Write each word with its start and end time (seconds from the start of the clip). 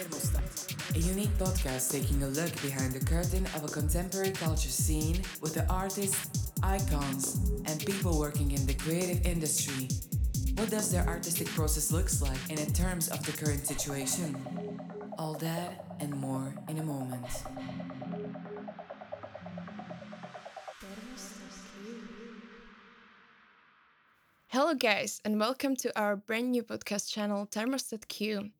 A 0.00 0.98
unique 0.98 1.36
podcast 1.36 1.92
taking 1.92 2.22
a 2.22 2.28
look 2.28 2.50
behind 2.62 2.94
the 2.94 3.04
curtain 3.04 3.44
of 3.54 3.64
a 3.64 3.68
contemporary 3.68 4.30
culture 4.30 4.70
scene 4.70 5.20
with 5.42 5.52
the 5.52 5.66
artists, 5.68 6.52
icons, 6.62 7.36
and 7.66 7.84
people 7.84 8.18
working 8.18 8.52
in 8.52 8.64
the 8.64 8.72
creative 8.72 9.26
industry. 9.26 9.88
What 10.54 10.70
does 10.70 10.90
their 10.90 11.06
artistic 11.06 11.48
process 11.48 11.92
looks 11.92 12.22
like 12.22 12.38
in 12.48 12.56
terms 12.72 13.10
of 13.10 13.22
the 13.26 13.32
current 13.32 13.66
situation? 13.66 14.34
All 15.18 15.34
that 15.34 15.84
and 16.00 16.14
more 16.14 16.54
in 16.70 16.78
a 16.78 16.82
moment. 16.82 17.26
Hello, 24.48 24.72
guys, 24.72 25.20
and 25.26 25.38
welcome 25.38 25.76
to 25.76 25.92
our 26.00 26.16
brand 26.16 26.52
new 26.52 26.62
podcast 26.62 27.12
channel, 27.12 27.46
Thermostat 27.46 28.08
Q. 28.08 28.50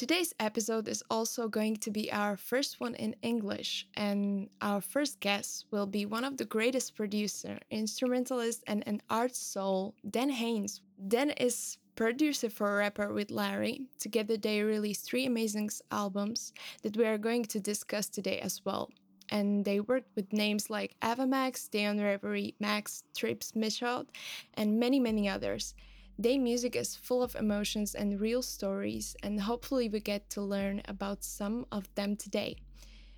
Today's 0.00 0.32
episode 0.40 0.88
is 0.88 1.04
also 1.10 1.46
going 1.46 1.76
to 1.76 1.90
be 1.90 2.10
our 2.10 2.34
first 2.34 2.80
one 2.80 2.94
in 2.94 3.14
English, 3.20 3.86
and 3.92 4.48
our 4.62 4.80
first 4.80 5.20
guest 5.20 5.66
will 5.70 5.84
be 5.84 6.06
one 6.06 6.24
of 6.24 6.38
the 6.38 6.46
greatest 6.46 6.96
producer, 6.96 7.58
instrumentalist, 7.70 8.64
and 8.66 8.82
an 8.86 9.02
art 9.10 9.36
soul, 9.36 9.94
Dan 10.08 10.30
Haynes. 10.30 10.80
Dan 11.06 11.28
is 11.32 11.76
producer 11.96 12.48
for 12.48 12.78
rapper 12.78 13.12
Witt 13.12 13.30
Lowry. 13.30 13.82
Together, 13.98 14.38
they 14.38 14.62
released 14.62 15.04
three 15.04 15.26
amazing 15.26 15.68
albums 15.90 16.54
that 16.80 16.96
we 16.96 17.04
are 17.04 17.18
going 17.18 17.44
to 17.44 17.60
discuss 17.60 18.08
today 18.08 18.38
as 18.40 18.64
well 18.64 18.88
and 19.30 19.64
they 19.64 19.80
worked 19.80 20.10
with 20.16 20.32
names 20.32 20.70
like 20.70 20.96
Ava 21.04 21.26
Max, 21.26 21.68
Deon 21.72 22.02
Reverie, 22.02 22.54
Max, 22.58 23.04
Trippz 23.16 23.54
Michaud, 23.54 24.06
and 24.54 24.80
many, 24.80 24.98
many 24.98 25.28
others. 25.28 25.74
Their 26.20 26.38
music 26.38 26.76
is 26.76 26.96
full 26.96 27.22
of 27.22 27.34
emotions 27.34 27.94
and 27.94 28.20
real 28.20 28.42
stories, 28.42 29.16
and 29.22 29.40
hopefully, 29.40 29.88
we 29.88 30.00
get 30.00 30.28
to 30.30 30.42
learn 30.42 30.82
about 30.84 31.24
some 31.24 31.64
of 31.72 31.88
them 31.94 32.14
today. 32.14 32.56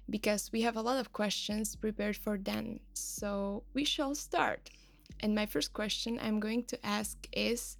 Because 0.09 0.53
we 0.53 0.61
have 0.61 0.77
a 0.77 0.83
lot 0.83 1.01
of 1.01 1.13
questions 1.13 1.75
prepared 1.75 2.17
for 2.17 2.39
them. 2.39 2.79
so 2.95 3.65
we 3.75 3.85
shall 3.85 4.15
start. 4.15 4.71
And 5.19 5.35
my 5.35 5.47
first 5.47 5.73
question 5.73 6.21
I'm 6.23 6.39
going 6.39 6.63
to 6.67 6.79
ask 6.87 7.19
is 7.33 7.77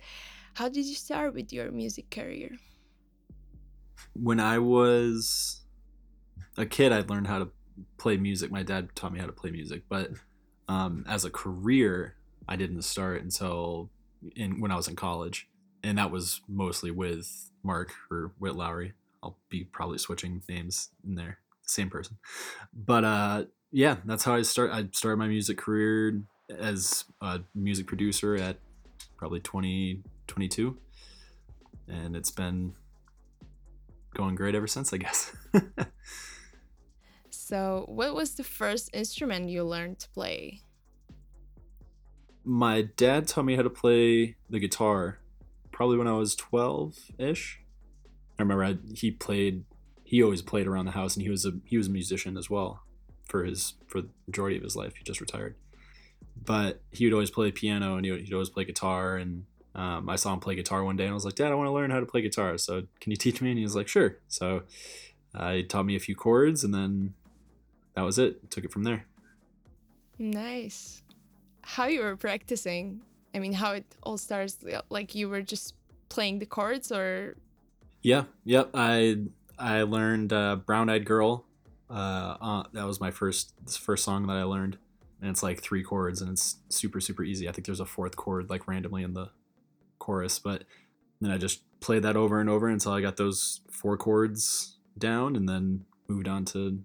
How 0.55 0.69
did 0.69 0.87
you 0.87 0.97
start 0.97 1.35
with 1.35 1.53
your 1.53 1.71
music 1.71 2.11
career? 2.11 2.59
When 4.15 4.41
I 4.41 4.59
was 4.59 5.63
a 6.57 6.67
kid, 6.67 6.91
I 6.91 7.03
learned 7.03 7.29
how 7.29 7.39
to 7.39 7.49
play 7.97 8.17
music. 8.17 8.51
My 8.51 8.65
dad 8.65 8.89
taught 8.97 9.13
me 9.13 9.21
how 9.21 9.27
to 9.27 9.33
play 9.33 9.53
music, 9.53 9.83
but 9.89 10.11
um, 10.67 11.05
as 11.07 11.25
a 11.25 11.31
career, 11.31 12.17
I 12.49 12.57
didn't 12.57 12.83
start 12.83 13.23
until 13.23 13.89
in 14.37 14.61
when 14.61 14.71
I 14.71 14.77
was 14.77 14.89
in 14.89 14.97
college, 14.97 15.49
and 15.83 15.99
that 15.99 16.11
was 16.11 16.41
mostly 16.49 16.91
with 16.91 17.51
Mark 17.63 17.93
or 18.11 18.33
Witt 18.39 18.57
Lowry. 18.57 18.93
I'll 19.23 19.39
be 19.49 19.65
probably 19.65 19.99
switching 19.99 20.43
names 20.49 20.91
in 21.05 21.15
there, 21.15 21.39
same 21.63 21.91
person. 21.91 22.19
But 22.73 23.05
uh, 23.05 23.45
yeah, 23.71 23.97
that's 24.05 24.25
how 24.25 24.35
I 24.35 24.43
start. 24.43 24.71
I 24.73 24.89
started 24.93 25.19
my 25.19 25.29
music 25.29 25.59
career 25.59 26.23
as 26.51 27.05
a 27.21 27.41
music 27.55 27.87
producer 27.87 28.37
at 28.37 28.57
probably 29.17 29.41
20, 29.41 30.03
22. 30.27 30.77
and 31.89 32.17
it's 32.17 32.31
been 32.31 32.75
going 34.15 34.35
great 34.35 34.55
ever 34.55 34.67
since, 34.67 34.93
I 34.93 34.99
guess. 34.99 35.35
So, 37.53 37.85
what 37.87 38.15
was 38.15 38.35
the 38.35 38.45
first 38.45 38.89
instrument 38.95 39.51
you 39.51 39.63
learned 39.63 39.99
to 39.99 40.09
play? 40.09 40.63
My 42.45 42.83
dad 42.83 43.29
taught 43.29 43.45
me 43.45 43.57
how 43.57 43.63
to 43.63 43.71
play 43.71 44.37
the 44.51 44.59
guitar 44.59 45.19
probably 45.71 45.97
when 45.97 46.07
I 46.07 46.13
was 46.13 46.35
12 46.37 46.97
ish. 47.19 47.61
I 48.39 48.43
remember 48.43 48.65
I, 48.65 48.79
he 48.95 49.11
played, 49.11 49.65
he 50.05 50.23
always 50.23 50.43
played 50.43 50.67
around 50.67 50.85
the 50.85 50.93
house 50.93 51.17
and 51.17 51.23
he 51.23 51.31
was 51.31 51.47
a, 51.47 51.53
he 51.65 51.77
was 51.77 51.89
a 51.89 51.91
musician 51.91 52.37
as 52.37 52.51
well 52.51 52.83
for 53.25 53.45
his, 53.45 53.75
for 53.87 54.03
the 54.03 54.09
majority 54.27 54.57
of 54.57 54.63
his 54.63 54.77
life. 54.77 54.95
He 54.97 55.05
just 55.05 55.21
retired. 55.21 55.57
But 56.45 56.81
he 56.91 57.05
would 57.05 57.13
always 57.13 57.31
play 57.31 57.51
piano 57.53 57.97
and 57.97 58.05
he 58.05 58.11
would, 58.11 58.23
he'd 58.23 58.33
always 58.33 58.51
play 58.51 58.65
guitar. 58.65 59.17
And 59.17 59.45
um, 59.75 60.09
I 60.09 60.17
saw 60.17 60.33
him 60.33 60.41
play 60.41 60.55
guitar 60.55 60.85
one 60.85 60.97
day 60.97 61.05
and 61.05 61.13
I 61.13 61.15
was 61.15 61.25
like, 61.25 61.35
Dad, 61.35 61.53
I 61.53 61.55
want 61.55 61.69
to 61.69 61.73
learn 61.73 61.91
how 61.91 62.01
to 62.01 62.07
play 62.07 62.23
guitar. 62.23 62.59
So 62.59 62.83
can 63.01 63.11
you 63.11 63.17
teach 63.17 63.41
me? 63.41 63.51
And 63.51 63.59
he 63.59 63.65
was 63.65 63.77
like, 63.77 63.89
Sure. 63.89 64.19
So 64.29 64.63
uh, 65.35 65.53
he 65.53 65.65
taught 65.65 65.87
me 65.87 65.97
a 65.97 66.01
few 66.01 66.15
chords 66.15 66.65
and 66.65 66.75
then 66.75 67.15
that 67.95 68.03
was 68.03 68.19
it. 68.19 68.51
Took 68.51 68.65
it 68.65 68.73
from 68.73 68.85
there. 68.85 69.07
Nice. 70.19 71.02
How 71.63 71.87
you 71.87 72.03
were 72.03 72.17
practicing? 72.17 73.03
I 73.35 73.39
mean, 73.39 73.55
how 73.55 73.73
it 73.73 73.87
all 74.03 74.19
starts? 74.19 74.59
Like 74.91 75.15
you 75.15 75.29
were 75.29 75.43
just 75.43 75.75
playing 76.09 76.39
the 76.39 76.47
chords, 76.47 76.93
or? 76.93 77.37
Yeah. 78.03 78.25
Yep. 78.45 78.71
I 78.75 79.25
I 79.59 79.83
learned 79.83 80.33
uh, 80.33 80.57
"Brown 80.57 80.91
Eyed 80.91 81.05
Girl." 81.05 81.47
Uh, 81.89 82.37
uh, 82.41 82.63
that 82.73 82.87
was 82.87 83.01
my 83.01 83.11
first 83.11 83.55
first 83.71 84.05
song 84.05 84.27
that 84.27 84.37
I 84.37 84.43
learned, 84.45 84.79
and 85.21 85.31
it's 85.31 85.43
like 85.43 85.61
three 85.63 85.83
chords, 85.83 86.21
and 86.21 86.31
it's 86.31 86.57
super 86.69 87.01
super 87.01 87.23
easy. 87.23 87.49
I 87.49 87.53
think 87.53 87.67
there's 87.67 87.81
a 87.81 87.87
fourth 87.87 88.17
chord 88.17 88.51
like 88.51 88.67
randomly 88.67 89.03
in 89.03 89.15
the 89.15 89.31
chorus, 89.99 90.39
but 90.39 90.65
then 91.21 91.31
I 91.31 91.39
just 91.39 91.63
played 91.81 92.03
that 92.03 92.17
over 92.17 92.41
and 92.41 92.49
over 92.49 92.69
until 92.69 92.93
I 92.93 93.01
got 93.01 93.17
those 93.17 93.61
four 93.71 93.97
chords 93.97 94.79
down, 94.99 95.37
and 95.37 95.49
then 95.49 95.85
moved 96.09 96.29
on 96.29 96.45
to 96.47 96.83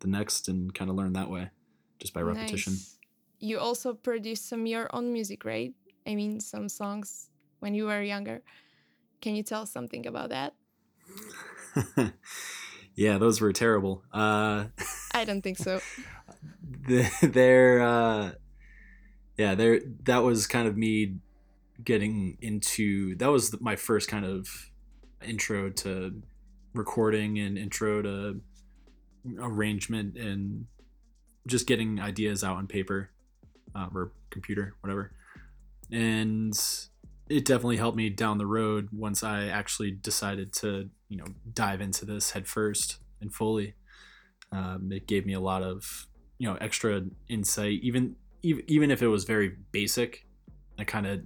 the 0.00 0.08
next 0.08 0.48
and 0.48 0.74
kind 0.74 0.90
of 0.90 0.96
learned 0.96 1.16
that 1.16 1.30
way 1.30 1.50
just 1.98 2.14
by 2.14 2.20
repetition. 2.20 2.74
Nice. 2.74 2.96
You 3.40 3.58
also 3.58 3.94
produced 3.94 4.48
some 4.48 4.66
your 4.66 4.94
own 4.94 5.12
music, 5.12 5.44
right? 5.44 5.72
I 6.06 6.14
mean, 6.14 6.40
some 6.40 6.68
songs 6.68 7.30
when 7.60 7.74
you 7.74 7.86
were 7.86 8.02
younger. 8.02 8.42
Can 9.20 9.34
you 9.34 9.42
tell 9.42 9.66
something 9.66 10.06
about 10.06 10.28
that? 10.30 10.54
yeah, 12.94 13.18
those 13.18 13.40
were 13.40 13.52
terrible. 13.52 14.02
Uh, 14.12 14.66
I 15.14 15.24
don't 15.24 15.42
think 15.42 15.58
so. 15.58 15.80
they're, 17.22 17.80
uh, 17.80 18.32
yeah, 19.36 19.54
there. 19.54 19.80
That 20.04 20.22
was 20.22 20.46
kind 20.46 20.68
of 20.68 20.76
me 20.76 21.16
getting 21.82 22.36
into. 22.40 23.16
That 23.16 23.30
was 23.30 23.58
my 23.60 23.76
first 23.76 24.08
kind 24.08 24.24
of 24.24 24.70
intro 25.22 25.70
to 25.70 26.22
recording 26.74 27.38
and 27.38 27.58
intro 27.58 28.02
to 28.02 28.40
arrangement 29.38 30.16
and 30.16 30.66
just 31.46 31.66
getting 31.66 32.00
ideas 32.00 32.44
out 32.44 32.56
on 32.56 32.66
paper 32.66 33.10
uh, 33.74 33.86
or 33.94 34.12
computer, 34.30 34.74
whatever. 34.80 35.12
And 35.90 36.54
it 37.28 37.44
definitely 37.44 37.76
helped 37.76 37.96
me 37.96 38.10
down 38.10 38.38
the 38.38 38.46
road 38.46 38.88
once 38.92 39.22
I 39.22 39.46
actually 39.46 39.92
decided 39.92 40.52
to, 40.54 40.90
you 41.08 41.16
know, 41.16 41.26
dive 41.52 41.80
into 41.80 42.04
this 42.04 42.32
head 42.32 42.46
first 42.46 42.98
and 43.20 43.32
fully. 43.32 43.74
Um, 44.52 44.90
it 44.92 45.06
gave 45.06 45.26
me 45.26 45.34
a 45.34 45.40
lot 45.40 45.62
of, 45.62 46.06
you 46.38 46.48
know, 46.48 46.56
extra 46.60 47.02
insight, 47.28 47.80
even 47.82 48.16
even 48.42 48.64
even 48.66 48.90
if 48.90 49.02
it 49.02 49.08
was 49.08 49.24
very 49.24 49.56
basic. 49.70 50.26
I 50.78 50.84
kind 50.84 51.06
of 51.06 51.20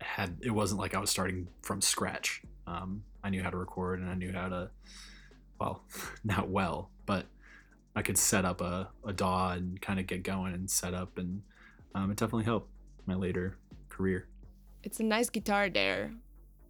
had 0.00 0.36
it 0.42 0.50
wasn't 0.50 0.80
like 0.80 0.94
I 0.94 1.00
was 1.00 1.10
starting 1.10 1.48
from 1.62 1.80
scratch. 1.80 2.42
Um, 2.66 3.02
I 3.24 3.30
knew 3.30 3.42
how 3.42 3.50
to 3.50 3.56
record 3.56 4.00
and 4.00 4.08
I 4.08 4.14
knew 4.14 4.32
how 4.32 4.48
to, 4.48 4.70
well, 5.58 5.82
not 6.24 6.48
well, 6.48 6.90
but 7.06 7.26
I 7.98 8.02
could 8.02 8.16
set 8.16 8.44
up 8.44 8.60
a, 8.60 8.88
a 9.04 9.12
DAW 9.12 9.50
and 9.50 9.80
kind 9.80 9.98
of 9.98 10.06
get 10.06 10.22
going 10.22 10.54
and 10.54 10.70
set 10.70 10.94
up, 10.94 11.18
and 11.18 11.42
um, 11.96 12.12
it 12.12 12.16
definitely 12.16 12.44
helped 12.44 12.70
my 13.06 13.14
later 13.14 13.58
career. 13.88 14.28
It's 14.84 15.00
a 15.00 15.02
nice 15.02 15.28
guitar 15.30 15.68
there. 15.68 16.12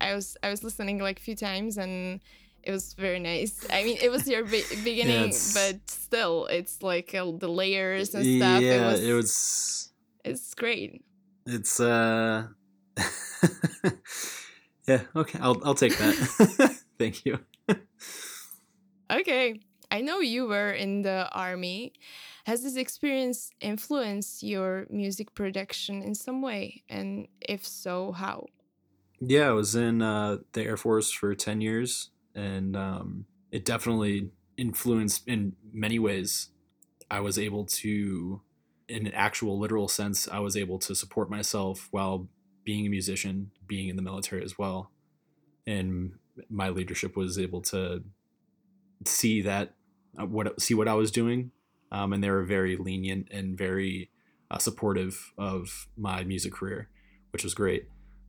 I 0.00 0.14
was 0.14 0.38
I 0.42 0.48
was 0.48 0.64
listening 0.64 1.00
like 1.00 1.18
a 1.18 1.22
few 1.22 1.36
times 1.36 1.76
and 1.76 2.20
it 2.62 2.72
was 2.72 2.94
very 2.94 3.18
nice. 3.18 3.66
I 3.70 3.84
mean, 3.84 3.98
it 4.00 4.10
was 4.10 4.26
your 4.26 4.42
be- 4.44 4.64
beginning, 4.84 5.32
yeah, 5.32 5.38
but 5.52 5.90
still, 5.90 6.46
it's 6.46 6.82
like 6.82 7.14
uh, 7.14 7.30
the 7.36 7.48
layers 7.48 8.14
and 8.14 8.24
stuff. 8.24 8.62
Yeah, 8.62 8.72
it 8.72 8.90
was. 8.90 9.04
It 9.04 9.12
was 9.12 9.92
it's 10.24 10.54
great. 10.54 11.04
It's 11.44 11.78
uh. 11.78 12.46
yeah. 14.88 15.02
Okay. 15.14 15.38
I'll 15.42 15.60
I'll 15.62 15.74
take 15.74 15.98
that. 15.98 16.14
Thank 16.98 17.26
you. 17.26 17.38
okay. 19.10 19.60
I 19.90 20.00
know 20.00 20.20
you 20.20 20.46
were 20.46 20.72
in 20.72 21.02
the 21.02 21.28
army. 21.32 21.94
Has 22.44 22.62
this 22.62 22.76
experience 22.76 23.50
influenced 23.60 24.42
your 24.42 24.86
music 24.90 25.34
production 25.34 26.02
in 26.02 26.14
some 26.14 26.42
way? 26.42 26.82
And 26.88 27.28
if 27.40 27.66
so, 27.66 28.12
how? 28.12 28.46
Yeah, 29.20 29.48
I 29.48 29.52
was 29.52 29.74
in 29.74 30.02
uh, 30.02 30.38
the 30.52 30.62
Air 30.62 30.76
Force 30.76 31.10
for 31.10 31.34
10 31.34 31.60
years, 31.60 32.10
and 32.34 32.76
um, 32.76 33.24
it 33.50 33.64
definitely 33.64 34.30
influenced 34.56 35.26
in 35.26 35.56
many 35.72 35.98
ways. 35.98 36.50
I 37.10 37.20
was 37.20 37.38
able 37.38 37.64
to, 37.64 38.42
in 38.88 39.06
an 39.06 39.14
actual 39.14 39.58
literal 39.58 39.88
sense, 39.88 40.28
I 40.28 40.38
was 40.40 40.56
able 40.56 40.78
to 40.80 40.94
support 40.94 41.30
myself 41.30 41.88
while 41.90 42.28
being 42.64 42.86
a 42.86 42.90
musician, 42.90 43.50
being 43.66 43.88
in 43.88 43.96
the 43.96 44.02
military 44.02 44.44
as 44.44 44.58
well. 44.58 44.92
And 45.66 46.12
my 46.50 46.68
leadership 46.68 47.16
was 47.16 47.38
able 47.38 47.62
to 47.62 48.04
see 49.04 49.42
that 49.42 49.74
what 50.16 50.60
see 50.60 50.74
what 50.74 50.88
I 50.88 50.94
was 50.94 51.10
doing, 51.10 51.50
um, 51.92 52.12
and 52.12 52.22
they 52.22 52.30
were 52.30 52.44
very 52.44 52.76
lenient 52.76 53.28
and 53.30 53.56
very 53.56 54.10
uh, 54.50 54.58
supportive 54.58 55.32
of 55.36 55.88
my 55.96 56.24
music 56.24 56.52
career, 56.52 56.88
which 57.32 57.44
was 57.44 57.54
great. 57.54 57.88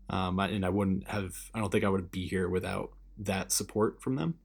Um, 0.09 0.39
and 0.39 0.65
I 0.65 0.69
wouldn't 0.69 1.07
have, 1.07 1.33
I 1.53 1.59
don't 1.59 1.71
think 1.71 1.83
I 1.83 1.89
would 1.89 2.09
be 2.09 2.27
here 2.27 2.49
without 2.49 2.89
that 3.19 3.51
support 3.51 4.01
from 4.01 4.15
them. 4.15 4.35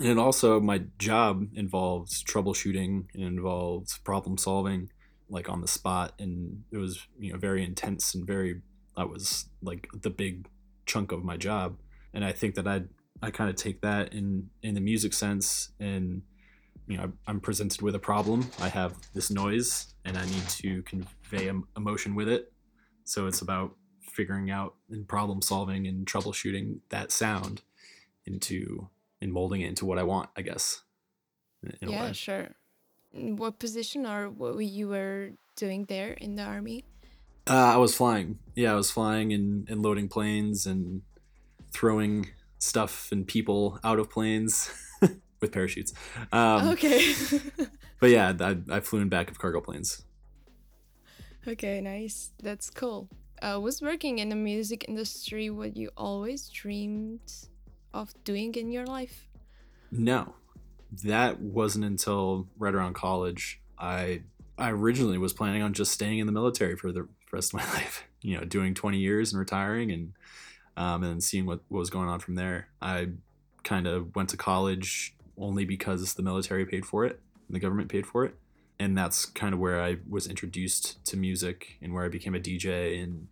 and 0.00 0.18
also 0.18 0.60
my 0.60 0.82
job 0.98 1.46
involves 1.54 2.22
troubleshooting 2.24 3.06
and 3.14 3.22
involves 3.22 3.98
problem 3.98 4.36
solving 4.36 4.90
like 5.28 5.48
on 5.48 5.60
the 5.60 5.68
spot 5.68 6.12
and 6.18 6.64
it 6.72 6.76
was 6.76 7.06
you 7.18 7.32
know 7.32 7.38
very 7.38 7.64
intense 7.64 8.14
and 8.14 8.26
very 8.26 8.60
that 8.96 9.08
was 9.08 9.46
like 9.62 9.88
the 10.02 10.10
big 10.10 10.48
chunk 10.84 11.12
of 11.12 11.24
my 11.24 11.36
job 11.36 11.78
and 12.12 12.24
i 12.24 12.32
think 12.32 12.56
that 12.56 12.66
i 12.66 12.82
i 13.22 13.30
kind 13.30 13.48
of 13.48 13.56
take 13.56 13.80
that 13.80 14.12
in 14.12 14.50
in 14.62 14.74
the 14.74 14.80
music 14.80 15.12
sense 15.12 15.70
and 15.78 16.22
you 16.86 16.96
know 16.96 17.12
i'm 17.26 17.40
presented 17.40 17.80
with 17.82 17.94
a 17.94 17.98
problem 17.98 18.46
i 18.60 18.68
have 18.68 18.94
this 19.14 19.30
noise 19.30 19.94
and 20.04 20.18
i 20.18 20.24
need 20.26 20.48
to 20.48 20.82
convey 20.82 21.50
emotion 21.76 22.14
with 22.14 22.28
it 22.28 22.52
so 23.04 23.26
it's 23.26 23.40
about 23.40 23.74
figuring 24.00 24.50
out 24.50 24.74
and 24.90 25.06
problem 25.08 25.42
solving 25.42 25.86
and 25.86 26.06
troubleshooting 26.06 26.78
that 26.90 27.10
sound 27.10 27.62
into 28.26 28.88
and 29.20 29.32
molding 29.32 29.62
it 29.62 29.68
into 29.68 29.86
what 29.86 29.98
I 29.98 30.02
want, 30.02 30.30
I 30.36 30.42
guess. 30.42 30.82
yeah, 31.80 32.12
sure. 32.12 32.50
What 33.12 33.58
position 33.58 34.06
or 34.06 34.28
what 34.28 34.58
you 34.58 34.88
were 34.88 35.30
doing 35.56 35.86
there 35.88 36.12
in 36.12 36.36
the 36.36 36.42
army? 36.42 36.84
Uh, 37.46 37.72
I 37.74 37.76
was 37.76 37.94
flying. 37.94 38.38
Yeah, 38.54 38.72
I 38.72 38.74
was 38.74 38.90
flying 38.90 39.32
and, 39.32 39.68
and 39.68 39.82
loading 39.82 40.08
planes 40.08 40.66
and 40.66 41.02
throwing 41.72 42.30
stuff 42.58 43.08
and 43.12 43.26
people 43.26 43.78
out 43.84 43.98
of 43.98 44.10
planes 44.10 44.70
with 45.44 45.52
parachutes. 45.52 45.92
Um, 46.32 46.68
okay. 46.70 47.14
but 48.00 48.10
yeah, 48.10 48.32
I, 48.40 48.56
I 48.70 48.80
flew 48.80 49.00
in 49.00 49.08
back 49.08 49.30
of 49.30 49.38
cargo 49.38 49.60
planes. 49.60 50.02
Okay, 51.46 51.80
nice. 51.80 52.32
That's 52.42 52.70
cool. 52.70 53.08
Uh, 53.42 53.60
was 53.60 53.82
working 53.82 54.18
in 54.18 54.30
the 54.30 54.36
music 54.36 54.86
industry 54.88 55.50
what 55.50 55.76
you 55.76 55.90
always 55.96 56.48
dreamed 56.48 57.32
of 57.92 58.12
doing 58.24 58.54
in 58.54 58.72
your 58.72 58.86
life? 58.86 59.28
No, 59.92 60.34
that 61.04 61.40
wasn't 61.40 61.84
until 61.84 62.48
right 62.58 62.74
around 62.74 62.94
college. 62.94 63.60
I 63.78 64.22
I 64.56 64.70
originally 64.70 65.18
was 65.18 65.32
planning 65.32 65.62
on 65.62 65.72
just 65.74 65.92
staying 65.92 66.20
in 66.20 66.26
the 66.26 66.32
military 66.32 66.76
for 66.76 66.92
the 66.92 67.06
rest 67.32 67.52
of 67.52 67.60
my 67.60 67.66
life. 67.74 68.04
You 68.22 68.38
know, 68.38 68.44
doing 68.44 68.72
20 68.72 68.98
years 68.98 69.32
and 69.32 69.38
retiring, 69.38 69.90
and 69.90 70.12
um, 70.76 71.02
and 71.02 71.22
seeing 71.22 71.46
what, 71.46 71.60
what 71.68 71.78
was 71.78 71.90
going 71.90 72.08
on 72.08 72.20
from 72.20 72.34
there. 72.34 72.68
I 72.80 73.08
kind 73.62 73.86
of 73.86 74.14
went 74.14 74.30
to 74.30 74.36
college 74.36 75.14
only 75.38 75.64
because 75.64 76.14
the 76.14 76.22
military 76.22 76.64
paid 76.64 76.86
for 76.86 77.04
it, 77.04 77.20
and 77.48 77.54
the 77.54 77.60
government 77.60 77.88
paid 77.88 78.06
for 78.06 78.24
it, 78.24 78.34
and 78.78 78.96
that's 78.96 79.24
kind 79.24 79.54
of 79.54 79.60
where 79.60 79.82
I 79.82 79.98
was 80.08 80.26
introduced 80.26 81.04
to 81.06 81.16
music 81.16 81.78
and 81.80 81.92
where 81.94 82.04
I 82.04 82.08
became 82.08 82.34
a 82.34 82.40
DJ 82.40 83.02
and 83.02 83.28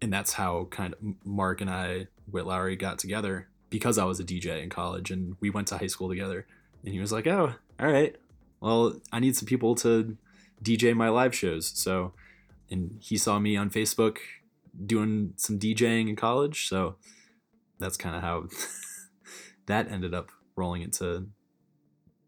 and 0.00 0.12
that's 0.12 0.32
how 0.34 0.66
kind 0.70 0.94
of 0.94 0.98
Mark 1.24 1.60
and 1.60 1.70
I 1.70 2.08
Witt 2.30 2.46
Lowry 2.46 2.76
got 2.76 2.98
together 2.98 3.48
because 3.70 3.98
I 3.98 4.04
was 4.04 4.20
a 4.20 4.24
DJ 4.24 4.62
in 4.62 4.68
college 4.68 5.10
and 5.10 5.36
we 5.40 5.48
went 5.48 5.68
to 5.68 5.78
high 5.78 5.86
school 5.86 6.08
together. 6.08 6.46
And 6.84 6.92
he 6.92 7.00
was 7.00 7.12
like, 7.12 7.26
"Oh, 7.26 7.54
all 7.80 7.86
right. 7.86 8.16
Well, 8.60 9.00
I 9.12 9.20
need 9.20 9.36
some 9.36 9.46
people 9.46 9.74
to 9.76 10.16
DJ 10.62 10.94
my 10.94 11.08
live 11.08 11.34
shows." 11.34 11.66
So, 11.66 12.12
and 12.70 12.98
he 13.00 13.16
saw 13.16 13.38
me 13.38 13.56
on 13.56 13.70
Facebook 13.70 14.18
doing 14.84 15.34
some 15.36 15.58
DJing 15.58 16.08
in 16.08 16.16
college, 16.16 16.68
so 16.68 16.96
that's 17.78 17.96
kind 17.96 18.16
of 18.16 18.22
how 18.22 18.48
that 19.66 19.90
ended 19.90 20.12
up 20.12 20.30
rolling 20.56 20.82
into 20.82 21.28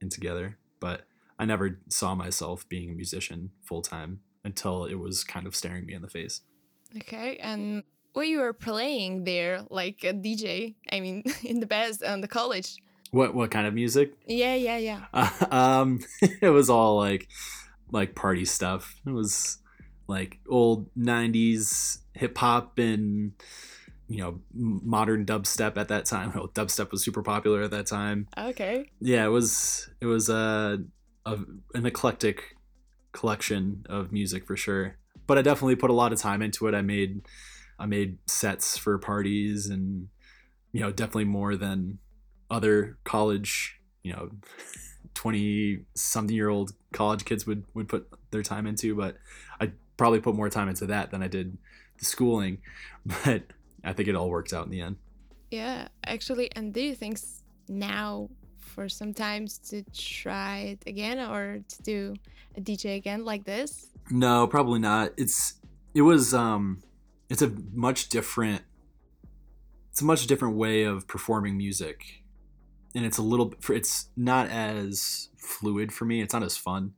in 0.04 0.10
together. 0.10 0.58
But 0.78 1.06
I 1.38 1.44
never 1.44 1.80
saw 1.88 2.14
myself 2.14 2.68
being 2.68 2.90
a 2.90 2.94
musician 2.94 3.50
full 3.62 3.82
time 3.82 4.20
until 4.44 4.84
it 4.84 4.94
was 4.94 5.24
kind 5.24 5.46
of 5.46 5.56
staring 5.56 5.86
me 5.86 5.94
in 5.94 6.02
the 6.02 6.08
face. 6.08 6.42
Okay, 6.96 7.38
and 7.38 7.82
what 8.12 8.28
you 8.28 8.38
were 8.38 8.52
playing 8.52 9.24
there, 9.24 9.64
like 9.70 10.04
a 10.04 10.12
DJ. 10.12 10.74
I 10.92 11.00
mean, 11.00 11.24
in 11.42 11.60
the 11.60 11.66
best 11.66 12.04
on 12.04 12.20
the 12.20 12.28
college. 12.28 12.76
What 13.10 13.34
what 13.34 13.50
kind 13.50 13.66
of 13.66 13.74
music? 13.74 14.12
Yeah, 14.26 14.54
yeah, 14.54 14.76
yeah. 14.76 15.04
Uh, 15.12 15.46
um, 15.50 16.00
it 16.40 16.50
was 16.50 16.70
all 16.70 16.96
like 16.96 17.28
like 17.90 18.14
party 18.14 18.44
stuff. 18.44 19.00
It 19.06 19.10
was 19.10 19.58
like 20.06 20.38
old 20.48 20.94
'90s 20.94 21.98
hip 22.12 22.36
hop 22.38 22.78
and 22.78 23.32
you 24.08 24.18
know 24.18 24.40
modern 24.52 25.24
dubstep 25.24 25.76
at 25.76 25.88
that 25.88 26.04
time. 26.04 26.32
Well, 26.34 26.48
dubstep 26.48 26.90
was 26.90 27.04
super 27.04 27.22
popular 27.22 27.62
at 27.62 27.70
that 27.70 27.86
time. 27.86 28.28
Okay. 28.36 28.90
Yeah, 29.00 29.24
it 29.24 29.30
was 29.30 29.88
it 30.00 30.06
was 30.06 30.28
a, 30.28 30.82
a 31.26 31.38
an 31.74 31.86
eclectic 31.86 32.56
collection 33.12 33.86
of 33.88 34.12
music 34.12 34.46
for 34.46 34.56
sure. 34.56 34.96
But 35.26 35.38
I 35.38 35.42
definitely 35.42 35.76
put 35.76 35.90
a 35.90 35.94
lot 35.94 36.12
of 36.12 36.18
time 36.18 36.42
into 36.42 36.66
it. 36.66 36.74
I 36.74 36.82
made 36.82 37.22
I 37.78 37.86
made 37.86 38.18
sets 38.26 38.76
for 38.76 38.98
parties 38.98 39.68
and 39.68 40.08
you 40.72 40.80
know 40.80 40.90
definitely 40.90 41.24
more 41.24 41.56
than 41.56 41.98
other 42.50 42.98
college 43.04 43.80
you 44.02 44.12
know 44.12 44.30
20 45.14 45.80
something 45.94 46.34
year 46.34 46.48
old 46.48 46.72
college 46.92 47.24
kids 47.24 47.46
would 47.46 47.64
would 47.74 47.88
put 47.88 48.08
their 48.30 48.42
time 48.42 48.66
into 48.66 48.94
but 48.94 49.16
I 49.60 49.72
probably 49.96 50.20
put 50.20 50.34
more 50.34 50.50
time 50.50 50.68
into 50.68 50.86
that 50.86 51.10
than 51.10 51.22
I 51.22 51.28
did 51.28 51.56
the 51.98 52.04
schooling 52.04 52.58
but 53.24 53.44
I 53.84 53.92
think 53.92 54.08
it 54.08 54.14
all 54.14 54.30
works 54.30 54.52
out 54.52 54.64
in 54.64 54.70
the 54.70 54.80
end. 54.80 54.96
Yeah 55.50 55.88
actually 56.06 56.50
and 56.56 56.72
do 56.72 56.80
you 56.80 56.94
think 56.94 57.18
now 57.68 58.28
for 58.58 58.88
sometimes 58.88 59.58
to 59.58 59.82
try 59.92 60.58
it 60.58 60.82
again 60.86 61.18
or 61.18 61.60
to 61.68 61.82
do 61.82 62.14
a 62.56 62.60
DJ 62.60 62.96
again 62.96 63.24
like 63.24 63.44
this? 63.44 63.90
No 64.10 64.46
probably 64.46 64.80
not. 64.80 65.12
It's 65.16 65.54
it 65.94 66.02
was 66.02 66.34
um 66.34 66.82
it's 67.28 67.42
a 67.42 67.52
much 67.72 68.08
different 68.08 68.62
it's 69.90 70.02
a 70.02 70.04
much 70.04 70.26
different 70.26 70.56
way 70.56 70.82
of 70.82 71.06
performing 71.06 71.56
music. 71.56 72.22
And 72.96 73.04
it's 73.04 73.18
a 73.18 73.22
little 73.22 73.54
it's 73.70 74.08
not 74.16 74.48
as 74.48 75.28
fluid 75.36 75.92
for 75.92 76.04
me. 76.04 76.20
It's 76.20 76.34
not 76.34 76.42
as 76.42 76.56
fun. 76.56 76.94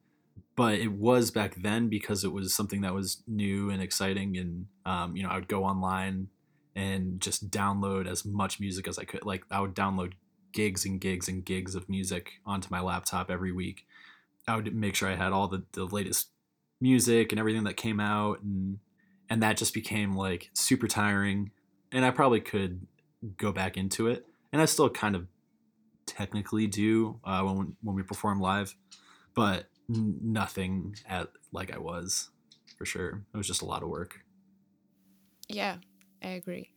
But 0.56 0.78
it 0.78 0.92
was 0.92 1.30
back 1.30 1.56
then 1.56 1.88
because 1.88 2.24
it 2.24 2.32
was 2.32 2.54
something 2.54 2.80
that 2.80 2.94
was 2.94 3.22
new 3.26 3.68
and 3.68 3.82
exciting 3.82 4.38
and 4.38 4.66
um, 4.86 5.14
you 5.14 5.22
know 5.22 5.28
i 5.28 5.34
would 5.34 5.48
go 5.48 5.64
online 5.64 6.28
and 6.76 7.20
just 7.20 7.50
download 7.50 8.06
as 8.06 8.24
much 8.24 8.60
music 8.60 8.86
as 8.86 8.98
i 8.98 9.04
could. 9.04 9.24
Like 9.24 9.44
i 9.50 9.58
would 9.58 9.74
download 9.74 10.12
gigs 10.52 10.84
and 10.84 11.00
gigs 11.00 11.28
and 11.28 11.44
gigs 11.44 11.74
of 11.74 11.88
music 11.88 12.34
onto 12.46 12.68
my 12.70 12.80
laptop 12.80 13.30
every 13.30 13.52
week. 13.52 13.86
I 14.46 14.54
would 14.54 14.72
make 14.74 14.94
sure 14.94 15.08
i 15.08 15.16
had 15.16 15.32
all 15.32 15.48
the, 15.48 15.64
the 15.72 15.84
latest 15.84 16.28
music 16.80 17.32
and 17.32 17.38
everything 17.38 17.64
that 17.64 17.76
came 17.76 17.98
out 17.98 18.42
and 18.42 18.78
and 19.28 19.42
that 19.42 19.56
just 19.56 19.74
became 19.74 20.14
like 20.14 20.50
super 20.52 20.86
tiring 20.86 21.50
and 21.90 22.04
i 22.04 22.10
probably 22.10 22.38
could 22.38 22.86
go 23.38 23.50
back 23.50 23.78
into 23.78 24.06
it 24.08 24.26
and 24.52 24.60
i 24.60 24.66
still 24.66 24.90
kind 24.90 25.16
of 25.16 25.26
technically 26.04 26.66
do 26.66 27.18
uh, 27.24 27.42
when, 27.42 27.74
when 27.82 27.96
we 27.96 28.02
perform 28.02 28.38
live 28.38 28.76
but 29.34 29.64
nothing 29.88 30.94
at 31.08 31.28
like 31.50 31.74
i 31.74 31.78
was 31.78 32.28
for 32.76 32.84
sure. 32.84 33.22
It 33.32 33.36
was 33.36 33.46
just 33.46 33.62
a 33.62 33.64
lot 33.64 33.82
of 33.82 33.88
work. 33.88 34.20
Yeah 35.48 35.76
i 36.22 36.28
agree 36.28 36.70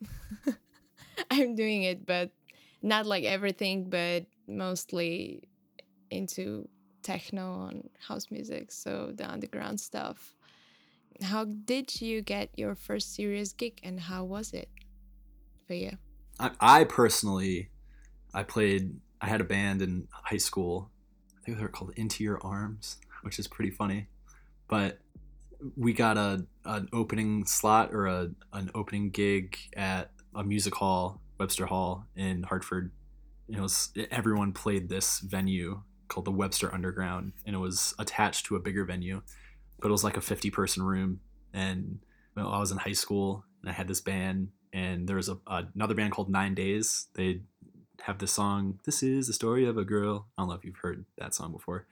i'm 1.31 1.55
doing 1.55 1.83
it 1.83 2.05
but 2.05 2.31
not 2.81 3.05
like 3.05 3.23
everything 3.23 3.89
but 3.89 4.25
mostly 4.47 5.43
into 6.11 6.67
techno 7.03 7.67
and 7.67 7.89
house 8.07 8.25
music 8.31 8.71
so 8.71 9.11
the 9.15 9.29
underground 9.29 9.79
stuff 9.79 10.35
how 11.21 11.45
did 11.45 12.01
you 12.01 12.21
get 12.21 12.49
your 12.57 12.75
first 12.75 13.15
serious 13.15 13.53
gig 13.53 13.79
and 13.83 13.99
how 13.99 14.23
was 14.23 14.53
it 14.53 14.69
for 15.67 15.73
you? 15.73 15.97
I, 16.39 16.51
I 16.59 16.83
personally, 16.85 17.69
I 18.33 18.43
played, 18.43 18.95
I 19.21 19.27
had 19.27 19.41
a 19.41 19.45
band 19.45 19.81
in 19.81 20.07
high 20.11 20.37
school. 20.37 20.89
I 21.37 21.45
think 21.45 21.57
they 21.57 21.63
were 21.63 21.69
called 21.69 21.93
Into 21.95 22.23
Your 22.23 22.39
Arms, 22.43 22.97
which 23.21 23.39
is 23.39 23.47
pretty 23.47 23.71
funny. 23.71 24.07
But 24.67 24.99
we 25.75 25.93
got 25.93 26.17
a 26.17 26.45
an 26.65 26.89
opening 26.93 27.45
slot 27.45 27.93
or 27.93 28.07
a 28.07 28.29
an 28.53 28.71
opening 28.75 29.09
gig 29.09 29.57
at 29.75 30.11
a 30.35 30.43
music 30.43 30.75
hall, 30.75 31.21
Webster 31.39 31.65
Hall 31.65 32.05
in 32.15 32.43
Hartford. 32.43 32.91
It 33.47 33.59
was 33.59 33.91
everyone 34.11 34.53
played 34.53 34.89
this 34.89 35.19
venue 35.19 35.81
called 36.07 36.25
the 36.25 36.31
Webster 36.31 36.73
Underground, 36.73 37.33
and 37.45 37.55
it 37.55 37.59
was 37.59 37.93
attached 37.99 38.45
to 38.47 38.55
a 38.55 38.59
bigger 38.59 38.85
venue 38.85 39.21
but 39.79 39.89
it 39.89 39.91
was 39.91 40.03
like 40.03 40.17
a 40.17 40.21
50 40.21 40.49
person 40.51 40.83
room. 40.83 41.19
And 41.53 41.99
you 42.35 42.43
know, 42.43 42.49
i 42.49 42.59
was 42.59 42.71
in 42.71 42.77
high 42.77 42.93
school 42.93 43.43
and 43.61 43.69
i 43.69 43.73
had 43.73 43.87
this 43.87 44.01
band 44.01 44.49
and 44.71 45.07
there 45.07 45.15
was 45.15 45.29
a, 45.29 45.37
another 45.47 45.95
band 45.95 46.11
called 46.11 46.29
nine 46.29 46.53
days. 46.53 47.07
They 47.15 47.41
have 48.03 48.19
this 48.19 48.31
song 48.31 48.79
this 48.85 49.03
is 49.03 49.27
the 49.27 49.33
story 49.33 49.65
of 49.65 49.77
a 49.77 49.85
girl. 49.85 50.27
I 50.37 50.41
don't 50.41 50.49
know 50.49 50.55
if 50.55 50.63
you've 50.63 50.77
heard 50.77 51.05
that 51.17 51.33
song 51.33 51.51
before. 51.51 51.87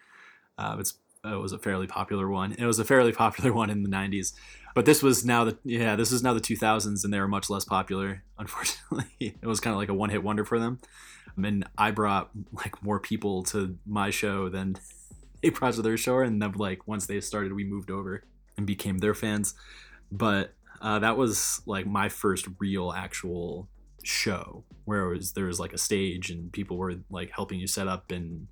Uh, 0.58 0.78
it's 0.80 0.96
it 1.34 1.42
was 1.42 1.52
a 1.52 1.60
fairly 1.60 1.88
popular 1.88 2.30
one. 2.30 2.54
It 2.54 2.66
was 2.66 2.80
a 2.80 2.86
fairly 2.86 3.12
popular 3.24 3.54
one 3.54 3.70
in 3.70 3.84
the 3.84 3.90
90s 3.90 4.34
but 4.78 4.86
this 4.86 5.02
was 5.02 5.26
now 5.26 5.44
the 5.44 5.58
yeah 5.64 5.96
this 5.96 6.12
is 6.12 6.22
now 6.22 6.36
the 6.36 6.40
2000s 6.40 7.04
and 7.04 7.12
they 7.12 7.20
were 7.20 7.28
much 7.28 7.50
less 7.50 7.66
popular 7.66 8.22
unfortunately. 8.38 9.08
It 9.20 9.48
was 9.48 9.60
kind 9.60 9.74
of 9.74 9.80
like 9.80 9.90
a 9.90 9.94
one-hit 9.96 10.22
wonder 10.22 10.46
for 10.46 10.60
them. 10.60 10.78
And 11.36 11.68
i 11.80 11.90
brought 11.90 12.30
like 12.52 12.84
more 12.84 13.00
people 13.00 13.42
to 13.46 13.76
my 13.88 14.12
show 14.12 14.50
than 14.50 14.76
they 15.42 15.50
brought 15.50 15.74
to 15.74 15.82
their 15.82 15.98
show, 15.98 16.20
and 16.20 16.40
then 16.40 16.52
like 16.52 16.88
once 16.88 17.08
they 17.08 17.20
started, 17.22 17.54
we 17.54 17.64
moved 17.64 17.90
over 17.90 18.24
and 18.56 18.68
became 18.68 19.00
their 19.00 19.16
fans. 19.16 19.56
But 20.12 20.54
uh, 20.80 21.00
that 21.00 21.18
was 21.18 21.62
like 21.66 21.88
my 21.88 22.08
first 22.08 22.48
real 22.60 22.92
actual 22.92 23.70
show 24.04 24.64
where 24.86 25.08
was 25.08 25.34
there 25.34 25.46
was 25.46 25.60
like 25.60 25.74
a 25.74 25.78
stage 25.80 26.30
and 26.30 26.54
people 26.54 26.78
were 26.78 26.94
like 27.10 27.32
helping 27.32 27.60
you 27.60 27.66
set 27.66 27.88
up 27.88 28.12
and 28.12 28.48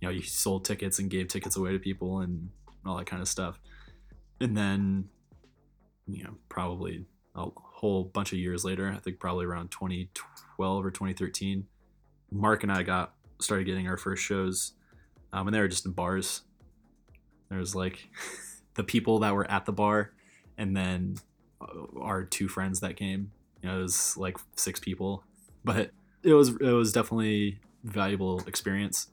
you 0.00 0.08
know 0.08 0.12
you 0.12 0.22
sold 0.22 0.64
tickets 0.64 0.98
and 0.98 1.10
gave 1.10 1.28
tickets 1.28 1.56
away 1.56 1.72
to 1.72 1.78
people 1.78 2.20
and 2.20 2.50
all 2.86 2.96
that 2.96 3.06
kind 3.06 3.22
of 3.22 3.28
stuff. 3.28 3.58
And 4.40 4.56
then 4.56 5.08
you 6.06 6.24
know 6.24 6.34
probably 6.48 7.04
a 7.34 7.46
whole 7.54 8.04
bunch 8.04 8.32
of 8.32 8.38
years 8.38 8.64
later 8.64 8.90
i 8.96 8.98
think 8.98 9.20
probably 9.20 9.44
around 9.44 9.70
2012 9.70 10.84
or 10.84 10.90
2013 10.90 11.66
mark 12.32 12.62
and 12.62 12.72
i 12.72 12.82
got 12.82 13.12
started 13.40 13.64
getting 13.64 13.86
our 13.86 13.98
first 13.98 14.22
shows 14.24 14.72
um, 15.32 15.46
and 15.46 15.54
they 15.54 15.60
were 15.60 15.68
just 15.68 15.86
in 15.86 15.92
bars. 15.92 16.42
There 17.48 17.58
was 17.58 17.74
like 17.74 18.08
the 18.74 18.84
people 18.84 19.20
that 19.20 19.34
were 19.34 19.50
at 19.50 19.66
the 19.66 19.72
bar 19.72 20.12
and 20.56 20.76
then 20.76 21.16
uh, 21.60 22.00
our 22.00 22.24
two 22.24 22.48
friends 22.48 22.80
that 22.80 22.96
came. 22.96 23.32
You 23.62 23.68
know, 23.68 23.78
it 23.78 23.82
was 23.82 24.16
like 24.16 24.38
six 24.56 24.78
people, 24.78 25.24
but 25.64 25.90
it 26.22 26.32
was 26.32 26.50
it 26.50 26.72
was 26.72 26.92
definitely 26.92 27.60
valuable 27.82 28.40
experience. 28.46 29.08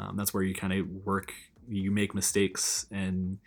Um, 0.00 0.16
that's 0.16 0.32
where 0.32 0.42
you 0.42 0.54
kind 0.54 0.72
of 0.72 0.88
work, 1.04 1.32
you 1.68 1.90
make 1.90 2.14
mistakes, 2.14 2.86
and 2.90 3.38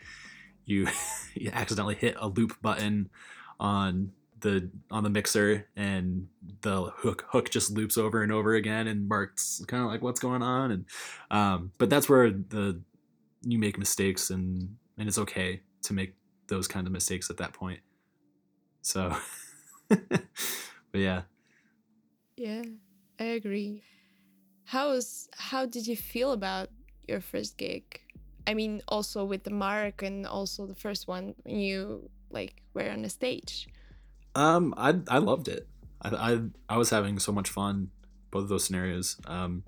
you, 0.65 0.87
you 1.33 1.49
accidentally 1.51 1.95
hit 1.95 2.15
a 2.19 2.27
loop 2.27 2.61
button 2.61 3.09
on 3.59 4.11
the 4.41 4.69
on 4.91 5.03
the 5.03 5.09
mixer, 5.09 5.67
and 5.75 6.27
the 6.61 6.91
hook 6.97 7.25
hook 7.29 7.49
just 7.49 7.71
loops 7.71 7.97
over 7.97 8.21
and 8.21 8.31
over 8.31 8.53
again, 8.53 8.87
and 8.87 9.07
Mark's 9.07 9.63
kind 9.67 9.83
of 9.83 9.89
like, 9.89 10.01
"What's 10.01 10.19
going 10.19 10.43
on?" 10.43 10.71
And 10.71 10.85
um, 11.31 11.71
but 11.77 11.89
that's 11.89 12.07
where 12.07 12.29
the 12.29 12.81
you 13.41 13.57
make 13.57 13.79
mistakes, 13.79 14.29
and 14.29 14.75
and 14.97 15.07
it's 15.07 15.17
okay 15.17 15.61
to 15.83 15.93
make 15.93 16.13
those 16.47 16.67
kind 16.67 16.85
of 16.85 16.93
mistakes 16.93 17.29
at 17.29 17.37
that 17.37 17.53
point. 17.53 17.79
So. 18.81 19.15
but 19.89 20.21
yeah. 20.93 21.21
Yeah, 22.37 22.63
I 23.19 23.23
agree. 23.23 23.83
How 24.73 24.89
was 24.89 25.29
how 25.37 25.67
did 25.67 25.85
you 25.85 25.95
feel 25.95 26.31
about 26.31 26.69
your 27.07 27.21
first 27.21 27.59
gig? 27.59 28.01
I 28.47 28.55
mean, 28.55 28.81
also 28.87 29.23
with 29.23 29.43
the 29.43 29.51
mark 29.51 30.01
and 30.01 30.25
also 30.25 30.65
the 30.65 30.73
first 30.73 31.07
one 31.07 31.35
when 31.43 31.59
you 31.59 32.09
like 32.31 32.63
were 32.73 32.89
on 32.89 33.03
the 33.03 33.09
stage. 33.09 33.67
Um, 34.33 34.73
I 34.75 34.95
I 35.07 35.19
loved 35.19 35.47
it. 35.47 35.67
I 36.01 36.09
I, 36.09 36.39
I 36.69 36.77
was 36.77 36.89
having 36.89 37.19
so 37.19 37.31
much 37.31 37.51
fun 37.51 37.91
both 38.31 38.45
of 38.45 38.49
those 38.49 38.63
scenarios. 38.65 39.21
Um, 39.27 39.61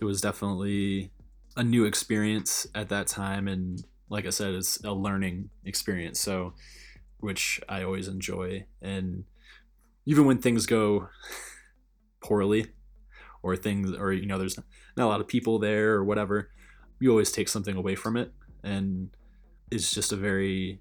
it 0.00 0.04
was 0.04 0.20
definitely 0.20 1.12
a 1.56 1.62
new 1.62 1.84
experience 1.84 2.66
at 2.74 2.88
that 2.88 3.06
time, 3.06 3.46
and 3.46 3.84
like 4.08 4.26
I 4.26 4.30
said, 4.30 4.52
it's 4.54 4.82
a 4.82 4.90
learning 4.92 5.50
experience. 5.64 6.18
So, 6.18 6.54
which 7.18 7.60
I 7.68 7.84
always 7.84 8.08
enjoy, 8.08 8.66
and 8.82 9.26
even 10.06 10.24
when 10.26 10.38
things 10.38 10.66
go 10.66 11.08
poorly 12.20 12.72
or 13.44 13.54
things 13.54 13.92
or 13.92 14.12
you 14.12 14.26
know 14.26 14.38
there's 14.38 14.56
not 14.96 15.04
a 15.04 15.06
lot 15.06 15.20
of 15.20 15.28
people 15.28 15.60
there 15.60 15.92
or 15.92 16.02
whatever 16.02 16.50
you 17.00 17.10
always 17.10 17.32
take 17.32 17.48
something 17.48 17.76
away 17.76 17.94
from 17.94 18.16
it. 18.16 18.32
And 18.62 19.10
it's 19.70 19.92
just 19.92 20.12
a 20.12 20.16
very 20.16 20.80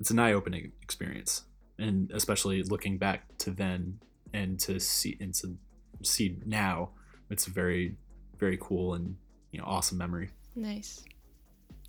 it's 0.00 0.10
an 0.10 0.18
eye-opening 0.18 0.72
experience. 0.82 1.44
And 1.78 2.10
especially 2.12 2.62
looking 2.64 2.98
back 2.98 3.38
to 3.38 3.50
then 3.50 4.00
and 4.32 4.58
to 4.60 4.80
see 4.80 5.16
and 5.20 5.32
to 5.34 5.56
see 6.02 6.38
now 6.44 6.90
it's 7.30 7.46
a 7.46 7.50
very 7.50 7.96
very 8.38 8.58
cool 8.60 8.94
and 8.94 9.16
you 9.52 9.60
know 9.60 9.66
awesome 9.66 9.98
memory. 9.98 10.30
Nice. 10.56 11.04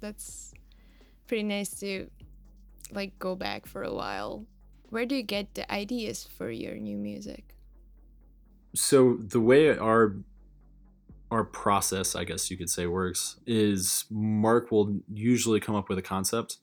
That's 0.01 0.53
pretty 1.27 1.43
nice 1.43 1.79
to 1.79 2.09
like 2.91 3.17
go 3.19 3.35
back 3.35 3.65
for 3.65 3.83
a 3.83 3.93
while. 3.93 4.45
Where 4.89 5.05
do 5.05 5.15
you 5.15 5.23
get 5.23 5.55
the 5.55 5.71
ideas 5.71 6.27
for 6.37 6.51
your 6.51 6.75
new 6.75 6.97
music? 6.97 7.52
So 8.75 9.17
the 9.19 9.39
way 9.39 9.77
our 9.77 10.15
our 11.31 11.43
process, 11.43 12.15
I 12.15 12.25
guess 12.25 12.51
you 12.51 12.57
could 12.57 12.69
say, 12.69 12.85
works 12.85 13.37
is 13.47 14.05
Mark 14.11 14.71
will 14.71 14.99
usually 15.11 15.59
come 15.59 15.75
up 15.75 15.89
with 15.89 15.97
a 15.97 16.03
concept, 16.03 16.57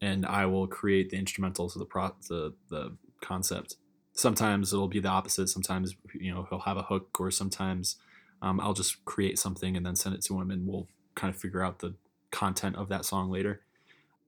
and 0.00 0.24
I 0.24 0.46
will 0.46 0.66
create 0.66 1.10
the 1.10 1.22
instrumentals 1.22 1.74
of 1.74 1.80
the 1.80 1.86
pro 1.86 2.12
the 2.28 2.54
the 2.70 2.96
concept. 3.20 3.76
Sometimes 4.12 4.72
it'll 4.72 4.88
be 4.88 5.00
the 5.00 5.08
opposite. 5.08 5.48
Sometimes 5.48 5.94
you 6.14 6.32
know 6.32 6.46
he'll 6.48 6.60
have 6.60 6.76
a 6.76 6.82
hook, 6.82 7.20
or 7.20 7.30
sometimes 7.30 7.96
um, 8.42 8.60
I'll 8.60 8.74
just 8.74 9.04
create 9.04 9.38
something 9.38 9.76
and 9.76 9.84
then 9.84 9.96
send 9.96 10.14
it 10.14 10.22
to 10.24 10.40
him, 10.40 10.50
and 10.50 10.66
we'll 10.66 10.88
kind 11.14 11.34
of 11.34 11.40
figure 11.40 11.62
out 11.62 11.80
the 11.80 11.94
content 12.30 12.76
of 12.76 12.88
that 12.88 13.04
song 13.04 13.30
later. 13.30 13.60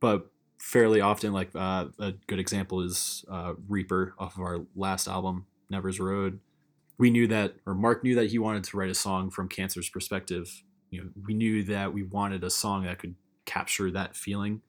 But 0.01 0.31
fairly 0.59 1.01
often. 1.01 1.33
Like 1.33 1.51
uh, 1.55 1.87
a 1.99 2.13
good 2.27 2.39
example 2.39 2.81
is 2.81 3.25
uh, 3.31 3.55
Reaper 3.69 4.15
off 4.19 4.37
of 4.37 4.43
our 4.43 4.61
last 4.75 5.09
album, 5.09 5.47
Nevers 5.71 6.01
Road. 6.01 6.41
We 6.99 7.11
knew 7.11 7.27
that, 7.29 7.55
or 7.67 7.75
Mark 7.75 8.03
knew 8.03 8.15
that 8.15 8.31
he 8.31 8.39
wanted 8.39 8.65
to 8.65 8.77
write 8.77 8.91
a 8.91 8.95
song 8.95 9.31
from 9.31 9.49
Cancer's 9.49 9.89
perspective. 9.89 10.63
You 10.91 11.03
know, 11.03 11.11
we 11.27 11.35
knew 11.35 11.63
that 11.65 11.93
we 11.93 12.03
wanted 12.03 12.43
a 12.45 12.51
song 12.51 12.85
that 12.85 12.99
could 12.99 13.15
capture 13.45 13.91
that 13.91 14.17
feeling. 14.17 14.63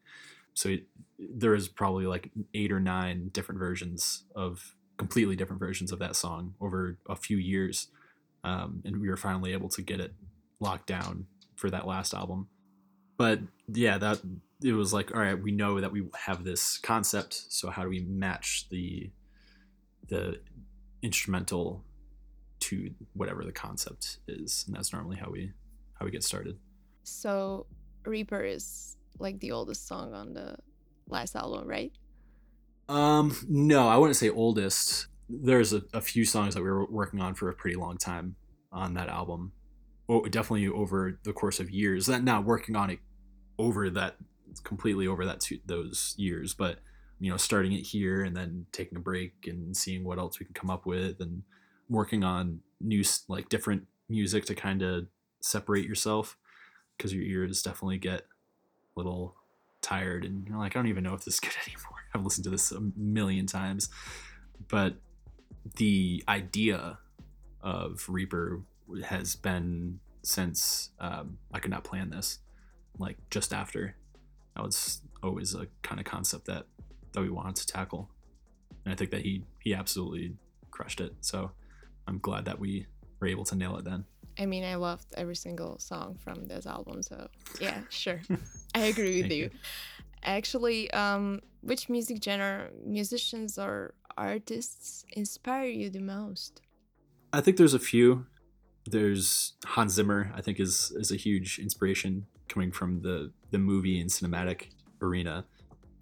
So 0.53 0.69
it, 0.69 0.83
there 1.19 1.55
is 1.55 1.67
probably 1.67 2.05
like 2.05 2.31
eight 2.53 2.71
or 2.71 2.79
nine 2.79 3.29
different 3.31 3.59
versions 3.59 4.23
of 4.35 4.75
completely 4.97 5.35
different 5.35 5.59
versions 5.59 5.91
of 5.91 5.99
that 5.99 6.15
song 6.15 6.55
over 6.59 6.97
a 7.07 7.15
few 7.15 7.37
years, 7.37 7.87
um, 8.43 8.81
and 8.83 8.99
we 8.99 9.09
were 9.09 9.17
finally 9.17 9.53
able 9.53 9.69
to 9.69 9.81
get 9.81 9.99
it 9.99 10.13
locked 10.59 10.87
down 10.87 11.27
for 11.55 11.69
that 11.69 11.87
last 11.87 12.13
album. 12.13 12.47
But 13.17 13.39
yeah, 13.67 13.97
that 13.99 14.21
it 14.63 14.73
was 14.73 14.93
like 14.93 15.13
all 15.13 15.21
right 15.21 15.41
we 15.41 15.51
know 15.51 15.79
that 15.79 15.91
we 15.91 16.03
have 16.15 16.43
this 16.43 16.77
concept 16.79 17.45
so 17.49 17.69
how 17.69 17.83
do 17.83 17.89
we 17.89 17.99
match 18.01 18.67
the 18.69 19.11
the 20.07 20.39
instrumental 21.03 21.83
to 22.67 22.89
whatever 23.13 23.43
the 23.43 23.51
concept 23.51 24.19
is 24.27 24.65
and 24.67 24.75
that's 24.75 24.91
normally 24.93 25.17
how 25.17 25.29
we 25.29 25.51
how 25.93 26.05
we 26.05 26.11
get 26.11 26.23
started. 26.23 26.57
So 27.03 27.65
reaper 28.05 28.41
is 28.43 28.97
like 29.19 29.39
the 29.39 29.51
oldest 29.51 29.87
song 29.87 30.13
on 30.13 30.33
the 30.33 30.55
last 31.07 31.35
album 31.35 31.67
right? 31.67 31.91
Um 32.89 33.35
no 33.47 33.87
i 33.87 33.97
wouldn't 33.97 34.17
say 34.17 34.29
oldest. 34.29 35.07
There's 35.29 35.73
a, 35.73 35.81
a 35.93 36.01
few 36.01 36.23
songs 36.23 36.55
that 36.55 36.63
we 36.63 36.69
were 36.69 36.89
working 36.89 37.21
on 37.21 37.33
for 37.35 37.49
a 37.49 37.53
pretty 37.53 37.75
long 37.75 37.97
time 37.97 38.35
on 38.71 38.93
that 38.93 39.09
album. 39.09 39.51
Well, 40.07 40.21
definitely 40.21 40.67
over 40.69 41.19
the 41.23 41.33
course 41.33 41.59
of 41.59 41.69
years 41.69 42.05
that 42.05 42.23
not 42.23 42.45
working 42.45 42.77
on 42.77 42.89
it 42.89 42.99
over 43.59 43.89
that 43.89 44.15
completely 44.63 45.07
over 45.07 45.25
that 45.25 45.41
two, 45.41 45.59
those 45.65 46.13
years, 46.17 46.53
but 46.53 46.79
you 47.19 47.31
know, 47.31 47.37
starting 47.37 47.73
it 47.73 47.81
here 47.81 48.23
and 48.23 48.35
then 48.35 48.65
taking 48.71 48.97
a 48.97 49.01
break 49.01 49.33
and 49.47 49.75
seeing 49.75 50.03
what 50.03 50.19
else 50.19 50.39
we 50.39 50.45
can 50.45 50.53
come 50.53 50.69
up 50.69 50.85
with 50.85 51.19
and 51.19 51.41
working 51.89 52.23
on 52.23 52.61
new 52.79 53.03
like 53.27 53.49
different 53.49 53.87
music 54.09 54.45
to 54.45 54.55
kind 54.55 54.81
of 54.81 55.07
separate 55.41 55.85
yourself 55.85 56.37
because 56.97 57.13
your 57.13 57.23
ears 57.23 57.61
definitely 57.61 57.97
get 57.97 58.21
a 58.21 58.23
little 58.95 59.35
tired 59.81 60.25
and 60.25 60.47
you're 60.47 60.57
like, 60.57 60.75
I 60.75 60.79
don't 60.79 60.87
even 60.87 61.03
know 61.03 61.13
if 61.13 61.23
this 61.23 61.35
is 61.35 61.39
good 61.39 61.53
anymore. 61.67 61.99
I've 62.13 62.23
listened 62.23 62.45
to 62.45 62.49
this 62.49 62.71
a 62.71 62.81
million 62.95 63.45
times, 63.45 63.89
but 64.67 64.95
the 65.75 66.23
idea 66.27 66.99
of 67.61 68.05
Reaper 68.07 68.61
has 69.05 69.35
been 69.35 69.99
since 70.23 70.91
um, 70.99 71.37
I 71.53 71.59
could 71.59 71.71
not 71.71 71.83
plan 71.83 72.09
this, 72.09 72.39
like 72.97 73.17
just 73.29 73.53
after 73.53 73.95
that 74.55 74.63
was 74.63 75.01
always 75.21 75.53
a 75.53 75.67
kind 75.83 75.99
of 75.99 76.05
concept 76.05 76.45
that 76.45 76.65
that 77.13 77.21
we 77.21 77.29
wanted 77.29 77.55
to 77.57 77.67
tackle, 77.67 78.09
and 78.85 78.93
I 78.93 78.97
think 78.97 79.11
that 79.11 79.21
he 79.21 79.43
he 79.59 79.73
absolutely 79.73 80.35
crushed 80.71 81.01
it. 81.01 81.13
So 81.21 81.51
I'm 82.07 82.19
glad 82.19 82.45
that 82.45 82.59
we 82.59 82.85
were 83.19 83.27
able 83.27 83.45
to 83.45 83.55
nail 83.55 83.77
it 83.77 83.85
then. 83.85 84.05
I 84.39 84.45
mean, 84.45 84.63
I 84.63 84.75
loved 84.75 85.07
every 85.17 85.35
single 85.35 85.79
song 85.79 86.17
from 86.23 86.45
this 86.45 86.65
album. 86.65 87.01
So 87.01 87.27
yeah, 87.59 87.81
sure, 87.89 88.21
I 88.75 88.85
agree 88.85 89.21
with 89.21 89.31
you. 89.37 89.45
you. 89.45 89.49
Actually, 90.23 90.91
um, 90.91 91.41
which 91.61 91.89
music 91.89 92.23
genre, 92.23 92.69
musicians 92.85 93.57
or 93.57 93.93
artists 94.17 95.05
inspire 95.13 95.67
you 95.67 95.89
the 95.89 95.99
most? 95.99 96.61
I 97.33 97.41
think 97.41 97.57
there's 97.57 97.73
a 97.73 97.79
few. 97.79 98.25
There's 98.85 99.53
Hans 99.65 99.93
Zimmer. 99.93 100.31
I 100.35 100.41
think 100.41 100.59
is 100.59 100.91
is 100.95 101.11
a 101.11 101.15
huge 101.15 101.59
inspiration 101.59 102.25
coming 102.47 102.71
from 102.71 103.01
the 103.01 103.31
the 103.51 103.57
movie 103.57 103.99
and 103.99 104.09
cinematic 104.09 104.69
arena 105.01 105.45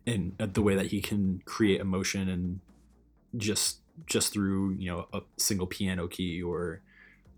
and 0.08 0.34
the 0.38 0.62
way 0.62 0.76
that 0.76 0.88
he 0.88 1.02
can 1.02 1.42
create 1.46 1.82
emotion 1.82 2.30
and 2.30 2.60
just 3.38 3.80
just 4.06 4.34
through 4.34 4.74
you 4.74 4.92
know 4.92 5.08
a 5.14 5.22
single 5.38 5.68
piano 5.68 6.08
key 6.08 6.42
or 6.42 6.82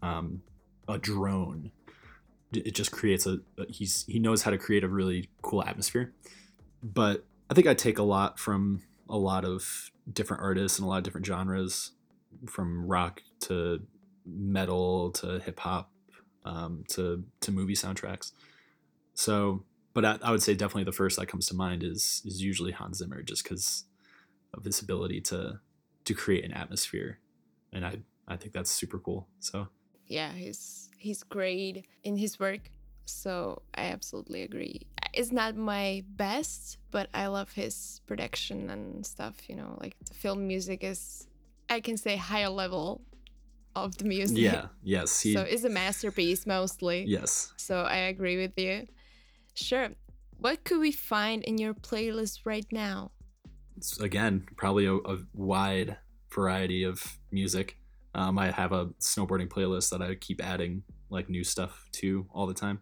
um, 0.02 0.42
a 0.88 0.98
drone. 0.98 1.72
It 2.54 2.76
just 2.76 2.92
creates 2.92 3.28
a, 3.28 3.40
he's 3.68 4.06
he 4.08 4.20
knows 4.20 4.44
how 4.44 4.52
to 4.52 4.58
create 4.58 4.84
a 4.84 4.88
really 4.88 5.30
cool 5.42 5.64
atmosphere. 5.64 6.14
But 6.84 7.26
i 7.50 7.54
think 7.54 7.66
i 7.66 7.74
take 7.74 7.98
a 7.98 8.04
lot 8.04 8.38
from 8.38 8.82
a 9.10 9.18
lot 9.18 9.46
of 9.46 9.92
different 10.12 10.44
artists 10.44 10.80
and 10.80 10.86
a 10.86 10.90
lot 10.90 10.98
of 10.98 11.04
different 11.04 11.26
genres 11.26 11.92
from 12.46 12.86
rock 12.86 13.22
to 13.40 13.82
metal 14.26 15.12
to 15.12 15.40
hip 15.40 15.60
hop 15.60 15.92
um, 16.46 16.84
to 16.90 17.24
to 17.42 17.52
movie 17.52 17.74
soundtracks. 17.74 18.32
So, 19.14 19.64
but 19.94 20.06
I, 20.06 20.18
I, 20.22 20.32
would 20.32 20.44
say 20.44 20.54
definitely 20.54 20.84
the 20.84 20.92
first 20.92 21.18
that 21.18 21.28
comes 21.28 21.48
to 21.48 21.56
mind 21.56 21.84
is 21.84 22.22
is 22.26 22.42
usually 22.42 22.72
Hans 22.72 23.00
Zimmer, 23.00 23.22
just 23.22 23.44
because 23.44 23.86
of 24.54 24.64
his 24.64 24.82
ability 24.82 25.22
to 25.22 25.60
to 26.08 26.14
create 26.14 26.46
an 26.46 26.54
atmosphere, 26.54 27.20
and 27.74 27.86
I 27.86 28.00
I 28.28 28.38
think 28.38 28.54
that's 28.54 28.72
super 28.72 29.00
cool. 29.00 29.28
So 29.40 29.68
yeah, 30.08 30.32
he's 30.32 30.90
he's 30.98 31.24
great 31.24 31.86
in 32.04 32.18
his 32.18 32.40
work. 32.40 32.72
So 33.06 33.62
I 33.76 33.86
absolutely 33.96 34.44
agree. 34.44 34.88
It's 35.14 35.32
not 35.32 35.56
my 35.56 36.04
best, 36.10 36.78
but 36.92 37.10
I 37.14 37.28
love 37.28 37.52
his 37.52 38.02
production 38.08 38.70
and 38.70 39.06
stuff. 39.06 39.36
You 39.50 39.56
know, 39.56 39.78
like 39.80 39.96
the 40.08 40.14
film 40.14 40.48
music 40.48 40.84
is, 40.84 41.28
I 41.70 41.80
can 41.80 41.98
say, 41.98 42.16
higher 42.16 42.50
level 42.50 43.02
of 43.76 43.98
the 43.98 44.06
music. 44.06 44.38
Yeah. 44.38 44.68
Yes. 44.84 45.22
He, 45.22 45.34
so 45.34 45.42
it's 45.42 45.64
a 45.64 45.70
masterpiece 45.70 46.46
mostly. 46.46 47.06
Yes. 47.06 47.54
So 47.58 47.84
I 47.84 47.98
agree 48.14 48.38
with 48.38 48.58
you. 48.58 48.88
Sure. 49.54 49.90
What 50.40 50.64
could 50.64 50.80
we 50.80 50.92
find 50.92 51.44
in 51.44 51.58
your 51.58 51.74
playlist 51.74 52.42
right 52.46 52.68
now? 52.72 53.12
Again, 54.00 54.48
probably 54.56 54.86
a, 54.86 54.96
a 54.96 55.18
wide 55.34 55.98
variety 56.34 56.84
of 56.84 57.18
music. 57.32 57.78
Um, 58.16 58.38
I 58.40 58.52
have 58.52 58.72
a 58.72 58.88
snowboarding 59.00 59.48
playlist 59.48 59.90
that 59.92 60.02
I 60.02 60.16
keep 60.16 60.44
adding 60.44 60.84
like 61.10 61.30
new 61.30 61.44
stuff 61.44 61.88
to 61.94 62.26
all 62.34 62.48
the 62.48 62.54
time. 62.54 62.82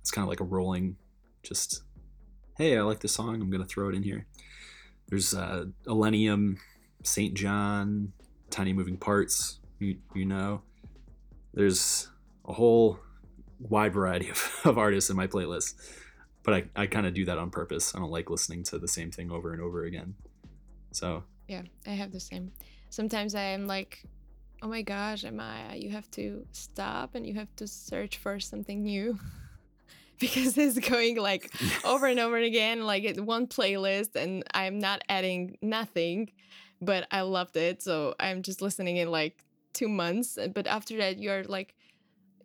It's 0.00 0.10
kind 0.10 0.24
of 0.24 0.28
like 0.28 0.40
a 0.40 0.44
rolling, 0.44 0.96
just 1.42 1.82
hey, 2.56 2.76
I 2.76 2.82
like 2.82 3.00
this 3.00 3.12
song. 3.12 3.40
I'm 3.40 3.50
gonna 3.50 3.64
throw 3.64 3.88
it 3.88 3.94
in 3.94 4.02
here. 4.02 4.26
There's 5.08 5.32
uh, 5.34 5.66
Illenium, 5.86 6.58
Saint 7.02 7.34
John, 7.34 8.12
Tiny 8.50 8.72
Moving 8.72 8.96
Parts. 8.96 9.60
You 9.78 9.98
you 10.14 10.24
know, 10.24 10.62
there's 11.54 12.08
a 12.46 12.52
whole 12.52 13.00
wide 13.58 13.94
variety 13.94 14.28
of, 14.30 14.60
of 14.64 14.78
artists 14.78 15.10
in 15.10 15.16
my 15.16 15.26
playlist. 15.26 15.74
But 16.48 16.64
I, 16.74 16.82
I 16.84 16.86
kind 16.86 17.06
of 17.06 17.12
do 17.12 17.26
that 17.26 17.36
on 17.36 17.50
purpose. 17.50 17.94
I 17.94 17.98
don't 17.98 18.10
like 18.10 18.30
listening 18.30 18.62
to 18.64 18.78
the 18.78 18.88
same 18.88 19.10
thing 19.10 19.30
over 19.30 19.52
and 19.52 19.60
over 19.60 19.84
again. 19.84 20.14
So 20.92 21.24
yeah, 21.46 21.60
I 21.86 21.90
have 21.90 22.10
the 22.10 22.20
same. 22.20 22.52
Sometimes 22.88 23.34
I 23.34 23.42
am 23.42 23.66
like 23.66 24.02
oh 24.62 24.68
my 24.68 24.80
gosh, 24.80 25.24
Amaya, 25.24 25.78
you 25.78 25.90
have 25.90 26.10
to 26.12 26.46
stop 26.52 27.14
and 27.14 27.26
you 27.26 27.34
have 27.34 27.54
to 27.56 27.66
search 27.66 28.16
for 28.16 28.40
something 28.40 28.82
new. 28.82 29.18
because 30.18 30.56
it's 30.56 30.78
going 30.78 31.18
like 31.18 31.52
over 31.84 32.06
and 32.06 32.18
over 32.18 32.38
again, 32.38 32.86
like 32.86 33.04
it's 33.04 33.20
one 33.20 33.46
playlist, 33.46 34.16
and 34.16 34.42
I'm 34.54 34.78
not 34.78 35.02
adding 35.10 35.58
nothing, 35.60 36.30
but 36.80 37.06
I 37.10 37.20
loved 37.20 37.58
it. 37.58 37.82
So 37.82 38.14
I'm 38.18 38.40
just 38.40 38.62
listening 38.62 38.96
in 38.96 39.10
like 39.10 39.44
two 39.74 39.90
months. 39.90 40.38
But 40.54 40.66
after 40.66 40.96
that, 40.96 41.18
you're 41.18 41.44
like, 41.44 41.74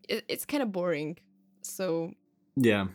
it, 0.10 0.26
it's 0.28 0.44
kind 0.44 0.62
of 0.62 0.74
boring. 0.74 1.20
So, 1.62 2.12
yeah. 2.58 2.88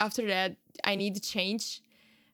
After 0.00 0.26
that, 0.26 0.56
I 0.84 0.96
need 0.96 1.14
to 1.14 1.20
change. 1.20 1.82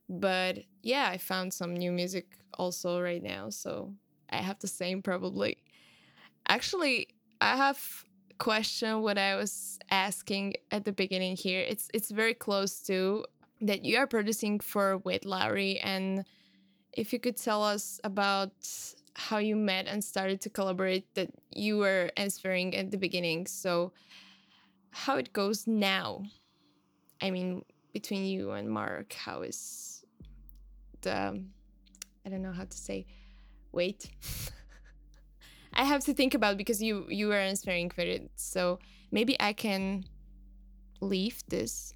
But 0.08 0.58
yeah, 0.82 1.08
I 1.10 1.18
found 1.18 1.52
some 1.52 1.74
new 1.74 1.92
music 1.92 2.26
also 2.58 3.00
right 3.00 3.22
now. 3.22 3.50
So 3.50 3.92
I 4.30 4.36
have 4.36 4.58
the 4.58 4.68
same 4.68 5.02
probably. 5.02 5.58
Actually, 6.46 7.08
I 7.40 7.56
have 7.56 8.04
question 8.38 9.00
what 9.02 9.16
I 9.16 9.36
was 9.36 9.78
asking 9.90 10.54
at 10.70 10.84
the 10.84 10.92
beginning 10.92 11.36
here. 11.36 11.60
It's 11.60 11.88
it's 11.94 12.10
very 12.10 12.34
close 12.34 12.80
to 12.82 13.24
that 13.60 13.84
you 13.84 13.96
are 13.96 14.06
producing 14.06 14.60
for 14.60 14.98
Wade 14.98 15.24
Lowry 15.24 15.78
and 15.78 16.24
if 16.92 17.12
you 17.12 17.18
could 17.18 17.36
tell 17.36 17.62
us 17.62 18.00
about 18.04 18.52
how 19.14 19.38
you 19.38 19.56
met 19.56 19.86
and 19.86 20.02
started 20.02 20.40
to 20.42 20.50
collaborate 20.50 21.12
that 21.14 21.30
you 21.50 21.78
were 21.78 22.10
answering 22.16 22.74
at 22.74 22.90
the 22.90 22.96
beginning. 22.96 23.46
So 23.46 23.92
how 24.90 25.16
it 25.16 25.32
goes 25.32 25.66
now. 25.66 26.24
I 27.20 27.30
mean, 27.30 27.64
between 27.92 28.24
you 28.24 28.52
and 28.52 28.68
Mark, 28.68 29.12
how 29.12 29.42
is 29.42 30.04
the 31.02 31.42
I 32.26 32.28
don't 32.28 32.42
know 32.42 32.52
how 32.52 32.64
to 32.64 32.76
say 32.76 33.06
wait. 33.72 34.10
I 35.74 35.84
have 35.84 36.04
to 36.04 36.14
think 36.14 36.34
about 36.34 36.56
because 36.56 36.80
you 36.82 37.06
you 37.08 37.28
were 37.28 37.38
answering 37.38 37.90
for 37.90 38.02
it. 38.02 38.30
So 38.36 38.78
maybe 39.10 39.36
I 39.40 39.52
can 39.52 40.04
leave 41.00 41.42
this. 41.48 41.94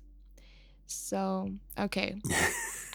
So 0.87 1.53
okay. 1.79 2.21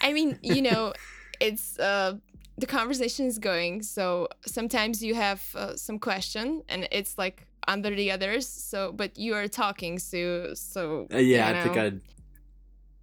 I 0.00 0.12
mean, 0.12 0.38
you 0.42 0.62
know, 0.62 0.92
it's 1.40 1.78
uh 1.78 2.14
the 2.56 2.66
conversation 2.66 3.26
is 3.26 3.38
going. 3.38 3.82
So 3.82 4.28
sometimes 4.46 5.02
you 5.02 5.14
have 5.14 5.42
uh, 5.56 5.74
some 5.74 5.98
question 5.98 6.62
and 6.68 6.86
it's 6.92 7.18
like 7.18 7.46
under 7.66 7.90
the 7.94 8.12
others. 8.12 8.46
So 8.46 8.92
but 8.92 9.18
you 9.18 9.34
are 9.34 9.48
talking, 9.48 9.98
so 9.98 10.54
so 10.54 11.08
uh, 11.12 11.18
yeah, 11.18 11.48
I 11.48 11.62
think 11.62 11.76
I'd 11.76 12.00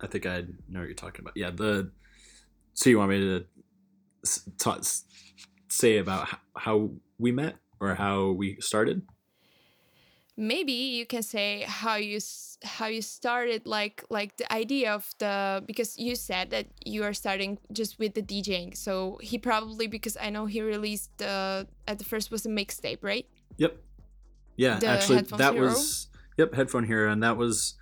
I 0.02 0.08
think 0.08 0.26
I 0.26 0.42
know 0.68 0.80
what 0.80 0.86
you're 0.86 0.94
talking 0.94 1.22
about. 1.22 1.38
Yeah, 1.38 1.52
the 1.52 1.92
so 2.74 2.90
you 2.90 2.98
want 2.98 3.12
me 3.12 3.20
to 3.20 3.46
talk, 4.58 4.84
say 5.70 5.98
about 5.98 6.28
how 6.56 6.92
we 7.20 7.32
met? 7.32 7.56
or 7.82 7.96
how 7.96 8.32
we 8.32 8.58
started? 8.62 9.02
Maybe 10.38 10.72
you 10.72 11.06
can 11.06 11.24
say 11.24 11.66
how 11.68 11.96
you 11.96 12.20
how 12.64 12.86
you 12.86 13.02
started 13.02 13.66
like 13.66 14.04
like 14.10 14.38
the 14.38 14.52
idea 14.54 14.94
of 14.94 15.10
the 15.18 15.62
because 15.66 15.98
you 15.98 16.16
said 16.16 16.52
that 16.52 16.68
you 16.86 17.04
are 17.04 17.14
starting 17.14 17.58
just 17.74 18.00
with 18.00 18.14
the 18.14 18.22
DJing. 18.22 18.78
So 18.78 19.20
he 19.22 19.38
probably 19.38 19.88
because 19.88 20.16
I 20.16 20.30
know 20.30 20.46
he 20.46 20.62
released 20.62 21.10
the 21.18 21.68
at 21.88 22.00
the 22.00 22.06
first 22.06 22.32
was 22.32 22.46
a 22.46 22.50
mixtape, 22.50 23.00
right? 23.02 23.26
Yep. 23.58 23.76
Yeah, 24.56 24.80
the 24.80 24.88
actually 24.88 25.22
that 25.22 25.54
Hero? 25.54 25.66
was 25.66 26.08
yep, 26.38 26.54
Headphone 26.54 26.86
Hero 26.86 27.12
and 27.12 27.22
that 27.24 27.36
was 27.36 27.76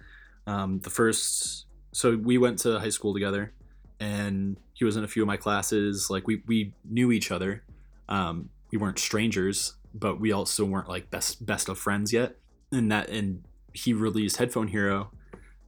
um, 0.48 0.80
the 0.80 0.90
first 0.90 1.66
so 2.00 2.16
we 2.16 2.38
went 2.38 2.60
to 2.60 2.80
high 2.80 2.90
school 2.90 3.14
together 3.14 3.54
and 4.00 4.58
he 4.74 4.86
was 4.86 4.96
in 4.96 5.04
a 5.04 5.08
few 5.08 5.24
of 5.24 5.28
my 5.28 5.38
classes 5.38 6.10
like 6.10 6.26
we 6.28 6.42
we 6.48 6.74
knew 6.86 7.12
each 7.12 7.32
other 7.32 7.64
um, 8.08 8.50
we 8.72 8.78
weren't 8.78 9.00
strangers 9.00 9.76
but 9.94 10.20
we 10.20 10.32
also 10.32 10.66
weren't 10.66 10.90
like 10.90 11.10
best 11.10 11.46
best 11.46 11.70
of 11.70 11.78
friends 11.78 12.14
yet. 12.14 12.36
And 12.72 12.92
that 12.92 13.10
and 13.10 13.44
he 13.74 13.94
released 13.94 14.38
Headphone 14.38 14.68
Hero. 14.68 15.12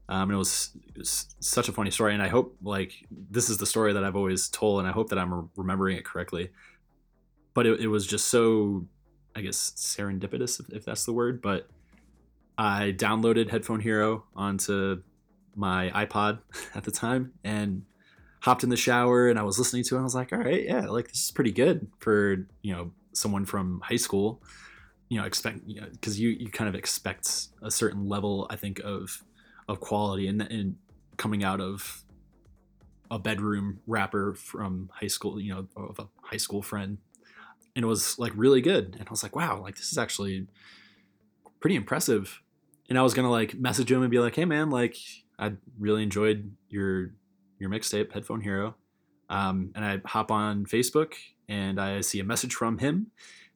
Um, 0.09 0.23
and 0.23 0.33
it 0.33 0.37
was, 0.37 0.71
it 0.89 0.97
was, 0.97 1.33
such 1.39 1.69
a 1.69 1.71
funny 1.71 1.89
story, 1.89 2.13
and 2.13 2.21
I 2.21 2.27
hope 2.27 2.57
like 2.61 2.91
this 3.09 3.49
is 3.49 3.59
the 3.59 3.65
story 3.65 3.93
that 3.93 4.03
I've 4.03 4.17
always 4.17 4.49
told, 4.49 4.79
and 4.79 4.87
I 4.87 4.91
hope 4.91 5.09
that 5.09 5.17
I'm 5.17 5.49
remembering 5.55 5.95
it 5.95 6.03
correctly. 6.03 6.49
But 7.53 7.65
it, 7.65 7.79
it 7.79 7.87
was 7.87 8.05
just 8.05 8.25
so, 8.25 8.85
I 9.35 9.41
guess, 9.41 9.71
serendipitous, 9.77 10.59
if, 10.59 10.69
if 10.69 10.85
that's 10.85 11.05
the 11.05 11.13
word. 11.13 11.41
But 11.41 11.69
I 12.57 12.93
downloaded 12.97 13.49
Headphone 13.49 13.79
Hero 13.79 14.25
onto 14.35 15.01
my 15.55 15.89
iPod 15.91 16.39
at 16.75 16.83
the 16.83 16.91
time 16.91 17.33
and 17.43 17.83
hopped 18.41 18.63
in 18.63 18.69
the 18.69 18.77
shower 18.77 19.29
and 19.29 19.37
I 19.37 19.43
was 19.43 19.59
listening 19.59 19.83
to 19.85 19.95
it. 19.95 19.99
I 19.99 20.03
was 20.03 20.15
like, 20.15 20.33
all 20.33 20.39
right, 20.39 20.63
yeah, 20.65 20.87
like 20.87 21.09
this 21.09 21.25
is 21.25 21.31
pretty 21.31 21.51
good 21.51 21.87
for 21.99 22.47
you 22.61 22.73
know 22.73 22.91
someone 23.13 23.45
from 23.45 23.81
high 23.81 23.97
school. 23.97 24.41
You 25.09 25.19
know 25.19 25.25
expect 25.25 25.59
you 25.65 25.81
know 25.81 25.87
because 25.91 26.19
you 26.19 26.29
you 26.29 26.49
kind 26.49 26.69
of 26.69 26.75
expect 26.75 27.47
a 27.61 27.69
certain 27.69 28.07
level 28.07 28.47
i 28.49 28.55
think 28.55 28.79
of 28.79 29.21
of 29.67 29.81
quality 29.81 30.27
and, 30.27 30.41
and 30.41 30.77
coming 31.17 31.43
out 31.43 31.59
of 31.59 32.05
a 33.11 33.19
bedroom 33.19 33.81
rapper 33.85 34.33
from 34.33 34.89
high 34.93 35.07
school 35.07 35.39
you 35.39 35.53
know 35.53 35.67
of 35.75 35.99
a 35.99 36.07
high 36.23 36.37
school 36.37 36.61
friend. 36.61 36.97
And 37.75 37.83
it 37.83 37.87
was 37.87 38.17
like 38.17 38.33
really 38.35 38.61
good. 38.61 38.95
And 38.97 39.07
i 39.07 39.11
was 39.11 39.21
like 39.21 39.35
wow 39.35 39.61
like 39.61 39.75
this 39.75 39.91
is 39.91 39.97
actually 39.97 40.47
pretty 41.59 41.75
impressive. 41.75 42.41
And 42.89 42.97
i 42.97 43.01
was 43.01 43.13
gonna 43.13 43.29
like 43.29 43.53
message 43.53 43.91
him 43.91 44.01
and 44.01 44.09
be 44.09 44.19
like 44.19 44.35
hey 44.35 44.45
man 44.45 44.69
like 44.69 44.95
i 45.41 45.51
really 45.77 46.03
enjoyed 46.03 46.55
your 46.69 47.13
your 47.59 47.69
mixtape 47.69 48.13
headphone 48.13 48.39
hero 48.41 48.75
um, 49.29 49.71
and 49.75 49.83
i 49.83 49.99
hop 50.05 50.31
on 50.31 50.65
facebook 50.65 51.15
and 51.51 51.81
I 51.81 51.99
see 51.99 52.19
a 52.21 52.23
message 52.23 52.53
from 52.53 52.77
him, 52.77 53.07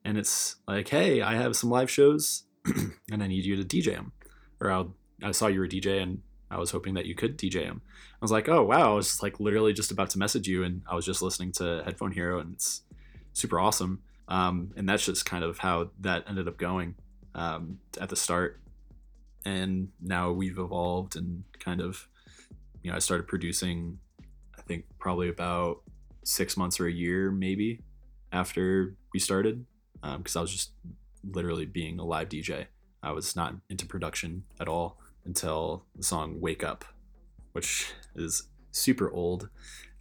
and 0.03 0.17
it's 0.17 0.57
like, 0.67 0.89
"Hey, 0.89 1.21
I 1.21 1.35
have 1.35 1.55
some 1.55 1.69
live 1.69 1.89
shows, 1.89 2.43
and 3.11 3.23
I 3.23 3.27
need 3.27 3.45
you 3.45 3.55
to 3.55 3.63
DJ 3.63 3.95
them." 3.95 4.11
Or 4.59 4.69
I'll, 4.69 4.93
I 5.23 5.31
saw 5.31 5.47
you 5.47 5.59
were 5.59 5.65
a 5.65 5.69
DJ, 5.69 6.03
and 6.03 6.21
I 6.51 6.57
was 6.59 6.71
hoping 6.71 6.95
that 6.95 7.05
you 7.05 7.15
could 7.15 7.37
DJ 7.37 7.65
them. 7.65 7.81
I 7.87 8.17
was 8.21 8.31
like, 8.31 8.49
"Oh 8.49 8.63
wow!" 8.63 8.91
I 8.91 8.95
was 8.95 9.23
like 9.23 9.39
literally 9.39 9.71
just 9.71 9.91
about 9.91 10.09
to 10.11 10.19
message 10.19 10.45
you, 10.45 10.63
and 10.63 10.81
I 10.91 10.93
was 10.93 11.05
just 11.05 11.21
listening 11.21 11.53
to 11.53 11.83
Headphone 11.85 12.11
Hero, 12.11 12.39
and 12.39 12.53
it's 12.53 12.81
super 13.31 13.61
awesome. 13.61 14.01
Um, 14.27 14.73
and 14.75 14.89
that's 14.89 15.05
just 15.05 15.25
kind 15.25 15.45
of 15.45 15.59
how 15.59 15.91
that 16.01 16.25
ended 16.27 16.49
up 16.49 16.57
going 16.57 16.95
um, 17.33 17.79
at 18.01 18.09
the 18.09 18.15
start. 18.17 18.59
And 19.45 19.89
now 20.01 20.31
we've 20.31 20.57
evolved 20.57 21.15
and 21.15 21.43
kind 21.59 21.81
of, 21.81 22.07
you 22.81 22.89
know, 22.89 22.95
I 22.95 22.99
started 22.99 23.27
producing. 23.27 23.99
I 24.57 24.61
think 24.61 24.85
probably 24.99 25.29
about 25.29 25.81
six 26.23 26.57
months 26.57 26.79
or 26.79 26.87
a 26.87 26.91
year 26.91 27.29
maybe 27.29 27.81
after 28.31 28.95
we 29.13 29.19
started 29.19 29.63
because 30.01 30.35
um, 30.35 30.39
I 30.39 30.41
was 30.41 30.51
just 30.51 30.71
literally 31.23 31.65
being 31.65 31.99
a 31.99 32.05
live 32.05 32.29
DJ. 32.29 32.65
I 33.03 33.11
was 33.11 33.35
not 33.35 33.55
into 33.69 33.85
production 33.85 34.43
at 34.59 34.67
all 34.67 34.99
until 35.25 35.85
the 35.95 36.03
song 36.03 36.39
Wake 36.41 36.63
Up, 36.63 36.85
which 37.53 37.91
is 38.15 38.47
super 38.71 39.11
old 39.11 39.49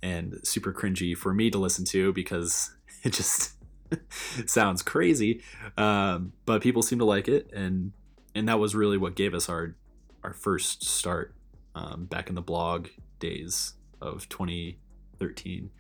and 0.03 0.39
super 0.43 0.73
cringy 0.73 1.17
for 1.17 1.33
me 1.33 1.51
to 1.51 1.59
listen 1.59 1.85
to 1.87 2.13
because 2.13 2.75
it 3.03 3.13
just 3.13 3.55
sounds 4.47 4.83
crazy. 4.83 5.43
Um, 5.77 6.33
but 6.45 6.63
people 6.63 6.83
seem 6.83 6.99
to 6.99 7.05
like 7.05 7.29
it, 7.29 7.51
and 7.53 7.93
and 8.35 8.49
that 8.49 8.59
was 8.59 8.75
really 8.75 8.99
what 8.99 9.15
gave 9.15 9.35
us 9.35 9.49
our 9.49 9.77
our 10.23 10.33
first 10.33 10.85
start 10.85 11.35
um, 11.75 12.07
back 12.07 12.29
in 12.29 12.35
the 12.35 12.43
blog 12.43 12.89
days 13.19 13.75
of 14.01 14.29
2013. 14.29 15.71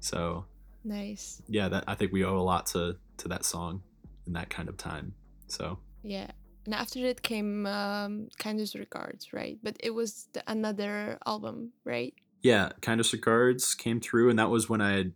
So 0.00 0.46
nice. 0.84 1.42
Yeah, 1.48 1.68
that 1.68 1.84
I 1.86 1.94
think 1.94 2.12
we 2.12 2.24
owe 2.24 2.38
a 2.38 2.42
lot 2.42 2.66
to 2.66 2.96
to 3.18 3.28
that 3.28 3.44
song, 3.44 3.82
in 4.26 4.32
that 4.34 4.50
kind 4.50 4.68
of 4.68 4.76
time. 4.76 5.14
So 5.48 5.78
Yeah. 6.02 6.30
And 6.64 6.74
after 6.74 6.98
it 6.98 7.22
came 7.22 7.64
um, 7.66 8.28
Kindest 8.38 8.74
Regards, 8.74 9.32
right? 9.32 9.56
But 9.62 9.76
it 9.78 9.90
was 9.90 10.26
the, 10.32 10.42
another 10.48 11.16
album, 11.24 11.70
right? 11.84 12.12
yeah, 12.42 12.70
Kindest 12.80 13.12
Regards 13.12 13.74
came 13.74 14.00
through, 14.00 14.30
and 14.30 14.38
that 14.38 14.50
was 14.50 14.68
when 14.68 14.80
I 14.80 14.92
had 14.92 15.12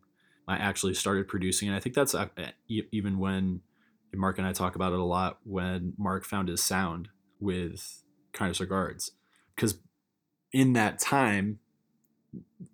I 0.49 0.57
actually 0.57 0.95
started 0.95 1.29
producing. 1.29 1.69
And 1.69 1.77
I 1.77 1.81
think 1.81 1.95
that's 1.95 2.14
uh, 2.14 2.27
even 2.69 3.19
when 3.19 3.61
and 4.12 4.20
Mark 4.20 4.38
and 4.38 4.46
I 4.46 4.53
talk 4.53 4.75
about 4.75 4.92
it 4.92 4.99
a 4.99 5.05
lot 5.05 5.38
when 5.44 5.94
Mark 5.99 6.25
found 6.25 6.49
his 6.49 6.62
sound 6.62 7.09
with 7.38 8.03
Kindest 8.33 8.61
Regards, 8.61 9.12
because 9.55 9.79
in 10.53 10.73
that 10.75 10.99
time, 10.99 11.59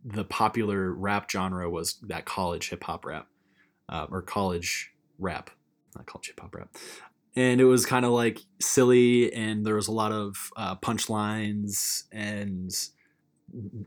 the 0.05 0.25
popular 0.25 0.93
rap 0.93 1.31
genre 1.31 1.69
was 1.71 1.99
that 2.03 2.25
college 2.25 2.71
hip 2.71 2.85
hop 2.85 3.05
rap 3.05 3.29
uh, 3.89 4.07
or 4.11 4.23
college 4.23 4.93
rap, 5.19 5.51
not 5.95 6.07
college 6.07 6.29
hip 6.29 6.41
hop 6.41 6.55
rap. 6.55 6.69
And 7.35 7.61
it 7.61 7.65
was 7.65 7.85
kind 7.85 8.07
of 8.07 8.13
like 8.13 8.41
silly, 8.61 9.33
and 9.33 9.67
there 9.67 9.75
was 9.75 9.89
a 9.89 9.93
lot 9.93 10.11
of 10.11 10.51
uh, 10.57 10.77
punchlines 10.77 12.05
and 12.11 12.71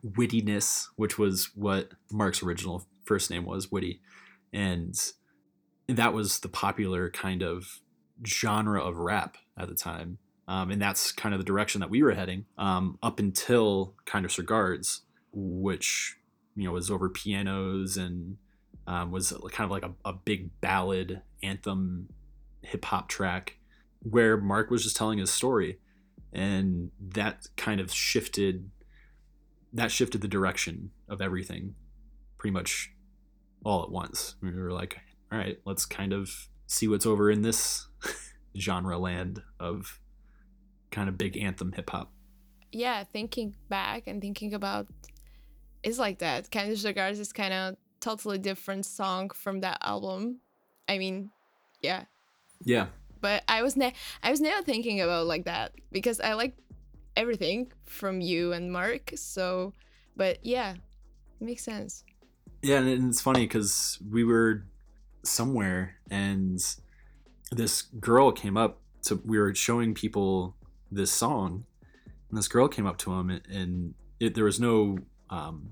wittiness, 0.06 0.86
which 0.96 1.18
was 1.18 1.50
what 1.56 1.90
Mark's 2.12 2.44
original 2.44 2.86
first 3.06 3.32
name 3.32 3.46
was, 3.46 3.72
Witty, 3.72 4.02
and 4.54 4.94
that 5.98 6.14
was 6.14 6.40
the 6.40 6.50
popular 6.50 7.10
kind 7.10 7.42
of 7.42 7.80
genre 8.26 8.82
of 8.82 8.98
rap 8.98 9.38
at 9.58 9.68
the 9.68 9.76
time, 9.76 10.18
um, 10.48 10.72
and 10.72 10.82
that's 10.82 11.12
kind 11.12 11.34
of 11.34 11.40
the 11.40 11.46
direction 11.46 11.82
that 11.82 11.90
we 11.90 12.04
were 12.04 12.14
heading 12.14 12.46
um, 12.58 12.98
up 13.02 13.20
until 13.20 13.96
Kindest 14.06 14.38
Regards, 14.38 15.02
which 15.34 16.18
you 16.56 16.66
know 16.66 16.72
was 16.72 16.92
over 16.92 17.10
pianos 17.10 17.98
and 17.98 18.38
um, 18.88 19.12
was 19.12 19.32
kind 19.52 19.66
of 19.66 19.72
like 19.72 19.84
a, 19.84 19.94
a 20.06 20.14
big 20.14 20.50
ballad 20.62 21.22
anthem 21.44 22.10
hip 22.62 22.86
hop 22.86 23.08
track 23.08 23.58
where 24.02 24.38
Mark 24.38 24.70
was 24.70 24.84
just 24.84 24.96
telling 24.96 25.20
his 25.20 25.32
story, 25.32 25.80
and 26.32 26.92
that 27.00 27.48
kind 27.58 27.80
of 27.80 27.92
shifted 27.92 28.70
that 29.74 29.92
shifted 29.92 30.22
the 30.22 30.28
direction 30.28 30.92
of 31.08 31.22
everything 31.22 31.76
pretty 32.38 32.54
much 32.54 32.92
all 33.64 33.84
at 33.84 33.92
once. 33.92 34.36
We 34.42 34.52
were 34.52 34.72
like, 34.72 34.98
all 35.32 35.38
right, 35.38 35.60
let's 35.66 35.86
kind 35.86 36.14
of 36.14 36.50
see 36.68 36.88
what's 36.88 37.06
over 37.06 37.30
in 37.30 37.42
this 37.42 37.88
genre 38.58 38.98
land 38.98 39.42
of 39.60 40.00
kind 40.92 41.10
of 41.10 41.18
big 41.18 41.38
anthem 41.38 41.72
hip 41.72 41.90
hop. 41.90 42.12
Yeah, 42.72 43.04
thinking 43.04 43.56
back 43.68 44.08
and 44.08 44.22
thinking 44.22 44.54
about 44.54 44.88
it's 45.84 45.98
like 46.00 46.20
that. 46.20 46.52
Kindest 46.52 46.86
Regards 46.86 47.20
is 47.20 47.32
kind 47.32 47.54
of 47.54 47.76
totally 48.00 48.38
different 48.38 48.86
song 48.86 49.30
from 49.30 49.62
that 49.62 49.78
album. 49.82 50.40
I 50.88 50.98
mean, 50.98 51.32
yeah. 51.82 52.06
Yeah. 52.64 52.88
But 53.22 53.44
I 53.48 53.62
was 53.64 53.76
ne- 53.76 53.94
I 54.24 54.32
was 54.32 54.42
never 54.42 54.64
thinking 54.64 55.02
about 55.02 55.28
like 55.28 55.46
that 55.46 55.74
because 55.92 56.20
I 56.20 56.34
like 56.34 56.58
everything 57.16 57.72
from 57.86 58.22
you 58.22 58.54
and 58.54 58.72
Mark. 58.72 59.12
So, 59.16 59.74
but 60.16 60.46
yeah, 60.46 60.72
it 60.72 61.46
makes 61.46 61.64
sense. 61.64 62.04
Yeah, 62.62 62.78
and 62.80 63.10
it's 63.10 63.22
funny 63.22 63.46
because 63.46 64.00
we 64.10 64.24
were 64.24 64.66
somewhere 65.24 65.96
and 66.10 66.60
this 67.52 67.82
girl 67.82 68.32
came 68.32 68.58
up 68.58 68.80
to 69.04 69.22
we 69.26 69.40
were 69.40 69.54
showing 69.56 69.94
people 69.94 70.56
this 70.92 71.12
song 71.12 71.66
and 72.30 72.38
this 72.38 72.48
girl 72.48 72.68
came 72.68 72.86
up 72.86 72.98
to 72.98 73.14
him 73.14 73.30
and, 73.30 73.94
it, 74.20 74.36
there 74.36 74.44
was 74.44 74.60
no 74.60 74.98
um 75.30 75.72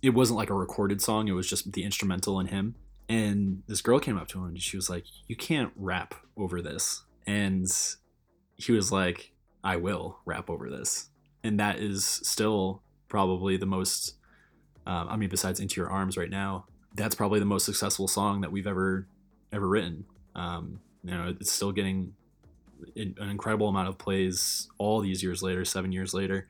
it 0.00 0.10
wasn't 0.10 0.38
like 0.38 0.48
a 0.48 0.54
recorded 0.54 1.02
song 1.02 1.28
it 1.28 1.32
was 1.32 1.48
just 1.48 1.72
the 1.72 1.84
instrumental 1.84 2.40
and 2.40 2.48
him. 2.48 2.74
And 3.08 3.62
this 3.68 3.82
girl 3.82 4.00
came 4.00 4.16
up 4.16 4.28
to 4.28 4.38
him 4.38 4.46
and 4.46 4.62
she 4.62 4.76
was 4.76 4.88
like 4.88 5.04
you 5.26 5.36
can't 5.36 5.72
rap 5.76 6.14
over 6.38 6.62
this. 6.62 7.04
And 7.26 7.66
he 8.56 8.72
was 8.72 8.90
like 8.90 9.32
i 9.62 9.76
will 9.76 10.20
rap 10.24 10.48
over 10.48 10.70
this. 10.70 11.10
And 11.44 11.60
that 11.60 11.78
is 11.78 12.06
still 12.06 12.82
probably 13.08 13.58
the 13.58 13.66
most 13.66 14.14
um, 14.86 15.08
i 15.10 15.16
mean 15.16 15.28
besides 15.28 15.60
into 15.60 15.78
your 15.78 15.90
arms 15.90 16.16
right 16.16 16.30
now 16.30 16.64
that's 16.96 17.14
probably 17.14 17.38
the 17.38 17.46
most 17.46 17.64
successful 17.64 18.08
song 18.08 18.40
that 18.40 18.50
we've 18.50 18.66
ever 18.66 19.06
ever 19.52 19.68
written. 19.68 20.04
Um, 20.34 20.80
you 21.04 21.12
know 21.12 21.34
it's 21.40 21.52
still 21.52 21.72
getting 21.72 22.14
an 22.96 23.16
incredible 23.20 23.68
amount 23.68 23.88
of 23.88 23.96
plays 23.98 24.68
all 24.78 25.00
these 25.00 25.22
years 25.22 25.42
later 25.42 25.64
seven 25.64 25.92
years 25.92 26.12
later. 26.12 26.48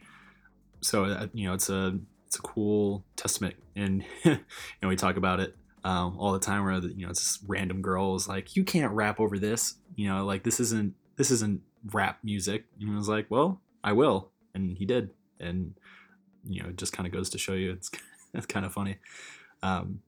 So 0.81 1.05
uh, 1.05 1.27
you 1.33 1.47
know 1.47 1.55
it's 1.55 1.69
a 1.69 1.99
it's 2.27 2.37
a 2.37 2.43
cool 2.43 3.05
testament. 3.17 3.57
And 3.75 4.05
you 4.25 4.39
know 4.83 4.89
we 4.89 4.97
talk 4.97 5.17
about 5.17 5.41
it 5.41 5.55
um, 5.85 6.17
all 6.19 6.33
the 6.33 6.39
time 6.39 6.65
where 6.65 6.75
you 6.75 7.05
know 7.05 7.11
it's 7.11 7.41
random 7.47 7.83
girl 7.83 8.15
is 8.15 8.29
like 8.29 8.57
you 8.57 8.65
can't 8.65 8.93
rap 8.93 9.21
over 9.21 9.39
this. 9.39 9.75
You 9.95 10.09
know 10.09 10.25
like 10.25 10.43
this 10.43 10.61
isn't 10.61 10.95
this 11.17 11.31
isn't 11.31 11.61
rap 11.93 12.19
music. 12.23 12.65
And 12.81 12.91
I 12.91 12.97
was 12.97 13.09
like 13.09 13.27
well 13.31 13.61
I 13.85 13.93
will. 13.93 14.31
And 14.55 14.77
he 14.77 14.87
did. 14.87 15.11
And 15.41 15.75
you 16.45 16.63
know 16.63 16.71
it 16.71 16.77
just 16.77 16.93
kind 16.93 17.07
of 17.07 17.13
goes 17.13 17.31
to 17.31 17.39
show 17.39 17.53
you 17.53 17.73
it's 17.73 17.91
it's 18.35 18.47
kind 18.47 18.65
of 18.65 18.73
funny. 18.73 18.97
Um, 19.63 20.01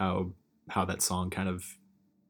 how 0.00 0.32
how 0.70 0.84
that 0.86 1.02
song 1.02 1.30
kind 1.30 1.48
of 1.48 1.64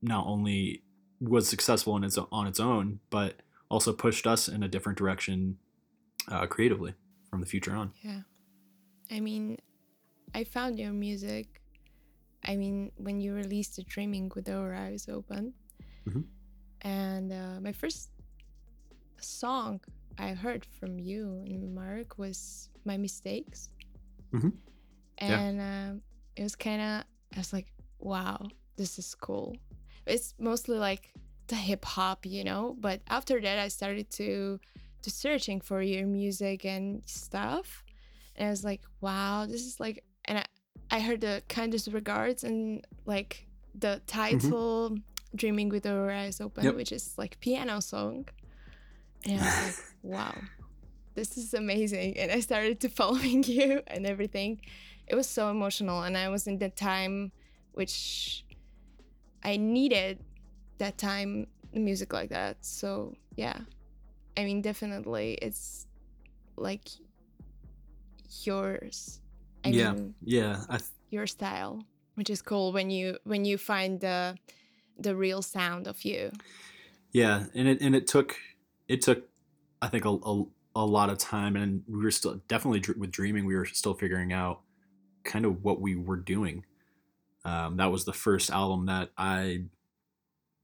not 0.02 0.26
only 0.26 0.82
was 1.20 1.48
successful 1.48 1.96
in 1.96 2.02
its 2.04 2.18
on 2.18 2.46
its 2.46 2.60
own, 2.60 2.98
but 3.10 3.32
also 3.70 3.92
pushed 3.92 4.26
us 4.26 4.48
in 4.48 4.62
a 4.62 4.68
different 4.68 4.98
direction 4.98 5.56
uh, 6.28 6.46
creatively 6.46 6.92
from 7.30 7.40
the 7.40 7.46
future 7.46 7.74
on. 7.74 7.92
Yeah. 8.02 8.22
I 9.10 9.20
mean, 9.20 9.58
I 10.34 10.42
found 10.44 10.78
your 10.78 10.92
music. 10.92 11.46
I 12.44 12.56
mean, 12.56 12.90
when 12.96 13.20
you 13.20 13.34
released 13.34 13.76
the 13.76 13.84
Dreaming 13.84 14.30
with 14.34 14.48
Our 14.48 14.74
Eyes 14.74 15.08
Open. 15.08 15.54
Mhm. 16.08 16.24
And 16.82 17.32
uh, 17.32 17.60
my 17.60 17.72
first 17.72 18.10
song 19.20 19.80
I 20.18 20.28
heard 20.44 20.64
from 20.78 20.98
you 20.98 21.44
and 21.46 21.74
Mark 21.74 22.18
was 22.18 22.70
My 22.84 22.96
Mistakes. 22.96 23.68
Mhm. 24.32 24.52
Yeah. 25.20 25.38
And 25.40 25.60
um, 25.60 26.02
it 26.36 26.42
was 26.42 26.56
kind 26.56 26.80
of, 26.80 27.04
I 27.34 27.38
was 27.38 27.52
like, 27.52 27.66
wow, 27.98 28.48
this 28.76 28.98
is 28.98 29.14
cool. 29.14 29.56
It's 30.06 30.34
mostly 30.38 30.78
like 30.78 31.12
the 31.46 31.54
hip 31.54 31.84
hop, 31.84 32.26
you 32.26 32.44
know. 32.44 32.76
But 32.78 33.00
after 33.08 33.40
that, 33.40 33.58
I 33.58 33.68
started 33.68 34.10
to 34.12 34.58
to 35.02 35.10
searching 35.10 35.60
for 35.60 35.80
your 35.80 36.06
music 36.06 36.64
and 36.64 37.02
stuff, 37.06 37.84
and 38.36 38.48
I 38.48 38.50
was 38.50 38.64
like, 38.64 38.82
wow, 39.00 39.46
this 39.46 39.64
is 39.64 39.80
like, 39.80 40.04
and 40.26 40.38
I 40.38 40.44
I 40.90 41.00
heard 41.00 41.20
the 41.20 41.42
kindest 41.48 41.88
regards 41.92 42.42
and 42.44 42.84
like 43.06 43.46
the 43.74 44.00
mm-hmm. 44.06 44.06
title 44.06 44.98
"Dreaming 45.34 45.68
with 45.68 45.86
Our 45.86 46.10
Eyes 46.10 46.40
Open," 46.40 46.64
Yep. 46.64 46.76
which 46.76 46.92
is 46.92 47.14
like 47.16 47.38
piano 47.40 47.80
song, 47.80 48.28
and 49.24 49.40
I 49.40 49.44
was 49.44 49.78
like, 49.78 49.84
wow, 50.02 50.34
this 51.14 51.36
is 51.36 51.54
amazing. 51.54 52.16
And 52.18 52.32
I 52.32 52.40
started 52.40 52.80
to 52.80 52.88
following 52.88 53.42
you 53.46 53.82
and 53.86 54.06
everything. 54.06 54.60
It 55.10 55.16
was 55.16 55.28
so 55.28 55.50
emotional, 55.50 56.02
and 56.04 56.16
I 56.16 56.30
was 56.30 56.46
in 56.46 56.58
the 56.58 56.70
time 56.70 57.32
which 57.72 58.46
I 59.42 59.56
needed 59.56 60.20
that 60.78 60.98
time 60.98 61.48
music 61.74 62.12
like 62.12 62.30
that. 62.30 62.64
So 62.64 63.14
yeah, 63.36 63.58
I 64.36 64.44
mean 64.44 64.62
definitely 64.62 65.34
it's 65.42 65.86
like 66.56 66.88
yours. 68.44 69.20
I 69.64 69.72
yeah, 69.72 69.94
mean 69.94 70.14
yeah, 70.24 70.64
th- 70.70 70.90
your 71.10 71.26
style, 71.26 71.84
which 72.14 72.30
is 72.30 72.42
cool 72.42 72.72
when 72.72 72.90
you 72.90 73.18
when 73.24 73.44
you 73.44 73.58
find 73.58 74.00
the 74.00 74.38
the 74.98 75.16
real 75.16 75.42
sound 75.42 75.88
of 75.88 76.04
you. 76.04 76.32
yeah, 77.12 77.46
and 77.54 77.68
it 77.68 77.80
and 77.80 77.94
it 77.94 78.06
took 78.06 78.36
it 78.88 79.02
took 79.02 79.28
I 79.82 79.88
think 79.88 80.04
a, 80.04 80.10
a, 80.10 80.44
a 80.76 80.86
lot 80.86 81.10
of 81.10 81.18
time, 81.18 81.56
and 81.56 81.82
we 81.88 82.02
were 82.04 82.10
still 82.10 82.40
definitely 82.48 82.80
dr- 82.80 82.98
with 82.98 83.10
dreaming. 83.10 83.46
We 83.46 83.56
were 83.56 83.66
still 83.66 83.94
figuring 83.94 84.32
out 84.32 84.62
kind 85.30 85.44
of 85.44 85.62
what 85.62 85.80
we 85.80 85.94
were 85.94 86.16
doing. 86.16 86.64
Um, 87.44 87.76
that 87.76 87.90
was 87.90 88.04
the 88.04 88.12
first 88.12 88.50
album 88.50 88.86
that 88.86 89.10
I 89.16 89.64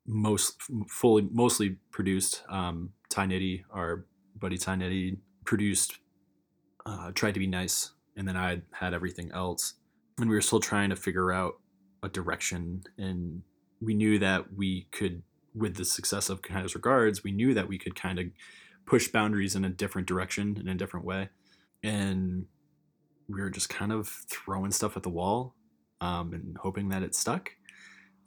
most 0.07 0.61
fully 0.89 1.29
mostly 1.33 1.77
produced. 1.91 2.43
Um, 2.49 2.91
Ty 3.09 3.27
Nitty, 3.27 3.65
our 3.71 4.07
buddy 4.39 4.59
Ty 4.59 4.77
Nitty, 4.77 5.19
produced. 5.45 5.99
Uh, 6.85 7.11
tried 7.13 7.35
to 7.35 7.41
be 7.41 7.49
nice, 7.49 7.91
and 8.17 8.29
then 8.29 8.37
I 8.37 8.63
had 8.71 8.95
everything 8.95 9.33
else, 9.33 9.75
and 10.19 10.29
we 10.29 10.37
were 10.37 10.43
still 10.43 10.61
trying 10.61 10.91
to 10.91 10.97
figure 10.97 11.33
out 11.33 11.55
a 12.03 12.09
direction. 12.09 12.85
And 12.97 13.43
we 13.81 13.95
knew 13.95 14.21
that 14.21 14.55
we 14.55 14.87
could, 14.93 15.23
with 15.53 15.77
the 15.77 15.85
success 15.85 16.29
of 16.29 16.43
Kindest 16.43 16.77
Regards, 16.77 17.25
we 17.25 17.33
knew 17.33 17.55
that 17.55 17.67
we 17.67 17.77
could 17.77 17.97
kind 17.97 18.21
of 18.21 18.27
push 18.87 19.09
boundaries 19.09 19.57
in 19.57 19.65
a 19.65 19.69
different 19.69 20.07
direction 20.07 20.57
in 20.61 20.69
a 20.69 20.77
different 20.77 21.07
way, 21.07 21.31
and 21.83 22.47
we 23.29 23.41
were 23.41 23.51
just 23.51 23.69
kind 23.69 23.93
of 23.93 24.09
throwing 24.29 24.71
stuff 24.71 24.97
at 24.97 25.03
the 25.03 25.11
wall 25.11 25.55
um, 26.01 26.33
and 26.33 26.57
hoping 26.59 26.89
that 26.91 27.03
it 27.03 27.15
stuck. 27.15 27.51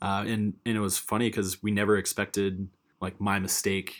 Uh, 0.01 0.23
and 0.27 0.53
and 0.65 0.77
it 0.77 0.79
was 0.79 0.97
funny 0.97 1.27
because 1.27 1.61
we 1.61 1.71
never 1.71 1.97
expected 1.97 2.69
like 3.01 3.19
my 3.19 3.39
mistake 3.39 3.95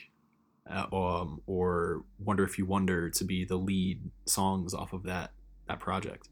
uh, 0.69 0.85
um, 0.93 1.41
or 1.45 2.03
wonder 2.19 2.43
if 2.43 2.57
you 2.57 2.65
wonder 2.65 3.09
to 3.09 3.23
be 3.23 3.43
the 3.43 3.57
lead 3.57 4.01
songs 4.25 4.73
off 4.73 4.93
of 4.93 5.03
that 5.03 5.31
that 5.67 5.79
project. 5.79 6.29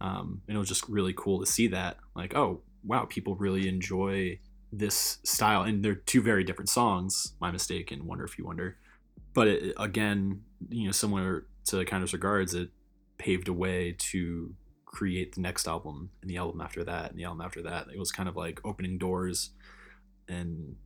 Um, 0.00 0.42
and 0.46 0.56
it 0.56 0.58
was 0.58 0.68
just 0.68 0.86
really 0.88 1.14
cool 1.16 1.40
to 1.40 1.46
see 1.46 1.68
that 1.68 1.96
like 2.14 2.34
oh 2.36 2.60
wow 2.84 3.06
people 3.06 3.36
really 3.36 3.68
enjoy 3.68 4.38
this 4.72 5.18
style, 5.24 5.62
and 5.62 5.82
they're 5.82 5.94
two 5.94 6.20
very 6.20 6.44
different 6.44 6.68
songs. 6.68 7.34
My 7.40 7.50
mistake 7.50 7.90
and 7.92 8.02
Wonder 8.02 8.24
If 8.24 8.36
You 8.36 8.44
Wonder, 8.44 8.76
but 9.32 9.48
it, 9.48 9.74
again, 9.78 10.42
you 10.68 10.86
know, 10.86 10.92
similar 10.92 11.46
to 11.66 11.84
Kindest 11.84 12.12
Regards, 12.12 12.54
it 12.54 12.70
paved 13.18 13.48
a 13.48 13.52
way 13.52 13.94
to 13.98 14.54
create 14.84 15.34
the 15.34 15.40
next 15.40 15.68
album 15.68 16.10
and 16.22 16.30
the 16.30 16.36
album 16.36 16.60
after 16.60 16.84
that 16.84 17.10
and 17.10 17.18
the 17.18 17.24
album 17.24 17.40
after 17.40 17.62
that. 17.62 17.88
It 17.92 17.98
was 17.98 18.12
kind 18.12 18.28
of 18.28 18.36
like 18.36 18.60
opening 18.64 18.98
doors 18.98 19.50
and 20.28 20.76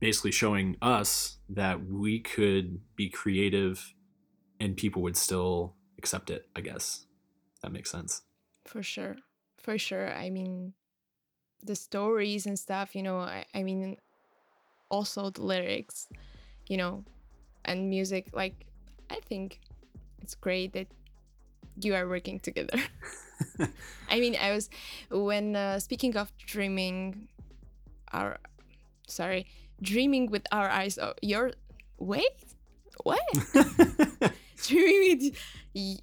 basically 0.00 0.32
showing 0.32 0.76
us 0.82 1.38
that 1.48 1.86
we 1.86 2.20
could 2.20 2.80
be 2.96 3.08
creative 3.08 3.94
and 4.58 4.76
people 4.76 5.02
would 5.02 5.16
still 5.16 5.74
accept 5.98 6.30
it, 6.30 6.48
I 6.56 6.60
guess. 6.60 7.06
That 7.62 7.72
makes 7.72 7.90
sense. 7.90 8.22
For 8.64 8.82
sure. 8.82 9.16
For 9.58 9.78
sure. 9.78 10.12
I 10.12 10.30
mean, 10.30 10.72
the 11.62 11.76
stories 11.76 12.46
and 12.46 12.58
stuff, 12.58 12.94
you 12.94 13.02
know, 13.02 13.18
I, 13.18 13.44
I 13.54 13.62
mean, 13.62 13.96
also 14.90 15.30
the 15.30 15.42
lyrics, 15.42 16.08
you 16.68 16.76
know, 16.76 17.04
and 17.64 17.88
music. 17.88 18.28
Like, 18.32 18.66
I 19.10 19.20
think 19.24 19.60
it's 20.20 20.34
great 20.34 20.72
that 20.72 20.88
you 21.80 21.94
are 21.94 22.08
working 22.08 22.40
together. 22.40 22.78
I 24.08 24.20
mean, 24.20 24.36
I 24.40 24.52
was, 24.52 24.70
when 25.10 25.56
uh, 25.56 25.78
speaking 25.78 26.16
of 26.16 26.32
dreaming, 26.38 27.28
our, 28.12 28.38
sorry, 29.06 29.46
dreaming 29.80 30.30
with 30.30 30.46
our 30.52 30.68
eyes, 30.68 30.98
oh, 30.98 31.14
your, 31.22 31.52
wait, 31.98 32.22
what? 33.04 33.20
dreaming 34.62 35.32
with, 35.74 36.00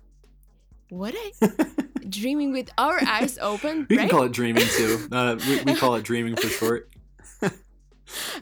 what 0.89 1.15
I, 1.15 1.65
dreaming 2.09 2.51
with 2.51 2.69
our 2.77 2.99
eyes 3.05 3.37
open. 3.41 3.87
We 3.89 3.97
right? 3.97 4.09
can 4.09 4.17
call 4.17 4.25
it 4.25 4.31
dreaming 4.31 4.65
too. 4.65 5.07
Uh, 5.11 5.37
we, 5.47 5.61
we 5.63 5.75
call 5.75 5.95
it 5.95 6.03
dreaming 6.03 6.35
for 6.35 6.47
short. 6.47 6.89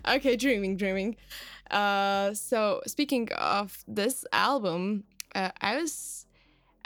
okay, 0.08 0.36
dreaming, 0.36 0.78
dreaming. 0.78 1.18
Uh, 1.70 2.34
so 2.34 2.82
speaking 2.88 3.30
of 3.34 3.84
this 3.88 4.26
album, 4.32 5.04
uh, 5.36 5.52
I 5.62 5.82
was, 5.82 6.17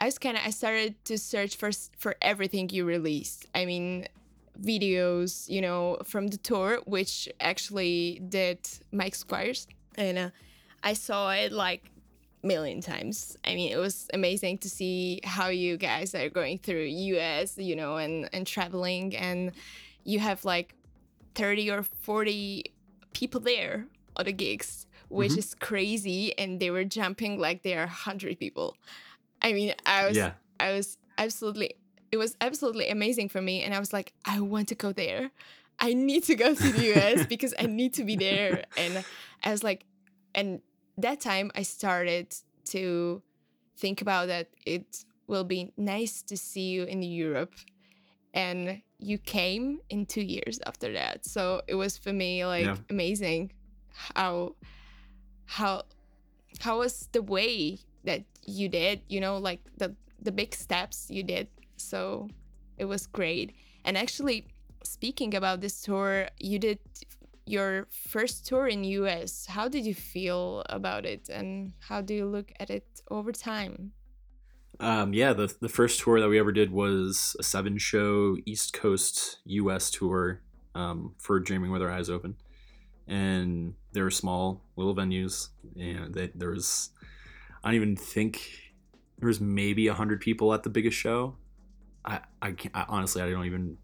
I 0.02 0.06
was 0.06 0.18
kind 0.18 0.36
of, 0.36 0.44
I 0.46 0.50
started 0.50 0.96
to 1.06 1.18
search 1.18 1.56
for 1.58 1.70
for 2.04 2.16
everything 2.22 2.70
you 2.72 2.86
released. 2.86 3.46
I 3.54 3.66
mean, 3.66 4.08
videos, 4.60 5.48
you 5.48 5.62
know, 5.62 5.98
from 6.12 6.28
the 6.28 6.38
tour, 6.38 6.80
which 6.86 7.30
actually 7.40 8.22
did 8.28 8.60
Mike 8.92 9.16
Squires, 9.16 9.68
and 9.96 10.18
uh, 10.18 10.30
I 10.84 10.94
saw 10.94 11.32
it 11.32 11.52
like 11.52 11.84
million 12.44 12.82
times. 12.82 13.38
I 13.46 13.54
mean, 13.54 13.72
it 13.72 13.78
was 13.78 14.08
amazing 14.14 14.58
to 14.66 14.70
see 14.70 15.22
how 15.24 15.50
you 15.50 15.78
guys 15.78 16.16
are 16.16 16.30
going 16.30 16.58
through 16.58 16.86
US, 17.14 17.58
you 17.58 17.76
know, 17.76 17.98
and 17.98 18.28
and 18.34 18.48
traveling 18.48 19.16
and 19.16 19.52
you 20.04 20.20
have 20.20 20.44
like 20.44 20.74
30 21.36 21.70
or 21.70 21.84
40 21.84 22.66
people 23.14 23.40
there 23.40 23.86
on 24.18 24.26
the 24.26 24.34
gigs, 24.34 24.88
which 25.10 25.34
Mhm. 25.34 25.38
is 25.38 25.54
crazy 25.54 26.38
and 26.40 26.60
they 26.60 26.72
were 26.72 26.84
jumping 26.84 27.38
like 27.40 27.62
they 27.62 27.76
are 27.78 27.88
100 27.88 28.40
people. 28.40 28.76
I 29.42 29.54
mean, 29.54 29.74
I 29.86 30.08
was 30.08 30.18
Yeah. 30.18 30.34
I 30.60 30.74
was 30.74 30.98
absolutely 31.18 31.76
it 32.12 32.18
was 32.18 32.36
absolutely 32.42 32.90
amazing 32.90 33.30
for 33.30 33.42
me 33.42 33.64
and 33.64 33.74
I 33.74 33.80
was 33.80 33.94
like 33.94 34.14
I 34.26 34.40
want 34.40 34.68
to 34.70 34.76
go 34.76 34.92
there. 34.92 35.32
I 35.80 35.94
need 35.94 36.24
to 36.26 36.36
go 36.36 36.54
to 36.54 36.72
the 36.72 36.94
US 36.94 37.26
because 37.30 37.54
I 37.58 37.66
need 37.66 37.94
to 37.96 38.04
be 38.04 38.16
there 38.16 38.64
and 38.78 39.04
I 39.44 39.52
was 39.52 39.64
like 39.64 39.86
and 40.36 40.62
that 40.98 41.20
time 41.20 41.52
I 41.56 41.64
started 41.64 42.36
to 42.70 43.22
think 43.78 44.02
about 44.02 44.28
that 44.28 44.50
it 44.66 45.06
will 45.28 45.44
be 45.44 45.72
nice 45.78 46.22
to 46.24 46.38
see 46.38 46.70
you 46.70 46.84
in 46.84 47.02
Europe 47.02 47.54
and 48.34 48.82
you 49.00 49.18
came 49.18 49.80
in 49.90 50.06
2 50.06 50.22
years 50.22 50.60
after 50.66 50.94
that. 50.94 51.26
So 51.26 51.62
it 51.68 51.76
was 51.76 51.98
for 51.98 52.14
me 52.14 52.46
like 52.46 52.66
Yeah. 52.66 52.76
amazing 52.90 53.52
how 54.16 54.56
how 55.46 55.84
how 56.60 56.80
was 56.80 57.08
the 57.12 57.22
way 57.22 57.80
that 58.04 58.24
you 58.46 58.70
did, 58.70 59.02
you 59.08 59.20
know, 59.20 59.38
like 59.38 59.62
the 59.78 59.96
the 60.22 60.32
big 60.32 60.54
steps 60.54 61.08
you 61.10 61.24
did. 61.24 61.48
So 61.78 62.30
it 62.78 62.86
was 62.86 63.08
great. 63.08 63.54
And 63.86 63.98
actually 63.98 64.48
speaking 64.84 65.34
about 65.36 65.62
this 65.62 65.82
tour, 65.82 66.28
you 66.40 66.60
did 66.60 66.80
your 67.46 67.88
first 67.92 68.46
tour 68.48 68.68
in 68.68 68.84
US. 68.84 69.46
How 69.48 69.68
did 69.68 69.86
you 69.86 69.96
feel 69.96 70.64
about 70.70 71.06
it 71.06 71.30
and 71.30 71.74
how 71.80 72.02
do 72.02 72.14
you 72.14 72.26
look 72.26 72.52
at 72.60 72.70
it 72.70 72.86
over 73.10 73.32
time? 73.32 73.94
Um, 74.80 75.14
yeah, 75.14 75.34
the 75.34 75.54
the 75.60 75.70
first 75.70 76.00
tour 76.00 76.20
that 76.20 76.28
we 76.28 76.40
ever 76.40 76.52
did 76.52 76.72
was 76.72 77.36
a 77.40 77.44
seven 77.44 77.78
show 77.78 78.38
East 78.46 78.74
Coast 78.74 79.38
U.S. 79.46 79.92
tour 79.92 80.42
um, 80.74 81.14
for 81.20 81.40
Dreaming 81.40 81.72
with 81.72 81.84
Our 81.84 81.92
Eyes 81.92 82.10
Open, 82.10 82.36
and 83.08 83.76
they 83.94 84.02
were 84.02 84.10
small 84.10 84.64
little 84.76 84.96
venues. 84.96 85.50
And 85.80 86.14
they, 86.16 86.32
there 86.34 86.50
was, 86.50 86.90
I 87.63 87.69
don't 87.69 87.76
even 87.76 87.95
think 87.95 88.41
there 89.19 89.28
was 89.28 89.39
maybe 89.39 89.88
hundred 89.88 90.21
people 90.21 90.54
at 90.54 90.63
the 90.63 90.69
biggest 90.69 90.97
show. 90.97 91.36
I 92.04 92.21
I, 92.41 92.56
I 92.74 92.86
honestly 92.88 93.21
I 93.21 93.30
don't 93.30 93.45
even 93.45 93.78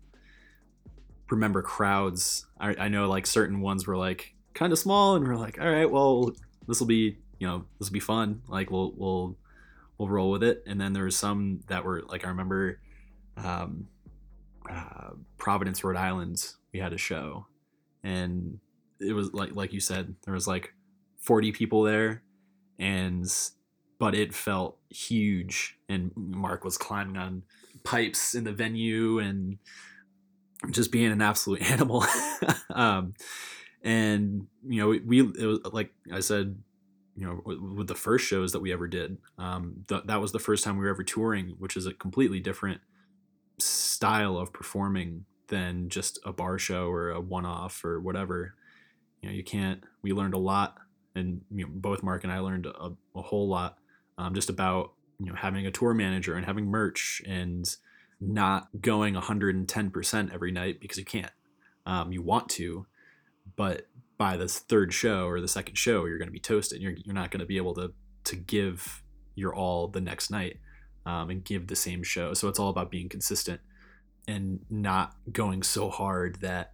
remember 1.30 1.62
crowds. 1.62 2.46
I, 2.60 2.76
I 2.80 2.88
know 2.88 3.08
like 3.08 3.28
certain 3.28 3.62
ones 3.62 3.86
were 3.86 3.98
like 3.98 4.34
kind 4.54 4.74
of 4.74 4.80
small, 4.80 5.16
and 5.16 5.28
we're 5.28 5.36
like, 5.36 5.60
all 5.60 5.70
right, 5.70 5.90
well 5.90 6.34
this 6.68 6.80
will 6.80 6.88
be 6.88 7.18
you 7.40 7.48
know 7.48 7.66
this 7.80 7.90
will 7.90 7.94
be 7.94 8.00
fun. 8.00 8.42
Like 8.48 8.72
we'll 8.72 8.94
we'll 8.96 9.38
we'll 9.98 10.10
roll 10.10 10.32
with 10.32 10.44
it. 10.44 10.64
And 10.66 10.80
then 10.80 10.94
there 10.94 11.06
was 11.06 11.16
some 11.16 11.62
that 11.68 11.84
were 11.84 12.04
like 12.08 12.26
I 12.26 12.30
remember 12.30 12.80
um, 13.38 13.88
uh, 14.70 15.12
Providence, 15.38 15.84
Rhode 15.84 15.98
Island. 15.98 16.46
We 16.74 16.80
had 16.80 16.94
a 16.94 16.98
show, 16.98 17.46
and 18.04 18.60
it 19.00 19.14
was 19.14 19.34
like 19.34 19.56
like 19.56 19.74
you 19.74 19.80
said, 19.80 20.16
there 20.24 20.34
was 20.34 20.48
like 20.48 20.74
forty 21.20 21.52
people 21.52 21.84
there, 21.84 22.24
and 22.80 23.26
but 24.00 24.16
it 24.16 24.34
felt 24.34 24.78
huge. 24.90 25.78
And 25.90 26.12
Mark 26.16 26.64
was 26.64 26.78
climbing 26.78 27.18
on 27.18 27.44
pipes 27.84 28.36
in 28.36 28.44
the 28.44 28.52
venue 28.52 29.20
and 29.20 29.58
just 30.72 30.92
being 30.92 31.12
an 31.12 31.22
absolute 31.22 31.62
animal. 31.72 32.06
um, 32.74 33.14
and 33.84 34.48
you 34.68 34.82
know, 34.82 35.00
we, 35.06 35.22
it 35.22 35.46
was 35.46 35.60
like 35.72 35.92
I 36.12 36.20
said 36.20 36.58
you 37.18 37.26
know, 37.26 37.42
with, 37.44 37.60
with 37.60 37.88
the 37.88 37.96
first 37.96 38.28
shows 38.28 38.52
that 38.52 38.60
we 38.60 38.72
ever 38.72 38.88
did. 38.88 39.18
Um, 39.40 39.84
th- 39.90 40.04
that 40.06 40.22
was 40.22 40.32
the 40.32 40.40
first 40.40 40.64
time 40.64 40.78
we 40.78 40.86
were 40.86 40.92
ever 40.92 41.04
touring, 41.04 41.56
which 41.58 41.76
is 41.76 41.88
a 41.88 41.94
completely 41.94 42.40
different 42.40 42.80
style 43.58 44.38
of 44.38 44.54
performing 44.54 45.26
than 45.48 45.90
just 45.90 46.20
a 46.26 46.32
bar 46.32 46.60
show 46.60 46.90
or 46.90 47.10
a 47.10 47.20
one-off 47.20 47.84
or 47.84 48.00
whatever. 48.00 48.54
You 49.22 49.30
know, 49.30 49.36
you 49.36 49.44
can't. 49.44 49.84
We 50.04 50.12
learned 50.12 50.36
a 50.36 50.40
lot, 50.40 50.78
and 51.16 51.42
you 51.50 51.66
know, 51.66 51.72
both 51.74 52.04
Mark 52.04 52.24
and 52.24 52.32
I 52.32 52.38
learned 52.38 52.68
a, 52.68 52.92
a 53.16 53.22
whole 53.22 53.50
lot 53.50 53.80
um, 54.18 54.34
just 54.34 54.50
about 54.50 54.94
you 55.20 55.28
know 55.28 55.36
having 55.36 55.66
a 55.66 55.72
tour 55.72 55.94
manager 55.94 56.36
and 56.36 56.46
having 56.46 56.66
merch 56.66 57.22
and 57.26 57.76
not 58.20 58.70
going 58.82 59.14
110% 59.14 60.34
every 60.34 60.52
night 60.52 60.80
because 60.80 60.98
you 60.98 61.06
can't. 61.06 61.32
Um, 61.86 62.12
you 62.12 62.22
want 62.22 62.50
to, 62.50 62.86
but 63.56 63.88
by 64.18 64.36
this 64.36 64.60
third 64.60 64.94
show 64.94 65.28
or 65.28 65.40
the 65.40 65.48
second 65.48 65.78
show, 65.78 66.06
you're 66.06 66.18
going 66.18 66.28
to 66.28 66.34
be 66.34 66.40
toasted. 66.40 66.82
You're, 66.82 66.96
you're 67.06 67.16
not 67.16 67.32
going 67.32 67.40
to 67.40 67.46
be 67.46 67.58
able 67.58 67.74
to 67.76 67.94
to 68.26 68.36
give 68.36 69.04
your 69.36 69.56
all 69.56 69.88
the 69.88 70.02
next 70.02 70.30
night 70.30 70.58
um, 71.06 71.30
and 71.30 71.46
give 71.46 71.68
the 71.68 71.76
same 71.76 72.04
show. 72.04 72.34
So 72.34 72.50
it's 72.50 72.60
all 72.60 72.70
about 72.70 72.92
being 72.92 73.08
consistent 73.08 73.62
and 74.28 74.60
not 74.70 75.16
going 75.32 75.64
so 75.64 75.90
hard 75.90 76.42
that 76.42 76.72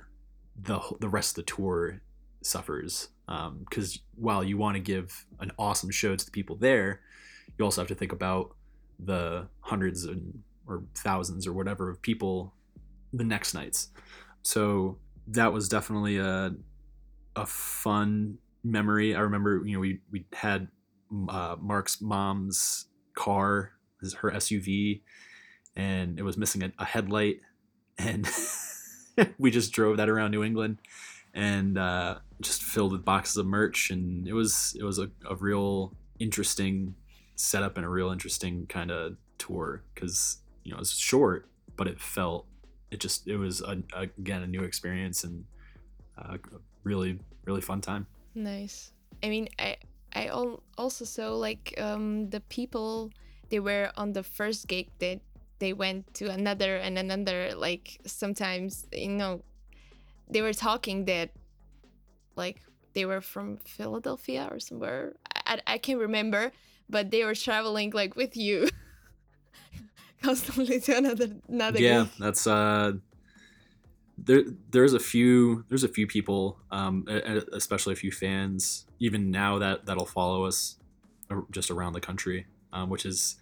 the 0.59 0.79
the 0.99 1.09
rest 1.09 1.37
of 1.37 1.45
the 1.45 1.51
tour 1.51 2.01
suffers. 2.41 3.09
Because 3.59 3.99
while 4.15 4.43
you 4.43 4.57
want 4.57 4.75
to 4.75 4.81
give 4.81 5.25
an 5.39 5.51
awesome 5.57 5.89
show 5.91 6.15
to 6.15 6.25
the 6.25 6.31
people 6.31 6.55
there, 6.55 7.01
you 7.57 7.65
also 7.65 7.81
have 7.81 7.87
to 7.87 7.95
think 7.95 8.11
about 8.11 8.55
the 8.99 9.47
hundreds 9.61 10.05
and 10.05 10.43
or 10.67 10.83
thousands 10.95 11.45
or 11.45 11.53
whatever 11.53 11.89
of 11.89 12.01
people 12.01 12.53
the 13.11 13.23
next 13.23 13.53
nights. 13.53 13.89
So 14.41 14.97
that 15.27 15.53
was 15.53 15.69
definitely 15.69 16.17
a 16.17 16.53
a 17.35 17.45
fun 17.45 18.37
memory. 18.63 19.15
I 19.15 19.21
remember, 19.21 19.61
you 19.65 19.73
know, 19.73 19.79
we 19.79 19.99
we 20.11 20.25
had 20.33 20.67
uh, 21.29 21.55
Mark's 21.59 22.01
mom's 22.01 22.87
car, 23.15 23.71
his, 24.01 24.13
her 24.15 24.31
SUV, 24.31 25.01
and 25.75 26.19
it 26.19 26.23
was 26.23 26.37
missing 26.37 26.63
a, 26.63 26.71
a 26.79 26.85
headlight, 26.85 27.39
and 27.97 28.27
we 29.37 29.51
just 29.51 29.71
drove 29.71 29.97
that 29.97 30.09
around 30.09 30.31
New 30.31 30.43
England, 30.43 30.79
and 31.33 31.77
uh, 31.77 32.19
just 32.41 32.63
filled 32.63 32.91
with 32.91 33.05
boxes 33.05 33.37
of 33.37 33.45
merch, 33.45 33.89
and 33.89 34.27
it 34.27 34.33
was 34.33 34.75
it 34.79 34.83
was 34.83 34.99
a, 34.99 35.09
a 35.29 35.35
real 35.35 35.95
interesting 36.19 36.95
setup 37.43 37.77
in 37.77 37.83
a 37.83 37.89
real 37.89 38.09
interesting 38.09 38.65
kind 38.67 38.89
of 38.89 39.17
tour 39.37 39.83
because 39.93 40.37
you 40.63 40.71
know 40.71 40.77
it 40.77 40.79
was 40.79 40.93
short, 40.93 41.49
but 41.75 41.87
it 41.87 41.99
felt 41.99 42.47
it 42.89 42.99
just 42.99 43.27
it 43.27 43.37
was 43.37 43.61
a, 43.61 43.83
a, 43.95 44.03
again 44.03 44.41
a 44.43 44.47
new 44.47 44.63
experience 44.63 45.23
and 45.23 45.43
uh, 46.17 46.37
really 46.83 47.19
really 47.45 47.61
fun 47.61 47.81
time. 47.81 48.07
Nice. 48.33 48.91
I 49.21 49.29
mean, 49.29 49.49
I 49.59 49.75
I 50.15 50.29
also 50.29 51.05
saw 51.05 51.35
like 51.35 51.75
um 51.77 52.29
the 52.29 52.39
people 52.39 53.11
they 53.49 53.59
were 53.59 53.91
on 53.97 54.13
the 54.13 54.23
first 54.23 54.67
gig 54.67 54.87
that 54.99 55.19
they 55.59 55.73
went 55.73 56.13
to 56.15 56.29
another 56.29 56.77
and 56.77 56.97
another 56.97 57.53
like 57.55 57.99
sometimes 58.05 58.87
you 58.91 59.09
know 59.09 59.43
they 60.29 60.41
were 60.41 60.53
talking 60.53 61.05
that 61.05 61.29
like 62.35 62.61
they 62.93 63.05
were 63.05 63.21
from 63.21 63.57
Philadelphia 63.57 64.47
or 64.49 64.59
somewhere. 64.59 65.13
I, 65.67 65.73
I 65.73 65.77
can't 65.77 65.99
remember, 65.99 66.51
but 66.89 67.11
they 67.11 67.23
were 67.23 67.35
traveling 67.35 67.91
like 67.91 68.15
with 68.15 68.35
you 68.35 68.69
constantly 70.21 70.79
to 70.81 70.97
another 70.97 71.27
another. 71.47 71.79
Yeah, 71.79 72.03
gig. 72.03 72.11
that's 72.19 72.47
uh. 72.47 72.93
There, 74.15 74.43
there's 74.69 74.93
a 74.93 74.99
few, 74.99 75.65
there's 75.69 75.83
a 75.83 75.87
few 75.87 76.05
people, 76.05 76.59
um, 76.69 77.07
especially 77.51 77.93
a 77.93 77.95
few 77.95 78.11
fans, 78.11 78.85
even 78.99 79.31
now 79.31 79.57
that 79.57 79.87
that'll 79.87 80.05
follow 80.05 80.45
us, 80.45 80.77
just 81.49 81.71
around 81.71 81.93
the 81.93 81.99
country, 81.99 82.45
um, 82.71 82.89
which 82.89 83.07
is 83.07 83.37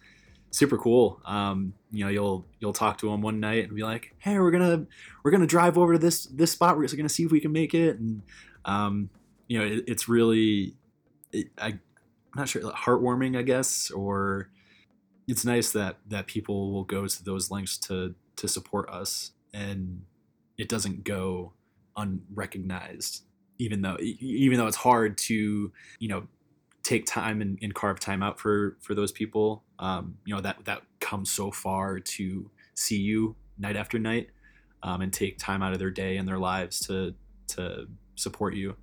super 0.50 0.78
cool. 0.78 1.20
Um, 1.26 1.74
you 1.90 2.04
know, 2.04 2.10
you'll 2.10 2.46
you'll 2.58 2.72
talk 2.72 2.98
to 2.98 3.10
them 3.10 3.20
one 3.20 3.38
night 3.38 3.64
and 3.64 3.74
be 3.74 3.82
like, 3.82 4.14
"Hey, 4.18 4.38
we're 4.38 4.50
gonna 4.50 4.86
we're 5.22 5.30
gonna 5.30 5.46
drive 5.46 5.76
over 5.76 5.92
to 5.92 5.98
this 5.98 6.24
this 6.26 6.52
spot. 6.52 6.78
We're 6.78 6.86
gonna 6.88 7.08
see 7.08 7.24
if 7.24 7.30
we 7.30 7.40
can 7.40 7.52
make 7.52 7.74
it." 7.74 7.98
And 7.98 8.22
um, 8.64 9.10
you 9.48 9.58
know, 9.58 9.64
it, 9.66 9.84
it's 9.86 10.08
really, 10.08 10.74
it, 11.32 11.48
I, 11.58 11.78
I'm 12.34 12.40
not 12.40 12.48
sure, 12.48 12.62
heartwarming, 12.62 13.36
I 13.36 13.42
guess, 13.42 13.90
or 13.90 14.50
it's 15.28 15.44
nice 15.44 15.72
that 15.72 15.98
that 16.08 16.26
people 16.26 16.72
will 16.72 16.84
go 16.84 17.06
to 17.06 17.24
those 17.24 17.50
lengths 17.50 17.76
to 17.78 18.14
to 18.36 18.48
support 18.48 18.88
us, 18.88 19.32
and 19.52 20.02
it 20.58 20.68
doesn't 20.68 21.04
go 21.04 21.52
unrecognized. 21.96 23.24
Even 23.58 23.82
though 23.82 23.98
even 24.00 24.58
though 24.58 24.66
it's 24.66 24.76
hard 24.76 25.18
to 25.18 25.72
you 25.98 26.08
know 26.08 26.26
take 26.82 27.06
time 27.06 27.40
and, 27.40 27.58
and 27.62 27.74
carve 27.74 28.00
time 28.00 28.22
out 28.22 28.40
for 28.40 28.76
for 28.80 28.94
those 28.94 29.12
people 29.12 29.62
um, 29.78 30.16
you 30.24 30.34
know 30.34 30.40
that 30.40 30.64
that 30.64 30.82
come 31.00 31.24
so 31.24 31.50
far 31.50 31.98
to 32.00 32.50
see 32.74 32.98
you 32.98 33.36
night 33.58 33.76
after 33.76 33.98
night 33.98 34.30
um, 34.82 35.00
and 35.00 35.12
take 35.12 35.38
time 35.38 35.62
out 35.62 35.72
of 35.72 35.78
their 35.78 35.90
day 35.90 36.16
and 36.16 36.26
their 36.26 36.38
lives 36.38 36.80
to 36.80 37.14
to 37.46 37.86
support 38.16 38.54
you 38.54 38.76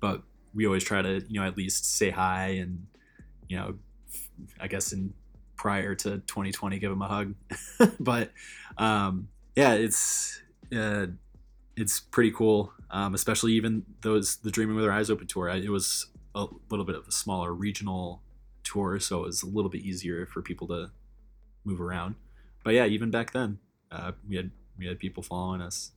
but 0.00 0.22
we 0.54 0.66
always 0.66 0.84
try 0.84 1.02
to 1.02 1.24
you 1.28 1.40
know 1.40 1.46
at 1.46 1.56
least 1.56 1.96
say 1.96 2.10
hi 2.10 2.46
and 2.48 2.86
you 3.48 3.56
know 3.56 3.74
i 4.60 4.66
guess 4.66 4.92
in 4.92 5.12
prior 5.56 5.94
to 5.94 6.18
2020 6.18 6.78
give 6.78 6.90
them 6.90 7.02
a 7.02 7.08
hug 7.08 7.34
but 8.00 8.30
um, 8.78 9.28
yeah 9.56 9.74
it's 9.74 10.42
uh, 10.76 11.06
it's 11.76 12.00
pretty 12.00 12.30
cool 12.30 12.72
um, 12.90 13.14
especially 13.14 13.52
even 13.52 13.84
those 14.02 14.36
the 14.36 14.50
dreaming 14.50 14.76
with 14.76 14.84
our 14.84 14.92
eyes 14.92 15.10
open 15.10 15.26
tour 15.26 15.48
it 15.48 15.70
was 15.70 16.06
a 16.34 16.46
little 16.70 16.84
bit 16.84 16.96
of 16.96 17.06
a 17.06 17.12
smaller 17.12 17.54
regional 17.54 18.22
tour, 18.64 18.98
so 18.98 19.22
it 19.22 19.26
was 19.26 19.42
a 19.42 19.46
little 19.46 19.70
bit 19.70 19.82
easier 19.82 20.26
for 20.26 20.42
people 20.42 20.66
to 20.68 20.90
move 21.64 21.80
around. 21.80 22.16
But 22.64 22.74
yeah, 22.74 22.86
even 22.86 23.10
back 23.10 23.32
then, 23.32 23.58
uh, 23.92 24.12
we 24.28 24.36
had 24.36 24.50
we 24.78 24.86
had 24.86 24.98
people 24.98 25.22
following 25.22 25.60
us, 25.60 25.92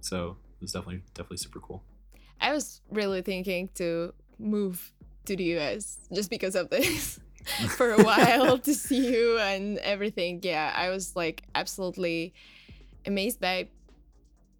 so 0.00 0.36
it 0.56 0.62
was 0.62 0.72
definitely 0.72 1.02
definitely 1.12 1.38
super 1.38 1.60
cool. 1.60 1.82
I 2.40 2.52
was 2.52 2.80
really 2.90 3.22
thinking 3.22 3.70
to 3.76 4.12
move 4.38 4.92
to 5.26 5.36
the 5.36 5.58
US 5.58 5.98
just 6.12 6.30
because 6.30 6.54
of 6.54 6.70
this 6.70 7.18
for 7.76 7.92
a 7.92 8.02
while 8.02 8.58
to 8.58 8.74
see 8.86 9.12
you 9.12 9.38
and 9.38 9.78
everything. 9.78 10.40
Yeah, 10.42 10.72
I 10.74 10.90
was 10.90 11.16
like 11.16 11.44
absolutely 11.54 12.34
amazed 13.06 13.40
by 13.40 13.68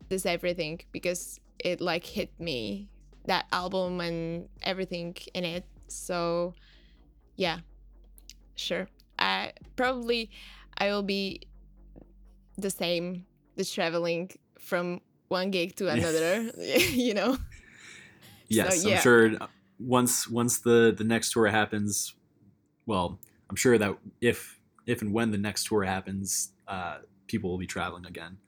this 0.08 0.26
everything 0.26 0.80
because 0.92 1.40
it 1.58 1.80
like 1.80 2.04
hit 2.04 2.30
me 2.38 2.88
that 3.26 3.46
album 3.52 4.00
and 4.00 4.48
everything 4.62 5.16
in 5.32 5.44
it. 5.44 5.64
So 5.88 6.54
yeah, 7.36 7.60
sure. 8.54 8.88
I 9.18 9.52
probably 9.76 10.30
I 10.78 10.88
will 10.88 11.02
be 11.02 11.40
the 12.58 12.70
same, 12.70 13.26
the 13.56 13.64
traveling 13.64 14.30
from 14.58 15.00
one 15.28 15.50
gig 15.50 15.76
to 15.76 15.88
another, 15.96 16.50
you 16.58 17.14
know. 17.14 17.36
Yes, 18.56 18.84
yeah. 18.84 18.96
I'm 18.96 19.02
sure 19.02 19.38
once 19.78 20.28
once 20.28 20.58
the 20.58 20.94
the 20.96 21.04
next 21.04 21.32
tour 21.32 21.46
happens, 21.48 22.14
well, 22.86 23.18
I'm 23.50 23.56
sure 23.56 23.78
that 23.78 23.96
if 24.20 24.58
if 24.86 25.02
and 25.02 25.12
when 25.12 25.30
the 25.30 25.38
next 25.38 25.66
tour 25.66 25.84
happens, 25.84 26.52
uh, 26.68 26.98
people 27.26 27.50
will 27.50 27.58
be 27.58 27.66
traveling 27.66 28.06
again 28.06 28.38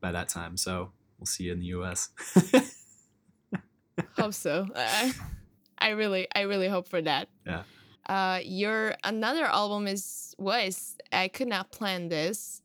by 0.00 0.12
that 0.12 0.28
time. 0.28 0.56
So 0.56 0.92
we'll 1.18 1.26
see 1.26 1.44
you 1.44 1.52
in 1.52 1.60
the 1.60 1.66
U.S. 1.66 2.10
hope 4.16 4.34
so. 4.34 4.66
Uh, 4.74 5.10
I 5.78 5.90
really, 5.90 6.26
I 6.34 6.42
really 6.42 6.68
hope 6.68 6.88
for 6.88 7.02
that. 7.02 7.28
Yeah. 7.46 7.62
Uh, 8.08 8.40
your 8.44 8.94
another 9.04 9.44
album 9.44 9.86
is 9.86 10.34
was 10.38 10.96
I 11.12 11.28
could 11.28 11.48
not 11.48 11.72
plan 11.72 12.08
this, 12.08 12.62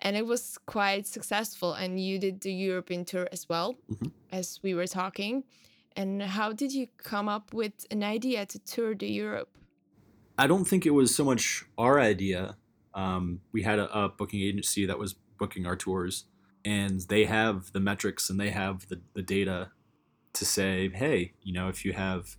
and 0.00 0.16
it 0.16 0.26
was 0.26 0.58
quite 0.66 1.06
successful. 1.06 1.72
And 1.72 1.98
you 1.98 2.18
did 2.18 2.40
the 2.42 2.52
European 2.52 3.04
tour 3.04 3.28
as 3.32 3.48
well, 3.48 3.76
Mhm. 3.90 4.12
as 4.30 4.60
we 4.62 4.74
were 4.74 4.86
talking. 4.86 5.44
And 5.96 6.22
how 6.22 6.52
did 6.52 6.72
you 6.72 6.88
come 6.98 7.28
up 7.28 7.54
with 7.54 7.86
an 7.90 8.02
idea 8.02 8.46
to 8.46 8.58
tour 8.58 8.94
the 8.94 9.06
Europe? 9.06 9.48
I 10.36 10.46
don't 10.46 10.64
think 10.64 10.86
it 10.86 10.90
was 10.90 11.14
so 11.14 11.24
much 11.24 11.64
our 11.78 12.00
idea. 12.00 12.56
Um, 12.94 13.40
we 13.52 13.62
had 13.62 13.78
a, 13.78 13.96
a 13.96 14.08
booking 14.08 14.40
agency 14.40 14.86
that 14.86 14.98
was 14.98 15.14
booking 15.38 15.66
our 15.66 15.76
tours, 15.76 16.24
and 16.64 17.00
they 17.02 17.24
have 17.24 17.72
the 17.72 17.80
metrics 17.80 18.30
and 18.30 18.40
they 18.40 18.50
have 18.50 18.88
the, 18.88 19.00
the 19.14 19.22
data 19.22 19.70
to 20.32 20.44
say, 20.44 20.90
hey, 20.92 21.32
you 21.42 21.52
know, 21.52 21.68
if 21.68 21.84
you 21.84 21.92
have 21.92 22.36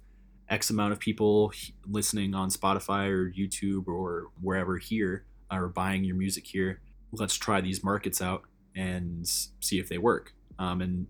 X 0.49 0.69
amount 0.69 0.91
of 0.91 0.99
people 0.99 1.51
listening 1.87 2.35
on 2.35 2.49
Spotify 2.49 3.09
or 3.09 3.31
YouTube 3.31 3.87
or 3.87 4.27
wherever 4.41 4.77
here 4.77 5.25
or 5.51 5.69
buying 5.69 6.03
your 6.03 6.15
music 6.15 6.45
here, 6.45 6.81
let's 7.11 7.35
try 7.35 7.61
these 7.61 7.83
markets 7.83 8.21
out 8.21 8.43
and 8.75 9.25
see 9.27 9.79
if 9.79 9.87
they 9.87 9.97
work. 9.97 10.33
Um, 10.59 10.81
and 10.81 11.07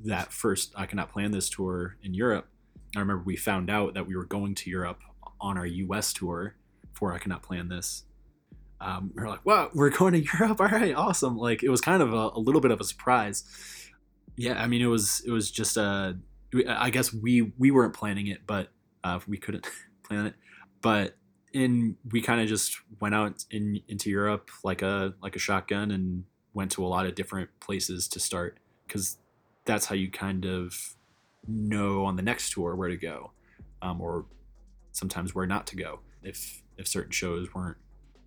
that 0.00 0.32
first, 0.32 0.72
I 0.76 0.86
cannot 0.86 1.10
plan 1.12 1.30
this 1.30 1.48
tour 1.48 1.96
in 2.02 2.14
Europe. 2.14 2.48
I 2.94 3.00
remember 3.00 3.24
we 3.24 3.36
found 3.36 3.70
out 3.70 3.94
that 3.94 4.06
we 4.06 4.16
were 4.16 4.24
going 4.24 4.54
to 4.56 4.70
Europe 4.70 5.00
on 5.40 5.58
our 5.58 5.66
US 5.66 6.12
tour 6.12 6.56
for 6.94 7.12
I 7.12 7.18
cannot 7.18 7.42
plan 7.42 7.68
this. 7.68 8.04
Um, 8.80 9.10
we 9.14 9.22
are 9.22 9.28
like, 9.28 9.44
wow, 9.44 9.70
we're 9.74 9.90
going 9.90 10.12
to 10.12 10.26
Europe. 10.38 10.60
All 10.60 10.68
right, 10.68 10.94
awesome. 10.94 11.36
Like 11.36 11.62
it 11.62 11.68
was 11.68 11.80
kind 11.80 12.02
of 12.02 12.12
a, 12.12 12.30
a 12.34 12.40
little 12.40 12.60
bit 12.60 12.70
of 12.70 12.80
a 12.80 12.84
surprise. 12.84 13.44
Yeah, 14.36 14.62
I 14.62 14.66
mean, 14.66 14.82
it 14.82 14.86
was 14.86 15.22
it 15.26 15.30
was 15.30 15.50
just 15.50 15.76
a. 15.76 16.18
I 16.68 16.90
guess 16.90 17.12
we 17.12 17.52
we 17.58 17.70
weren't 17.70 17.94
planning 17.94 18.28
it, 18.28 18.40
but 18.46 18.68
uh, 19.04 19.18
we 19.26 19.36
couldn't 19.36 19.66
plan 20.02 20.26
it. 20.26 20.34
But 20.80 21.16
in 21.52 21.96
we 22.12 22.20
kind 22.20 22.40
of 22.40 22.48
just 22.48 22.78
went 23.00 23.14
out 23.14 23.44
in 23.50 23.80
into 23.88 24.10
Europe 24.10 24.50
like 24.62 24.82
a 24.82 25.14
like 25.22 25.36
a 25.36 25.38
shotgun 25.38 25.90
and 25.90 26.24
went 26.52 26.70
to 26.72 26.84
a 26.84 26.88
lot 26.88 27.06
of 27.06 27.14
different 27.14 27.48
places 27.60 28.08
to 28.08 28.20
start 28.20 28.58
because 28.86 29.18
that's 29.66 29.86
how 29.86 29.94
you 29.94 30.10
kind 30.10 30.46
of 30.46 30.96
know 31.46 32.04
on 32.04 32.16
the 32.16 32.22
next 32.22 32.52
tour 32.52 32.74
where 32.74 32.88
to 32.88 32.96
go, 32.96 33.32
um, 33.82 34.00
or 34.00 34.24
sometimes 34.92 35.34
where 35.34 35.46
not 35.46 35.66
to 35.66 35.76
go 35.76 36.00
if 36.22 36.62
if 36.78 36.88
certain 36.88 37.12
shows 37.12 37.52
weren't 37.54 37.76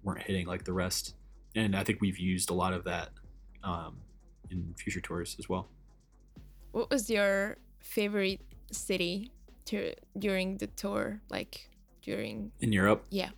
weren't 0.04 0.21
hitting 0.21 0.45
like 0.45 0.63
the 0.65 0.73
rest. 0.73 1.15
And 1.56 1.75
I 1.75 1.84
think 1.84 1.99
we've 2.02 2.19
used 2.19 2.49
a 2.52 2.54
lot 2.54 2.73
of 2.73 2.84
that 2.84 3.10
um, 3.63 3.97
in 4.52 4.73
future 4.78 5.02
tours 5.02 5.36
as 5.39 5.49
well. 5.49 5.67
What 6.71 6.89
was 6.89 7.10
your 7.10 7.58
favorite 7.80 8.41
city 8.71 9.32
to, 9.65 9.93
during 10.17 10.58
the 10.58 10.67
tour? 10.67 11.21
Like 11.30 11.69
during 12.04 12.52
In 12.62 12.71
Europe, 12.71 13.06
yeah. 13.10 13.30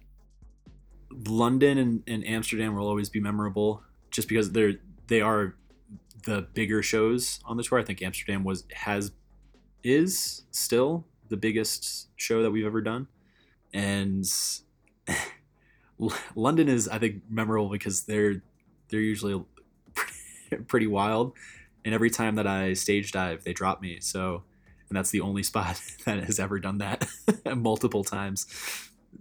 London 1.27 1.77
and, 1.77 2.03
and 2.07 2.27
Amsterdam 2.27 2.75
will 2.75 2.87
always 2.87 3.09
be 3.09 3.19
memorable 3.19 3.83
just 4.11 4.27
because 4.27 4.51
they're 4.51 4.73
they 5.07 5.21
are 5.21 5.55
the 6.23 6.47
bigger 6.53 6.81
shows 6.81 7.39
on 7.45 7.57
the 7.57 7.63
tour. 7.63 7.79
I 7.79 7.83
think 7.83 8.01
Amsterdam 8.01 8.43
was 8.43 8.65
has 8.73 9.11
is 9.83 10.43
still 10.51 11.05
the 11.29 11.37
biggest 11.37 12.09
show 12.15 12.43
that 12.43 12.51
we've 12.51 12.65
ever 12.65 12.81
done, 12.81 13.07
and 13.73 14.25
London 16.35 16.67
is 16.67 16.87
I 16.87 16.99
think 16.99 17.23
memorable 17.29 17.69
because 17.69 18.03
they're 18.03 18.41
they're 18.89 18.99
usually 18.99 19.43
pretty 20.67 20.87
wild, 20.87 21.33
and 21.85 21.93
every 21.93 22.09
time 22.09 22.35
that 22.35 22.47
I 22.47 22.73
stage 22.73 23.11
dive, 23.11 23.43
they 23.43 23.53
drop 23.53 23.81
me. 23.81 23.99
So, 23.99 24.43
and 24.89 24.97
that's 24.97 25.11
the 25.11 25.21
only 25.21 25.43
spot 25.51 25.81
that 26.05 26.23
has 26.23 26.39
ever 26.39 26.59
done 26.59 26.79
that 26.79 27.07
multiple 27.55 28.03
times. 28.03 28.47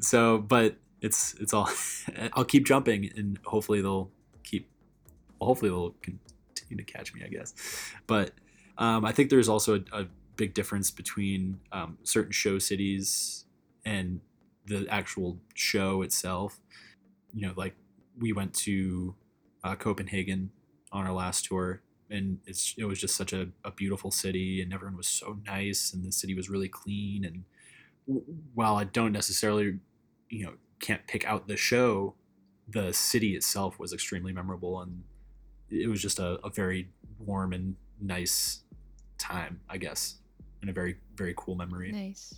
So, 0.00 0.38
but 0.38 0.76
it's 1.00 1.34
it's 1.34 1.54
all 1.54 1.70
I'll 2.34 2.44
keep 2.44 2.66
jumping 2.66 3.10
and 3.16 3.38
hopefully 3.44 3.80
they'll 3.80 4.10
keep 4.44 4.68
hopefully 5.40 5.70
they'll 5.70 5.94
to 6.76 6.84
catch 6.84 7.14
me 7.14 7.22
I 7.24 7.28
guess. 7.28 7.54
But 8.06 8.32
um, 8.78 9.04
I 9.04 9.12
think 9.12 9.30
there's 9.30 9.48
also 9.48 9.76
a, 9.92 10.02
a 10.02 10.06
big 10.36 10.54
difference 10.54 10.90
between 10.90 11.60
um, 11.72 11.98
certain 12.02 12.32
show 12.32 12.58
cities 12.58 13.44
and 13.84 14.20
the 14.66 14.86
actual 14.88 15.38
show 15.54 16.02
itself. 16.02 16.60
You 17.32 17.48
know 17.48 17.52
like 17.56 17.74
we 18.18 18.32
went 18.32 18.54
to 18.54 19.14
uh, 19.64 19.76
Copenhagen 19.76 20.50
on 20.92 21.06
our 21.06 21.12
last 21.12 21.44
tour 21.44 21.82
and 22.10 22.38
it's 22.46 22.74
it 22.76 22.84
was 22.84 23.00
just 23.00 23.14
such 23.14 23.32
a, 23.32 23.48
a 23.64 23.70
beautiful 23.70 24.10
city 24.10 24.60
and 24.60 24.72
everyone 24.72 24.96
was 24.96 25.06
so 25.06 25.38
nice 25.46 25.92
and 25.92 26.04
the 26.04 26.10
city 26.10 26.34
was 26.34 26.50
really 26.50 26.68
clean 26.68 27.24
and 27.24 27.44
while 28.54 28.76
I 28.76 28.84
don't 28.84 29.12
necessarily 29.12 29.78
you 30.28 30.44
know 30.46 30.52
can't 30.80 31.06
pick 31.06 31.24
out 31.26 31.46
the 31.46 31.56
show, 31.56 32.14
the 32.68 32.92
city 32.92 33.36
itself 33.36 33.78
was 33.78 33.92
extremely 33.92 34.32
memorable, 34.32 34.80
and 34.80 35.04
it 35.70 35.88
was 35.88 36.00
just 36.02 36.18
a, 36.18 36.38
a 36.44 36.50
very 36.50 36.88
warm 37.18 37.52
and 37.52 37.76
nice 38.00 38.62
time, 39.18 39.60
I 39.68 39.76
guess, 39.78 40.16
and 40.60 40.70
a 40.70 40.72
very 40.72 40.96
very 41.16 41.34
cool 41.36 41.54
memory. 41.54 41.92
Nice. 41.92 42.34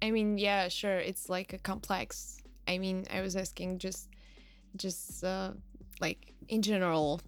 I 0.00 0.10
mean, 0.10 0.36
yeah, 0.38 0.68
sure. 0.68 0.98
It's 0.98 1.28
like 1.28 1.52
a 1.52 1.58
complex. 1.58 2.38
I 2.66 2.78
mean, 2.78 3.04
I 3.12 3.20
was 3.20 3.36
asking 3.36 3.78
just, 3.78 4.08
just 4.76 5.22
uh, 5.22 5.52
like 6.00 6.32
in 6.48 6.60
general, 6.62 7.20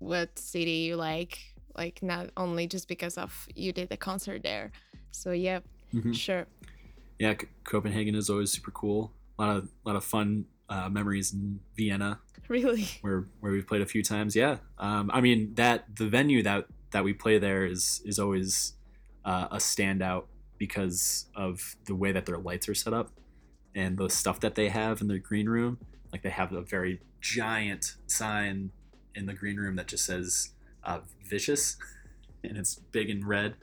what 0.00 0.36
city 0.38 0.86
you 0.88 0.96
like, 0.96 1.38
like 1.76 2.02
not 2.02 2.30
only 2.36 2.66
just 2.66 2.88
because 2.88 3.18
of 3.18 3.46
you 3.54 3.72
did 3.72 3.88
the 3.88 3.96
concert 3.96 4.42
there. 4.42 4.72
So 5.12 5.32
yeah, 5.32 5.60
Mhm. 5.94 6.14
sure. 6.14 6.46
Yeah, 7.18 7.34
C- 7.40 7.48
Copenhagen 7.64 8.14
is 8.14 8.30
always 8.30 8.50
super 8.52 8.70
cool. 8.72 9.12
A 9.38 9.42
lot 9.42 9.56
of 9.56 9.68
lot 9.84 9.96
of 9.96 10.04
fun 10.04 10.46
uh, 10.68 10.88
memories 10.88 11.32
in 11.32 11.60
Vienna 11.76 12.20
Really. 12.50 12.88
where 13.02 13.26
where 13.40 13.52
we've 13.52 13.66
played 13.66 13.82
a 13.82 13.86
few 13.86 14.02
times. 14.02 14.34
Yeah, 14.34 14.56
um, 14.78 15.10
I 15.12 15.20
mean 15.20 15.54
that 15.56 15.84
the 15.96 16.08
venue 16.08 16.42
that 16.44 16.64
that 16.92 17.04
we 17.04 17.12
play 17.12 17.38
there 17.38 17.66
is 17.66 18.00
is 18.06 18.18
always 18.18 18.72
uh, 19.22 19.48
a 19.50 19.58
standout 19.58 20.24
because 20.56 21.26
of 21.36 21.76
the 21.84 21.94
way 21.94 22.10
that 22.10 22.24
their 22.24 22.38
lights 22.38 22.66
are 22.66 22.74
set 22.74 22.94
up 22.94 23.10
and 23.74 23.98
the 23.98 24.08
stuff 24.08 24.40
that 24.40 24.54
they 24.54 24.70
have 24.70 25.02
in 25.02 25.08
their 25.08 25.18
green 25.18 25.46
room. 25.46 25.76
Like 26.10 26.22
they 26.22 26.30
have 26.30 26.52
a 26.52 26.62
very 26.62 27.02
giant 27.20 27.96
sign 28.06 28.70
in 29.14 29.26
the 29.26 29.34
green 29.34 29.58
room 29.58 29.76
that 29.76 29.88
just 29.88 30.06
says 30.06 30.54
uh, 30.84 31.00
"vicious," 31.22 31.76
and 32.44 32.56
it's 32.56 32.76
big 32.76 33.10
and 33.10 33.26
red. 33.28 33.56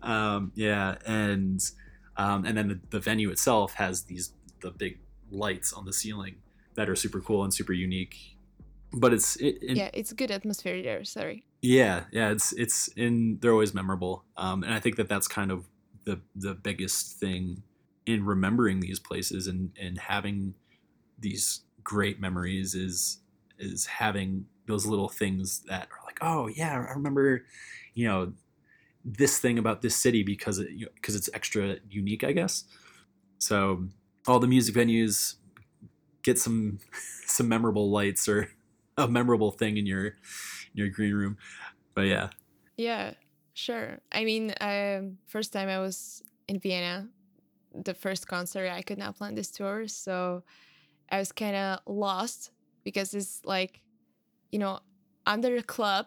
Um, 0.00 0.52
yeah, 0.54 0.94
and 1.04 1.60
um, 2.16 2.44
and 2.44 2.56
then 2.56 2.68
the, 2.68 2.80
the 2.90 3.00
venue 3.00 3.30
itself 3.30 3.74
has 3.74 4.04
these 4.04 4.32
the 4.60 4.70
big 4.70 5.00
lights 5.28 5.72
on 5.72 5.86
the 5.86 5.92
ceiling 5.92 6.36
that 6.74 6.88
are 6.88 6.96
super 6.96 7.20
cool 7.20 7.44
and 7.44 7.52
super 7.52 7.72
unique. 7.72 8.16
But 8.92 9.12
it's 9.12 9.36
it, 9.36 9.58
it, 9.62 9.76
yeah, 9.76 9.90
it's 9.94 10.12
a 10.12 10.14
good 10.14 10.30
atmosphere 10.30 10.82
there. 10.82 11.04
Sorry. 11.04 11.44
yeah, 11.62 12.04
yeah, 12.12 12.30
it's 12.30 12.52
it's 12.52 12.88
in 12.88 13.38
they're 13.40 13.52
always 13.52 13.72
memorable, 13.72 14.24
um, 14.36 14.62
and 14.62 14.74
I 14.74 14.80
think 14.80 14.96
that 14.96 15.08
that's 15.08 15.28
kind 15.28 15.50
of 15.50 15.66
the 16.04 16.20
the 16.36 16.54
biggest 16.54 17.18
thing 17.18 17.62
in 18.04 18.24
remembering 18.24 18.80
these 18.80 18.98
places 18.98 19.46
and 19.46 19.70
and 19.80 19.98
having 19.98 20.54
these 21.18 21.62
great 21.82 22.20
memories 22.20 22.74
is 22.74 23.18
is 23.58 23.86
having 23.86 24.46
those 24.66 24.86
little 24.86 25.08
things 25.08 25.60
that 25.60 25.88
are 25.90 26.04
like, 26.04 26.18
oh 26.20 26.48
yeah, 26.48 26.72
I 26.88 26.92
remember, 26.92 27.44
you 27.94 28.06
know, 28.06 28.32
this 29.04 29.38
thing 29.38 29.58
about 29.58 29.82
this 29.82 29.96
city 29.96 30.22
because 30.22 30.58
it 30.58 30.68
because 30.94 31.14
it's 31.14 31.30
extra 31.34 31.76
unique, 31.88 32.24
I 32.24 32.32
guess. 32.32 32.64
So 33.38 33.88
all 34.26 34.38
the 34.38 34.46
music 34.46 34.74
venues 34.74 35.36
get 36.22 36.38
some 36.38 36.78
some 37.26 37.48
memorable 37.48 37.90
lights 37.90 38.28
or 38.28 38.48
a 38.96 39.08
memorable 39.08 39.50
thing 39.50 39.76
in 39.76 39.86
your 39.86 40.06
in 40.06 40.74
your 40.74 40.88
green 40.88 41.14
room. 41.14 41.36
But 41.94 42.02
yeah, 42.02 42.30
Yeah, 42.76 43.14
sure. 43.54 43.98
I 44.10 44.24
mean, 44.24 44.54
um, 44.60 45.18
first 45.26 45.52
time 45.52 45.68
I 45.68 45.78
was 45.78 46.22
in 46.48 46.58
Vienna, 46.58 47.08
the 47.74 47.94
first 47.94 48.26
concert, 48.26 48.70
I 48.70 48.82
could 48.82 48.98
not 48.98 49.16
plan 49.16 49.34
this 49.34 49.50
tour, 49.50 49.88
so 49.88 50.42
I 51.10 51.18
was 51.18 51.32
kind 51.32 51.56
of 51.56 51.80
lost 51.86 52.50
because 52.84 53.14
it's 53.14 53.42
like, 53.44 53.82
you 54.50 54.58
know, 54.58 54.80
under 55.26 55.54
the 55.54 55.62
club 55.62 56.06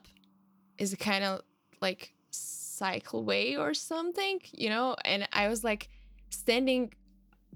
is 0.78 0.96
kind 0.96 1.24
of 1.24 1.42
like 1.82 2.14
cycleway 2.32 3.58
or 3.58 3.74
something, 3.74 4.40
you 4.52 4.70
know, 4.70 4.96
and 5.06 5.28
I 5.32 5.48
was 5.48 5.64
like 5.64 5.90
standing 6.30 6.94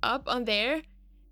up 0.04 0.28
on 0.28 0.46
there, 0.46 0.82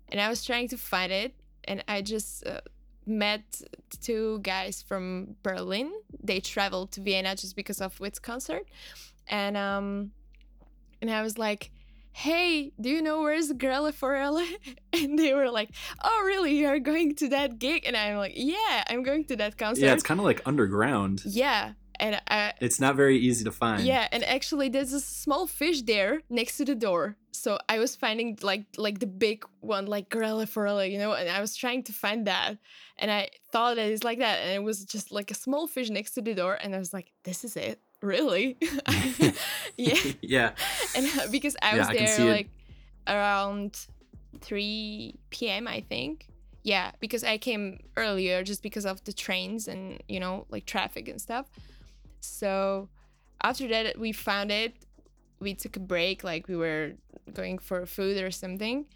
and 0.08 0.20
I 0.20 0.28
was 0.28 0.44
trying 0.44 0.68
to 0.68 0.78
find 0.78 1.12
it, 1.12 1.34
and 1.64 1.84
I 1.88 2.02
just. 2.02 2.46
Uh, 2.46 2.60
met 3.08 3.62
two 4.02 4.38
guys 4.40 4.82
from 4.82 5.34
Berlin. 5.42 5.90
They 6.22 6.40
traveled 6.40 6.92
to 6.92 7.00
Vienna 7.00 7.34
just 7.34 7.56
because 7.56 7.80
of 7.80 7.98
Witt's 7.98 8.18
concert, 8.18 8.68
and 9.26 9.56
um, 9.56 10.12
and 11.00 11.10
I 11.10 11.22
was 11.22 11.38
like, 11.38 11.70
"Hey, 12.12 12.72
do 12.80 12.88
you 12.90 13.02
know 13.02 13.22
where's 13.22 13.50
Grelle 13.52 13.92
Forelle?" 13.92 14.46
And 14.92 15.18
they 15.18 15.34
were 15.34 15.50
like, 15.50 15.70
"Oh, 16.02 16.22
really? 16.26 16.58
You're 16.58 16.78
going 16.78 17.14
to 17.16 17.28
that 17.30 17.58
gig?" 17.58 17.84
And 17.86 17.96
I'm 17.96 18.16
like, 18.16 18.32
"Yeah, 18.36 18.84
I'm 18.88 19.02
going 19.02 19.24
to 19.26 19.36
that 19.36 19.56
concert." 19.56 19.84
yeah, 19.84 19.92
it's 19.94 20.02
kind 20.02 20.20
of 20.20 20.24
like 20.24 20.42
underground. 20.46 21.22
yeah, 21.24 21.72
and 21.98 22.20
I. 22.28 22.52
It's 22.60 22.80
not 22.80 22.96
very 22.96 23.18
easy 23.18 23.44
to 23.44 23.52
find. 23.52 23.84
Yeah, 23.84 24.08
and 24.12 24.24
actually, 24.24 24.68
there's 24.68 24.92
a 24.92 25.00
small 25.00 25.46
fish 25.46 25.82
there 25.82 26.22
next 26.28 26.56
to 26.58 26.64
the 26.64 26.74
door. 26.74 27.16
So 27.32 27.58
I 27.68 27.78
was 27.78 27.94
finding 27.94 28.38
like 28.42 28.64
like 28.76 28.98
the 28.98 29.06
big 29.06 29.44
one, 29.60 29.86
like 29.86 30.08
Grelle 30.10 30.46
Forelle, 30.48 30.84
you 30.84 30.98
know, 30.98 31.12
and 31.12 31.28
I 31.28 31.40
was 31.40 31.54
trying 31.56 31.82
to 31.84 31.92
find 31.92 32.26
that, 32.26 32.56
and 32.98 33.10
I 33.10 33.28
thought 33.52 33.76
that 33.76 33.90
it's 33.90 34.02
like 34.04 34.18
that, 34.18 34.40
and 34.40 34.50
it 34.52 34.62
was 34.62 34.84
just 34.84 35.12
like 35.12 35.30
a 35.30 35.34
small 35.34 35.66
fish 35.66 35.90
next 35.90 36.12
to 36.12 36.22
the 36.22 36.34
door, 36.34 36.58
and 36.60 36.74
I 36.74 36.78
was 36.78 36.92
like, 36.92 37.12
this 37.24 37.44
is 37.44 37.56
it, 37.56 37.80
really? 38.02 38.56
yeah, 39.76 39.94
yeah. 40.22 40.50
and 40.96 41.06
uh, 41.20 41.26
because 41.30 41.56
I 41.62 41.74
Yeah, 41.76 41.78
was 41.78 41.88
I 41.88 41.92
there 41.92 42.20
it. 42.20 42.32
like 42.32 42.50
around 43.06 43.86
3 44.40 45.14
p.m. 45.30 45.68
I 45.68 45.80
think. 45.80 46.26
Yeah, 46.64 46.90
because 47.00 47.24
I 47.24 47.38
came 47.38 47.78
earlier 47.96 48.42
just 48.42 48.62
because 48.62 48.84
of 48.84 49.02
the 49.04 49.12
trains 49.12 49.68
and 49.68 50.02
you 50.08 50.18
know 50.20 50.46
like 50.50 50.66
traffic 50.66 51.08
and 51.08 51.20
stuff. 51.20 51.46
So 52.20 52.88
after 53.42 53.68
that 53.68 53.98
we 53.98 54.12
found 54.12 54.50
it. 54.50 54.74
We 55.40 55.54
took 55.54 55.76
a 55.76 55.80
break, 55.80 56.24
like 56.24 56.48
we 56.48 56.56
were 56.56 56.92
going 57.32 57.58
for 57.58 57.86
food 57.86 58.22
or 58.22 58.30
something, 58.30 58.86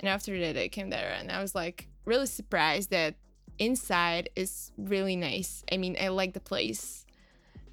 and 0.00 0.08
after 0.08 0.38
that 0.40 0.56
I 0.56 0.68
came 0.68 0.90
there 0.90 1.12
and 1.18 1.30
I 1.30 1.40
was 1.42 1.54
like 1.54 1.88
really 2.04 2.26
surprised 2.26 2.90
that 2.90 3.14
inside 3.58 4.30
is 4.36 4.72
really 4.78 5.16
nice. 5.16 5.62
I 5.70 5.76
mean, 5.76 5.96
I 6.00 6.08
like 6.08 6.32
the 6.32 6.40
place, 6.40 7.04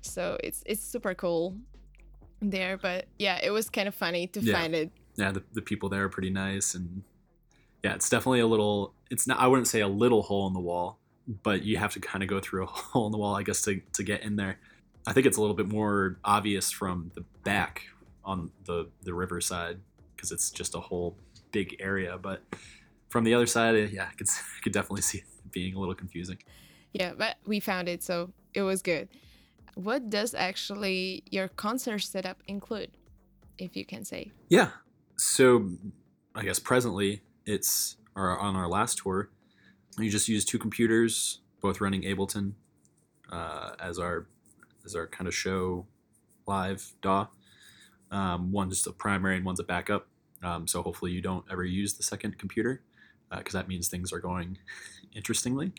so 0.01 0.37
it's 0.43 0.63
it's 0.65 0.81
super 0.83 1.13
cool 1.13 1.55
there. 2.41 2.77
But 2.77 3.05
yeah, 3.17 3.39
it 3.41 3.51
was 3.51 3.69
kind 3.69 3.87
of 3.87 3.95
funny 3.95 4.27
to 4.27 4.41
Yeah. 4.41 4.53
find 4.53 4.75
it. 4.75 4.91
yeah, 5.15 5.31
the, 5.31 5.43
the 5.53 5.61
people 5.61 5.89
there 5.89 6.03
are 6.03 6.09
pretty 6.09 6.29
nice, 6.29 6.75
and 6.75 7.03
yeah, 7.83 7.95
it's 7.95 8.09
definitely 8.09 8.41
a 8.41 8.47
little. 8.47 8.93
It's 9.09 9.25
not. 9.27 9.39
I 9.39 9.47
wouldn't 9.47 9.67
say 9.67 9.79
a 9.81 9.87
little 9.87 10.21
hole 10.23 10.47
in 10.47 10.53
the 10.53 10.59
wall, 10.59 10.99
but 11.43 11.63
you 11.63 11.77
have 11.77 11.93
to 11.93 11.99
kind 12.01 12.21
of 12.23 12.29
go 12.29 12.39
through 12.41 12.63
a 12.63 12.65
hole 12.91 13.05
in 13.05 13.11
the 13.13 13.17
wall, 13.17 13.35
I 13.35 13.43
guess, 13.43 13.61
to 13.63 13.79
to 13.93 14.03
get 14.03 14.21
in 14.23 14.35
there. 14.35 14.59
I 15.05 15.13
think 15.13 15.25
it's 15.25 15.37
a 15.37 15.41
little 15.41 15.55
bit 15.55 15.69
more 15.69 16.17
obvious 16.25 16.69
from 16.69 17.11
the 17.15 17.23
back 17.45 17.83
on 18.27 18.51
the 18.65 18.87
the 19.01 19.13
riverside 19.13 19.79
because 20.15 20.31
it's 20.31 20.51
just 20.51 20.75
a 20.75 20.79
whole 20.79 21.17
big 21.51 21.77
area, 21.79 22.17
but 22.21 22.43
from 23.09 23.23
the 23.23 23.33
other 23.33 23.45
side, 23.45 23.75
eh, 23.75 23.87
yeah, 23.91 24.07
I 24.11 24.13
could 24.15 24.27
I 24.57 24.61
could 24.63 24.73
definitely 24.73 25.01
see 25.01 25.19
it 25.19 25.51
being 25.51 25.73
a 25.73 25.79
little 25.79 25.95
confusing. 25.95 26.37
Yeah, 26.93 27.13
but 27.17 27.37
we 27.45 27.59
found 27.59 27.89
it, 27.89 28.03
so 28.03 28.31
it 28.53 28.61
was 28.61 28.81
good. 28.81 29.09
What 29.75 30.09
does 30.09 30.33
actually 30.33 31.23
your 31.29 31.47
concert 31.47 31.99
setup 31.99 32.41
include, 32.47 32.91
if 33.57 33.75
you 33.75 33.85
can 33.85 34.03
say? 34.03 34.31
Yeah. 34.49 34.69
So 35.17 35.71
I 36.35 36.43
guess 36.43 36.59
presently 36.59 37.21
it's 37.45 37.97
our, 38.15 38.37
on 38.37 38.55
our 38.55 38.67
last 38.67 38.99
tour. 38.99 39.29
You 39.99 40.09
just 40.09 40.27
use 40.27 40.45
two 40.45 40.59
computers, 40.59 41.41
both 41.61 41.81
running 41.81 42.03
Ableton 42.03 42.53
uh, 43.31 43.71
as 43.79 43.99
our 43.99 44.27
as 44.85 44.95
our 44.95 45.07
kind 45.07 45.27
of 45.27 45.35
show 45.35 45.85
live 46.47 46.93
DAW. 47.01 47.27
Um, 48.11 48.51
one's 48.51 48.85
a 48.87 48.91
primary 48.91 49.37
and 49.37 49.45
one's 49.45 49.59
a 49.59 49.63
backup. 49.63 50.07
Um, 50.43 50.67
so 50.67 50.81
hopefully 50.81 51.11
you 51.11 51.21
don't 51.21 51.45
ever 51.51 51.65
use 51.65 51.93
the 51.93 52.03
second 52.03 52.37
computer 52.37 52.81
because 53.35 53.53
that 53.53 53.67
means 53.67 53.89
things 53.89 54.13
are 54.13 54.19
going 54.19 54.57
interestingly. 55.15 55.73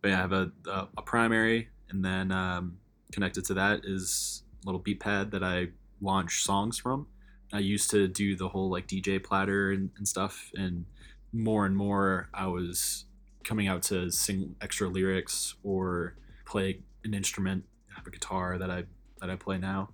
But 0.00 0.08
yeah, 0.08 0.18
I 0.18 0.20
have 0.20 0.32
a, 0.32 0.52
a, 0.66 0.88
a 0.98 1.02
primary, 1.02 1.68
and 1.88 2.04
then 2.04 2.32
um, 2.32 2.78
connected 3.12 3.44
to 3.46 3.54
that 3.54 3.82
is 3.84 4.42
a 4.62 4.66
little 4.66 4.80
beat 4.80 5.00
pad 5.00 5.30
that 5.30 5.44
I 5.44 5.68
launch 6.00 6.42
songs 6.42 6.78
from. 6.78 7.06
I 7.52 7.58
used 7.58 7.90
to 7.90 8.08
do 8.08 8.34
the 8.34 8.48
whole 8.48 8.70
like 8.70 8.88
DJ 8.88 9.22
platter 9.22 9.70
and, 9.70 9.90
and 9.96 10.08
stuff, 10.08 10.50
and 10.54 10.86
more 11.32 11.66
and 11.66 11.76
more 11.76 12.28
I 12.34 12.46
was 12.46 13.04
coming 13.44 13.68
out 13.68 13.82
to 13.82 14.10
sing 14.10 14.56
extra 14.60 14.88
lyrics 14.88 15.54
or 15.62 16.16
play 16.46 16.80
an 17.04 17.14
instrument. 17.14 17.64
I 17.90 17.98
have 17.98 18.06
a 18.06 18.10
guitar 18.10 18.58
that 18.58 18.70
I 18.70 18.84
that 19.20 19.30
I 19.30 19.36
play 19.36 19.58
now, 19.58 19.90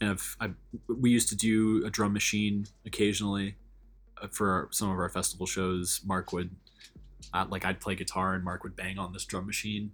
and 0.00 0.10
I've, 0.10 0.36
I 0.40 0.50
we 0.88 1.10
used 1.10 1.28
to 1.28 1.36
do 1.36 1.84
a 1.84 1.90
drum 1.90 2.12
machine 2.12 2.66
occasionally 2.86 3.56
uh, 4.20 4.28
for 4.28 4.50
our, 4.50 4.68
some 4.70 4.90
of 4.90 4.98
our 4.98 5.08
festival 5.08 5.46
shows. 5.46 6.00
Mark 6.04 6.32
would 6.32 6.50
uh, 7.34 7.46
like 7.48 7.64
I'd 7.64 7.80
play 7.80 7.94
guitar 7.94 8.34
and 8.34 8.44
Mark 8.44 8.64
would 8.64 8.76
bang 8.76 8.98
on 8.98 9.12
this 9.12 9.24
drum 9.24 9.46
machine, 9.46 9.92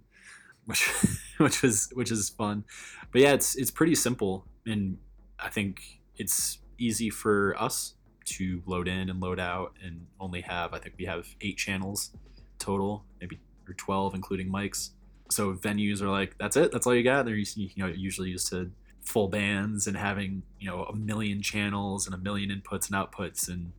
which 0.65 0.87
which 1.37 1.61
was 1.61 1.89
which 1.93 2.11
is 2.11 2.29
fun. 2.29 2.63
But 3.11 3.21
yeah, 3.21 3.33
it's 3.33 3.55
it's 3.55 3.71
pretty 3.71 3.95
simple, 3.95 4.45
and 4.65 4.97
I 5.39 5.49
think 5.49 5.81
it's 6.15 6.59
easy 6.77 7.09
for 7.09 7.55
us 7.59 7.95
to 8.25 8.61
load 8.65 8.87
in 8.87 9.09
and 9.09 9.19
load 9.19 9.39
out, 9.39 9.73
and 9.83 10.07
only 10.19 10.41
have 10.41 10.73
I 10.73 10.79
think 10.79 10.95
we 10.97 11.05
have 11.05 11.27
eight 11.41 11.57
channels 11.57 12.11
total, 12.59 13.03
maybe 13.19 13.39
or 13.67 13.73
twelve 13.73 14.15
including 14.15 14.49
mics. 14.49 14.91
So 15.29 15.53
venues 15.53 16.01
are 16.01 16.09
like, 16.09 16.37
that's 16.37 16.55
it, 16.55 16.71
that's 16.71 16.87
all 16.87 16.95
you 16.95 17.03
got. 17.03 17.25
They're 17.25 17.35
you 17.35 17.69
know 17.75 17.87
usually 17.87 18.29
used 18.29 18.49
to 18.51 18.71
full 19.07 19.29
bands 19.29 19.87
and 19.87 19.95
having 19.95 20.43
you 20.59 20.69
know 20.69 20.83
a 20.83 20.95
million 20.95 21.41
channels 21.41 22.05
and 22.05 22.13
a 22.13 22.17
million 22.17 22.49
inputs 22.49 22.91
and 22.91 22.95
outputs, 22.95 23.47
and 23.47 23.71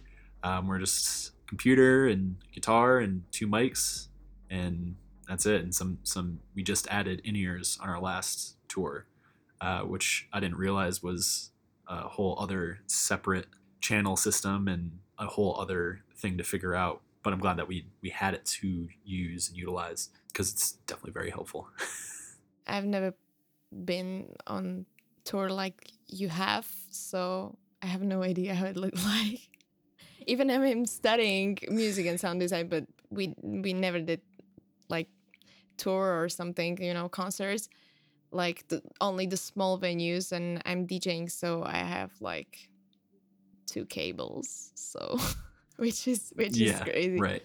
um, 0.43 0.67
we're 0.67 0.79
just 0.79 1.33
computer 1.47 2.09
and 2.09 2.37
guitar 2.53 2.99
and 2.99 3.23
two 3.31 3.47
mics, 3.47 4.09
and 4.49 4.97
that's 5.29 5.45
it. 5.45 5.63
And 5.63 5.75
some 5.75 5.99
some 6.03 6.41
we 6.55 6.63
just 6.63 6.89
added 6.89 7.21
in 7.25 7.37
ears 7.37 7.79
on 7.83 7.91
our 7.91 8.01
last 8.01 8.57
tour, 8.69 9.07
uh, 9.61 9.81
which 9.81 10.27
I 10.33 10.41
didn't 10.41 10.57
realize 10.57 11.03
was 11.03 11.51
a 11.87 12.09
whole 12.09 12.37
other 12.41 12.81
separate 12.87 13.47
channel 13.81 14.17
system 14.17 14.67
and 14.67 14.99
a 15.19 15.27
whole 15.27 15.61
other 15.61 16.03
thing 16.17 16.39
to 16.39 16.45
figure 16.45 16.75
out. 16.75 17.03
But 17.23 17.35
I'm 17.35 17.41
glad 17.41 17.59
that 17.59 17.69
we 17.69 17.87
we 18.01 18.09
had 18.09 18.33
it 18.33 18.47
to 18.47 18.89
use 19.05 19.49
and 19.49 19.59
utilize 19.59 20.09
because 20.29 20.53
it's 20.53 20.73
definitely 20.87 21.13
very 21.13 21.31
helpful. 21.31 21.69
I've 22.67 22.87
never 22.87 23.15
been 23.85 24.35
on 24.47 24.87
tour 25.29 25.51
like 25.51 25.93
you 26.07 26.31
have, 26.31 26.67
so 26.91 27.59
I 27.83 27.87
have 27.87 28.03
no 28.03 28.23
idea 28.23 28.55
how 28.55 28.65
it 28.65 28.77
looked 28.77 29.05
like. 29.15 29.41
Even 30.27 30.51
I'm 30.51 30.87
studying 30.87 31.59
music 31.69 32.07
and 32.07 32.19
sound 32.19 32.41
design, 32.41 32.69
but 32.69 32.85
we 33.11 33.35
we 33.43 33.73
never 33.73 34.01
did 34.01 34.21
like 34.89 35.09
tour 35.77 36.23
or 36.23 36.29
something, 36.29 36.83
you 36.83 36.95
know, 36.95 37.09
concerts. 37.09 37.69
Like 38.31 38.69
the, 38.69 38.83
only 39.01 39.27
the 39.27 39.37
small 39.37 39.79
venues, 39.79 40.33
and 40.33 40.63
I'm 40.67 40.87
DJing, 40.87 41.31
so 41.31 41.63
I 41.65 41.79
have 41.79 42.13
like 42.21 42.69
two 43.67 43.85
cables, 43.87 44.73
so 44.75 45.19
which 45.77 46.09
is 46.09 46.33
which 46.37 46.57
yeah, 46.57 46.73
is 46.73 46.81
crazy, 46.81 47.21
right? 47.21 47.43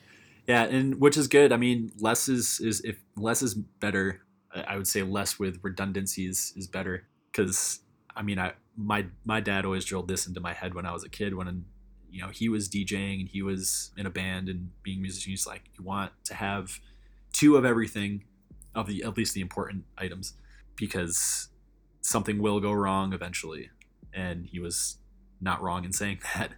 Yeah, 0.47 0.63
and 0.63 0.99
which 0.99 1.15
is 1.15 1.27
good. 1.27 1.51
I 1.53 1.57
mean, 1.57 1.91
less 1.99 2.27
is 2.27 2.59
is 2.59 2.81
if 2.81 2.97
less 3.15 3.41
is 3.41 3.53
better. 3.53 4.21
I 4.67 4.77
would 4.77 4.87
say 4.87 5.01
less 5.01 5.39
with 5.39 5.57
redundancies 5.63 6.53
is 6.55 6.67
better 6.67 7.07
because 7.33 7.79
I 8.15 8.21
mean, 8.21 8.39
I 8.39 8.53
my 8.77 9.05
my 9.25 9.39
dad 9.39 9.65
always 9.65 9.85
drilled 9.85 10.07
this 10.07 10.27
into 10.27 10.39
my 10.39 10.53
head 10.53 10.73
when 10.73 10.85
I 10.85 10.93
was 10.93 11.03
a 11.03 11.09
kid 11.09 11.33
when 11.35 11.65
you 12.09 12.21
know 12.21 12.29
he 12.29 12.47
was 12.47 12.69
DJing 12.69 13.21
and 13.21 13.29
he 13.29 13.41
was 13.41 13.91
in 13.97 14.05
a 14.05 14.09
band 14.09 14.49
and 14.49 14.69
being 14.83 14.99
a 14.99 15.01
musician. 15.01 15.31
He's 15.31 15.47
like, 15.47 15.63
you 15.77 15.83
want 15.83 16.11
to 16.25 16.35
have 16.35 16.79
two 17.33 17.57
of 17.57 17.65
everything, 17.65 18.25
of 18.75 18.87
the 18.87 19.03
at 19.03 19.17
least 19.17 19.33
the 19.33 19.41
important 19.41 19.85
items, 19.97 20.33
because 20.75 21.49
something 22.01 22.41
will 22.41 22.59
go 22.59 22.71
wrong 22.71 23.13
eventually. 23.13 23.69
And 24.13 24.45
he 24.45 24.59
was 24.59 24.99
not 25.41 25.61
wrong 25.61 25.85
in 25.85 25.91
saying 25.91 26.19
that. 26.35 26.51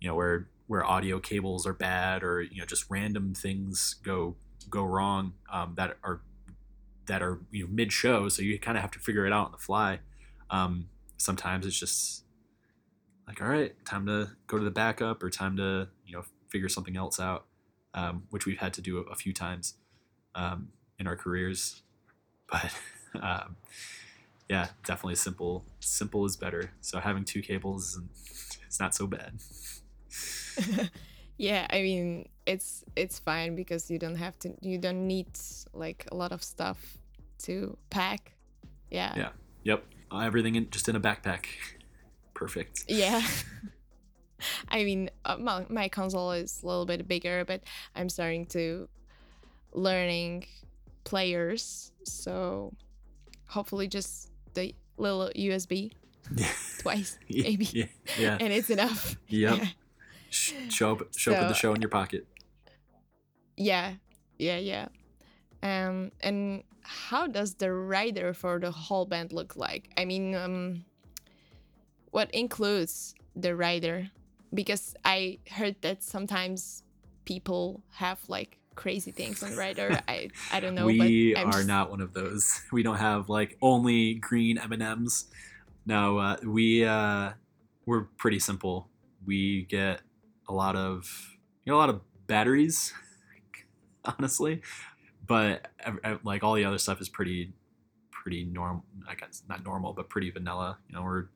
You 0.00 0.08
know, 0.08 0.14
where 0.14 0.48
where 0.66 0.84
audio 0.84 1.18
cables 1.18 1.66
are 1.66 1.72
bad 1.72 2.22
or 2.22 2.42
you 2.42 2.58
know 2.58 2.66
just 2.66 2.86
random 2.90 3.34
things 3.34 3.96
go 4.02 4.36
go 4.68 4.84
wrong 4.84 5.32
um, 5.52 5.74
that 5.76 5.96
are 6.02 6.20
that 7.06 7.22
are 7.22 7.40
you 7.50 7.64
know 7.64 7.70
mid 7.72 7.92
show, 7.92 8.28
so 8.28 8.42
you 8.42 8.58
kind 8.58 8.76
of 8.76 8.82
have 8.82 8.90
to 8.92 8.98
figure 8.98 9.26
it 9.26 9.32
out 9.32 9.46
on 9.46 9.52
the 9.52 9.58
fly. 9.58 10.00
Um, 10.50 10.88
sometimes 11.16 11.66
it's 11.66 11.78
just 11.78 12.24
like, 13.26 13.40
all 13.40 13.48
right, 13.48 13.74
time 13.84 14.06
to 14.06 14.30
go 14.46 14.58
to 14.58 14.64
the 14.64 14.70
backup 14.70 15.22
or 15.22 15.30
time 15.30 15.56
to 15.56 15.88
you 16.06 16.12
know 16.12 16.24
figure 16.48 16.68
something 16.68 16.96
else 16.96 17.18
out, 17.18 17.46
um, 17.94 18.24
which 18.30 18.46
we've 18.46 18.58
had 18.58 18.72
to 18.74 18.80
do 18.80 18.98
a, 18.98 19.02
a 19.02 19.14
few 19.14 19.32
times 19.32 19.74
um, 20.34 20.68
in 20.98 21.06
our 21.06 21.16
careers. 21.16 21.82
But 22.48 22.72
um, 23.20 23.56
yeah, 24.48 24.68
definitely 24.84 25.16
simple. 25.16 25.64
Simple 25.80 26.24
is 26.26 26.36
better. 26.36 26.70
So 26.80 27.00
having 27.00 27.24
two 27.24 27.42
cables, 27.42 27.98
it's 28.64 28.78
not 28.78 28.94
so 28.94 29.08
bad. 29.08 29.40
yeah, 31.36 31.66
I 31.70 31.82
mean 31.82 32.28
it's 32.46 32.84
it's 32.94 33.18
fine 33.18 33.54
because 33.54 33.90
you 33.90 33.98
don't 33.98 34.16
have 34.16 34.38
to 34.40 34.54
you 34.60 34.78
don't 34.78 35.06
need 35.06 35.26
like 35.72 36.06
a 36.12 36.14
lot 36.14 36.32
of 36.32 36.42
stuff 36.42 36.98
to 37.38 37.76
pack. 37.90 38.32
Yeah. 38.90 39.12
Yeah. 39.16 39.28
Yep. 39.64 39.84
Everything 40.12 40.54
in 40.54 40.70
just 40.70 40.88
in 40.88 40.96
a 40.96 41.00
backpack. 41.00 41.46
Perfect. 42.34 42.84
Yeah. 42.88 43.22
I 44.68 44.84
mean, 44.84 45.10
uh, 45.24 45.36
my, 45.38 45.64
my 45.68 45.88
console 45.88 46.32
is 46.32 46.62
a 46.62 46.66
little 46.66 46.86
bit 46.86 47.08
bigger, 47.08 47.44
but 47.44 47.62
I'm 47.94 48.08
starting 48.08 48.46
to 48.46 48.88
learning 49.72 50.46
players, 51.04 51.92
so 52.04 52.74
hopefully 53.48 53.88
just 53.88 54.30
the 54.54 54.74
little 54.98 55.30
USB 55.36 55.92
twice 56.80 57.18
maybe, 57.30 57.66
yeah, 57.72 57.84
yeah. 58.18 58.38
and 58.40 58.52
it's 58.52 58.70
enough. 58.70 59.16
Yep. 59.28 59.62
show 60.30 60.92
up, 60.92 60.98
show 61.16 61.30
so, 61.30 61.36
up 61.36 61.40
with 61.40 61.48
the 61.48 61.54
show 61.54 61.74
in 61.74 61.80
your 61.80 61.88
pocket. 61.88 62.26
Yeah, 63.56 63.94
yeah, 64.38 64.58
yeah. 64.58 64.88
Um, 65.62 66.12
and 66.20 66.62
how 66.82 67.26
does 67.26 67.54
the 67.54 67.72
rider 67.72 68.32
for 68.32 68.58
the 68.58 68.70
whole 68.70 69.06
band 69.06 69.32
look 69.32 69.56
like? 69.56 69.90
I 69.96 70.04
mean, 70.04 70.34
um, 70.34 70.84
what 72.10 72.30
includes 72.30 73.14
the 73.34 73.56
rider? 73.56 74.10
Because 74.54 74.94
I 75.04 75.38
heard 75.50 75.76
that 75.82 76.02
sometimes 76.02 76.82
people 77.24 77.82
have 77.90 78.20
like 78.28 78.58
crazy 78.76 79.10
things 79.10 79.42
on 79.42 79.56
rider. 79.56 80.00
I 80.08 80.28
I 80.52 80.60
don't 80.60 80.74
know. 80.74 80.86
we 80.86 81.34
are 81.34 81.50
just... 81.50 81.66
not 81.66 81.90
one 81.90 82.00
of 82.00 82.12
those. 82.12 82.62
We 82.72 82.82
don't 82.82 82.98
have 82.98 83.28
like 83.28 83.58
only 83.60 84.14
green 84.14 84.58
M 84.58 84.72
and 84.72 84.82
M's. 84.82 85.26
No, 85.84 86.18
uh, 86.18 86.36
we 86.44 86.84
uh, 86.84 87.32
we're 87.86 88.02
pretty 88.18 88.38
simple. 88.38 88.88
We 89.24 89.64
get 89.64 90.02
a 90.48 90.52
lot 90.52 90.76
of 90.76 91.10
you 91.64 91.72
know 91.72 91.78
a 91.78 91.80
lot 91.80 91.90
of 91.90 92.00
batteries, 92.26 92.92
honestly, 94.18 94.62
but 95.26 95.68
like 96.22 96.42
all 96.44 96.54
the 96.54 96.64
other 96.64 96.78
stuff 96.78 97.00
is 97.00 97.08
pretty 97.08 97.52
pretty 98.10 98.44
normal. 98.44 98.84
I 99.08 99.14
guess 99.14 99.42
not 99.48 99.64
normal, 99.64 99.92
but 99.92 100.08
pretty 100.08 100.30
vanilla. 100.30 100.78
You 100.88 100.96
know, 100.96 101.02
we're 101.02 101.26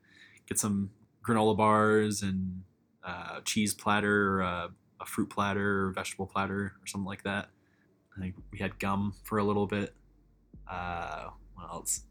get 0.49 0.59
some 0.59 0.91
granola 1.25 1.57
bars 1.57 2.23
and 2.23 2.63
uh, 3.05 3.41
cheese 3.45 3.75
platter, 3.75 4.43
uh, 4.43 4.69
a 5.01 5.07
fruit 5.07 5.31
platter, 5.31 5.87
or 5.87 5.93
vegetable 5.93 6.27
platter, 6.27 6.75
or 6.81 6.87
something 6.87 7.07
like 7.07 7.25
that. 7.25 7.49
I 8.17 8.21
think 8.21 8.35
we 8.53 8.59
had 8.59 8.79
gum 8.79 9.15
for 9.25 9.39
a 9.39 9.45
little 9.45 9.67
bit. 9.67 9.95
Uh, 10.69 11.31
what 11.55 11.71
else? 11.71 12.03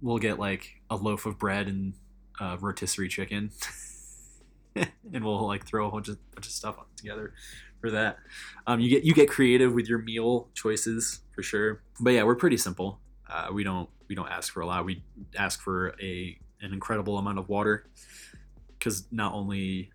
We'll 0.00 0.18
get 0.18 0.38
like 0.38 0.80
a 0.88 0.96
loaf 0.96 1.26
of 1.26 1.38
bread 1.38 1.68
and 1.68 1.94
uh, 2.40 2.56
rotisserie 2.60 3.08
chicken, 3.08 3.50
and 4.76 5.24
we'll 5.24 5.46
like 5.46 5.66
throw 5.66 5.88
a 5.88 5.90
bunch 5.90 6.08
of 6.08 6.18
bunch 6.34 6.46
of 6.46 6.52
stuff 6.52 6.76
together 6.96 7.34
for 7.80 7.90
that. 7.90 8.18
Um, 8.66 8.80
you 8.80 8.90
get 8.90 9.04
you 9.04 9.14
get 9.14 9.28
creative 9.28 9.72
with 9.72 9.88
your 9.88 9.98
meal 9.98 10.48
choices 10.54 11.20
for 11.34 11.42
sure. 11.42 11.82
But 12.00 12.10
yeah, 12.10 12.24
we're 12.24 12.36
pretty 12.36 12.56
simple. 12.56 13.00
Uh, 13.28 13.48
we 13.52 13.64
don't 13.64 13.88
we 14.08 14.14
don't 14.14 14.28
ask 14.28 14.52
for 14.52 14.60
a 14.60 14.66
lot. 14.66 14.84
We 14.84 15.02
ask 15.36 15.60
for 15.60 15.94
a 16.00 16.38
an 16.60 16.72
incredible 16.72 17.18
amount 17.18 17.38
of 17.38 17.48
water 17.48 17.86
because 18.78 19.04
not 19.10 19.32
only 19.32 19.90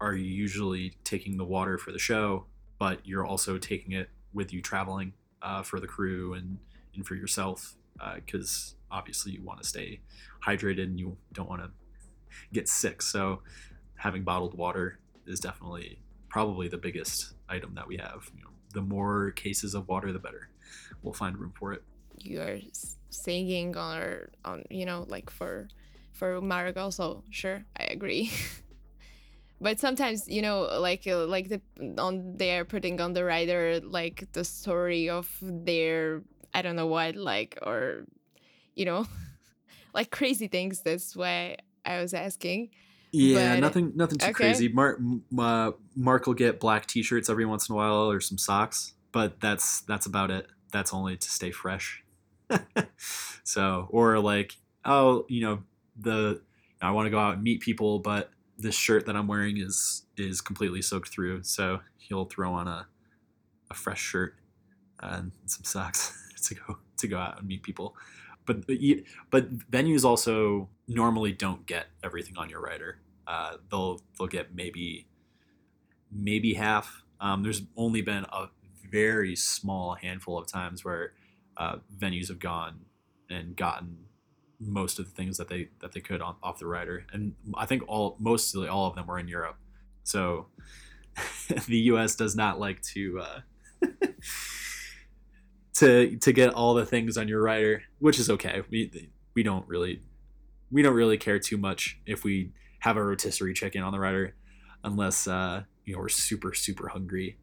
are 0.00 0.14
you 0.14 0.24
usually 0.24 0.94
taking 1.04 1.36
the 1.36 1.44
water 1.44 1.78
for 1.78 1.92
the 1.92 1.98
show, 1.98 2.46
but 2.78 3.00
you're 3.04 3.24
also 3.24 3.58
taking 3.58 3.92
it 3.92 4.10
with 4.32 4.52
you 4.52 4.60
traveling 4.60 5.12
uh, 5.42 5.62
for 5.62 5.80
the 5.80 5.86
crew 5.86 6.34
and, 6.34 6.58
and 6.94 7.06
for 7.06 7.14
yourself 7.14 7.76
because 8.16 8.74
uh, 8.90 8.96
obviously 8.96 9.32
you 9.32 9.42
want 9.42 9.60
to 9.62 9.66
stay 9.66 10.00
hydrated 10.44 10.82
and 10.82 10.98
you 10.98 11.16
don't 11.32 11.48
want 11.48 11.62
to 11.62 11.70
get 12.52 12.68
sick. 12.68 13.00
So 13.02 13.42
having 13.96 14.24
bottled 14.24 14.54
water 14.54 14.98
is 15.26 15.40
definitely 15.40 16.00
probably 16.34 16.66
the 16.66 16.76
biggest 16.76 17.34
item 17.48 17.70
that 17.76 17.86
we 17.86 17.96
have. 17.96 18.28
You 18.36 18.42
know, 18.42 18.50
the 18.72 18.82
more 18.82 19.30
cases 19.30 19.72
of 19.76 19.86
water, 19.86 20.12
the 20.12 20.18
better. 20.18 20.48
We'll 21.00 21.14
find 21.14 21.38
room 21.38 21.52
for 21.56 21.72
it. 21.72 21.84
You 22.18 22.40
are 22.40 22.58
singing 23.10 23.76
or 23.76 24.30
on, 24.44 24.64
you 24.68 24.84
know, 24.84 25.06
like 25.08 25.30
for 25.30 25.68
for 26.12 26.40
Maragall, 26.40 26.92
so 26.92 27.22
sure, 27.30 27.64
I 27.78 27.84
agree. 27.84 28.32
but 29.60 29.78
sometimes 29.78 30.26
you 30.28 30.42
know 30.42 30.62
like 30.80 31.06
uh, 31.06 31.24
like 31.24 31.48
the 31.48 31.60
on 31.98 32.36
they're 32.36 32.64
putting 32.64 33.00
on 33.00 33.12
the 33.12 33.24
rider 33.24 33.80
like 33.80 34.26
the 34.32 34.44
story 34.44 35.08
of 35.08 35.26
their 35.40 36.22
i 36.52 36.60
don't 36.60 36.74
know 36.74 36.88
what 36.88 37.14
like 37.14 37.56
or 37.62 38.04
you 38.74 38.84
know 38.84 39.06
like 39.94 40.10
crazy 40.10 40.48
things 40.48 40.82
that's 40.82 41.14
why 41.14 41.56
i 41.86 42.02
was 42.02 42.12
asking 42.12 42.68
yeah 43.14 43.54
but, 43.54 43.60
nothing 43.60 43.92
nothing 43.94 44.18
too 44.18 44.26
okay. 44.26 44.32
crazy 44.32 44.68
mark 44.68 45.00
uh, 45.38 45.72
mark 45.94 46.26
will 46.26 46.34
get 46.34 46.60
black 46.60 46.86
t-shirts 46.86 47.30
every 47.30 47.44
once 47.44 47.68
in 47.68 47.74
a 47.74 47.76
while 47.76 48.10
or 48.10 48.20
some 48.20 48.38
socks 48.38 48.94
but 49.12 49.40
that's 49.40 49.80
that's 49.82 50.06
about 50.06 50.30
it 50.30 50.46
that's 50.72 50.92
only 50.92 51.16
to 51.16 51.28
stay 51.28 51.50
fresh 51.50 52.02
so 53.44 53.86
or 53.90 54.18
like 54.18 54.56
oh 54.84 55.24
you 55.28 55.40
know 55.40 55.62
the 55.98 56.40
I 56.84 56.90
want 56.90 57.06
to 57.06 57.10
go 57.10 57.18
out 57.18 57.34
and 57.34 57.42
meet 57.42 57.60
people, 57.60 57.98
but 57.98 58.30
this 58.58 58.74
shirt 58.74 59.06
that 59.06 59.16
I'm 59.16 59.26
wearing 59.26 59.56
is 59.58 60.02
is 60.16 60.40
completely 60.40 60.82
soaked 60.82 61.08
through. 61.08 61.42
So 61.42 61.80
he'll 61.96 62.26
throw 62.26 62.52
on 62.52 62.68
a 62.68 62.86
a 63.70 63.74
fresh 63.74 64.00
shirt 64.00 64.36
and 65.00 65.32
some 65.46 65.64
socks 65.64 66.12
to 66.42 66.54
go 66.54 66.78
to 66.98 67.08
go 67.08 67.18
out 67.18 67.38
and 67.38 67.48
meet 67.48 67.62
people. 67.62 67.96
But 68.46 68.66
but 69.30 69.56
venues 69.70 70.04
also 70.04 70.68
normally 70.86 71.32
don't 71.32 71.64
get 71.66 71.86
everything 72.02 72.36
on 72.36 72.50
your 72.50 72.60
rider. 72.60 72.98
Uh, 73.26 73.56
they'll 73.70 74.00
they'll 74.18 74.28
get 74.28 74.54
maybe 74.54 75.06
maybe 76.10 76.54
half. 76.54 77.02
Um, 77.20 77.42
there's 77.42 77.62
only 77.76 78.02
been 78.02 78.24
a 78.24 78.48
very 78.90 79.34
small 79.34 79.94
handful 79.94 80.38
of 80.38 80.46
times 80.46 80.84
where 80.84 81.12
uh, 81.56 81.76
venues 81.96 82.28
have 82.28 82.38
gone 82.38 82.80
and 83.30 83.56
gotten 83.56 83.96
most 84.60 84.98
of 84.98 85.06
the 85.06 85.10
things 85.10 85.36
that 85.38 85.48
they 85.48 85.68
that 85.80 85.92
they 85.92 86.00
could 86.00 86.20
on, 86.20 86.36
off 86.42 86.58
the 86.58 86.66
rider, 86.66 87.06
and 87.12 87.34
I 87.56 87.66
think 87.66 87.82
all 87.88 88.16
mostly 88.18 88.68
all 88.68 88.86
of 88.86 88.94
them 88.94 89.06
were 89.06 89.18
in 89.18 89.28
Europe. 89.28 89.56
So 90.04 90.46
the 91.66 91.78
U.S. 91.78 92.14
does 92.14 92.36
not 92.36 92.60
like 92.60 92.82
to 92.82 93.20
uh, 93.20 93.40
to 95.74 96.16
to 96.16 96.32
get 96.32 96.54
all 96.54 96.74
the 96.74 96.86
things 96.86 97.16
on 97.16 97.28
your 97.28 97.42
rider, 97.42 97.82
which 97.98 98.18
is 98.18 98.30
okay. 98.30 98.62
We 98.70 99.10
we 99.34 99.42
don't 99.42 99.66
really 99.68 100.02
we 100.70 100.82
don't 100.82 100.94
really 100.94 101.18
care 101.18 101.38
too 101.38 101.56
much 101.56 101.98
if 102.06 102.24
we 102.24 102.52
have 102.84 102.98
a 102.98 103.02
rotisserie 103.02 103.54
chicken 103.54 103.82
on 103.82 103.92
the 103.92 103.98
rider, 103.98 104.34
unless 104.84 105.26
uh, 105.26 105.62
you 105.86 105.94
know 105.94 106.00
we're 106.00 106.10
super 106.10 106.52
super 106.52 106.88
hungry. 106.88 107.38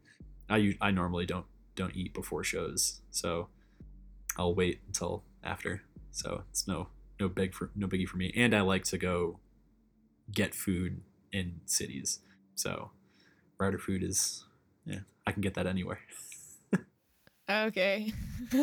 I 0.48 0.76
I 0.80 0.92
normally 0.92 1.26
don't 1.26 1.46
don't 1.74 1.96
eat 1.96 2.14
before 2.14 2.44
shows, 2.44 3.00
so 3.10 3.48
I'll 4.38 4.54
wait 4.54 4.80
until 4.86 5.24
after. 5.42 5.82
So 6.12 6.44
it's 6.50 6.68
no 6.68 6.88
no 7.18 7.28
big 7.28 7.54
for 7.54 7.70
no 7.74 7.88
biggie 7.88 8.06
for 8.06 8.18
me. 8.18 8.32
And 8.36 8.54
I 8.54 8.60
like 8.60 8.84
to 8.84 8.98
go 8.98 9.40
get 10.30 10.54
food 10.54 11.00
in 11.32 11.60
cities. 11.66 12.20
So 12.54 12.92
rider 13.58 13.78
food 13.78 14.04
is 14.04 14.44
yeah, 14.86 15.00
I 15.26 15.32
can 15.32 15.42
get 15.42 15.54
that 15.54 15.66
anywhere. 15.66 15.98
okay. 17.50 18.12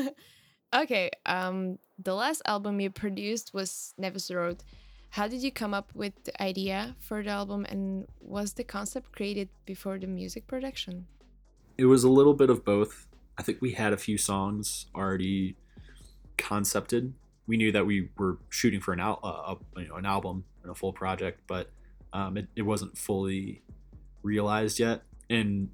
okay. 0.74 1.12
Um 1.26 1.78
the 2.02 2.16
last 2.16 2.42
album 2.46 2.80
you 2.80 2.90
produced 2.90 3.54
was 3.54 3.94
Nevers 3.98 4.32
Road. 4.32 4.64
How 5.12 5.28
did 5.28 5.42
you 5.42 5.52
come 5.52 5.74
up 5.74 5.90
with 5.96 6.14
the 6.24 6.42
idea 6.42 6.96
for 7.00 7.24
the 7.24 7.32
album 7.32 7.66
and 7.66 8.08
was 8.22 8.54
the 8.54 8.64
concept 8.64 9.12
created 9.12 9.50
before 9.66 9.98
the 9.98 10.08
music 10.08 10.46
production? 10.46 11.08
It 11.78 11.86
was 11.86 12.04
a 12.04 12.10
little 12.10 12.34
bit 12.34 12.50
of 12.50 12.64
both. 12.64 13.08
I 13.38 13.42
think 13.42 13.62
we 13.62 13.72
had 13.72 13.92
a 13.92 13.98
few 13.98 14.18
songs 14.18 14.86
already 14.96 15.56
concepted. 16.38 17.14
We 17.48 17.58
knew 17.58 17.72
that 17.72 17.86
we 17.86 18.10
were 18.18 18.38
shooting 18.50 18.82
for 18.82 18.94
an, 18.94 19.00
al- 19.00 19.20
uh, 19.24 19.56
you 19.82 19.88
know, 19.88 19.96
an 19.96 20.06
album 20.06 20.44
and 20.62 20.72
a 20.72 20.76
full 20.76 20.94
project, 20.94 21.42
but 21.48 21.72
um, 22.14 22.38
it, 22.38 22.48
it 22.56 22.62
wasn't 22.62 22.98
fully 22.98 23.64
realized 24.22 24.80
yet. 24.80 25.04
And 25.30 25.70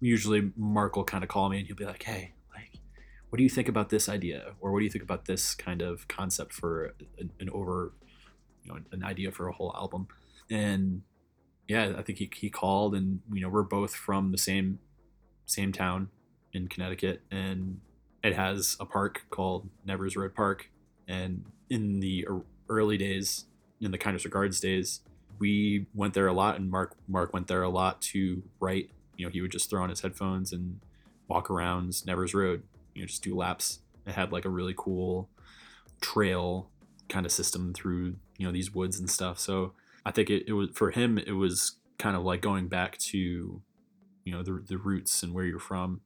usually 0.00 0.52
Mark 0.56 0.94
will 0.94 1.04
kind 1.04 1.24
of 1.24 1.28
call 1.28 1.48
me 1.48 1.58
and 1.58 1.66
he'll 1.66 1.76
be 1.76 1.86
like, 1.86 2.02
hey, 2.02 2.34
like, 2.54 2.78
what 3.30 3.38
do 3.38 3.42
you 3.42 3.50
think 3.50 3.68
about 3.68 3.88
this 3.88 4.08
idea? 4.08 4.54
Or 4.60 4.72
what 4.72 4.78
do 4.78 4.84
you 4.84 4.90
think 4.90 5.04
about 5.04 5.24
this 5.24 5.54
kind 5.54 5.82
of 5.82 6.06
concept 6.06 6.52
for 6.52 6.94
an, 7.18 7.32
an 7.40 7.50
over, 7.50 7.92
you 8.66 8.72
know, 8.72 8.80
an 8.92 9.04
idea 9.04 9.30
for 9.30 9.48
a 9.48 9.52
whole 9.52 9.74
album? 9.76 10.08
And 10.50 11.02
yeah, 11.68 11.94
I 11.96 12.02
think 12.02 12.18
he, 12.18 12.30
he 12.34 12.50
called 12.50 12.94
and, 12.94 13.20
you 13.32 13.40
know, 13.40 13.48
we're 13.48 13.62
both 13.62 13.94
from 13.94 14.32
the 14.32 14.38
same, 14.38 14.78
same 15.46 15.72
town 15.72 16.08
in 16.52 16.68
Connecticut 16.68 17.22
and 17.30 17.80
it 18.22 18.34
has 18.34 18.76
a 18.80 18.84
park 18.84 19.26
called 19.30 19.68
Nevers 19.84 20.16
Road 20.16 20.34
Park. 20.34 20.70
And 21.06 21.44
in 21.70 22.00
the 22.00 22.26
er, 22.28 22.42
early 22.68 22.96
days, 22.96 23.44
in 23.80 23.90
the 23.90 23.98
Kindest 23.98 24.24
Regards 24.24 24.58
days, 24.58 25.00
we 25.38 25.86
went 25.94 26.14
there 26.14 26.26
a 26.26 26.32
lot 26.32 26.56
and 26.56 26.70
Mark 26.70 26.96
Mark 27.06 27.32
went 27.32 27.46
there 27.46 27.62
a 27.62 27.68
lot 27.68 28.00
to 28.02 28.42
write. 28.58 28.90
You 29.16 29.26
know, 29.26 29.30
he 29.30 29.40
would 29.40 29.52
just 29.52 29.70
throw 29.70 29.82
on 29.82 29.90
his 29.90 30.00
headphones 30.00 30.52
and 30.52 30.80
walk 31.28 31.50
around 31.50 32.04
Nevers 32.06 32.34
Road, 32.34 32.62
you 32.94 33.02
know, 33.02 33.06
just 33.06 33.22
do 33.22 33.36
laps. 33.36 33.80
It 34.06 34.12
had 34.12 34.32
like 34.32 34.44
a 34.44 34.50
really 34.50 34.74
cool 34.76 35.28
trail 36.00 36.70
kind 37.08 37.26
of 37.26 37.32
system 37.32 37.72
through, 37.72 38.16
you 38.38 38.46
know, 38.46 38.52
these 38.52 38.74
woods 38.74 38.98
and 38.98 39.10
stuff. 39.10 39.38
So 39.38 39.72
I 40.04 40.10
think 40.10 40.30
it, 40.30 40.44
it 40.46 40.52
was 40.52 40.70
for 40.74 40.90
him 40.90 41.18
it 41.18 41.32
was 41.32 41.76
kind 41.98 42.16
of 42.16 42.22
like 42.22 42.40
going 42.40 42.68
back 42.68 42.98
to, 42.98 43.62
you 44.24 44.32
know, 44.32 44.42
the 44.42 44.62
the 44.66 44.78
roots 44.78 45.22
and 45.22 45.32
where 45.34 45.44
you're 45.44 45.58
from. 45.58 46.00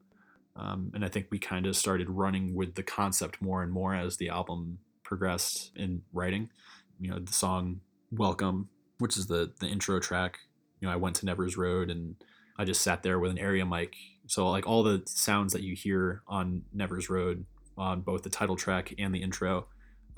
Um, 0.56 0.90
and 0.94 1.04
I 1.04 1.08
think 1.08 1.28
we 1.30 1.38
kind 1.38 1.66
of 1.66 1.76
started 1.76 2.10
running 2.10 2.54
with 2.54 2.74
the 2.74 2.82
concept 2.82 3.40
more 3.40 3.62
and 3.62 3.72
more 3.72 3.94
as 3.94 4.16
the 4.16 4.28
album 4.28 4.78
progressed 5.02 5.70
in 5.76 6.02
writing. 6.12 6.50
You 7.00 7.10
know, 7.10 7.18
the 7.18 7.32
song 7.32 7.80
Welcome 8.12 8.68
which 9.00 9.16
is 9.16 9.26
the 9.26 9.52
the 9.58 9.66
intro 9.66 9.98
track. 9.98 10.38
You 10.78 10.86
know, 10.86 10.94
I 10.94 10.96
went 10.96 11.16
to 11.16 11.26
Nevers 11.26 11.56
Road 11.56 11.90
and 11.90 12.14
I 12.56 12.64
just 12.64 12.82
sat 12.82 13.02
there 13.02 13.18
with 13.18 13.30
an 13.32 13.38
area 13.38 13.66
mic. 13.66 13.96
So 14.26 14.48
like 14.48 14.66
all 14.66 14.82
the 14.82 15.02
sounds 15.06 15.52
that 15.52 15.62
you 15.62 15.74
hear 15.74 16.22
on 16.28 16.62
Nevers 16.72 17.10
Road 17.10 17.46
on 17.76 18.02
both 18.02 18.22
the 18.22 18.30
title 18.30 18.56
track 18.56 18.94
and 18.98 19.14
the 19.14 19.22
intro 19.22 19.66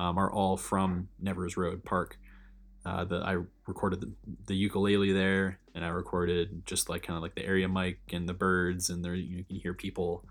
um, 0.03 0.19
are 0.19 0.33
all 0.33 0.57
from 0.57 1.09
Nevers 1.21 1.57
Road 1.57 1.85
Park. 1.85 2.19
Uh, 2.85 3.07
I 3.25 3.37
recorded 3.69 4.01
the, 4.01 4.13
the 4.47 4.57
ukulele 4.57 5.13
there, 5.13 5.61
and 5.77 5.85
I 5.85 5.89
recorded 5.89 6.67
just 6.67 6.89
like 6.89 7.05
kind 7.05 7.17
of 7.17 7.23
like 7.23 7.37
the 7.37 7.47
area 7.47 7.69
mic 7.69 8.01
and 8.13 8.29
the 8.29 8.35
birds, 8.35 8.91
and 8.91 9.05
there 9.05 9.15
you 9.15 9.45
can 9.45 9.55
hear 9.55 9.75
people 9.75 10.25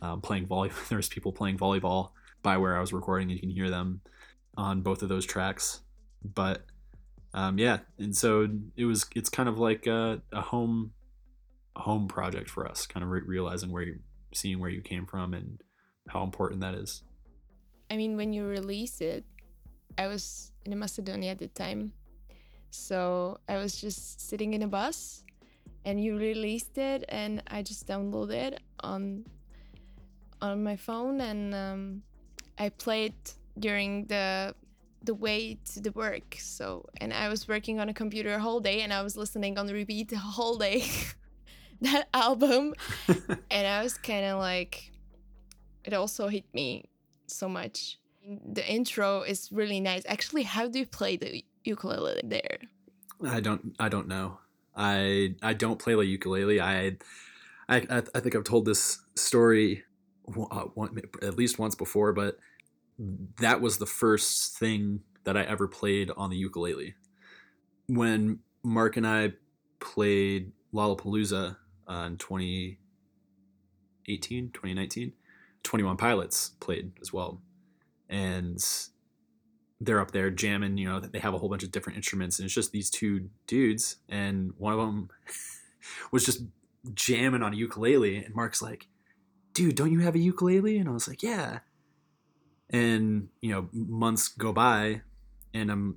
um, 0.00 0.22
playing 0.22 0.46
volleyball. 0.46 0.72
There's 0.88 1.10
people 1.10 1.32
playing 1.32 1.58
volleyball 1.58 2.12
by 2.42 2.56
where 2.56 2.74
I 2.74 2.80
was 2.80 2.94
recording, 2.94 3.28
and 3.28 3.32
you 3.32 3.40
can 3.40 3.50
hear 3.50 3.68
them 3.68 4.00
on 4.56 4.80
both 4.80 5.02
of 5.02 5.10
those 5.10 5.26
tracks. 5.26 5.82
But 6.24 6.64
um, 7.34 7.58
yeah, 7.58 7.80
and 7.98 8.16
so 8.16 8.48
it 8.76 8.86
was. 8.86 9.04
It's 9.14 9.28
kind 9.28 9.48
of 9.48 9.58
like 9.58 9.86
a, 9.86 10.22
a 10.32 10.40
home, 10.40 10.92
home 11.76 12.08
project 12.08 12.48
for 12.48 12.66
us. 12.66 12.86
Kind 12.86 13.04
of 13.04 13.10
re- 13.10 13.20
realizing 13.26 13.70
where 13.72 13.82
you, 13.82 13.98
seeing 14.32 14.58
where 14.58 14.70
you 14.70 14.80
came 14.80 15.04
from, 15.04 15.34
and 15.34 15.62
how 16.08 16.22
important 16.22 16.62
that 16.62 16.72
is. 16.72 17.02
I 17.90 17.96
mean, 17.96 18.16
when 18.16 18.32
you 18.32 18.46
release 18.46 19.00
it, 19.00 19.24
I 19.96 20.06
was 20.06 20.52
in 20.64 20.78
Macedonia 20.78 21.32
at 21.32 21.38
the 21.38 21.48
time, 21.48 21.92
so 22.70 23.38
I 23.48 23.56
was 23.56 23.80
just 23.80 24.20
sitting 24.20 24.54
in 24.54 24.62
a 24.62 24.68
bus, 24.68 25.24
and 25.84 26.02
you 26.02 26.16
released 26.18 26.78
it, 26.78 27.04
and 27.08 27.42
I 27.48 27.62
just 27.62 27.86
downloaded 27.86 28.52
it 28.52 28.60
on 28.80 29.24
on 30.40 30.62
my 30.62 30.76
phone, 30.76 31.20
and 31.20 31.54
um, 31.54 32.02
I 32.58 32.68
played 32.68 33.14
during 33.58 34.06
the 34.06 34.54
the 35.02 35.14
way 35.14 35.58
to 35.72 35.80
the 35.80 35.92
work. 35.92 36.36
So, 36.38 36.86
and 37.00 37.12
I 37.12 37.28
was 37.28 37.48
working 37.48 37.80
on 37.80 37.88
a 37.88 37.94
computer 37.94 38.34
a 38.34 38.40
whole 38.40 38.60
day 38.60 38.82
and 38.82 38.92
I 38.92 39.02
was 39.02 39.16
listening 39.16 39.58
on 39.58 39.66
the 39.66 39.74
repeat 39.74 40.08
the 40.08 40.18
whole 40.18 40.56
day 40.56 40.84
that 41.80 42.08
album. 42.12 42.74
and 43.50 43.66
I 43.66 43.82
was 43.82 43.94
kind 43.94 44.26
of 44.26 44.38
like, 44.38 44.92
it 45.84 45.94
also 45.94 46.28
hit 46.28 46.44
me 46.52 46.87
so 47.30 47.48
much. 47.48 47.98
The 48.52 48.66
intro 48.66 49.22
is 49.22 49.50
really 49.52 49.80
nice. 49.80 50.02
Actually, 50.06 50.42
how 50.42 50.68
do 50.68 50.78
you 50.78 50.86
play 50.86 51.16
the 51.16 51.44
ukulele 51.64 52.20
there? 52.24 52.58
I 53.26 53.40
don't. 53.40 53.74
I 53.78 53.88
don't 53.88 54.08
know. 54.08 54.38
I 54.76 55.34
I 55.42 55.54
don't 55.54 55.78
play 55.78 55.94
the 55.94 56.04
ukulele. 56.04 56.60
I 56.60 56.96
I 57.68 57.86
I 57.90 58.20
think 58.20 58.36
I've 58.36 58.44
told 58.44 58.64
this 58.64 59.00
story 59.16 59.84
uh, 60.28 60.64
one, 60.74 61.00
at 61.22 61.36
least 61.36 61.58
once 61.58 61.74
before, 61.74 62.12
but 62.12 62.38
that 63.40 63.60
was 63.60 63.78
the 63.78 63.86
first 63.86 64.56
thing 64.58 65.00
that 65.24 65.36
I 65.36 65.42
ever 65.42 65.66
played 65.68 66.10
on 66.16 66.30
the 66.30 66.36
ukulele. 66.36 66.94
When 67.86 68.40
Mark 68.62 68.96
and 68.96 69.06
I 69.06 69.32
played 69.80 70.52
Lollapalooza 70.74 71.56
uh, 71.88 72.04
in 72.06 72.16
2018, 72.18 74.50
2019, 74.52 75.12
21 75.68 75.96
Pilots 75.96 76.50
played 76.60 76.92
as 77.00 77.12
well. 77.12 77.40
And 78.08 78.64
they're 79.80 80.00
up 80.00 80.10
there 80.10 80.30
jamming, 80.30 80.76
you 80.78 80.88
know, 80.88 80.98
they 80.98 81.20
have 81.20 81.34
a 81.34 81.38
whole 81.38 81.48
bunch 81.48 81.62
of 81.62 81.70
different 81.70 81.96
instruments 81.96 82.38
and 82.38 82.46
it's 82.46 82.54
just 82.54 82.72
these 82.72 82.90
two 82.90 83.28
dudes 83.46 83.96
and 84.08 84.52
one 84.58 84.72
of 84.72 84.78
them 84.78 85.08
was 86.12 86.24
just 86.24 86.42
jamming 86.94 87.42
on 87.42 87.52
a 87.52 87.56
ukulele 87.56 88.16
and 88.16 88.34
Mark's 88.34 88.60
like, 88.60 88.88
"Dude, 89.52 89.76
don't 89.76 89.92
you 89.92 90.00
have 90.00 90.16
a 90.16 90.18
ukulele?" 90.18 90.78
And 90.78 90.88
I 90.88 90.92
was 90.92 91.06
like, 91.06 91.22
"Yeah." 91.22 91.60
and 92.70 93.28
you 93.40 93.50
know 93.50 93.68
months 93.72 94.28
go 94.28 94.52
by 94.52 95.00
and 95.54 95.70
i'm 95.70 95.96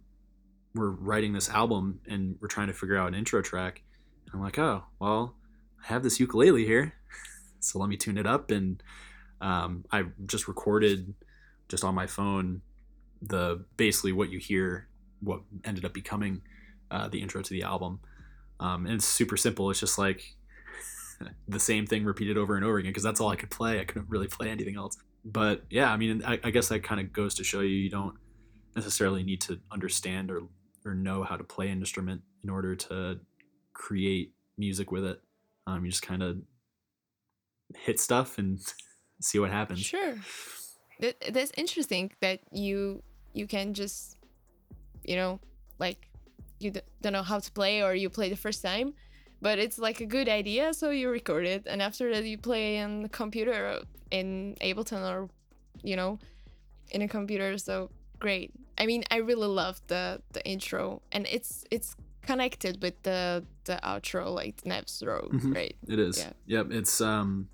we're 0.74 0.89
writing 0.89 1.34
this 1.34 1.49
album 1.49 1.99
and 2.07 2.38
we're 2.39 2.47
trying 2.47 2.67
to 2.67 2.74
figure 2.74 2.97
out 2.97 3.09
an 3.09 3.13
intro 3.13 3.41
track 3.41 3.84
and 4.26 4.34
i'm 4.34 4.41
like 4.41 4.57
oh 4.57 4.84
well 4.99 5.36
i 5.84 5.88
have 5.88 6.03
this 6.03 6.19
ukulele 6.19 6.65
here 6.65 6.93
so 7.59 7.78
let 7.80 7.89
me 7.89 7.97
tune 7.97 8.17
it 8.17 8.26
up 8.26 8.51
and 8.51 8.82
um, 9.42 9.84
i 9.92 10.04
just 10.26 10.48
recorded 10.48 11.14
just 11.68 11.84
on 11.84 11.94
my 11.94 12.08
phone 12.08 12.62
the 13.22 13.64
basically 13.78 14.12
what 14.12 14.30
you 14.30 14.39
hear 14.39 14.88
what 15.22 15.42
ended 15.64 15.86
up 15.86 15.94
becoming 15.94 16.42
uh, 16.89 17.08
the 17.08 17.22
intro 17.22 17.42
to 17.42 17.50
the 17.50 17.64
album. 17.64 18.00
Um, 18.60 18.86
and 18.86 18.96
it's 18.96 19.06
super 19.06 19.38
simple. 19.38 19.70
It's 19.72 19.80
just 19.80 19.98
like 19.98 20.36
the 21.48 21.60
same 21.60 21.88
thing 21.88 22.04
repeated 22.04 22.38
over 22.38 22.56
and 22.56 22.66
over 22.66 22.78
again 22.78 22.92
because 22.92 23.04
that's 23.04 23.22
all 23.22 23.30
i 23.30 23.36
could 23.36 23.50
play. 23.50 23.80
I 23.80 23.86
couldn't 23.86 24.10
really 24.10 24.28
play 24.28 24.50
anything 24.50 24.76
else. 24.76 24.98
But 25.24 25.64
yeah, 25.70 25.92
I 25.92 25.98
mean, 25.98 26.24
I, 26.26 26.39
I 26.44 26.50
guess 26.50 26.70
that 26.70 26.84
kind 26.84 27.00
of 27.00 27.14
goes 27.14 27.36
to 27.36 27.44
show 27.44 27.62
you 27.62 27.70
you 27.70 27.89
don't 27.89 28.16
necessarily 28.76 29.24
need 29.24 29.42
to 29.42 29.60
understand 29.72 30.32
or 30.32 30.44
or 30.84 30.96
know 30.96 31.24
how 31.24 31.36
to 31.36 31.44
play 31.44 31.70
an 31.70 31.80
instrument 31.80 32.22
in 32.44 32.50
order 32.50 32.76
to 32.76 33.20
create 33.74 34.34
music 34.58 34.92
with 34.92 35.06
it. 35.06 35.22
Um, 35.68 35.86
you 35.86 35.92
just 35.92 36.02
kind 36.02 36.24
of 36.24 36.38
hit 37.76 38.00
stuff 38.00 38.39
and 38.39 38.60
see 39.22 39.39
what 39.39 39.51
happens. 39.51 39.80
Sure, 39.80 40.15
that, 40.99 41.15
that's 41.34 41.51
interesting 41.57 42.11
that 42.22 42.39
you 42.51 43.03
you 43.34 43.47
can 43.47 43.74
just 43.74 44.17
you 45.03 45.15
know 45.15 45.39
like 45.80 46.07
you 46.59 46.72
don't 47.01 47.13
know 47.13 47.24
how 47.24 47.39
to 47.39 47.51
play 47.51 47.82
or 47.82 47.95
you 47.95 48.09
play 48.09 48.30
the 48.30 48.36
first 48.36 48.61
time 48.61 48.93
but 49.41 49.57
it's 49.57 49.80
like 49.80 49.99
a 50.01 50.05
good 50.05 50.30
idea 50.30 50.74
so 50.74 50.91
you 50.91 51.09
record 51.09 51.45
it 51.45 51.63
and 51.65 51.82
after 51.82 52.13
that 52.13 52.26
you 52.26 52.38
play 52.38 52.80
on 52.80 53.01
the 53.01 53.09
computer 53.09 53.80
in 54.11 54.55
ableton 54.61 55.01
or 55.09 55.28
you 55.82 55.95
know 55.95 56.19
in 56.91 57.01
a 57.01 57.07
computer 57.07 57.57
so 57.57 57.89
great 58.19 58.51
i 58.78 58.86
mean 58.86 59.03
i 59.09 59.15
really 59.15 59.47
love 59.47 59.82
the 59.88 60.22
the 60.34 60.45
intro 60.45 61.01
and 61.11 61.26
it's 61.32 61.63
it's 61.72 61.95
connected 62.22 62.82
with 62.82 63.01
the 63.03 63.43
the 63.65 63.80
outro 63.84 64.34
like 64.34 64.65
Nevers 64.65 65.03
Road, 65.05 65.32
mm-hmm. 65.32 65.53
right? 65.53 65.76
It 65.88 65.99
is. 65.99 66.19
Yeah. 66.19 66.59
Yep. 66.59 66.72
It's 66.72 67.01
um 67.01 67.49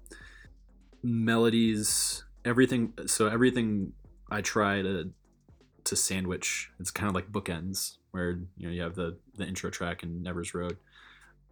melodies, 1.08 2.24
everything. 2.46 2.94
So 3.06 3.28
everything 3.28 3.94
I 4.30 4.42
try 4.42 4.82
to 4.82 5.10
to 5.86 5.96
sandwich. 5.96 6.70
It's 6.80 6.92
kind 6.92 7.08
of 7.08 7.16
like 7.16 7.32
bookends 7.32 7.98
where 8.12 8.40
you 8.58 8.68
know 8.68 8.70
you 8.70 8.82
have 8.82 8.96
the 8.96 9.18
the 9.36 9.46
intro 9.46 9.70
track 9.70 10.04
and 10.04 10.22
Nevers 10.22 10.54
Road, 10.54 10.78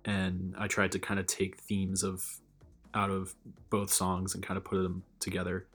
and 0.03 0.53
I 0.57 0.67
tried 0.67 0.91
to 0.93 0.99
kind 0.99 1.19
of 1.19 1.25
take 1.25 1.57
themes 1.57 2.03
of 2.03 2.23
out 2.93 3.09
of 3.09 3.35
both 3.69 3.91
songs 3.91 4.35
and 4.35 4.43
kind 4.43 4.57
of 4.57 4.63
put 4.63 4.81
them 4.81 5.03
together. 5.19 5.67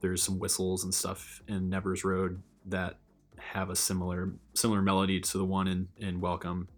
There's 0.00 0.22
some 0.22 0.38
whistles 0.38 0.84
and 0.84 0.94
stuff 0.94 1.42
in 1.46 1.68
Nevers 1.68 2.04
Road 2.04 2.42
that 2.66 2.98
have 3.38 3.70
a 3.70 3.76
similar 3.76 4.32
similar 4.54 4.82
melody 4.82 5.20
to 5.20 5.38
the 5.38 5.44
one 5.44 5.68
in 5.68 5.88
in 5.96 6.20
Welcome. 6.20 6.68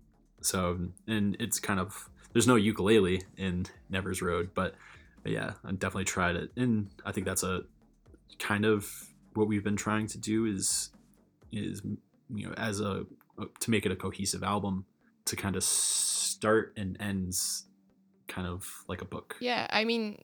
So 0.40 0.78
and 1.06 1.36
it's 1.40 1.58
kind 1.58 1.80
of 1.80 2.10
there's 2.32 2.46
no 2.46 2.56
ukulele 2.56 3.22
in 3.36 3.66
Nevers 3.90 4.22
Road, 4.22 4.50
but, 4.54 4.74
but 5.22 5.32
yeah, 5.32 5.52
I 5.64 5.72
definitely 5.72 6.04
tried 6.04 6.36
it, 6.36 6.50
and 6.56 6.90
I 7.04 7.12
think 7.12 7.26
that's 7.26 7.42
a 7.42 7.62
kind 8.38 8.64
of 8.64 8.90
what 9.34 9.48
we've 9.48 9.64
been 9.64 9.76
trying 9.76 10.06
to 10.08 10.18
do 10.18 10.46
is 10.46 10.90
is 11.52 11.82
you 12.34 12.46
know 12.46 12.54
as 12.54 12.80
a 12.80 13.04
to 13.60 13.70
make 13.70 13.86
it 13.86 13.92
a 13.92 13.96
cohesive 13.96 14.42
album 14.42 14.84
to 15.24 15.36
kind 15.36 15.56
of 15.56 15.64
start 15.64 16.72
and 16.76 17.00
ends 17.00 17.64
kind 18.28 18.46
of 18.46 18.84
like 18.88 19.02
a 19.02 19.04
book. 19.04 19.36
Yeah, 19.40 19.66
I 19.70 19.84
mean 19.84 20.18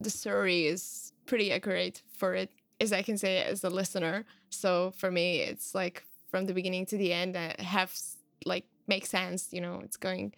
the 0.00 0.10
story 0.10 0.66
is 0.66 1.12
pretty 1.26 1.52
accurate 1.52 2.02
for 2.16 2.34
it 2.34 2.50
as 2.80 2.92
I 2.92 3.02
can 3.02 3.16
say 3.16 3.42
as 3.42 3.64
a 3.64 3.70
listener. 3.70 4.24
So 4.50 4.92
for 4.96 5.10
me, 5.10 5.40
it's 5.40 5.74
like 5.74 6.04
from 6.30 6.46
the 6.46 6.54
beginning 6.54 6.86
to 6.86 6.96
the 6.96 7.12
end, 7.12 7.36
uh, 7.36 7.52
I 7.58 7.62
have 7.62 7.96
like 8.44 8.64
make 8.86 9.06
sense. 9.06 9.48
You 9.52 9.60
know, 9.60 9.80
it's 9.82 9.96
going, 9.96 10.34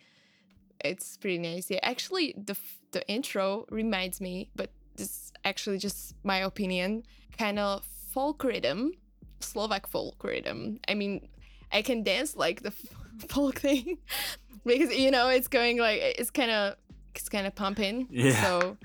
it's 0.84 1.16
pretty 1.16 1.38
nice. 1.38 1.70
Yeah, 1.70 1.80
actually, 1.82 2.34
the 2.36 2.56
the 2.92 3.06
intro 3.08 3.66
reminds 3.70 4.20
me, 4.20 4.50
but 4.56 4.70
this 4.96 5.32
actually 5.44 5.78
just 5.78 6.14
my 6.24 6.38
opinion, 6.38 7.02
kind 7.38 7.58
of 7.58 7.84
folk 8.12 8.42
rhythm, 8.44 8.92
Slovak 9.40 9.86
folk 9.88 10.22
rhythm. 10.24 10.78
I 10.88 10.94
mean, 10.94 11.28
I 11.72 11.82
can 11.82 12.02
dance 12.02 12.36
like 12.36 12.62
the 12.62 12.70
folk 13.28 13.58
thing 13.60 13.98
because 14.64 14.96
you 14.96 15.10
know 15.10 15.28
it's 15.28 15.48
going 15.48 15.78
like 15.78 16.00
it's 16.00 16.30
kind 16.30 16.50
of 16.50 16.76
it's 17.14 17.28
kind 17.28 17.46
of 17.46 17.54
pumping. 17.54 18.08
Yeah. 18.10 18.42
So 18.42 18.76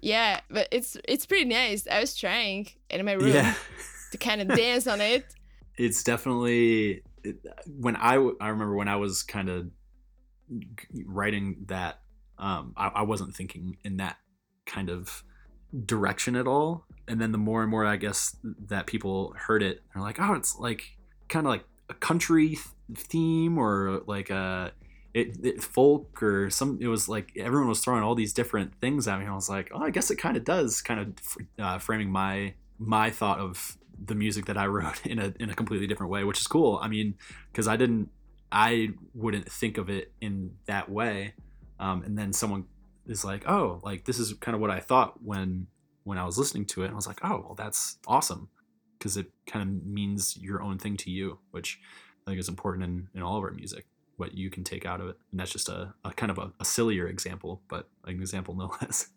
yeah, 0.00 0.40
but 0.50 0.68
it's 0.70 0.96
it's 1.08 1.26
pretty 1.26 1.46
nice. 1.46 1.86
I 1.86 2.00
was 2.00 2.14
trying 2.16 2.68
in 2.90 3.04
my 3.04 3.12
room 3.12 3.32
Yeah. 3.34 3.54
to 4.12 4.18
kind 4.18 4.40
of 4.40 4.48
dance 4.56 4.86
on 4.86 5.00
it. 5.00 5.26
it's 5.78 6.02
definitely 6.02 7.02
when 7.78 7.96
I 7.96 8.14
I 8.40 8.48
remember 8.48 8.74
when 8.74 8.88
I 8.88 8.96
was 8.96 9.22
kind 9.22 9.48
of 9.48 9.70
writing 11.06 11.64
that 11.66 12.00
um 12.38 12.72
I, 12.76 12.88
I 12.88 13.02
wasn't 13.02 13.34
thinking 13.34 13.76
in 13.84 13.96
that 13.98 14.16
kind 14.66 14.90
of 14.90 15.24
direction 15.86 16.36
at 16.36 16.46
all 16.46 16.84
and 17.08 17.20
then 17.20 17.32
the 17.32 17.38
more 17.38 17.62
and 17.62 17.70
more 17.70 17.84
I 17.86 17.96
guess 17.96 18.36
that 18.42 18.86
people 18.86 19.34
heard 19.36 19.62
it 19.62 19.80
they're 19.92 20.02
like 20.02 20.20
oh 20.20 20.34
it's 20.34 20.58
like 20.58 20.96
kind 21.28 21.46
of 21.46 21.50
like 21.50 21.64
a 21.88 21.94
country 21.94 22.48
th- 22.48 22.60
theme 22.96 23.58
or 23.58 24.02
like 24.06 24.30
a 24.30 24.72
it, 25.14 25.36
it 25.42 25.62
folk 25.62 26.22
or 26.22 26.48
some 26.50 26.78
it 26.80 26.86
was 26.86 27.08
like 27.08 27.32
everyone 27.36 27.68
was 27.68 27.80
throwing 27.80 28.02
all 28.02 28.14
these 28.14 28.32
different 28.32 28.74
things 28.80 29.08
at 29.08 29.18
me 29.18 29.26
I 29.26 29.34
was 29.34 29.48
like 29.48 29.70
oh 29.74 29.82
I 29.82 29.90
guess 29.90 30.10
it 30.10 30.16
kind 30.16 30.36
of 30.36 30.44
does 30.44 30.82
kind 30.82 31.00
of 31.00 31.64
uh, 31.64 31.78
framing 31.78 32.10
my 32.10 32.54
my 32.78 33.10
thought 33.10 33.38
of 33.38 33.78
the 34.04 34.14
music 34.14 34.46
that 34.46 34.56
I 34.56 34.66
wrote 34.66 35.04
in 35.06 35.18
a 35.18 35.32
in 35.38 35.50
a 35.50 35.54
completely 35.54 35.86
different 35.86 36.10
way, 36.10 36.24
which 36.24 36.40
is 36.40 36.46
cool. 36.46 36.78
I 36.82 36.88
mean, 36.88 37.14
because 37.50 37.68
I 37.68 37.76
didn't, 37.76 38.10
I 38.52 38.90
wouldn't 39.14 39.50
think 39.50 39.78
of 39.78 39.88
it 39.88 40.12
in 40.20 40.52
that 40.66 40.90
way, 40.90 41.32
um, 41.80 42.02
and 42.02 42.16
then 42.18 42.32
someone 42.34 42.66
is 43.06 43.24
like, 43.24 43.48
"Oh, 43.48 43.80
like 43.82 44.04
this 44.04 44.18
is 44.18 44.34
kind 44.34 44.54
of 44.54 44.60
what 44.60 44.70
I 44.70 44.78
thought 44.78 45.22
when 45.22 45.66
when 46.04 46.18
I 46.18 46.24
was 46.24 46.36
listening 46.36 46.66
to 46.66 46.82
it." 46.82 46.86
And 46.86 46.92
I 46.92 46.96
was 46.96 47.06
like, 47.06 47.20
"Oh, 47.24 47.42
well, 47.44 47.54
that's 47.56 47.98
awesome," 48.06 48.50
because 48.98 49.16
it 49.16 49.30
kind 49.46 49.68
of 49.68 49.86
means 49.86 50.36
your 50.36 50.62
own 50.62 50.78
thing 50.78 50.98
to 50.98 51.10
you, 51.10 51.38
which 51.50 51.80
I 52.26 52.30
think 52.30 52.40
is 52.40 52.48
important 52.48 52.84
in 52.84 53.08
in 53.14 53.22
all 53.22 53.38
of 53.38 53.44
our 53.44 53.52
music. 53.52 53.86
What 54.18 54.34
you 54.34 54.50
can 54.50 54.64
take 54.64 54.84
out 54.84 55.00
of 55.00 55.08
it, 55.08 55.16
and 55.30 55.40
that's 55.40 55.50
just 55.50 55.70
a, 55.70 55.94
a 56.04 56.12
kind 56.12 56.30
of 56.30 56.38
a, 56.38 56.52
a 56.60 56.64
sillier 56.66 57.08
example, 57.08 57.62
but 57.68 57.88
an 58.04 58.20
example 58.20 58.54
no 58.54 58.70
less. 58.82 59.08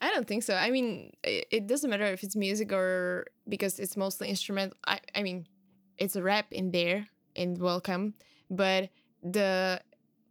I 0.00 0.10
don't 0.10 0.28
think 0.28 0.42
so. 0.44 0.54
I 0.54 0.70
mean, 0.70 1.12
it, 1.24 1.46
it 1.50 1.66
doesn't 1.66 1.88
matter 1.88 2.04
if 2.04 2.22
it's 2.22 2.36
music 2.36 2.70
or 2.72 3.26
because 3.48 3.80
it's 3.80 3.96
mostly 3.96 4.28
instrumental. 4.28 4.76
I, 4.86 5.00
I 5.14 5.22
mean, 5.22 5.48
it's 5.96 6.14
a 6.14 6.22
rap 6.22 6.46
in 6.52 6.70
there 6.70 7.08
in 7.38 7.54
Welcome, 7.54 8.14
but 8.50 8.90
the 9.22 9.80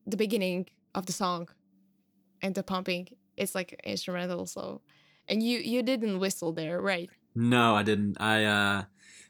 the 0.06 0.18
beginning 0.18 0.68
of 0.94 1.06
the 1.06 1.14
song 1.14 1.48
and 2.42 2.54
the 2.54 2.64
pumping, 2.64 3.08
it's 3.38 3.56
like 3.56 3.80
instrumental. 3.84 4.46
So, 4.46 4.82
and 5.28 5.42
you 5.42 5.60
you 5.60 5.82
didn't 5.82 6.20
whistle 6.20 6.52
there, 6.52 6.82
right? 6.82 7.10
No, 7.34 7.76
I 7.76 7.84
didn't. 7.84 8.18
I 8.20 8.44
uh 8.44 8.84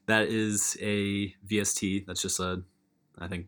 that 0.07 0.27
is 0.27 0.75
a 0.81 1.33
VST. 1.49 2.05
That's 2.07 2.21
just 2.21 2.39
a 2.39 2.63
I 3.17 3.27
think 3.27 3.47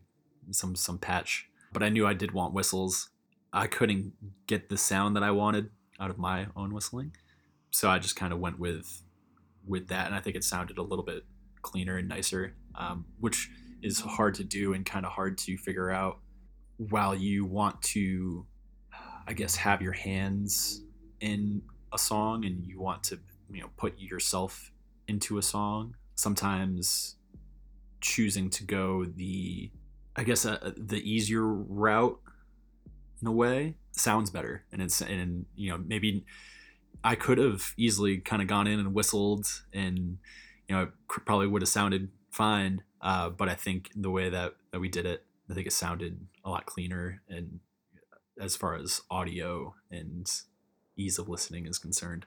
some 0.52 0.76
some 0.76 0.98
patch. 0.98 1.48
But 1.72 1.82
I 1.82 1.88
knew 1.88 2.06
I 2.06 2.14
did 2.14 2.32
want 2.32 2.54
whistles. 2.54 3.10
I 3.52 3.66
couldn't 3.66 4.12
get 4.46 4.68
the 4.68 4.76
sound 4.76 5.16
that 5.16 5.24
I 5.24 5.32
wanted 5.32 5.70
out 5.98 6.10
of 6.10 6.18
my 6.18 6.46
own 6.54 6.72
whistling. 6.72 7.16
So 7.72 7.90
I 7.90 7.98
just 7.98 8.16
kind 8.16 8.32
of 8.32 8.38
went 8.38 8.58
with 8.58 9.02
with 9.66 9.88
that 9.88 10.06
and 10.06 10.14
I 10.14 10.20
think 10.20 10.36
it 10.36 10.44
sounded 10.44 10.78
a 10.78 10.82
little 10.82 11.04
bit 11.04 11.24
cleaner 11.62 11.96
and 11.96 12.08
nicer, 12.08 12.54
um, 12.74 13.06
which 13.18 13.50
is 13.82 14.00
hard 14.00 14.34
to 14.34 14.44
do 14.44 14.72
and 14.72 14.84
kind 14.84 15.04
of 15.06 15.12
hard 15.12 15.38
to 15.38 15.56
figure 15.56 15.90
out 15.90 16.18
while 16.76 17.14
you 17.14 17.44
want 17.44 17.80
to 17.82 18.46
I 19.26 19.32
guess 19.32 19.54
have 19.56 19.80
your 19.80 19.92
hands 19.92 20.82
in 21.20 21.62
a 21.92 21.98
song 21.98 22.44
and 22.44 22.64
you 22.66 22.80
want 22.80 23.04
to 23.04 23.18
you 23.50 23.60
know 23.60 23.70
put 23.76 23.98
yourself 23.98 24.72
into 25.08 25.38
a 25.38 25.42
song 25.42 25.94
sometimes 26.14 27.16
choosing 28.00 28.48
to 28.50 28.64
go 28.64 29.04
the 29.04 29.70
i 30.16 30.24
guess 30.24 30.46
uh, 30.46 30.72
the 30.76 30.98
easier 30.98 31.44
route 31.44 32.18
in 33.20 33.28
a 33.28 33.32
way 33.32 33.74
sounds 33.92 34.30
better 34.30 34.64
and 34.72 34.80
it's 34.80 35.00
and 35.00 35.46
you 35.54 35.70
know 35.70 35.78
maybe 35.86 36.24
i 37.02 37.14
could 37.14 37.38
have 37.38 37.74
easily 37.76 38.18
kind 38.18 38.40
of 38.40 38.48
gone 38.48 38.66
in 38.66 38.78
and 38.78 38.94
whistled 38.94 39.46
and 39.72 40.18
you 40.68 40.74
know 40.74 40.82
it 40.82 40.90
probably 41.26 41.46
would 41.46 41.62
have 41.62 41.68
sounded 41.68 42.08
fine 42.30 42.82
uh, 43.02 43.28
but 43.30 43.48
i 43.48 43.54
think 43.54 43.90
the 43.94 44.10
way 44.10 44.28
that 44.28 44.54
that 44.70 44.80
we 44.80 44.88
did 44.88 45.06
it 45.06 45.24
i 45.50 45.54
think 45.54 45.66
it 45.66 45.72
sounded 45.72 46.26
a 46.44 46.50
lot 46.50 46.66
cleaner 46.66 47.22
and 47.28 47.60
as 48.40 48.56
far 48.56 48.74
as 48.74 49.02
audio 49.10 49.74
and 49.90 50.30
ease 50.96 51.18
of 51.18 51.28
listening 51.28 51.66
is 51.66 51.78
concerned 51.78 52.26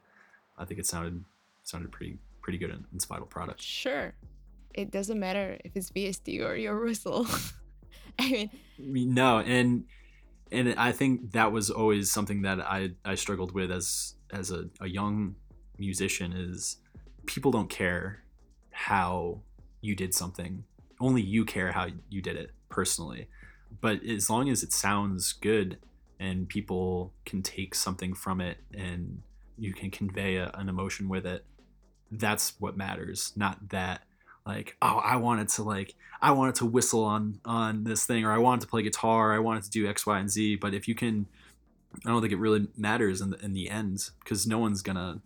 i 0.57 0.65
think 0.65 0.79
it 0.79 0.85
sounded 0.85 1.23
sounded 1.63 1.91
pretty 1.91 2.17
pretty 2.41 2.57
good 2.57 2.69
in, 2.69 2.77
in 2.77 2.95
its 2.95 3.05
final 3.05 3.25
product 3.25 3.61
Sure. 3.61 4.13
It 4.73 4.89
doesn't 4.89 5.19
matter 5.19 5.59
if 5.63 5.75
it's 5.75 5.91
VST 5.91 6.43
or 6.43 6.55
your 6.55 6.83
whistle. 6.83 7.27
I 8.19 8.29
mean, 8.29 8.49
I 8.79 8.81
mean, 8.81 9.13
no 9.13 9.39
and 9.39 9.85
and 10.51 10.75
i 10.77 10.91
think 10.91 11.31
that 11.31 11.51
was 11.51 11.71
always 11.71 12.11
something 12.11 12.43
that 12.43 12.59
i 12.59 12.91
i 13.03 13.15
struggled 13.15 13.53
with 13.53 13.71
as 13.71 14.13
as 14.31 14.51
a, 14.51 14.65
a 14.79 14.87
young 14.87 15.35
musician 15.79 16.31
is 16.31 16.77
people 17.25 17.51
don't 17.51 17.69
care 17.69 18.23
how 18.69 19.39
you 19.83 19.95
did 19.95 20.13
something. 20.13 20.63
Only 20.99 21.21
you 21.21 21.45
care 21.45 21.71
how 21.71 21.87
you 22.09 22.21
did 22.21 22.37
it 22.37 22.51
personally. 22.69 23.27
But 23.81 24.03
as 24.03 24.29
long 24.29 24.49
as 24.49 24.63
it 24.63 24.71
sounds 24.71 25.33
good 25.33 25.77
and 26.19 26.47
people 26.47 27.13
can 27.25 27.41
take 27.41 27.75
something 27.75 28.13
from 28.13 28.39
it 28.39 28.57
and 28.73 29.21
you 29.57 29.73
can 29.73 29.91
convey 29.91 30.37
a, 30.37 30.49
an 30.53 30.69
emotion 30.69 31.09
with 31.09 31.25
it 31.25 31.45
that's 32.11 32.53
what 32.59 32.77
matters 32.77 33.33
not 33.35 33.69
that 33.69 34.03
like 34.45 34.75
oh 34.83 35.01
i 35.03 35.15
wanted 35.15 35.47
to 35.47 35.63
like 35.63 35.95
i 36.21 36.31
wanted 36.31 36.53
to 36.53 36.65
whistle 36.65 37.03
on 37.03 37.39
on 37.43 37.83
this 37.83 38.05
thing 38.05 38.23
or 38.23 38.31
i 38.31 38.37
wanted 38.37 38.61
to 38.61 38.67
play 38.67 38.83
guitar 38.83 39.31
or 39.31 39.33
i 39.33 39.39
wanted 39.39 39.63
to 39.63 39.69
do 39.71 39.87
x 39.87 40.05
y 40.05 40.19
and 40.19 40.29
z. 40.29 40.55
But 40.55 40.75
if 40.75 40.87
you 40.87 40.93
can 40.93 41.25
i 42.05 42.09
don't 42.09 42.21
think 42.21 42.33
it 42.33 42.37
really 42.37 42.67
matters 42.77 43.19
in 43.19 43.31
the, 43.31 43.39
in 43.43 43.53
the 43.53 43.69
end 43.69 44.09
because 44.23 44.45
no 44.45 44.59
one's 44.59 44.81
gonna 44.83 45.21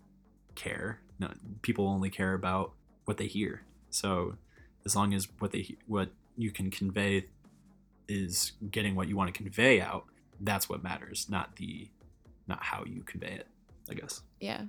care. 0.58 0.99
No, 1.20 1.30
people 1.62 1.88
only 1.88 2.10
care 2.10 2.34
about 2.34 2.74
what 3.05 3.18
they 3.18 3.28
hear. 3.28 3.64
So 3.89 4.36
as 4.88 4.95
long 4.95 5.13
as 5.13 5.27
what 5.39 5.51
they 5.51 5.75
what 5.88 6.09
you 6.38 6.51
can 6.51 6.69
convey 6.71 7.25
is 8.07 8.53
getting 8.71 8.95
what 8.95 9.07
you 9.09 9.15
want 9.17 9.33
to 9.33 9.38
convey 9.43 9.81
out 9.81 10.05
that's 10.41 10.69
what 10.69 10.81
matters 10.83 11.27
not 11.29 11.55
the 11.57 11.89
not 12.47 12.63
how 12.63 12.83
you 12.85 13.01
convey 13.03 13.33
it 13.41 13.47
i 13.89 13.93
guess 13.93 14.21
yeah. 14.39 14.63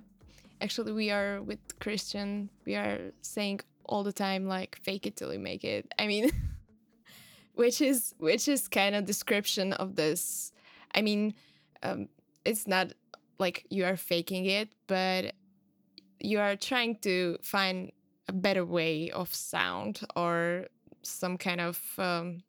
Actually, 0.61 0.91
we 0.91 1.09
are 1.11 1.41
with 1.41 1.59
Christian. 1.79 2.49
We 2.65 2.75
are 2.75 2.99
saying 3.21 3.61
all 3.85 4.03
the 4.03 4.11
time 4.13 4.47
like 4.47 4.79
fake 4.83 5.05
it 5.05 5.15
till 5.15 5.31
you 5.33 5.39
make 5.39 5.63
it. 5.63 5.91
I 5.97 6.07
mean, 6.07 6.31
which 7.55 7.81
is 7.81 8.13
which 8.17 8.47
is 8.47 8.67
kind 8.67 8.95
of 8.95 9.05
description 9.05 9.73
of 9.73 9.95
this. 9.95 10.51
I 10.93 11.01
mean, 11.01 11.33
um, 11.83 12.09
it's 12.43 12.67
not 12.67 12.93
like 13.37 13.65
you 13.69 13.85
are 13.85 13.95
faking 13.95 14.45
it, 14.45 14.69
but 14.87 15.33
you 16.19 16.39
are 16.39 16.57
trying 16.57 16.97
to 16.97 17.37
find 17.41 17.91
a 18.29 18.31
better 18.31 18.63
way 18.63 19.09
of 19.09 19.33
sound 19.33 20.01
or 20.15 20.67
some 21.01 21.35
kind 21.37 21.59
of 21.59 21.81
um, 21.97 22.43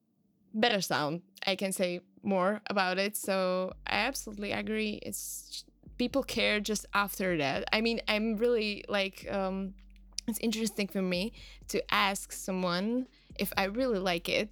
better 0.52 0.80
sound. 0.80 1.22
I 1.46 1.56
can 1.56 1.72
say 1.72 2.00
more 2.22 2.60
about 2.66 2.98
it. 2.98 3.16
So 3.16 3.72
I 3.86 4.06
absolutely 4.10 4.52
agree. 4.52 5.00
It's 5.02 5.64
people 5.96 6.22
care 6.22 6.60
just 6.60 6.84
after 6.92 7.38
that. 7.38 7.64
I 7.72 7.80
mean, 7.80 8.00
I'm 8.08 8.36
really 8.36 8.84
like 8.88 9.26
um, 9.30 9.74
it's 10.28 10.38
interesting 10.40 10.86
for 10.86 11.02
me 11.02 11.32
to 11.68 11.82
ask 11.92 12.30
someone 12.30 13.06
if 13.38 13.50
I 13.56 13.64
really 13.64 13.98
like 13.98 14.28
it, 14.28 14.50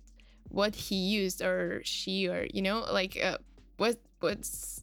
what 0.49 0.75
he 0.75 0.97
used 0.97 1.43
or 1.43 1.83
she 1.85 2.27
or 2.27 2.47
you 2.55 2.63
know 2.63 2.87
like 2.91 3.19
uh, 3.23 3.37
what 3.77 3.97
what's 4.21 4.83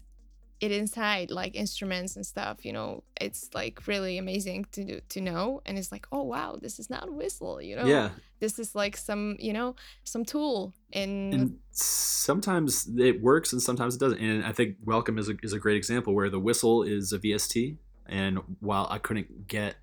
it 0.61 0.71
inside 0.71 1.31
like 1.31 1.55
instruments 1.55 2.15
and 2.15 2.25
stuff 2.25 2.63
you 2.63 2.71
know 2.71 3.03
it's 3.19 3.49
like 3.53 3.85
really 3.87 4.17
amazing 4.17 4.65
to 4.71 4.83
do, 4.83 5.01
to 5.09 5.19
know 5.19 5.61
and 5.65 5.77
it's 5.77 5.91
like 5.91 6.07
oh 6.11 6.23
wow 6.23 6.57
this 6.61 6.79
is 6.79 6.89
not 6.89 7.07
a 7.07 7.11
whistle 7.11 7.61
you 7.61 7.75
know? 7.75 7.85
Yeah. 7.85 8.09
This 8.39 8.59
is 8.59 8.75
like 8.75 8.95
some 8.95 9.35
you 9.39 9.53
know 9.53 9.75
some 10.03 10.23
tool 10.23 10.73
in 10.91 11.33
and 11.33 11.57
sometimes 11.71 12.87
it 12.97 13.21
works 13.21 13.53
and 13.53 13.61
sometimes 13.61 13.95
it 13.95 13.99
doesn't 13.99 14.19
and 14.19 14.45
i 14.45 14.51
think 14.51 14.75
welcome 14.85 15.17
is 15.17 15.29
a, 15.29 15.33
is 15.41 15.53
a 15.53 15.59
great 15.59 15.77
example 15.77 16.13
where 16.13 16.29
the 16.29 16.39
whistle 16.39 16.83
is 16.83 17.11
a 17.11 17.19
vst 17.19 17.77
and 18.07 18.39
while 18.59 18.87
i 18.91 18.97
couldn't 18.97 19.47
get 19.47 19.75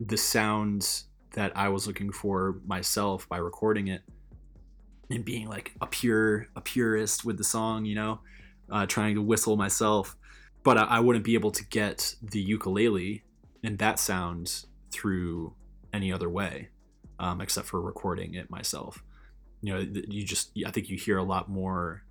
the 0.00 0.16
sounds 0.16 1.04
that 1.34 1.56
i 1.56 1.68
was 1.68 1.86
looking 1.86 2.10
for 2.10 2.56
myself 2.66 3.28
by 3.28 3.36
recording 3.36 3.88
it 3.88 4.02
and 5.10 5.24
being 5.24 5.48
like 5.48 5.72
a 5.80 5.86
pure 5.86 6.46
a 6.56 6.60
purist 6.60 7.24
with 7.24 7.36
the 7.36 7.44
song 7.44 7.84
you 7.84 7.94
know 7.94 8.20
uh, 8.70 8.86
trying 8.86 9.14
to 9.14 9.22
whistle 9.22 9.56
myself, 9.56 10.16
but 10.62 10.78
I, 10.78 10.84
I 10.84 11.00
wouldn't 11.00 11.24
be 11.24 11.34
able 11.34 11.50
to 11.52 11.64
get 11.66 12.14
the 12.22 12.40
ukulele 12.40 13.24
and 13.62 13.78
that 13.78 13.98
sound 13.98 14.64
through 14.90 15.54
any 15.92 16.12
other 16.12 16.28
way, 16.28 16.68
um, 17.18 17.40
except 17.40 17.66
for 17.66 17.80
recording 17.80 18.34
it 18.34 18.50
myself. 18.50 19.02
You 19.62 19.74
know, 19.74 19.86
you 20.08 20.24
just 20.24 20.52
I 20.66 20.70
think 20.70 20.88
you 20.88 20.96
hear 20.96 21.18
a 21.18 21.22
lot 21.22 21.48
more 21.48 22.02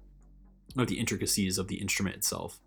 of 0.77 0.87
the 0.87 0.99
intricacies 0.99 1.57
of 1.57 1.67
the 1.67 1.81
instrument 1.81 2.15
itself, 2.15 2.59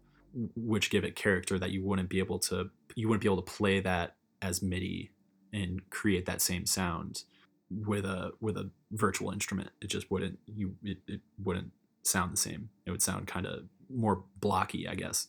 which 0.56 0.90
give 0.90 1.04
it 1.04 1.14
character 1.14 1.58
that 1.58 1.70
you 1.70 1.84
wouldn't 1.84 2.08
be 2.08 2.18
able 2.18 2.38
to 2.40 2.70
you 2.96 3.08
wouldn't 3.08 3.22
be 3.22 3.28
able 3.28 3.42
to 3.42 3.52
play 3.52 3.80
that 3.80 4.16
as 4.40 4.62
MIDI 4.62 5.12
and 5.52 5.88
create 5.90 6.26
that 6.26 6.40
same 6.40 6.66
sound 6.66 7.22
with 7.70 8.04
a 8.04 8.32
with 8.40 8.56
a 8.56 8.70
virtual 8.90 9.30
instrument. 9.30 9.70
It 9.80 9.86
just 9.86 10.10
wouldn't 10.10 10.38
you 10.46 10.74
it, 10.82 10.98
it 11.06 11.20
wouldn't 11.42 11.70
sound 12.02 12.32
the 12.32 12.36
same. 12.36 12.70
It 12.86 12.90
would 12.90 13.02
sound 13.02 13.28
kind 13.28 13.46
of 13.46 13.64
more 13.94 14.24
blocky, 14.40 14.88
I 14.88 14.94
guess. 14.94 15.28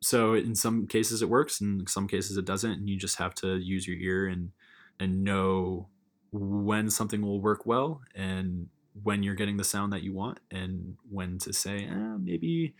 So 0.00 0.34
in 0.34 0.54
some 0.54 0.86
cases 0.86 1.22
it 1.22 1.28
works, 1.28 1.60
and 1.60 1.80
in 1.82 1.86
some 1.86 2.06
cases 2.06 2.36
it 2.36 2.44
doesn't, 2.44 2.70
and 2.70 2.88
you 2.88 2.96
just 2.96 3.16
have 3.16 3.34
to 3.36 3.56
use 3.56 3.86
your 3.86 3.96
ear 3.96 4.28
and 4.28 4.52
and 5.00 5.24
know 5.24 5.88
when 6.32 6.90
something 6.90 7.22
will 7.22 7.40
work 7.40 7.64
well 7.66 8.02
and 8.14 8.68
when 9.02 9.22
you're 9.22 9.34
getting 9.34 9.56
the 9.56 9.64
sound 9.64 9.92
that 9.92 10.02
you 10.02 10.12
want 10.12 10.40
and 10.50 10.96
when 11.10 11.38
to 11.38 11.52
say 11.52 11.84
eh, 11.84 12.16
maybe 12.20 12.74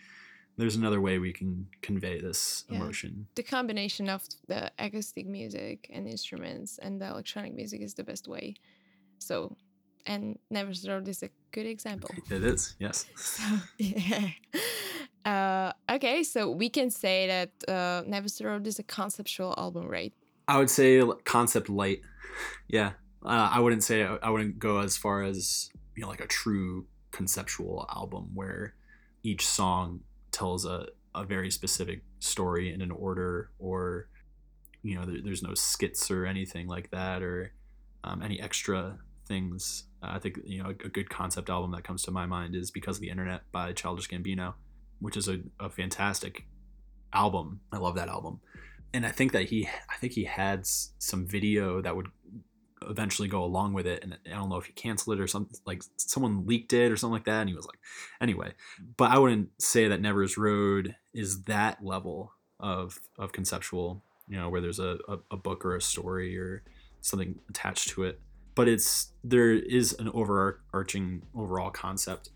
there's 0.57 0.77
another 0.77 1.01
way 1.01 1.19
we 1.19 1.33
can 1.33 1.66
convey 1.81 2.21
this 2.21 2.64
yeah. 2.69 2.77
emotion 2.77 3.27
the 3.37 3.43
combination 3.43 4.09
of 4.09 4.23
the 4.49 4.71
acoustic 4.79 5.27
music 5.27 5.89
and 5.93 6.09
instruments 6.09 6.79
and 6.83 7.01
the 7.01 7.07
electronic 7.07 7.55
music 7.55 7.81
is 7.81 7.95
the 7.95 8.05
best 8.05 8.29
way 8.29 8.55
so 9.19 9.57
and 10.07 10.39
Nevers 10.51 10.89
Road 10.89 11.07
is 11.07 11.23
a 11.23 11.29
good 11.53 11.66
example. 11.66 12.11
It 12.31 12.43
is, 12.43 12.75
yes. 12.79 13.07
So, 13.16 13.43
yeah. 13.79 14.29
Uh, 15.25 15.73
okay, 15.91 16.23
so 16.23 16.51
we 16.51 16.69
can 16.69 16.91
say 16.91 17.27
that 17.27 17.51
uh, 17.69 18.03
Road 18.45 18.66
is 18.66 18.79
a 18.79 18.83
conceptual 18.83 19.55
album, 19.59 19.87
right? 19.87 20.12
I 20.47 20.59
would 20.59 20.71
say 20.71 21.03
concept 21.25 21.69
light. 21.69 22.01
Yeah, 22.69 22.93
uh, 23.25 23.51
I 23.53 23.59
wouldn't 23.59 23.83
say 23.83 24.05
I 24.05 24.31
wouldn't 24.31 24.61
go 24.61 24.79
as 24.79 24.97
far 24.97 25.25
as 25.25 25.71
you 25.97 26.03
know 26.03 26.09
like 26.09 26.21
a 26.21 26.27
true 26.29 26.87
conceptual 27.11 27.85
album 27.93 28.31
where 28.35 28.75
each 29.25 29.45
song 29.45 30.01
tells 30.31 30.64
a, 30.64 30.87
a 31.14 31.25
very 31.25 31.51
specific 31.51 32.03
story 32.21 32.73
in 32.73 32.81
an 32.81 32.93
order 32.93 33.51
or 33.59 34.09
you 34.83 34.95
know 34.95 35.05
there, 35.05 35.19
there's 35.23 35.43
no 35.43 35.55
skits 35.55 36.11
or 36.11 36.27
anything 36.27 36.69
like 36.69 36.91
that 36.91 37.23
or 37.23 37.53
um, 38.05 38.23
any 38.23 38.41
extra 38.41 38.99
things. 39.27 39.85
Uh, 40.03 40.12
I 40.12 40.19
think 40.19 40.39
you 40.45 40.62
know 40.62 40.69
a, 40.69 40.87
a, 40.87 40.89
good 40.89 41.11
concept 41.11 41.51
album 41.51 41.73
that 41.73 41.85
comes 41.85 42.03
to 42.05 42.11
my 42.11 42.27
mind 42.27 42.55
is 42.55 42.71
"Because 42.71 42.97
of 42.97 43.01
the 43.01 43.11
Internet" 43.11 43.43
by 43.53 43.73
Childish 43.73 44.09
Gambino, 44.09 44.55
which 45.01 45.16
is 45.16 45.28
a, 45.28 45.40
a 45.61 45.68
fantastic 45.70 46.46
album. 47.12 47.61
I 47.72 47.78
love 47.78 47.94
that 47.96 48.09
album, 48.09 48.40
and 48.92 49.07
I 49.07 49.11
think 49.11 49.32
that 49.32 49.44
he 49.44 49.68
I 49.88 49.96
think 49.96 50.12
he 50.12 50.24
had 50.24 50.66
some 50.66 51.26
video 51.26 51.80
that 51.80 51.96
would 51.96 52.09
eventually 52.82 53.28
go 53.28 53.42
along 53.42 53.72
with 53.72 53.88
it 53.88 54.05
and 54.05 54.16
i 54.26 54.30
don't 54.30 54.49
know 54.49 54.57
if 54.57 54.66
he 54.66 54.72
canceled 54.72 55.18
it 55.18 55.20
or 55.20 55.26
something 55.26 55.59
like 55.66 55.82
someone 55.96 56.46
leaked 56.46 56.72
it 56.72 56.92
or 56.92 56.96
something 56.96 57.14
like 57.14 57.24
that 57.24 57.40
and 57.40 57.49
he 57.49 57.55
was 57.55 57.66
like 57.66 57.78
anyway. 58.20 58.53
But 58.96 59.11
i 59.11 59.18
wouldn't 59.18 59.51
say 59.61 59.88
that 59.88 60.01
Nevers 60.01 60.38
Road 60.38 60.96
is 61.12 61.42
that 61.44 61.84
level 61.84 62.32
of 62.61 62.99
of 63.18 63.32
conceptual 63.32 64.03
you 64.28 64.36
know 64.36 64.49
where 64.49 64.61
there's 64.61 64.78
a, 64.78 64.99
a, 65.09 65.18
a 65.32 65.36
book 65.36 65.64
or 65.64 65.76
a 65.76 65.80
story 65.80 66.38
or 66.38 66.62
something 67.01 67.38
attached 67.49 67.90
to 67.90 68.05
it. 68.05 68.20
But 68.55 68.68
it's 68.68 69.12
there 69.24 69.53
is 69.53 69.94
an 69.99 70.11
overarching 70.12 71.22
overall 71.34 71.70
concept 71.70 72.30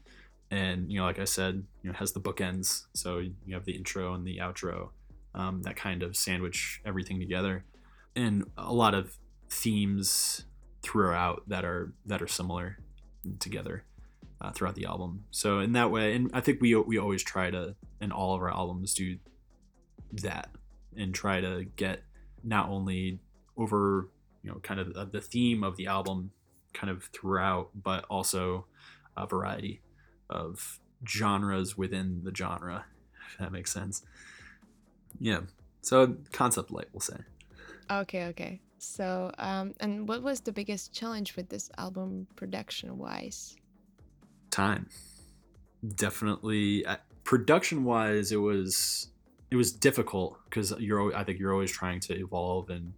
and 0.52 0.92
you 0.92 0.98
know 0.98 1.06
like 1.06 1.18
i 1.18 1.24
said 1.24 1.64
you 1.82 1.90
know 1.90 1.96
has 1.96 2.12
the 2.12 2.20
bookends. 2.20 2.84
So 2.94 3.18
you 3.18 3.54
have 3.54 3.64
the 3.64 3.72
intro 3.72 4.14
and 4.14 4.24
the 4.24 4.38
outro 4.38 4.90
um, 5.34 5.62
that 5.62 5.76
kind 5.76 6.02
of 6.02 6.16
sandwich 6.16 6.80
everything 6.84 7.18
together. 7.18 7.64
And 8.14 8.44
a 8.56 8.72
lot 8.72 8.94
of 8.94 9.16
themes 9.50 10.44
throughout 10.82 11.48
that 11.48 11.64
are 11.64 11.92
that 12.06 12.22
are 12.22 12.28
similar 12.28 12.78
together 13.40 13.84
uh, 14.40 14.50
throughout 14.52 14.74
the 14.74 14.84
album. 14.84 15.24
So 15.30 15.58
in 15.60 15.72
that 15.72 15.90
way 15.90 16.14
and 16.14 16.30
i 16.34 16.40
think 16.40 16.60
we 16.60 16.74
we 16.76 16.98
always 16.98 17.22
try 17.22 17.50
to 17.50 17.74
in 18.00 18.12
all 18.12 18.34
of 18.34 18.42
our 18.42 18.50
albums 18.50 18.94
do 18.94 19.16
that 20.22 20.50
and 20.96 21.14
try 21.14 21.40
to 21.40 21.64
get 21.76 22.02
not 22.44 22.68
only 22.68 23.18
over 23.56 24.08
you 24.42 24.50
know 24.50 24.58
kind 24.58 24.80
of 24.80 25.12
the 25.12 25.20
theme 25.20 25.64
of 25.64 25.76
the 25.76 25.86
album 25.86 26.30
kind 26.74 26.90
of 26.90 27.04
throughout 27.12 27.70
but 27.74 28.04
also 28.10 28.66
a 29.16 29.26
variety 29.26 29.81
of 30.32 30.80
genres 31.06 31.76
within 31.76 32.22
the 32.24 32.34
genre 32.34 32.84
if 33.30 33.38
that 33.38 33.52
makes 33.52 33.72
sense. 33.72 34.02
Yeah 35.20 35.40
so 35.82 36.16
concept 36.32 36.70
light 36.70 36.86
we'll 36.92 37.00
say. 37.00 37.18
Okay 37.90 38.24
okay. 38.26 38.60
So 38.78 39.30
um 39.38 39.74
and 39.80 40.08
what 40.08 40.22
was 40.22 40.40
the 40.40 40.52
biggest 40.52 40.92
challenge 40.92 41.36
with 41.36 41.48
this 41.48 41.70
album 41.78 42.26
production 42.36 42.98
wise 42.98 43.56
time. 44.50 44.88
Definitely 45.96 46.86
uh, 46.86 46.96
production 47.24 47.84
wise 47.84 48.32
it 48.32 48.36
was 48.36 49.08
it 49.50 49.56
was 49.56 49.72
difficult 49.72 50.38
because 50.44 50.72
you're 50.78 51.14
i 51.14 51.22
think 51.22 51.38
you're 51.38 51.52
always 51.52 51.70
trying 51.70 52.00
to 52.00 52.18
evolve 52.18 52.70
and 52.70 52.94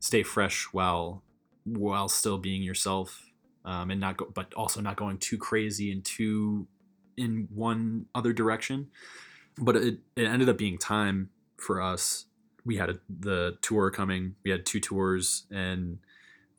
stay 0.00 0.22
fresh 0.22 0.64
while 0.72 1.22
while 1.64 2.08
still 2.08 2.38
being 2.38 2.62
yourself 2.62 3.22
um, 3.64 3.90
and 3.90 4.00
not 4.00 4.16
go, 4.16 4.26
but 4.34 4.52
also 4.54 4.80
not 4.80 4.96
going 4.96 5.18
too 5.18 5.38
crazy 5.38 5.92
and 5.92 6.04
too 6.04 6.66
in 7.16 7.48
one 7.54 8.06
other 8.14 8.32
direction. 8.32 8.88
But 9.58 9.76
it, 9.76 9.98
it 10.16 10.24
ended 10.24 10.48
up 10.48 10.58
being 10.58 10.78
time 10.78 11.30
for 11.58 11.80
us. 11.80 12.26
We 12.64 12.76
had 12.76 12.90
a, 12.90 12.98
the 13.08 13.58
tour 13.60 13.90
coming. 13.90 14.36
We 14.44 14.50
had 14.50 14.64
two 14.64 14.80
tours, 14.80 15.44
and 15.50 15.98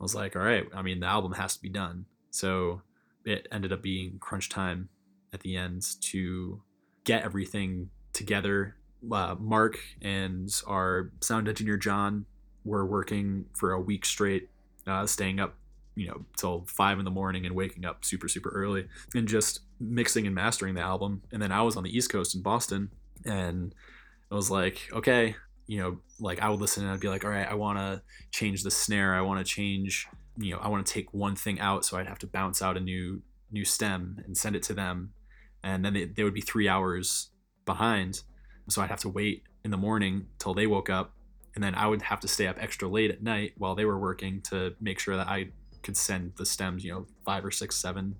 I 0.00 0.02
was 0.02 0.14
like, 0.14 0.36
all 0.36 0.42
right. 0.42 0.66
I 0.74 0.82
mean, 0.82 1.00
the 1.00 1.06
album 1.06 1.32
has 1.32 1.56
to 1.56 1.62
be 1.62 1.68
done. 1.68 2.06
So 2.30 2.82
it 3.24 3.48
ended 3.50 3.72
up 3.72 3.82
being 3.82 4.18
crunch 4.20 4.48
time 4.48 4.88
at 5.32 5.40
the 5.40 5.56
end 5.56 5.84
to 6.00 6.62
get 7.04 7.22
everything 7.22 7.90
together. 8.12 8.76
Uh, 9.10 9.34
Mark 9.38 9.78
and 10.00 10.48
our 10.66 11.10
sound 11.20 11.48
engineer 11.48 11.76
John 11.76 12.26
were 12.64 12.86
working 12.86 13.46
for 13.54 13.72
a 13.72 13.80
week 13.80 14.06
straight, 14.06 14.48
uh, 14.86 15.06
staying 15.06 15.40
up, 15.40 15.54
you 15.94 16.08
know, 16.08 16.24
till 16.36 16.64
five 16.66 16.98
in 16.98 17.04
the 17.04 17.10
morning 17.10 17.44
and 17.44 17.54
waking 17.54 17.84
up 17.84 18.04
super, 18.04 18.28
super 18.28 18.50
early 18.50 18.86
and 19.14 19.28
just 19.28 19.60
mixing 19.90 20.26
and 20.26 20.34
mastering 20.34 20.74
the 20.74 20.80
album. 20.80 21.22
And 21.32 21.40
then 21.40 21.52
I 21.52 21.62
was 21.62 21.76
on 21.76 21.84
the 21.84 21.96
East 21.96 22.10
Coast 22.10 22.34
in 22.34 22.42
Boston 22.42 22.90
and 23.24 23.74
I 24.30 24.34
was 24.34 24.50
like, 24.50 24.88
okay, 24.92 25.36
you 25.66 25.78
know, 25.78 25.98
like 26.20 26.40
I 26.40 26.48
would 26.48 26.60
listen 26.60 26.84
and 26.84 26.92
I'd 26.92 27.00
be 27.00 27.08
like, 27.08 27.24
all 27.24 27.30
right, 27.30 27.48
I 27.48 27.54
want 27.54 27.78
to 27.78 28.02
change 28.30 28.62
the 28.62 28.70
snare. 28.70 29.14
I 29.14 29.22
want 29.22 29.44
to 29.44 29.50
change, 29.50 30.06
you 30.36 30.52
know, 30.52 30.58
I 30.58 30.68
want 30.68 30.86
to 30.86 30.92
take 30.92 31.12
one 31.12 31.36
thing 31.36 31.60
out. 31.60 31.84
So 31.84 31.96
I'd 31.96 32.06
have 32.06 32.18
to 32.20 32.26
bounce 32.26 32.60
out 32.60 32.76
a 32.76 32.80
new, 32.80 33.22
new 33.50 33.64
stem 33.64 34.22
and 34.24 34.36
send 34.36 34.56
it 34.56 34.62
to 34.64 34.74
them. 34.74 35.12
And 35.62 35.84
then 35.84 35.94
they, 35.94 36.04
they 36.04 36.24
would 36.24 36.34
be 36.34 36.42
three 36.42 36.68
hours 36.68 37.30
behind. 37.64 38.22
So 38.68 38.82
I'd 38.82 38.90
have 38.90 39.00
to 39.00 39.08
wait 39.08 39.44
in 39.64 39.70
the 39.70 39.76
morning 39.76 40.26
till 40.38 40.54
they 40.54 40.66
woke 40.66 40.90
up 40.90 41.14
and 41.54 41.62
then 41.62 41.74
I 41.74 41.86
would 41.86 42.02
have 42.02 42.20
to 42.20 42.28
stay 42.28 42.46
up 42.46 42.56
extra 42.58 42.88
late 42.88 43.10
at 43.10 43.22
night 43.22 43.52
while 43.56 43.74
they 43.74 43.84
were 43.84 43.98
working 43.98 44.40
to 44.50 44.74
make 44.80 44.98
sure 44.98 45.16
that 45.16 45.28
I 45.28 45.48
could 45.82 45.96
send 45.96 46.32
the 46.36 46.46
stems, 46.46 46.84
you 46.84 46.92
know, 46.92 47.06
five 47.24 47.44
or 47.44 47.50
six, 47.50 47.76
seven. 47.76 48.16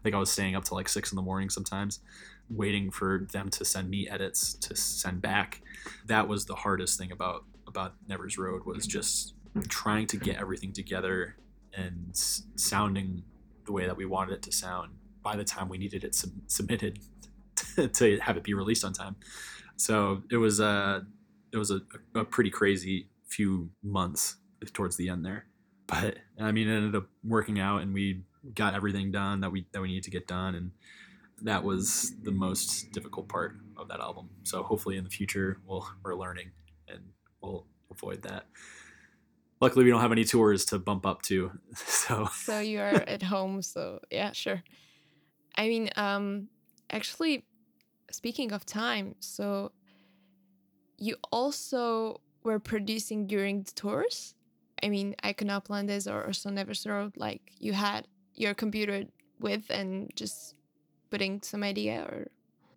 I 0.00 0.02
think 0.02 0.14
I 0.14 0.18
was 0.18 0.30
staying 0.30 0.56
up 0.56 0.64
till 0.64 0.76
like 0.76 0.88
six 0.88 1.12
in 1.12 1.16
the 1.16 1.22
morning 1.22 1.50
sometimes, 1.50 2.00
waiting 2.48 2.90
for 2.90 3.26
them 3.32 3.50
to 3.50 3.64
send 3.64 3.90
me 3.90 4.08
edits 4.08 4.54
to 4.54 4.74
send 4.74 5.20
back. 5.20 5.62
That 6.06 6.26
was 6.26 6.46
the 6.46 6.54
hardest 6.54 6.98
thing 6.98 7.12
about 7.12 7.44
about 7.66 7.94
Nevers 8.08 8.38
Road 8.38 8.64
was 8.64 8.86
just 8.86 9.34
trying 9.68 10.06
to 10.08 10.16
get 10.16 10.36
everything 10.36 10.72
together 10.72 11.36
and 11.74 12.10
sounding 12.14 13.22
the 13.66 13.72
way 13.72 13.86
that 13.86 13.96
we 13.96 14.04
wanted 14.06 14.32
it 14.32 14.42
to 14.42 14.52
sound 14.52 14.92
by 15.22 15.36
the 15.36 15.44
time 15.44 15.68
we 15.68 15.78
needed 15.78 16.02
it 16.02 16.14
sub- 16.14 16.32
submitted 16.46 16.98
to 17.92 18.18
have 18.18 18.36
it 18.36 18.42
be 18.42 18.54
released 18.54 18.84
on 18.84 18.92
time. 18.92 19.16
So 19.76 20.22
it 20.30 20.36
was 20.36 20.60
a 20.60 21.06
it 21.52 21.58
was 21.58 21.70
a, 21.70 21.80
a 22.14 22.24
pretty 22.24 22.50
crazy 22.50 23.08
few 23.26 23.70
months 23.82 24.36
towards 24.72 24.96
the 24.96 25.08
end 25.08 25.24
there. 25.24 25.46
but 25.86 26.18
I 26.38 26.52
mean, 26.52 26.68
it 26.68 26.76
ended 26.76 26.96
up 26.96 27.08
working 27.24 27.58
out, 27.60 27.82
and 27.82 27.92
we 27.92 28.22
got 28.54 28.74
everything 28.74 29.10
done 29.10 29.40
that 29.40 29.50
we 29.50 29.66
that 29.72 29.80
we 29.80 29.88
needed 29.88 30.04
to 30.04 30.10
get 30.10 30.26
done, 30.26 30.54
and 30.54 30.70
that 31.42 31.62
was 31.64 32.12
the 32.22 32.30
most 32.30 32.92
difficult 32.92 33.28
part 33.28 33.56
of 33.76 33.88
that 33.88 34.00
album. 34.00 34.28
So 34.44 34.62
hopefully, 34.62 34.96
in 34.96 35.04
the 35.04 35.10
future, 35.10 35.58
we'll 35.66 35.86
we're 36.02 36.14
learning, 36.14 36.50
and 36.88 37.00
we'll 37.40 37.66
avoid 37.90 38.22
that. 38.22 38.46
Luckily, 39.60 39.84
we 39.84 39.90
don't 39.90 40.00
have 40.00 40.12
any 40.12 40.24
tours 40.24 40.64
to 40.66 40.78
bump 40.78 41.04
up 41.04 41.22
to, 41.22 41.52
so 41.74 42.28
So 42.32 42.60
you 42.60 42.80
are 42.80 42.94
at 43.06 43.22
home, 43.22 43.62
so 43.62 44.00
yeah, 44.10 44.32
sure. 44.32 44.62
I 45.56 45.68
mean, 45.68 45.90
um 45.96 46.48
actually 46.90 47.44
speaking 48.10 48.52
of 48.52 48.66
time, 48.66 49.14
so 49.20 49.72
you 50.98 51.16
also 51.32 52.20
were 52.42 52.58
producing 52.58 53.26
during 53.26 53.62
the 53.62 53.72
tours? 53.72 54.34
I 54.82 54.88
mean, 54.88 55.14
I 55.22 55.32
Cannot 55.32 55.64
Plan 55.64 55.86
This 55.86 56.06
or, 56.06 56.24
or 56.24 56.32
Son 56.32 56.54
Never 56.54 56.72
Road, 56.86 57.16
like 57.16 57.42
you 57.58 57.72
had 57.72 58.06
your 58.34 58.54
computer 58.54 59.04
with 59.38 59.70
and 59.70 60.10
just 60.14 60.54
putting 61.10 61.42
some 61.42 61.62
idea 61.62 62.02
or 62.02 62.28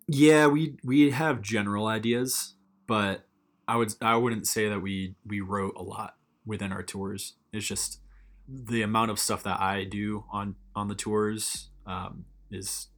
yeah, 0.06 0.46
we 0.46 0.76
we 0.84 1.10
have 1.10 1.40
general 1.40 1.86
ideas, 1.86 2.54
but 2.86 3.26
I 3.66 3.76
would 3.76 3.94
I 4.02 4.16
wouldn't 4.16 4.46
say 4.46 4.68
that 4.68 4.80
we 4.80 5.14
we 5.26 5.40
wrote 5.40 5.74
a 5.76 5.82
lot 5.82 6.16
within 6.44 6.72
our 6.72 6.82
tours. 6.82 7.34
It's 7.52 7.66
just 7.66 8.00
the 8.46 8.82
amount 8.82 9.10
of 9.10 9.18
stuff 9.18 9.42
that 9.44 9.60
I 9.60 9.84
do 9.84 10.24
on 10.30 10.56
on 10.76 10.88
the 10.88 10.94
tours 10.94 11.70
um, 11.86 12.26
is 12.50 12.88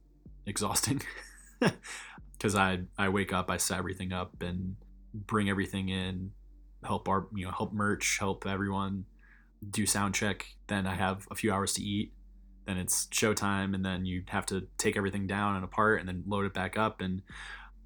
exhausting 0.45 1.01
because 2.33 2.55
I 2.55 2.81
I 2.97 3.09
wake 3.09 3.31
up, 3.31 3.49
I 3.49 3.57
set 3.57 3.77
everything 3.77 4.11
up, 4.11 4.41
and 4.41 4.75
bring 5.13 5.49
everything 5.49 5.87
in, 5.87 6.31
help 6.83 7.07
our 7.07 7.27
you 7.33 7.45
know 7.45 7.51
help 7.51 7.71
merch, 7.71 8.17
help 8.19 8.45
everyone 8.45 9.05
do 9.69 9.85
sound 9.85 10.13
check. 10.13 10.45
Then 10.67 10.85
I 10.85 10.95
have 10.95 11.25
a 11.31 11.35
few 11.35 11.53
hours 11.53 11.73
to 11.75 11.81
eat. 11.81 12.11
Then 12.67 12.77
it's 12.77 13.07
showtime, 13.07 13.73
and 13.73 13.83
then 13.83 14.05
you 14.05 14.23
have 14.27 14.45
to 14.47 14.67
take 14.77 14.97
everything 14.97 15.25
down 15.25 15.55
and 15.55 15.63
apart, 15.63 15.99
and 15.99 16.07
then 16.07 16.23
load 16.27 16.45
it 16.45 16.53
back 16.53 16.77
up, 16.77 17.01
and 17.01 17.21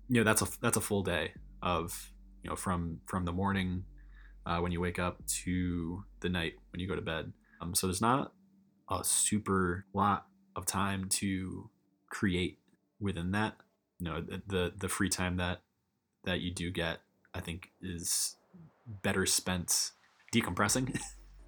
you 0.10 0.18
know 0.18 0.24
that's 0.24 0.42
a 0.42 0.48
that's 0.60 0.76
a 0.76 0.82
full 0.82 1.04
day 1.04 1.34
of 1.62 2.12
you 2.44 2.50
know 2.50 2.56
from 2.56 3.00
from 3.06 3.24
the 3.26 3.32
morning 3.32 3.84
uh, 4.46 4.58
when 4.58 4.72
you 4.72 4.82
wake 4.82 5.00
up 5.00 5.26
to 5.28 6.04
the 6.20 6.30
night 6.30 6.54
when 6.72 6.80
you 6.80 6.88
go 6.88 6.96
to 6.96 7.02
bed. 7.02 7.32
Um, 7.62 7.76
so 7.76 7.88
there's 7.88 8.02
not 8.02 8.34
a 8.90 9.04
super 9.04 9.86
lot 9.94 10.26
of 10.56 10.66
time 10.66 11.08
to 11.10 11.70
create 12.10 12.60
within 13.00 13.32
that. 13.32 13.56
You 14.00 14.06
know, 14.06 14.22
the, 14.22 14.42
the 14.48 14.74
the 14.78 14.90
free 14.90 15.10
time 15.10 15.38
that 15.38 15.62
that 16.26 16.42
you 16.42 16.52
do 16.52 16.72
get, 16.72 17.00
I 17.34 17.40
think, 17.40 17.72
is 17.82 18.36
better 18.86 19.26
spent 19.26 19.92
decompressing. 20.34 21.00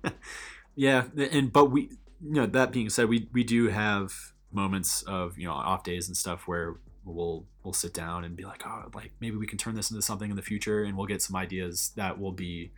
yeah, 0.75 1.05
and 1.17 1.51
but 1.51 1.71
we, 1.71 1.89
you 2.23 2.33
know, 2.33 2.45
that 2.45 2.71
being 2.71 2.89
said, 2.89 3.09
we 3.09 3.27
we 3.33 3.43
do 3.43 3.67
have 3.67 4.13
moments 4.51 5.01
of 5.03 5.37
you 5.37 5.47
know 5.47 5.53
off 5.53 5.83
days 5.83 6.07
and 6.07 6.15
stuff 6.15 6.47
where 6.47 6.75
we'll 7.05 7.45
we'll 7.63 7.73
sit 7.73 7.93
down 7.93 8.23
and 8.23 8.35
be 8.35 8.45
like 8.45 8.65
oh 8.65 8.83
like 8.93 9.11
maybe 9.19 9.35
we 9.35 9.47
can 9.47 9.57
turn 9.57 9.75
this 9.75 9.91
into 9.91 10.01
something 10.01 10.29
in 10.29 10.35
the 10.35 10.41
future 10.41 10.83
and 10.83 10.95
we'll 10.95 11.07
get 11.07 11.21
some 11.21 11.35
ideas 11.35 11.91
that 11.95 12.17
will 12.17 12.31
be 12.31 12.71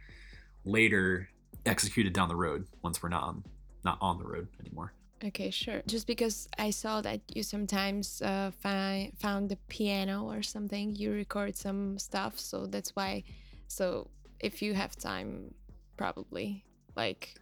later 0.63 1.29
executed 1.65 2.13
down 2.13 2.27
the 2.27 2.35
road 2.35 2.65
once 2.81 3.03
we're 3.03 3.09
not 3.09 3.23
on 3.23 3.43
not 3.83 3.97
on 4.01 4.17
the 4.17 4.25
road 4.25 4.47
anymore 4.59 4.93
Okay, 5.23 5.49
sure. 5.49 5.81
Just 5.87 6.07
because 6.07 6.47
I 6.59 6.69
saw 6.69 7.01
that 7.01 7.21
you 7.33 7.41
sometimes 7.41 8.21
uh, 8.21 8.51
fi- 8.59 9.11
found 9.17 9.49
the 9.49 9.55
piano 9.69 10.25
or 10.25 10.43
something, 10.43 10.93
you 10.93 11.11
record 11.11 11.55
some 11.55 11.97
stuff, 11.97 12.37
so 12.37 12.67
that's 12.67 12.95
why. 12.95 13.23
So 13.67 14.09
if 14.39 14.61
you 14.61 14.73
have 14.73 14.95
time, 14.95 15.53
probably 15.97 16.65
like. 16.95 17.33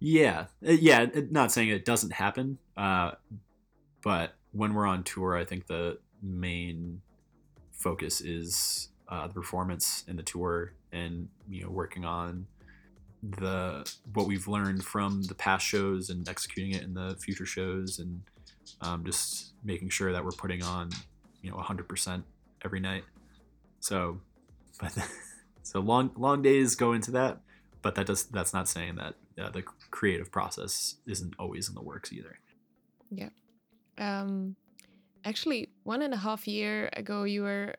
Yeah 0.00 0.46
Uh, 0.66 0.72
yeah 0.72 1.06
not 1.30 1.50
saying 1.52 1.68
it 1.68 1.84
doesn't 1.84 2.12
happen 2.12 2.58
uh 2.76 3.12
but 4.02 4.34
when 4.52 4.74
we're 4.74 4.86
on 4.86 5.02
tour 5.02 5.36
i 5.36 5.44
think 5.44 5.66
the 5.66 5.98
main 6.22 7.00
focus 7.72 8.20
is 8.20 8.88
uh, 9.08 9.26
the 9.26 9.32
performance 9.34 10.04
and 10.08 10.18
the 10.18 10.22
tour 10.22 10.72
and 10.92 11.28
you 11.48 11.62
know 11.62 11.70
working 11.70 12.04
on 12.04 12.46
the 13.22 13.90
what 14.14 14.26
we've 14.26 14.46
learned 14.48 14.84
from 14.84 15.22
the 15.24 15.34
past 15.34 15.66
shows 15.66 16.10
and 16.10 16.28
executing 16.28 16.74
it 16.74 16.82
in 16.82 16.94
the 16.94 17.16
future 17.20 17.46
shows 17.46 17.98
and 17.98 18.20
um, 18.80 19.04
just 19.04 19.52
making 19.64 19.88
sure 19.88 20.12
that 20.12 20.24
we're 20.24 20.30
putting 20.32 20.62
on 20.62 20.90
you 21.42 21.50
know 21.50 21.56
100% 21.56 22.22
every 22.64 22.80
night. 22.80 23.04
So 23.80 24.20
but 24.80 24.92
so 25.62 25.80
long 25.80 26.10
long 26.16 26.42
days 26.42 26.74
go 26.76 26.92
into 26.92 27.10
that 27.12 27.40
but 27.82 27.94
that 27.96 28.06
does 28.06 28.24
that's 28.26 28.54
not 28.54 28.68
saying 28.68 28.96
that 28.96 29.14
uh, 29.42 29.50
the 29.50 29.64
creative 29.90 30.30
process 30.30 30.96
isn't 31.06 31.34
always 31.38 31.68
in 31.68 31.74
the 31.74 31.82
works 31.82 32.12
either 32.12 32.38
Yeah. 33.10 33.30
Um, 33.98 34.54
actually, 35.24 35.70
one 35.84 36.02
and 36.02 36.12
a 36.14 36.18
half 36.18 36.46
year 36.46 36.88
ago, 36.92 37.24
you 37.24 37.42
were 37.42 37.74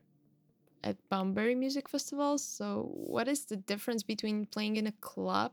at 0.84 0.97
Bunbury 1.10 1.55
Music 1.55 1.88
Festival. 1.88 2.38
So, 2.38 2.89
what 2.93 3.28
is 3.28 3.45
the 3.45 3.55
difference 3.55 4.03
between 4.03 4.45
playing 4.47 4.76
in 4.78 4.88
a 4.88 4.91
club 5.01 5.51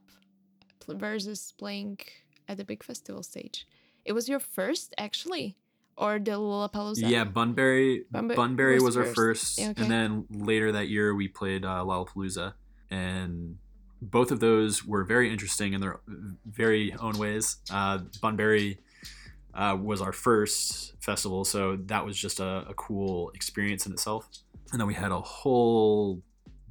versus 0.88 1.52
playing 1.59 1.98
at 2.48 2.57
the 2.57 2.64
big 2.64 2.82
festival 2.82 3.22
stage? 3.22 3.66
It 4.04 4.12
was 4.12 4.28
your 4.28 4.40
first, 4.40 4.94
actually, 4.98 5.57
or 5.96 6.18
the 6.18 6.32
Lollapalooza? 6.32 7.09
yeah 7.09 7.24
bunbury 7.24 8.04
Bunbu- 8.12 8.36
bunbury 8.36 8.74
was 8.76 8.84
was, 8.84 8.96
our 8.96 9.04
first. 9.04 9.16
first 9.16 9.59
Yeah, 9.59 9.70
okay. 9.70 9.82
and 9.82 9.90
then 9.90 10.26
later 10.30 10.72
that 10.72 10.88
year 10.88 11.14
we 11.14 11.26
played 11.28 11.64
uh, 11.64 11.82
lollapalooza 11.84 12.54
and 12.90 13.59
both 14.11 14.30
of 14.30 14.40
those 14.40 14.84
were 14.84 15.04
very 15.04 15.30
interesting 15.30 15.72
in 15.72 15.80
their 15.80 16.00
very 16.46 16.94
own 16.94 17.18
ways 17.18 17.57
uh, 17.70 17.98
bunbury 18.20 18.78
uh, 19.54 19.76
was 19.80 20.00
our 20.00 20.12
first 20.12 20.94
festival 21.00 21.44
so 21.44 21.76
that 21.86 22.04
was 22.04 22.16
just 22.16 22.40
a, 22.40 22.64
a 22.68 22.74
cool 22.74 23.30
experience 23.34 23.86
in 23.86 23.92
itself 23.92 24.28
and 24.72 24.80
then 24.80 24.86
we 24.86 24.94
had 24.94 25.12
a 25.12 25.20
whole 25.20 26.22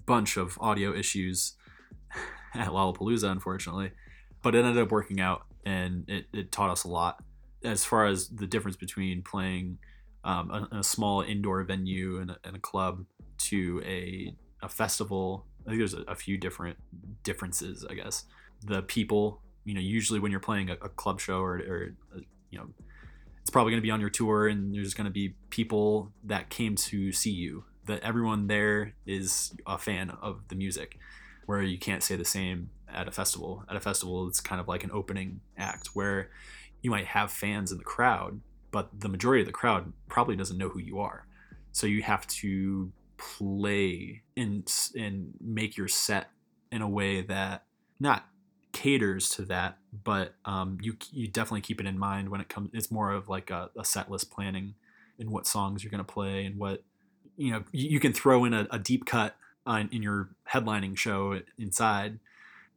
bunch 0.06 0.38
of 0.38 0.58
audio 0.62 0.94
issues 0.94 1.54
at 2.54 2.68
lollapalooza 2.68 3.30
unfortunately 3.30 3.92
but 4.42 4.54
it 4.54 4.64
ended 4.64 4.82
up 4.82 4.92
working 4.92 5.20
out 5.20 5.46
and 5.66 6.08
it, 6.08 6.26
it 6.32 6.52
taught 6.52 6.70
us 6.70 6.84
a 6.84 6.88
lot 6.88 7.24
as 7.64 7.84
far 7.84 8.06
as 8.06 8.28
the 8.30 8.46
difference 8.46 8.78
between 8.78 9.24
playing 9.24 9.78
um, 10.24 10.52
a, 10.52 10.78
a 10.80 10.84
small 10.84 11.22
indoor 11.22 11.64
venue 11.64 12.20
and 12.20 12.32
a, 12.32 12.38
and 12.44 12.56
a 12.56 12.60
club 12.60 13.06
to 13.38 13.82
a, 13.86 14.36
a 14.62 14.70
festival. 14.70 15.46
I 15.66 15.70
think 15.70 15.80
there's 15.80 15.94
a, 15.94 16.02
a 16.04 16.16
few 16.16 16.38
different 16.38 16.78
differences, 17.24 17.86
I 17.90 17.96
guess. 17.96 18.26
The 18.64 18.84
people, 18.84 19.42
you 19.64 19.74
know, 19.74 19.82
usually 19.82 20.20
when 20.20 20.32
you're 20.32 20.40
playing 20.40 20.70
a, 20.70 20.74
a 20.74 20.90
club 20.90 21.20
show 21.20 21.40
or, 21.40 21.56
or 21.58 21.96
uh, 22.16 22.20
you 22.50 22.60
know, 22.60 22.68
it's 23.42 23.50
probably 23.50 23.72
going 23.72 23.82
to 23.82 23.86
be 23.86 23.92
on 23.92 24.00
your 24.00 24.10
tour 24.10 24.48
and 24.48 24.74
there's 24.74 24.94
going 24.94 25.06
to 25.06 25.12
be 25.12 25.36
people 25.50 26.12
that 26.24 26.50
came 26.50 26.76
to 26.76 27.12
see 27.12 27.32
you. 27.32 27.66
That 27.86 28.02
everyone 28.02 28.48
there 28.48 28.96
is 29.06 29.54
a 29.68 29.78
fan 29.78 30.10
of 30.22 30.48
the 30.48 30.56
music, 30.56 30.98
where 31.46 31.62
you 31.62 31.78
can't 31.78 32.02
say 32.02 32.16
the 32.16 32.26
same 32.26 32.72
at 32.92 33.08
a 33.08 33.12
festival. 33.12 33.64
At 33.70 33.76
a 33.76 33.80
festival, 33.80 34.28
it's 34.28 34.40
kind 34.40 34.60
of 34.60 34.68
like 34.68 34.84
an 34.84 34.90
opening 34.92 35.42
act 35.56 35.90
where 35.94 36.32
you 36.82 36.90
might 36.90 37.06
have 37.06 37.32
fans 37.32 37.72
in 37.72 37.78
the 37.78 37.84
crowd, 37.84 38.42
but 38.72 39.00
the 39.00 39.10
majority 39.10 39.42
of 39.42 39.48
the 39.48 39.54
crowd 39.54 39.94
probably 40.08 40.36
doesn't 40.36 40.58
know 40.58 40.70
who 40.70 40.80
you 40.80 41.00
are. 41.00 41.28
So 41.72 41.86
you 41.86 42.02
have 42.02 42.26
to 42.28 42.92
play 43.18 44.24
and 44.36 44.72
and 44.98 45.34
make 45.40 45.78
your 45.78 45.88
set 45.88 46.30
in 46.72 46.82
a 46.82 46.90
way 46.90 47.22
that 47.22 47.64
not 48.00 48.26
caters 48.72 49.30
to 49.30 49.44
that, 49.44 49.78
but 50.04 50.36
um, 50.44 50.78
you 50.82 50.98
you 51.12 51.28
definitely 51.28 51.62
keep 51.62 51.80
it 51.80 51.88
in 51.88 51.98
mind 51.98 52.30
when 52.30 52.42
it 52.42 52.50
comes. 52.50 52.70
It's 52.74 52.92
more 52.92 53.12
of 53.12 53.30
like 53.30 53.50
a, 53.50 53.70
a 53.78 53.86
set 53.86 54.12
list 54.12 54.32
planning 54.32 54.76
and 55.18 55.30
what 55.30 55.48
songs 55.48 55.84
you're 55.84 55.92
going 55.92 56.04
to 56.04 56.14
play 56.14 56.46
and 56.46 56.58
what 56.58 56.84
you 57.38 57.52
know. 57.52 57.64
You, 57.72 57.90
you 57.92 58.00
can 58.00 58.14
throw 58.14 58.46
in 58.46 58.54
a, 58.54 58.68
a 58.72 58.80
deep 58.80 59.06
cut 59.06 59.36
on, 59.66 59.90
in 59.92 60.04
your 60.04 60.30
headlining 60.52 60.98
show 60.98 61.40
inside, 61.58 62.20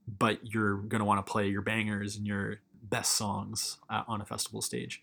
but 0.06 0.38
you're 0.42 0.76
going 0.76 1.00
to 1.00 1.04
want 1.04 1.24
to 1.24 1.30
play 1.30 1.48
your 1.48 1.62
bangers 1.62 2.16
and 2.16 2.26
your 2.26 2.60
best 2.82 3.12
songs 3.12 3.78
uh, 3.90 4.04
on 4.06 4.20
a 4.20 4.24
festival 4.24 4.62
stage. 4.62 5.02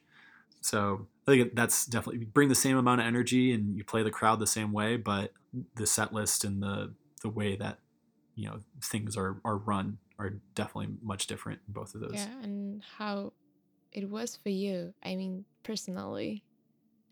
So 0.61 1.07
I 1.27 1.31
think 1.31 1.55
that's 1.55 1.85
definitely 1.85 2.21
you 2.21 2.27
bring 2.27 2.49
the 2.49 2.55
same 2.55 2.77
amount 2.77 3.01
of 3.01 3.07
energy 3.07 3.51
and 3.51 3.75
you 3.75 3.83
play 3.83 4.03
the 4.03 4.11
crowd 4.11 4.39
the 4.39 4.47
same 4.47 4.71
way, 4.71 4.97
but 4.97 5.33
the 5.75 5.87
set 5.87 6.13
list 6.13 6.43
and 6.43 6.61
the 6.61 6.93
the 7.21 7.29
way 7.29 7.55
that 7.55 7.79
you 8.35 8.47
know 8.47 8.59
things 8.81 9.17
are 9.17 9.37
are 9.43 9.57
run 9.57 9.97
are 10.19 10.33
definitely 10.53 10.95
much 11.01 11.27
different 11.27 11.59
in 11.67 11.73
both 11.73 11.95
of 11.95 12.01
those. 12.01 12.13
Yeah, 12.13 12.29
and 12.43 12.83
how 12.97 13.33
it 13.91 14.09
was 14.09 14.35
for 14.35 14.49
you. 14.49 14.93
I 15.03 15.15
mean, 15.15 15.45
personally, 15.63 16.43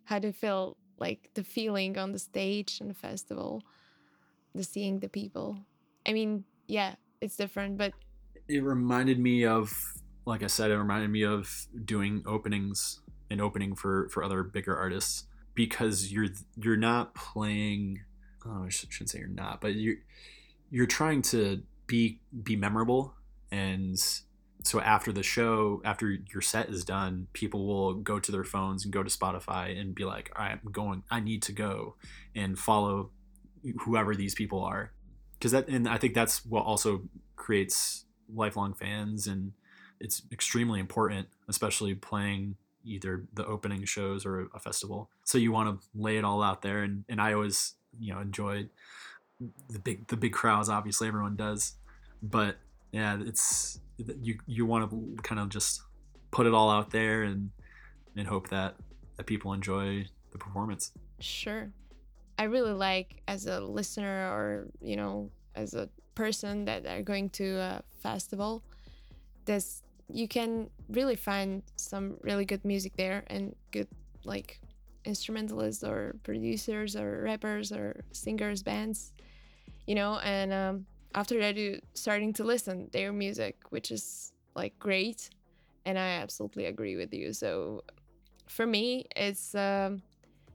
how 0.06 0.20
do 0.20 0.28
you 0.28 0.34
feel 0.34 0.78
like 1.00 1.32
the 1.34 1.44
feeling 1.44 1.98
on 1.98 2.12
the 2.12 2.20
stage 2.20 2.80
and 2.82 2.90
the 2.90 2.96
festival, 2.96 3.64
the 4.54 4.64
seeing 4.64 5.00
the 5.00 5.10
people? 5.10 5.58
I 6.06 6.14
mean, 6.14 6.44
yeah, 6.68 6.96
it's 7.22 7.36
different, 7.36 7.78
but 7.78 7.94
It 8.48 8.64
reminded 8.64 9.20
me 9.20 9.46
of, 9.46 9.72
like 10.26 10.44
I 10.44 10.48
said, 10.48 10.72
it 10.72 10.78
reminded 10.78 11.10
me 11.10 11.24
of 11.24 11.50
doing 11.86 12.24
openings 12.26 13.00
and 13.34 13.42
opening 13.42 13.76
for 13.76 14.08
for 14.10 14.24
other 14.24 14.44
bigger 14.44 14.78
artists 14.78 15.26
because 15.56 16.12
you're 16.12 16.28
you're 16.56 16.78
not 16.78 17.16
playing. 17.16 18.02
Oh, 18.46 18.64
I 18.66 18.70
shouldn't 18.70 19.10
say 19.10 19.20
you're 19.20 19.28
not, 19.28 19.60
but 19.60 19.76
you're 19.76 19.98
you're 20.70 20.86
trying 20.86 21.22
to 21.24 21.64
be 21.88 22.22
be 22.44 22.56
memorable 22.56 23.16
and 23.52 24.00
so 24.64 24.80
after 24.80 25.12
the 25.12 25.24
show, 25.24 25.82
after 25.84 26.18
your 26.32 26.42
set 26.42 26.70
is 26.70 26.86
done, 26.86 27.28
people 27.34 27.68
will 27.68 27.96
go 27.96 28.18
to 28.18 28.32
their 28.32 28.46
phones 28.46 28.86
and 28.86 28.94
go 28.94 29.04
to 29.04 29.10
Spotify 29.10 29.78
and 29.78 29.94
be 29.94 30.06
like, 30.06 30.32
"All 30.36 30.46
right, 30.46 30.58
I'm 30.64 30.72
going. 30.72 31.04
I 31.12 31.20
need 31.20 31.42
to 31.44 31.52
go 31.52 31.96
and 32.34 32.58
follow 32.58 33.12
whoever 33.82 34.16
these 34.16 34.34
people 34.34 34.64
are." 34.64 34.94
Because 35.34 35.52
that, 35.52 35.68
and 35.68 35.88
I 35.88 35.98
think 35.98 36.14
that's 36.14 36.46
what 36.46 36.64
also 36.64 37.02
creates 37.36 38.06
lifelong 38.34 38.74
fans, 38.74 39.28
and 39.28 39.52
it's 40.00 40.24
extremely 40.32 40.80
important, 40.80 41.28
especially 41.50 41.94
playing 41.94 42.56
either 42.84 43.26
the 43.34 43.46
opening 43.46 43.86
shows 43.86 44.26
or 44.26 44.48
a 44.54 44.60
festival. 44.60 45.10
So 45.24 45.38
you 45.38 45.52
want 45.52 45.82
to 45.82 45.88
lay 45.96 46.18
it 46.18 46.24
all 46.24 46.42
out 46.42 46.62
there, 46.62 46.84
and 46.84 47.06
and 47.10 47.22
I 47.22 47.34
always 47.34 47.76
you 48.00 48.14
know 48.14 48.20
enjoy 48.20 48.68
the 49.70 49.80
big 49.80 50.08
the 50.08 50.18
big 50.18 50.34
crowds. 50.34 50.70
Obviously, 50.70 51.08
everyone 51.08 51.36
does, 51.36 51.76
but 52.22 52.58
yeah, 52.92 53.18
it's 53.20 53.80
you 53.98 54.40
you 54.46 54.66
want 54.66 54.90
to 54.90 55.22
kind 55.24 55.40
of 55.40 55.50
just 55.50 55.82
put 56.32 56.46
it 56.46 56.54
all 56.54 56.70
out 56.70 56.92
there 56.92 57.24
and 57.24 57.52
and 58.16 58.28
hope 58.28 58.50
that 58.50 58.76
that 59.18 59.26
people 59.26 59.54
enjoy 59.54 60.06
the 60.32 60.38
performance. 60.38 60.92
Sure. 61.20 61.72
I 62.38 62.44
really 62.44 62.74
like 62.74 63.22
as 63.28 63.46
a 63.46 63.60
listener 63.60 64.32
or, 64.32 64.68
you 64.82 64.96
know, 64.96 65.30
as 65.56 65.76
a 65.76 65.88
person 66.16 66.66
that 66.66 66.86
are 66.86 67.04
going 67.04 67.30
to 67.32 67.58
a 67.58 67.84
festival, 68.02 68.64
this 69.46 69.83
you 70.10 70.28
can 70.28 70.70
really 70.90 71.16
find 71.16 71.64
some 71.76 72.18
really 72.22 72.46
good 72.46 72.64
music 72.66 72.96
there 72.98 73.24
and 73.28 73.56
good 73.72 73.88
like 74.24 74.60
instrumentalists 75.06 75.84
or 75.84 76.16
producers 76.24 76.96
or 76.96 77.24
rappers 77.24 77.72
or 77.72 78.02
singers 78.12 78.64
bands 78.64 79.12
you 79.86 79.96
know 79.96 80.20
and 80.20 80.54
um, 80.54 80.86
after 81.16 81.40
that 81.40 81.56
you 81.56 81.80
starting 81.94 82.32
to 82.32 82.44
listen 82.44 82.90
their 82.94 83.12
music 83.12 83.58
which 83.70 83.92
is 83.92 84.32
like 84.56 84.78
great 84.80 85.30
and 85.86 85.98
i 85.98 86.10
absolutely 86.22 86.66
agree 86.66 86.96
with 86.96 87.14
you. 87.14 87.34
So 87.34 87.84
for 88.48 88.66
me 88.66 89.06
it's 89.16 89.56
um, 89.56 90.02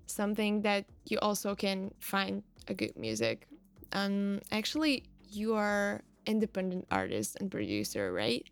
something 0.07 0.63
that 0.63 0.87
you 1.07 1.19
also 1.21 1.55
can 1.55 1.93
find 2.01 2.43
a 2.69 2.75
good 2.75 2.97
music. 2.97 3.47
Um 3.93 4.41
actually 4.51 5.05
you 5.31 5.55
are 5.55 6.03
independent 6.27 6.87
artist 6.91 7.37
and 7.41 7.51
producer 7.51 8.13
right 8.13 8.47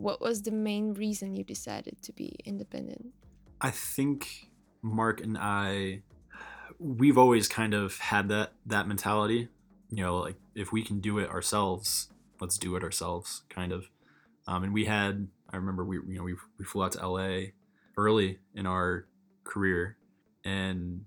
what 0.00 0.20
was 0.20 0.42
the 0.42 0.50
main 0.50 0.94
reason 0.94 1.34
you 1.34 1.44
decided 1.44 2.00
to 2.02 2.12
be 2.12 2.36
independent? 2.44 3.12
I 3.60 3.70
think 3.70 4.48
mark 4.82 5.20
and 5.20 5.36
i 5.38 6.00
we've 6.78 7.18
always 7.18 7.46
kind 7.46 7.74
of 7.74 7.98
had 7.98 8.28
that 8.28 8.52
that 8.66 8.88
mentality. 8.88 9.48
You 9.90 10.04
know, 10.04 10.18
like 10.18 10.36
if 10.54 10.72
we 10.72 10.82
can 10.82 11.00
do 11.00 11.18
it 11.18 11.28
ourselves, 11.28 12.08
let's 12.40 12.56
do 12.58 12.76
it 12.76 12.82
ourselves, 12.82 13.42
kind 13.50 13.72
of. 13.72 13.90
Um, 14.46 14.64
and 14.64 14.72
we 14.72 14.86
had, 14.86 15.28
I 15.50 15.56
remember 15.56 15.84
we, 15.84 15.96
you 15.96 16.16
know, 16.16 16.22
we, 16.22 16.34
we 16.58 16.64
flew 16.64 16.84
out 16.84 16.92
to 16.92 17.06
LA 17.06 17.50
early 17.96 18.38
in 18.54 18.66
our 18.66 19.06
career 19.44 19.96
and 20.44 21.04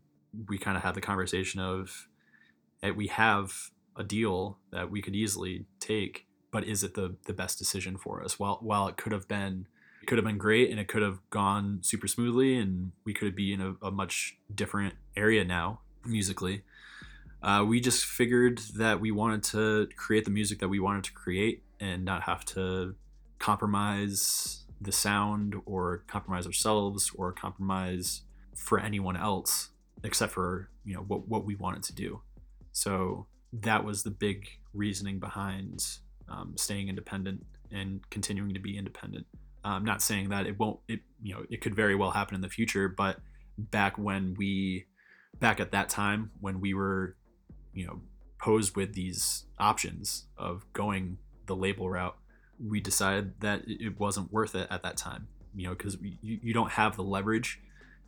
we 0.48 0.58
kind 0.58 0.78
of 0.78 0.84
had 0.84 0.96
the 0.96 1.02
conversation 1.02 1.60
of, 1.60 2.08
hey, 2.82 2.92
we 2.92 3.08
have 3.08 3.72
a 3.96 4.04
deal 4.04 4.60
that 4.72 4.92
we 4.92 5.02
could 5.02 5.16
easily 5.16 5.66
take, 5.80 6.28
but 6.54 6.64
is 6.64 6.84
it 6.84 6.94
the, 6.94 7.16
the 7.26 7.34
best 7.34 7.58
decision 7.58 7.98
for 7.98 8.24
us? 8.24 8.40
While, 8.40 8.60
while 8.62 8.88
it 8.88 8.96
could 8.96 9.12
have 9.12 9.28
been, 9.28 9.66
could 10.06 10.18
have 10.18 10.26
been 10.26 10.38
great 10.38 10.70
and 10.70 10.80
it 10.80 10.88
could 10.88 11.02
have 11.02 11.20
gone 11.30 11.80
super 11.82 12.08
smoothly 12.08 12.58
and 12.58 12.92
we 13.06 13.14
could 13.14 13.36
be 13.36 13.54
in 13.54 13.62
a, 13.62 13.88
a 13.88 13.92
much 13.92 14.38
different 14.54 14.94
area 15.16 15.44
now 15.44 15.80
musically 16.06 16.64
uh, 17.42 17.64
we 17.66 17.80
just 17.80 18.06
figured 18.06 18.60
that 18.76 19.00
we 19.00 19.12
wanted 19.12 19.44
to 19.44 19.88
create 19.96 20.26
the 20.26 20.32
music 20.32 20.60
that 20.60 20.68
we 20.68 20.80
wanted 20.80 21.04
to 21.06 21.14
create 21.14 21.64
and 21.80 22.04
not 22.04 22.24
have 22.24 22.44
to 22.44 22.96
compromise 23.40 24.66
the 24.82 24.92
sound 24.92 25.56
or 25.66 26.04
compromise 26.08 26.46
ourselves 26.46 27.12
or 27.16 27.32
compromise 27.32 28.22
for 28.56 28.80
anyone 28.80 29.16
else 29.16 29.70
except 30.04 30.34
for 30.34 30.70
you 30.84 30.94
know 30.94 31.02
what, 31.02 31.28
what 31.30 31.46
we 31.46 31.56
wanted 31.56 31.82
to 31.82 31.94
do 31.94 32.22
so 32.74 33.26
that 33.54 33.86
was 33.86 34.04
the 34.04 34.12
big 34.12 34.50
reasoning 34.74 35.20
behind 35.20 36.00
um, 36.30 36.54
staying 36.58 36.90
independent 36.90 37.46
and 37.72 38.08
continuing 38.10 38.54
to 38.54 38.60
be 38.60 38.78
independent. 38.78 39.26
I'm 39.64 39.86
not 39.86 40.02
saying 40.02 40.30
that 40.30 40.46
it 40.46 40.60
won't 40.60 40.80
it 40.88 41.02
you 41.22 41.34
know 41.34 41.46
it 41.50 41.62
could 41.62 41.76
very 41.76 41.96
well 41.96 42.12
happen 42.12 42.36
in 42.36 42.42
the 42.42 42.50
future 42.50 42.90
but 42.90 43.20
back 43.58 43.98
when 43.98 44.36
we 44.38 44.86
back 45.40 45.60
at 45.60 45.72
that 45.72 45.90
time 45.90 46.32
when 46.42 46.60
we 46.60 46.74
were 46.74 47.16
you 47.74 47.86
know 47.86 48.02
posed 48.40 48.76
with 48.76 48.94
these 48.94 49.46
options 49.60 50.26
of 50.38 50.66
going 50.74 51.18
the 51.46 51.56
label 51.56 51.90
route 51.90 52.18
we 52.60 52.80
decided 52.80 53.40
that 53.40 53.62
it 53.66 54.00
wasn't 54.00 54.32
worth 54.32 54.54
it 54.54 54.68
at 54.70 54.84
that 54.84 54.98
time 54.98 55.28
you 55.56 55.68
know 55.68 55.74
because 55.74 55.98
you, 56.02 56.40
you 56.44 56.54
don't 56.54 56.72
have 56.72 56.96
the 56.96 57.04
leverage 57.04 57.62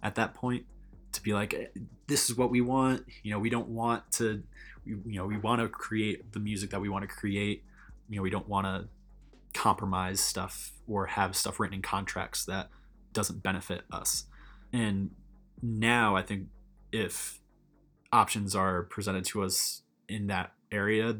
at 0.03 0.15
that 0.15 0.33
point 0.33 0.65
to 1.13 1.23
be 1.23 1.33
like 1.33 1.53
eh, 1.53 1.67
this 2.07 2.29
is 2.29 2.37
what 2.37 2.49
we 2.51 2.59
want 2.59 3.03
you 3.23 3.31
know 3.31 3.39
we 3.39 3.49
don't 3.49 3.69
want 3.69 4.03
to 4.11 4.43
you 4.85 5.01
know 5.05 5.25
we 5.25 5.37
want 5.37 5.61
to 5.61 5.69
create 5.69 6.33
the 6.33 6.39
music 6.39 6.69
that 6.69 6.81
we 6.81 6.89
want 6.89 7.07
to 7.07 7.07
create 7.07 7.63
you 8.09 8.17
know 8.17 8.21
we 8.21 8.29
don't 8.29 8.47
want 8.47 8.65
to 8.65 8.87
compromise 9.59 10.19
stuff 10.19 10.73
or 10.87 11.05
have 11.07 11.35
stuff 11.35 11.59
written 11.59 11.75
in 11.75 11.81
contracts 11.81 12.45
that 12.45 12.69
doesn't 13.13 13.41
benefit 13.41 13.83
us 13.91 14.25
and 14.73 15.11
now 15.61 16.15
i 16.15 16.21
think 16.21 16.47
if 16.91 17.39
options 18.11 18.55
are 18.55 18.83
presented 18.83 19.25
to 19.25 19.43
us 19.43 19.81
in 20.07 20.27
that 20.27 20.53
area, 20.71 21.17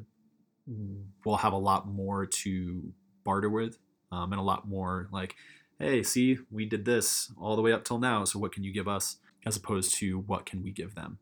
we'll 1.25 1.37
have 1.37 1.53
a 1.53 1.57
lot 1.57 1.87
more 1.87 2.25
to 2.25 2.93
barter 3.23 3.49
with 3.49 3.77
um, 4.11 4.31
and 4.31 4.39
a 4.39 4.43
lot 4.43 4.67
more 4.67 5.07
like, 5.11 5.35
hey, 5.79 6.01
see, 6.03 6.37
we 6.51 6.65
did 6.65 6.85
this 6.85 7.31
all 7.39 7.55
the 7.55 7.61
way 7.61 7.73
up 7.73 7.83
till 7.83 7.99
now. 7.99 8.23
So 8.23 8.39
what 8.39 8.53
can 8.53 8.63
you 8.63 8.73
give 8.73 8.87
us? 8.87 9.17
As 9.45 9.55
opposed 9.55 9.93
to 9.95 10.19
what 10.19 10.47
can 10.47 10.63
we 10.63 10.71
give 10.71 10.95
them, 10.95 11.19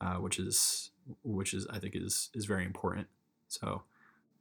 uh, 0.00 0.14
which 0.14 0.40
is 0.40 0.90
which 1.22 1.54
is 1.54 1.68
I 1.70 1.78
think 1.78 1.94
is 1.94 2.28
is 2.34 2.44
very 2.44 2.64
important. 2.64 3.06
So, 3.46 3.82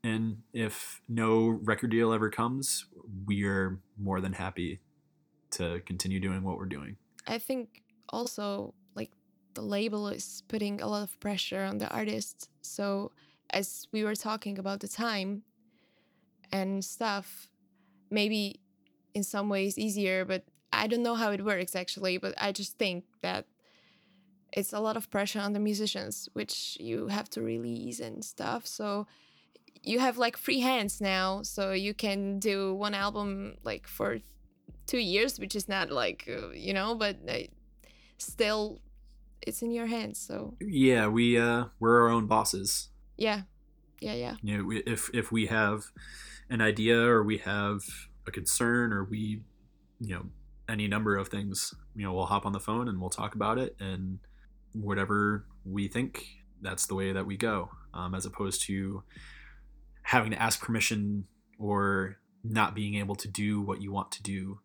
and 0.03 0.37
if 0.53 1.01
no 1.07 1.47
record 1.47 1.91
deal 1.91 2.13
ever 2.13 2.29
comes, 2.29 2.85
we 3.25 3.43
are 3.45 3.79
more 3.97 4.21
than 4.21 4.33
happy 4.33 4.79
to 5.51 5.81
continue 5.85 6.19
doing 6.19 6.43
what 6.43 6.57
we're 6.57 6.65
doing. 6.65 6.95
I 7.27 7.37
think 7.37 7.83
also 8.09 8.73
like 8.95 9.11
the 9.55 9.61
label 9.61 10.07
is 10.07 10.43
putting 10.47 10.81
a 10.81 10.87
lot 10.87 11.03
of 11.03 11.19
pressure 11.19 11.63
on 11.63 11.79
the 11.79 11.89
artist. 11.89 12.49
So, 12.61 13.11
as 13.51 13.87
we 13.91 14.03
were 14.03 14.15
talking 14.15 14.59
about 14.59 14.79
the 14.79 14.87
time 14.87 15.43
and 16.51 16.85
stuff, 16.85 17.49
maybe 18.11 18.61
in 19.13 19.23
some 19.23 19.49
ways 19.49 19.77
easier, 19.77 20.23
but 20.23 20.43
I 20.71 20.87
don't 20.87 21.03
know 21.03 21.15
how 21.15 21.31
it 21.31 21.43
works 21.43 21.75
actually. 21.75 22.17
But 22.17 22.35
I 22.37 22.51
just 22.51 22.77
think 22.77 23.05
that 23.21 23.45
it's 24.53 24.73
a 24.73 24.79
lot 24.79 24.97
of 24.97 25.09
pressure 25.09 25.39
on 25.39 25.53
the 25.53 25.59
musicians, 25.59 26.29
which 26.33 26.77
you 26.79 27.07
have 27.07 27.29
to 27.31 27.41
release 27.41 27.99
and 27.99 28.23
stuff. 28.23 28.65
So, 28.65 29.07
you 29.83 29.99
have 29.99 30.17
like 30.17 30.37
free 30.37 30.59
hands 30.59 31.01
now, 31.01 31.41
so 31.43 31.71
you 31.71 31.93
can 31.93 32.39
do 32.39 32.73
one 32.73 32.93
album 32.93 33.55
like 33.63 33.87
for 33.87 34.19
two 34.87 34.97
years, 34.99 35.39
which 35.39 35.55
is 35.55 35.67
not 35.67 35.91
like, 35.91 36.27
uh, 36.27 36.49
you 36.51 36.73
know, 36.73 36.95
but 36.95 37.17
uh, 37.27 37.39
still 38.17 38.79
it's 39.41 39.61
in 39.61 39.71
your 39.71 39.87
hands. 39.87 40.19
So 40.19 40.55
yeah, 40.59 41.07
we 41.07 41.37
uh 41.37 41.65
we're 41.79 42.01
our 42.01 42.09
own 42.09 42.27
bosses. 42.27 42.89
Yeah, 43.17 43.41
yeah, 43.99 44.13
yeah. 44.13 44.35
You 44.41 44.57
know, 44.57 44.81
if 44.85 45.09
if 45.13 45.31
we 45.31 45.47
have 45.47 45.85
an 46.49 46.61
idea 46.61 46.99
or 46.99 47.23
we 47.23 47.37
have 47.39 47.81
a 48.27 48.31
concern 48.31 48.91
or 48.91 49.03
we, 49.03 49.41
you 49.99 50.15
know, 50.15 50.25
any 50.67 50.87
number 50.87 51.15
of 51.17 51.29
things, 51.29 51.73
you 51.95 52.03
know, 52.03 52.13
we'll 52.13 52.25
hop 52.25 52.45
on 52.45 52.53
the 52.53 52.59
phone 52.59 52.87
and 52.87 52.99
we'll 52.99 53.09
talk 53.09 53.35
about 53.35 53.57
it 53.57 53.75
and 53.79 54.19
whatever 54.73 55.45
we 55.65 55.87
think, 55.87 56.25
that's 56.61 56.85
the 56.87 56.95
way 56.95 57.11
that 57.11 57.25
we 57.25 57.37
go. 57.37 57.69
Um, 57.93 58.13
as 58.13 58.25
opposed 58.25 58.61
to 58.67 59.03
having 60.09 60.31
to 60.31 60.41
ask 60.41 60.59
permission 60.59 61.23
or 61.59 62.17
not 62.43 62.73
being 62.73 62.95
able 62.95 63.13
to 63.13 63.27
do 63.27 63.61
what 63.61 63.79
you 63.79 63.91
want 63.91 64.11
to 64.11 64.23
do. 64.23 64.59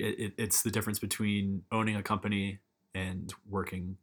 It, 0.00 0.18
it, 0.18 0.32
it's 0.36 0.62
the 0.62 0.70
difference 0.70 0.98
between 0.98 1.62
owning 1.70 1.94
a 1.94 2.02
company 2.02 2.58
and 2.92 3.32
working 3.48 3.98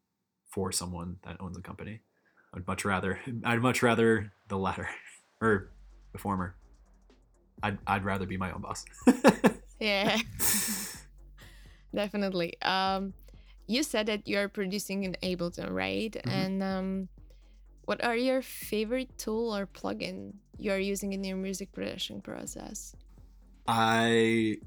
for 0.50 0.72
someone 0.72 1.18
that 1.26 1.36
owns 1.42 1.58
a 1.58 1.62
company. 1.62 2.00
I'd 2.54 2.66
much 2.66 2.86
rather 2.86 3.20
I'd 3.44 3.62
much 3.62 3.84
rather 3.84 4.32
the 4.48 4.58
latter 4.58 4.88
or 5.42 5.72
the 6.14 6.20
former. 6.20 6.56
I'd 7.62 7.80
I'd 7.86 8.06
rather 8.06 8.26
be 8.26 8.38
my 8.38 8.52
own 8.54 8.62
boss. 8.62 8.86
yeah. 9.82 10.18
Definitely. 11.94 12.62
Um 12.62 13.14
you 13.68 13.84
said 13.84 14.06
that 14.06 14.26
you're 14.26 14.48
producing 14.48 15.04
in 15.04 15.18
Ableton, 15.22 15.70
right? 15.70 16.14
Mm-hmm. 16.14 16.30
And 16.30 16.64
um 16.64 17.10
what 17.84 18.02
are 18.06 18.16
your 18.16 18.42
favorite 18.42 19.18
tool 19.18 19.54
or 19.54 19.68
plugin 19.68 20.36
you're 20.58 20.80
using 20.80 21.14
in 21.14 21.24
your 21.24 21.38
music 21.38 21.72
production 21.72 22.22
process? 22.22 22.96
I 23.68 24.58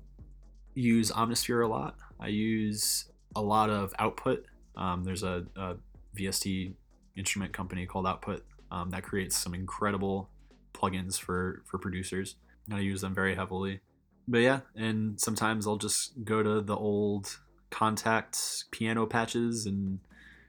use 0.75 1.11
Omnisphere 1.11 1.65
a 1.65 1.69
lot. 1.69 1.97
I 2.19 2.29
use 2.29 3.07
a 3.35 3.41
lot 3.41 3.71
of 3.71 3.95
output 3.99 4.45
um, 4.77 5.05
there's 5.05 5.23
a, 5.23 5.45
a, 5.57 5.77
VST 6.19 6.73
instrument 7.17 7.53
company 7.53 7.87
called 7.87 8.05
Output 8.05 8.45
um, 8.73 8.91
that 8.91 9.05
creates 9.05 9.37
some 9.37 9.55
incredible 9.55 10.29
plugins 10.75 11.21
for 11.21 11.63
for 11.67 11.79
producers. 11.79 12.35
And 12.67 12.75
I 12.75 12.81
use 12.81 13.01
them 13.01 13.15
very 13.15 13.37
heavily. 13.37 13.81
but 14.27 14.39
yeah, 14.39 14.61
and 14.75 15.21
sometimes 15.21 15.69
I'll 15.69 15.77
just 15.77 16.25
go 16.25 16.43
to 16.43 16.61
the 16.63 16.75
old 16.75 17.39
Kontakt 17.71 18.65
piano 18.73 19.07
patches 19.07 19.67
and 19.67 20.01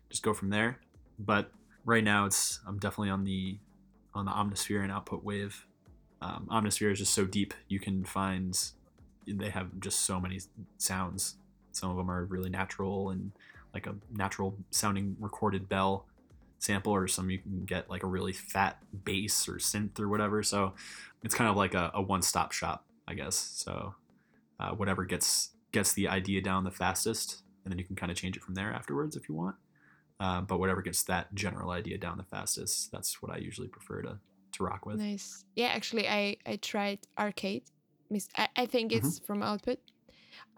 just 0.10 0.24
go 0.24 0.34
from 0.34 0.50
there. 0.50 0.80
But 1.20 1.52
right 1.86 2.04
now, 2.04 2.26
it's 2.26 2.60
I'm 2.68 2.80
definitely 2.80 3.12
on 3.12 3.24
the 3.24 3.60
on 4.14 4.26
the 4.26 4.32
Omnisphere 4.32 4.84
and 4.84 4.92
Output 4.92 5.24
Wave. 5.24 5.66
Um, 6.22 6.48
Omnisphere 6.52 6.92
is 6.92 7.00
just 7.00 7.14
so 7.14 7.26
deep; 7.26 7.54
you 7.68 7.80
can 7.80 8.04
find 8.06 8.58
they 9.28 9.50
have 9.50 9.80
just 9.80 10.02
so 10.02 10.20
many 10.20 10.40
sounds. 10.78 11.36
Some 11.72 11.90
of 11.90 11.98
them 11.98 12.10
are 12.12 12.26
really 12.26 12.50
natural 12.50 13.12
and 13.12 13.32
like 13.74 13.88
a 13.88 13.96
natural 14.12 14.58
sounding 14.72 15.16
recorded 15.20 15.70
bell 15.70 16.06
sample, 16.60 16.94
or 16.94 17.08
some 17.08 17.30
you 17.30 17.40
can 17.40 17.66
get 17.66 17.90
like 17.90 18.04
a 18.04 18.08
really 18.08 18.34
fat 18.34 18.78
bass 19.04 19.48
or 19.48 19.54
synth 19.54 20.00
or 20.00 20.08
whatever. 20.10 20.44
So 20.44 20.74
it's 21.24 21.36
kind 21.36 21.50
of 21.50 21.56
like 21.56 21.74
a, 21.74 21.92
a 21.94 22.02
one 22.02 22.22
stop 22.22 22.52
shop, 22.52 22.86
I 23.08 23.14
guess. 23.14 23.36
So 23.36 23.96
uh, 24.60 24.72
whatever 24.72 25.06
gets 25.06 25.52
gets 25.72 25.94
the 25.94 26.08
idea 26.08 26.42
down 26.42 26.64
the 26.64 26.72
fastest, 26.72 27.44
and 27.64 27.72
then 27.72 27.80
you 27.80 27.86
can 27.86 27.96
kind 27.96 28.12
of 28.12 28.18
change 28.18 28.38
it 28.38 28.44
from 28.44 28.56
there 28.56 28.72
afterwards 28.74 29.16
if 29.16 29.28
you 29.30 29.36
want. 29.36 29.56
Uh, 30.22 30.40
but 30.42 30.60
whatever 30.60 30.84
gets 30.84 31.04
that 31.04 31.34
general 31.34 31.72
idea 31.72 31.98
down 31.98 32.16
the 32.18 32.24
fastest, 32.24 32.92
that's 32.92 33.22
what 33.24 33.32
I 33.34 33.40
usually 33.40 33.68
prefer 33.68 34.04
to 34.04 34.20
to 34.54 34.64
rock 34.64 34.86
with. 34.86 35.00
Nice. 35.00 35.44
Yeah, 35.56 35.70
actually, 35.70 36.08
I 36.08 36.38
I 36.46 36.58
tried 36.58 37.00
Arcade. 37.18 37.64
I, 38.38 38.48
I 38.56 38.66
think 38.68 38.92
Mm-hmm. 38.92 39.08
it's 39.08 39.20
from 39.20 39.42
Output. 39.42 39.80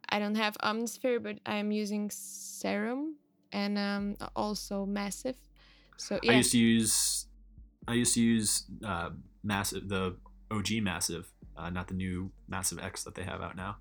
I 0.10 0.20
don't 0.20 0.36
have 0.36 0.58
Omnisphere, 0.64 1.24
but 1.24 1.38
I'm 1.46 1.72
using 1.72 2.12
Serum 2.12 3.16
and 3.54 3.78
um, 3.78 4.18
also 4.36 4.86
Massive. 4.86 5.38
So 5.98 6.20
yeah, 6.24 6.32
I 6.32 6.36
used 6.36 6.52
to 6.52 6.58
use 6.58 7.28
I 7.88 7.94
used 7.94 8.14
to 8.16 8.22
use 8.22 8.66
uh, 8.86 9.12
massive 9.44 9.88
the 9.88 10.18
OG 10.52 10.82
massive, 10.82 11.32
uh, 11.56 11.70
not 11.70 11.88
the 11.88 11.94
new 11.94 12.32
massive 12.50 12.80
X 12.80 13.04
that 13.06 13.16
they 13.16 13.24
have 13.24 13.42
out 13.42 13.56
now, 13.56 13.78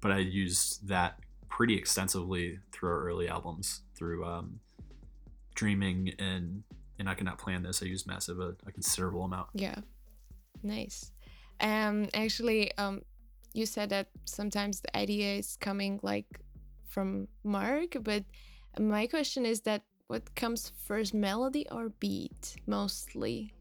but 0.00 0.10
I 0.12 0.18
used 0.18 0.88
that 0.88 1.18
pretty 1.48 1.76
extensively 1.76 2.58
through 2.72 2.90
our 2.90 3.04
early 3.04 3.28
albums 3.28 3.82
through 3.96 4.24
um, 4.24 4.60
Dreaming 5.54 6.12
and 6.18 6.62
and 6.98 7.08
I 7.08 7.14
cannot 7.14 7.38
plan 7.38 7.62
this. 7.62 7.82
I 7.82 7.86
use 7.86 8.06
massive 8.06 8.38
a, 8.38 8.54
a 8.66 8.72
considerable 8.72 9.24
amount. 9.24 9.48
Yeah. 9.54 9.76
Nice. 10.62 11.12
Um 11.60 12.08
actually 12.14 12.76
um 12.78 13.02
you 13.54 13.66
said 13.66 13.90
that 13.90 14.08
sometimes 14.24 14.80
the 14.80 14.96
idea 14.96 15.34
is 15.34 15.56
coming 15.60 16.00
like 16.02 16.26
from 16.88 17.28
Mark, 17.44 17.96
but 18.02 18.24
my 18.78 19.06
question 19.06 19.44
is 19.44 19.60
that 19.62 19.82
what 20.06 20.34
comes 20.34 20.72
first 20.84 21.14
melody 21.14 21.66
or 21.70 21.88
beat 21.88 22.56
mostly? 22.66 23.52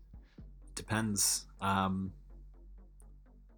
Depends. 0.75 1.45
Um, 1.61 2.11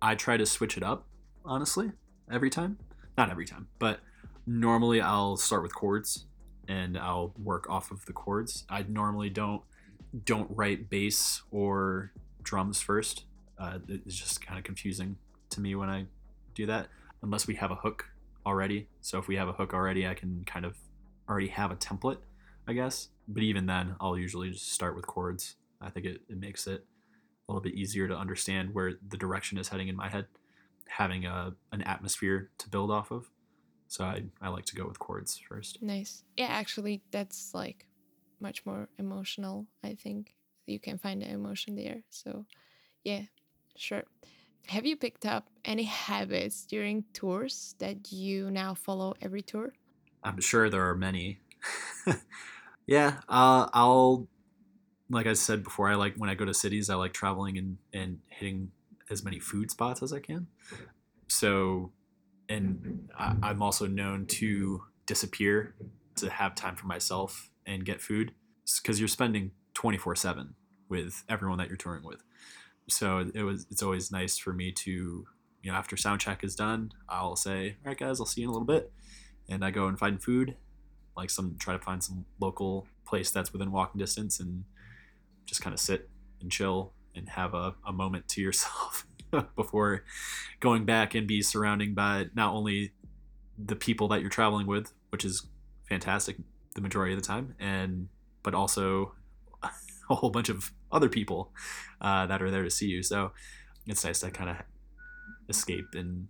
I 0.01 0.15
try 0.15 0.37
to 0.37 0.45
switch 0.45 0.77
it 0.77 0.83
up, 0.83 1.07
honestly, 1.45 1.91
every 2.31 2.49
time. 2.49 2.77
Not 3.17 3.29
every 3.29 3.45
time, 3.45 3.67
but 3.79 3.99
normally 4.45 4.99
I'll 4.99 5.37
start 5.37 5.63
with 5.63 5.73
chords 5.73 6.25
and 6.67 6.97
I'll 6.97 7.33
work 7.37 7.69
off 7.69 7.91
of 7.91 8.05
the 8.05 8.13
chords. 8.13 8.65
I 8.69 8.83
normally 8.87 9.29
don't 9.29 9.61
don't 10.25 10.47
write 10.51 10.89
bass 10.89 11.41
or 11.51 12.11
drums 12.43 12.81
first. 12.81 13.25
Uh, 13.57 13.79
it's 13.87 14.15
just 14.15 14.45
kind 14.45 14.57
of 14.59 14.63
confusing 14.63 15.17
to 15.49 15.61
me 15.61 15.75
when 15.75 15.89
I 15.89 16.05
do 16.53 16.65
that, 16.67 16.87
unless 17.21 17.47
we 17.47 17.55
have 17.55 17.71
a 17.71 17.75
hook 17.75 18.09
already. 18.45 18.87
So 19.01 19.17
if 19.17 19.27
we 19.27 19.35
have 19.37 19.47
a 19.47 19.53
hook 19.53 19.73
already, 19.73 20.07
I 20.07 20.13
can 20.13 20.43
kind 20.45 20.65
of 20.65 20.77
already 21.29 21.47
have 21.47 21.71
a 21.71 21.75
template, 21.75 22.19
I 22.67 22.73
guess. 22.73 23.09
But 23.27 23.43
even 23.43 23.65
then, 23.65 23.95
I'll 23.99 24.17
usually 24.17 24.51
just 24.51 24.71
start 24.71 24.95
with 24.95 25.07
chords. 25.07 25.55
I 25.81 25.89
think 25.89 26.05
it, 26.05 26.21
it 26.29 26.37
makes 26.37 26.67
it 26.67 26.85
a 27.47 27.51
little 27.51 27.61
bit 27.61 27.73
easier 27.73 28.07
to 28.07 28.15
understand 28.15 28.73
where 28.73 28.93
the 29.07 29.17
direction 29.17 29.57
is 29.57 29.69
heading 29.69 29.87
in 29.87 29.95
my 29.95 30.09
head, 30.09 30.27
having 30.87 31.25
a 31.25 31.53
an 31.71 31.81
atmosphere 31.83 32.51
to 32.59 32.69
build 32.69 32.91
off 32.91 33.11
of. 33.11 33.29
So 33.93 34.05
I, 34.05 34.23
I 34.41 34.49
like 34.49 34.65
to 34.65 34.75
go 34.75 34.87
with 34.87 34.97
chords 34.97 35.39
first. 35.47 35.79
Nice. 35.79 36.23
Yeah, 36.35 36.47
actually 36.47 37.03
that's 37.11 37.53
like 37.53 37.85
much 38.39 38.65
more 38.65 38.89
emotional, 38.97 39.67
I 39.83 39.93
think. 39.93 40.33
You 40.65 40.79
can 40.79 40.97
find 40.97 41.21
the 41.21 41.29
emotion 41.29 41.75
there. 41.75 42.01
So 42.09 42.47
yeah, 43.03 43.21
sure. 43.77 44.05
Have 44.65 44.87
you 44.87 44.95
picked 44.95 45.27
up 45.27 45.47
any 45.63 45.83
habits 45.83 46.65
during 46.65 47.03
tours 47.13 47.75
that 47.77 48.11
you 48.11 48.49
now 48.49 48.73
follow 48.73 49.13
every 49.21 49.43
tour? 49.43 49.73
I'm 50.23 50.41
sure 50.41 50.71
there 50.71 50.89
are 50.89 50.95
many. 50.95 51.41
yeah, 52.87 53.19
uh, 53.29 53.69
I'll 53.73 54.27
like 55.11 55.27
I 55.27 55.33
said 55.33 55.63
before. 55.63 55.87
I 55.87 55.93
like 55.93 56.15
when 56.15 56.31
I 56.31 56.33
go 56.33 56.45
to 56.45 56.53
cities. 56.55 56.89
I 56.89 56.95
like 56.95 57.13
traveling 57.13 57.59
and 57.59 57.77
and 57.93 58.21
hitting 58.27 58.71
as 59.11 59.23
many 59.23 59.37
food 59.37 59.69
spots 59.69 60.01
as 60.01 60.11
I 60.11 60.19
can. 60.19 60.47
So, 61.27 61.91
and 62.53 63.09
I, 63.17 63.35
I'm 63.41 63.61
also 63.61 63.87
known 63.87 64.25
to 64.27 64.83
disappear 65.05 65.75
to 66.15 66.29
have 66.29 66.55
time 66.55 66.75
for 66.75 66.87
myself 66.87 67.49
and 67.65 67.83
get 67.85 68.01
food 68.01 68.33
because 68.81 68.99
you're 68.99 69.07
spending 69.07 69.51
24 69.73 70.15
seven 70.15 70.55
with 70.89 71.23
everyone 71.27 71.57
that 71.57 71.67
you're 71.67 71.77
touring 71.77 72.03
with. 72.03 72.21
So 72.89 73.29
it 73.33 73.43
was. 73.43 73.65
It's 73.71 73.81
always 73.81 74.11
nice 74.11 74.37
for 74.37 74.53
me 74.53 74.71
to 74.71 74.91
you 75.61 75.71
know 75.71 75.77
after 75.77 75.95
sound 75.95 76.19
check 76.21 76.43
is 76.43 76.55
done, 76.55 76.91
I'll 77.07 77.35
say, 77.35 77.77
all 77.85 77.89
right 77.89 77.97
guys, 77.97 78.19
I'll 78.19 78.25
see 78.25 78.41
you 78.41 78.47
in 78.47 78.49
a 78.49 78.53
little 78.53 78.67
bit 78.67 78.91
and 79.49 79.63
I 79.63 79.71
go 79.71 79.87
and 79.87 79.97
find 79.97 80.21
food, 80.21 80.55
like 81.15 81.29
some 81.29 81.55
try 81.59 81.73
to 81.73 81.83
find 81.83 82.03
some 82.03 82.25
local 82.39 82.87
place 83.05 83.31
that's 83.31 83.51
within 83.51 83.71
walking 83.71 83.99
distance, 83.99 84.39
and 84.39 84.63
just 85.45 85.61
kind 85.61 85.73
of 85.73 85.79
sit 85.79 86.09
and 86.41 86.51
chill 86.51 86.93
and 87.15 87.29
have 87.29 87.53
a, 87.53 87.75
a 87.85 87.93
moment 87.93 88.27
to 88.29 88.41
yourself 88.41 89.07
before 89.55 90.03
going 90.59 90.85
back 90.85 91.15
and 91.15 91.27
be 91.27 91.41
surrounding 91.41 91.93
by 91.93 92.27
not 92.35 92.53
only 92.53 92.93
the 93.57 93.75
people 93.75 94.07
that 94.09 94.21
you're 94.21 94.29
traveling 94.29 94.67
with, 94.67 94.93
which 95.09 95.23
is 95.25 95.47
fantastic 95.89 96.37
the 96.75 96.81
majority 96.81 97.13
of 97.13 97.19
the 97.21 97.25
time, 97.25 97.55
and 97.59 98.07
but 98.41 98.53
also 98.53 99.13
a 99.63 100.15
whole 100.15 100.29
bunch 100.29 100.49
of 100.49 100.71
other 100.91 101.09
people 101.09 101.51
uh, 102.01 102.25
that 102.27 102.41
are 102.41 102.51
there 102.51 102.63
to 102.63 102.69
see 102.69 102.87
you. 102.87 103.03
So 103.03 103.31
it's 103.87 104.03
nice 104.03 104.19
to 104.21 104.31
kind 104.31 104.49
of 104.49 104.57
escape 105.49 105.87
and 105.93 106.27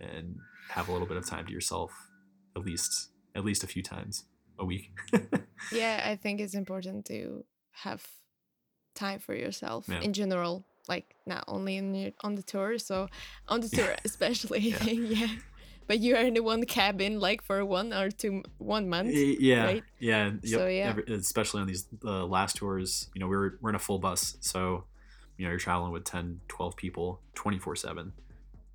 and 0.00 0.36
have 0.70 0.88
a 0.88 0.92
little 0.92 1.06
bit 1.08 1.16
of 1.16 1.26
time 1.26 1.46
to 1.46 1.52
yourself 1.52 1.90
at 2.56 2.64
least 2.64 3.10
at 3.34 3.44
least 3.44 3.64
a 3.64 3.66
few 3.66 3.82
times 3.82 4.24
a 4.58 4.64
week. 4.64 4.90
Yeah, 5.72 6.02
I 6.04 6.14
think 6.14 6.40
it's 6.40 6.54
important 6.54 7.04
to 7.06 7.44
have 7.72 8.06
time 8.94 9.18
for 9.18 9.34
yourself 9.34 9.86
Yeah. 9.88 10.00
in 10.02 10.12
general, 10.12 10.64
like 10.88 11.14
not 11.26 11.44
only 11.48 11.76
in 11.76 11.94
your, 11.94 12.12
on 12.22 12.34
the 12.34 12.42
tour, 12.42 12.78
so 12.78 13.08
on 13.48 13.60
the 13.60 13.68
tour 13.68 13.94
especially. 14.04 14.60
Yeah. 14.60 14.84
Yeah. 15.18 15.28
But 15.86 16.00
you 16.00 16.16
are 16.16 16.20
in 16.22 16.34
the 16.34 16.42
one 16.42 16.64
cabin 16.66 17.18
like 17.18 17.42
for 17.42 17.64
one 17.64 17.94
or 17.94 18.10
two 18.10 18.42
one 18.58 18.90
month. 18.90 19.10
Yeah, 19.14 19.64
right? 19.64 19.84
yeah, 19.98 20.32
yep, 20.42 20.60
So, 20.60 20.66
yeah. 20.66 20.88
every- 20.90 21.04
especially 21.14 21.62
on 21.62 21.66
these 21.66 21.88
uh, 22.04 22.26
last 22.26 22.56
tours, 22.56 23.08
you 23.14 23.20
know, 23.20 23.26
we're 23.26 23.52
we're 23.62 23.70
in 23.70 23.74
a 23.76 23.78
full 23.78 23.98
bus, 23.98 24.36
so 24.40 24.84
you 25.38 25.44
know, 25.46 25.50
you're 25.50 25.58
traveling 25.58 25.92
with 25.92 26.04
10, 26.04 26.40
12 26.48 26.76
people 26.76 27.20
24/7. 27.36 28.12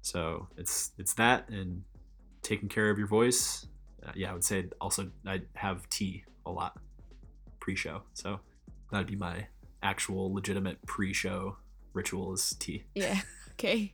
So, 0.02 0.48
it's 0.58 0.92
it's 0.98 1.14
that 1.16 1.50
and 1.50 1.84
taking 2.42 2.68
care 2.68 2.90
of 2.90 2.98
your 2.98 3.08
voice. 3.08 3.68
Uh, 4.04 4.12
yeah, 4.16 4.32
I 4.32 4.34
would 4.34 4.44
say 4.44 4.66
also 4.82 5.12
I 5.28 5.42
have 5.54 5.88
tea 5.90 6.24
a 6.48 6.52
lot 6.52 6.80
pre-show. 7.60 8.02
So, 8.16 8.40
that'd 8.92 9.06
be 9.08 9.16
my 9.16 9.48
actual 9.84 10.34
legitimate 10.34 10.84
pre-show 10.88 11.58
ritual 11.94 12.34
is 12.34 12.56
tea. 12.60 12.84
Yeah. 12.96 13.22
Okay. 13.54 13.94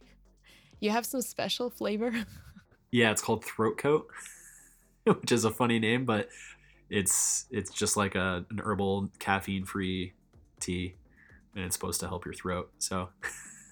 You 0.80 0.92
have 0.92 1.06
some 1.06 1.22
special 1.22 1.70
flavor. 1.70 2.14
Yeah, 2.92 3.12
it's 3.12 3.22
called 3.22 3.44
throat 3.44 3.78
coat, 3.78 4.08
which 5.04 5.34
is 5.34 5.44
a 5.44 5.52
funny 5.52 5.80
name, 5.80 6.06
but 6.06 6.30
it's 6.90 7.46
it's 7.52 7.72
just 7.72 7.98
like 7.98 8.16
a 8.16 8.46
an 8.50 8.62
herbal 8.64 9.10
caffeine 9.20 9.66
free 9.66 10.14
tea, 10.62 10.96
and 11.56 11.66
it's 11.66 11.76
supposed 11.76 12.00
to 12.00 12.08
help 12.08 12.24
your 12.24 12.34
throat. 12.34 12.72
So 12.80 13.10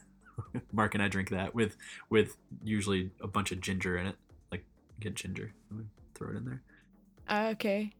Mark 0.71 0.93
and 0.93 1.01
I 1.01 1.07
drink 1.07 1.29
that 1.29 1.55
with 1.55 1.77
with 2.09 2.35
usually 2.63 3.11
a 3.21 3.27
bunch 3.27 3.51
of 3.53 3.61
ginger 3.61 3.97
in 3.97 4.07
it. 4.07 4.15
Like 4.51 4.65
get 4.99 5.15
ginger, 5.15 5.53
and 5.69 5.79
we 5.79 5.85
throw 6.15 6.31
it 6.31 6.35
in 6.35 6.45
there. 6.45 6.61
Ah, 7.29 7.47
okay. 7.51 7.91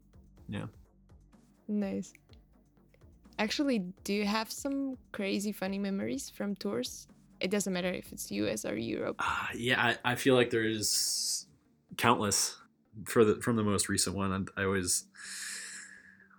Yeah. 0.50 0.66
Nice. 1.68 2.14
Actually, 3.40 3.80
do 4.04 4.14
you 4.14 4.26
have 4.26 4.52
some 4.52 4.98
crazy 5.12 5.52
funny 5.52 5.78
memories 5.78 6.30
from 6.30 6.56
tours? 6.56 7.08
It 7.40 7.52
doesn't 7.52 7.72
matter 7.72 7.90
if 7.90 8.12
it's 8.12 8.32
US 8.32 8.66
or 8.66 8.76
Europe. 8.76 9.18
Uh, 9.20 9.48
yeah, 9.56 9.96
I, 10.04 10.14
I 10.14 10.16
feel 10.16 10.34
like 10.34 10.50
there's 10.50 11.46
countless 11.98 12.58
for 13.06 13.24
the 13.24 13.42
from 13.42 13.56
the 13.56 13.64
most 13.64 13.90
recent 13.90 14.16
one. 14.16 14.50
I, 14.58 14.62
I 14.62 14.66
always 14.66 15.06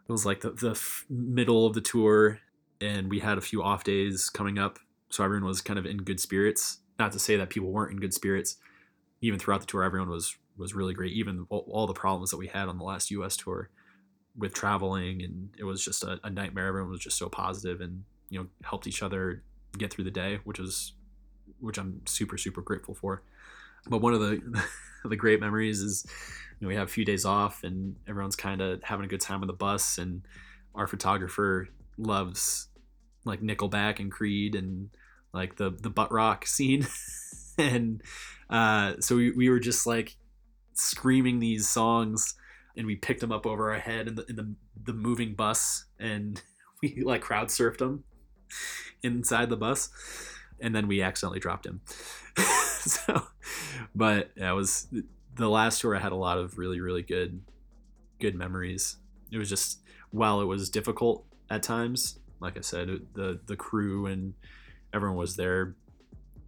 it 0.08 0.12
was 0.12 0.26
like 0.26 0.40
the 0.40 0.50
the 0.50 0.80
middle 1.08 1.66
of 1.66 1.74
the 1.74 1.80
tour, 1.80 2.40
and 2.80 3.08
we 3.08 3.20
had 3.20 3.38
a 3.38 3.42
few 3.42 3.62
off 3.62 3.84
days 3.84 4.28
coming 4.28 4.58
up, 4.58 4.80
so 5.10 5.22
everyone 5.22 5.46
was 5.46 5.60
kind 5.60 5.78
of 5.78 5.86
in 5.86 5.98
good 5.98 6.18
spirits. 6.18 6.78
Not 6.98 7.12
to 7.12 7.20
say 7.20 7.36
that 7.36 7.50
people 7.50 7.70
weren't 7.70 7.92
in 7.92 8.00
good 8.00 8.14
spirits. 8.14 8.56
Even 9.20 9.38
throughout 9.38 9.60
the 9.60 9.66
tour, 9.66 9.84
everyone 9.84 10.08
was 10.08 10.36
was 10.56 10.74
really 10.74 10.94
great. 10.94 11.12
Even 11.12 11.46
all 11.48 11.86
the 11.86 11.94
problems 11.94 12.30
that 12.30 12.38
we 12.38 12.48
had 12.48 12.68
on 12.68 12.78
the 12.78 12.84
last 12.84 13.12
U.S. 13.12 13.36
tour 13.36 13.70
with 14.38 14.54
traveling, 14.54 15.22
and 15.22 15.50
it 15.58 15.64
was 15.64 15.84
just 15.84 16.04
a, 16.04 16.18
a 16.24 16.30
nightmare. 16.30 16.68
Everyone 16.68 16.90
was 16.90 17.00
just 17.00 17.18
so 17.18 17.28
positive, 17.28 17.80
and 17.80 18.04
you 18.30 18.38
know 18.38 18.46
helped 18.62 18.86
each 18.86 19.02
other 19.02 19.42
get 19.76 19.92
through 19.92 20.04
the 20.04 20.10
day, 20.10 20.40
which 20.44 20.58
was 20.58 20.92
which 21.60 21.78
I'm 21.78 22.00
super 22.06 22.38
super 22.38 22.62
grateful 22.62 22.94
for. 22.94 23.22
but 23.88 24.00
one 24.00 24.14
of 24.14 24.20
the 24.20 24.64
the 25.04 25.16
great 25.16 25.40
memories 25.40 25.80
is 25.80 26.06
you 26.58 26.66
know, 26.66 26.68
we 26.68 26.74
have 26.74 26.88
a 26.88 26.90
few 26.90 27.04
days 27.04 27.24
off 27.24 27.62
and 27.62 27.96
everyone's 28.08 28.36
kind 28.36 28.60
of 28.60 28.82
having 28.82 29.04
a 29.04 29.08
good 29.08 29.20
time 29.20 29.42
on 29.42 29.46
the 29.46 29.52
bus 29.52 29.98
and 29.98 30.22
our 30.74 30.86
photographer 30.86 31.68
loves 31.96 32.68
like 33.24 33.40
Nickelback 33.40 34.00
and 34.00 34.10
Creed 34.10 34.54
and 34.54 34.90
like 35.32 35.56
the 35.56 35.70
the 35.70 35.90
butt 35.90 36.10
rock 36.10 36.46
scene 36.46 36.86
and 37.58 38.02
uh, 38.50 38.94
so 39.00 39.16
we, 39.16 39.30
we 39.32 39.50
were 39.50 39.60
just 39.60 39.86
like 39.86 40.16
screaming 40.74 41.38
these 41.38 41.68
songs 41.68 42.34
and 42.78 42.86
we 42.86 42.96
picked 42.96 43.22
him 43.22 43.32
up 43.32 43.44
over 43.44 43.72
our 43.72 43.78
head 43.78 44.08
in 44.08 44.14
the 44.14 44.24
in 44.28 44.36
the, 44.36 44.54
the 44.84 44.92
moving 44.94 45.34
bus 45.34 45.84
and 45.98 46.40
we 46.82 47.02
like 47.04 47.20
crowd 47.20 47.48
surfed 47.48 47.82
him 47.82 48.04
inside 49.02 49.50
the 49.50 49.56
bus 49.56 49.90
and 50.60 50.74
then 50.74 50.88
we 50.88 51.02
accidentally 51.02 51.40
dropped 51.40 51.66
him. 51.66 51.82
So 52.78 53.24
but 53.94 54.30
that 54.36 54.52
was 54.52 54.86
the 55.34 55.48
last 55.48 55.80
tour 55.80 55.96
i 55.96 55.98
had 55.98 56.12
a 56.12 56.16
lot 56.16 56.38
of 56.38 56.56
really 56.56 56.80
really 56.80 57.02
good 57.02 57.42
good 58.20 58.36
memories. 58.36 58.96
It 59.32 59.36
was 59.36 59.48
just 59.48 59.80
while 60.10 60.40
it 60.40 60.44
was 60.44 60.70
difficult 60.70 61.24
at 61.50 61.62
times 61.62 62.20
like 62.40 62.56
i 62.56 62.60
said 62.60 62.88
the 63.14 63.40
the 63.46 63.56
crew 63.56 64.06
and 64.06 64.34
everyone 64.94 65.18
was 65.18 65.36
there 65.36 65.74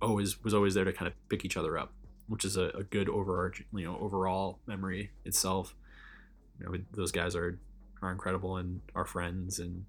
always 0.00 0.42
was 0.44 0.54
always 0.54 0.74
there 0.74 0.84
to 0.84 0.92
kind 0.92 1.08
of 1.08 1.14
pick 1.28 1.44
each 1.44 1.56
other 1.56 1.76
up 1.76 1.92
which 2.28 2.44
is 2.44 2.56
a, 2.56 2.68
a 2.68 2.84
good 2.84 3.08
overarching 3.08 3.66
you 3.74 3.84
know 3.84 3.98
overall 4.00 4.60
memory 4.66 5.10
itself 5.24 5.74
you 6.60 6.66
know 6.66 6.78
those 6.92 7.12
guys 7.12 7.34
are 7.34 7.58
are 8.02 8.12
incredible 8.12 8.56
and 8.56 8.80
our 8.94 9.04
friends 9.04 9.58
and 9.58 9.84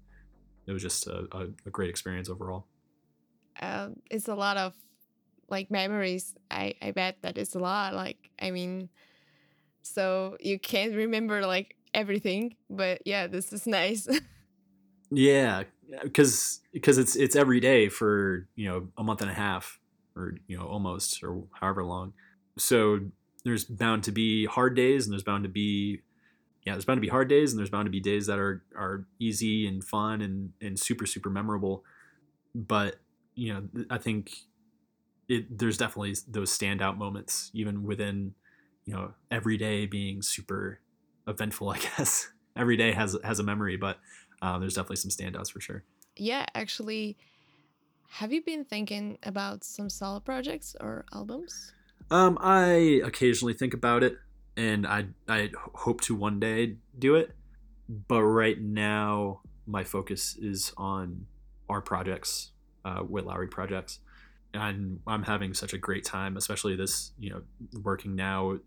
it 0.66 0.72
was 0.72 0.82
just 0.82 1.06
a, 1.06 1.26
a, 1.32 1.46
a 1.66 1.70
great 1.70 1.90
experience 1.90 2.28
overall 2.28 2.66
um, 3.60 3.96
it's 4.10 4.28
a 4.28 4.34
lot 4.34 4.56
of 4.56 4.74
like 5.48 5.70
memories. 5.70 6.34
I 6.50 6.74
I 6.82 6.92
bet 6.92 7.18
that 7.22 7.38
is 7.38 7.54
a 7.54 7.58
lot. 7.58 7.94
Like 7.94 8.30
I 8.40 8.50
mean, 8.50 8.88
so 9.82 10.36
you 10.40 10.58
can't 10.58 10.94
remember 10.94 11.46
like 11.46 11.76
everything, 11.94 12.56
but 12.70 13.02
yeah, 13.04 13.26
this 13.26 13.52
is 13.52 13.66
nice. 13.66 14.08
yeah, 15.10 15.64
because 16.02 16.60
because 16.72 16.98
it's 16.98 17.14
it's 17.14 17.36
every 17.36 17.60
day 17.60 17.88
for 17.88 18.48
you 18.56 18.68
know 18.68 18.88
a 18.96 19.04
month 19.04 19.20
and 19.20 19.30
a 19.30 19.34
half 19.34 19.78
or 20.16 20.34
you 20.48 20.58
know 20.58 20.66
almost 20.66 21.22
or 21.22 21.44
however 21.52 21.84
long. 21.84 22.14
So 22.58 23.00
there's 23.44 23.64
bound 23.64 24.04
to 24.04 24.12
be 24.12 24.46
hard 24.46 24.74
days 24.74 25.06
and 25.06 25.12
there's 25.12 25.24
bound 25.24 25.44
to 25.44 25.48
be 25.48 26.00
yeah 26.64 26.72
there's 26.72 26.84
bound 26.84 26.96
to 26.96 27.02
be 27.02 27.08
hard 27.08 27.28
days 27.28 27.52
and 27.52 27.58
there's 27.58 27.70
bound 27.70 27.86
to 27.86 27.90
be 27.90 28.00
days 28.00 28.26
that 28.26 28.38
are 28.38 28.62
are 28.76 29.04
easy 29.18 29.66
and 29.66 29.84
fun 29.84 30.20
and 30.20 30.52
and 30.60 30.78
super 30.78 31.06
super 31.06 31.30
memorable 31.30 31.84
but 32.54 32.96
you 33.34 33.52
know 33.52 33.84
i 33.90 33.98
think 33.98 34.32
it, 35.28 35.58
there's 35.58 35.78
definitely 35.78 36.14
those 36.28 36.56
standout 36.56 36.98
moments, 36.98 37.50
even 37.54 37.84
within, 37.84 38.34
you 38.84 38.94
know, 38.94 39.14
every 39.30 39.56
day 39.56 39.86
being 39.86 40.22
super 40.22 40.80
eventful. 41.26 41.70
I 41.76 41.78
guess 41.78 42.28
every 42.56 42.76
day 42.76 42.92
has 42.92 43.16
has 43.24 43.38
a 43.38 43.42
memory, 43.42 43.76
but 43.76 43.98
uh, 44.40 44.58
there's 44.58 44.74
definitely 44.74 44.96
some 44.96 45.10
standouts 45.10 45.50
for 45.50 45.60
sure. 45.60 45.84
Yeah, 46.16 46.44
actually, 46.54 47.16
have 48.08 48.32
you 48.32 48.42
been 48.42 48.64
thinking 48.64 49.18
about 49.22 49.64
some 49.64 49.88
solo 49.88 50.20
projects 50.20 50.76
or 50.80 51.06
albums? 51.14 51.72
Um, 52.10 52.36
I 52.40 53.00
occasionally 53.04 53.54
think 53.54 53.72
about 53.72 54.02
it, 54.02 54.16
and 54.56 54.86
I 54.86 55.06
I 55.28 55.50
hope 55.74 56.00
to 56.02 56.14
one 56.14 56.40
day 56.40 56.76
do 56.98 57.14
it, 57.14 57.34
but 57.88 58.22
right 58.22 58.60
now 58.60 59.40
my 59.66 59.84
focus 59.84 60.36
is 60.40 60.72
on 60.76 61.26
our 61.68 61.80
projects, 61.80 62.52
uh, 62.84 63.02
Lowry 63.08 63.48
projects 63.48 64.00
and 64.54 65.00
I'm 65.06 65.22
having 65.22 65.54
such 65.54 65.72
a 65.72 65.78
great 65.78 66.04
time, 66.04 66.36
especially 66.36 66.76
this, 66.76 67.12
you 67.18 67.30
know, 67.30 67.42
working 67.82 68.14
now 68.14 68.58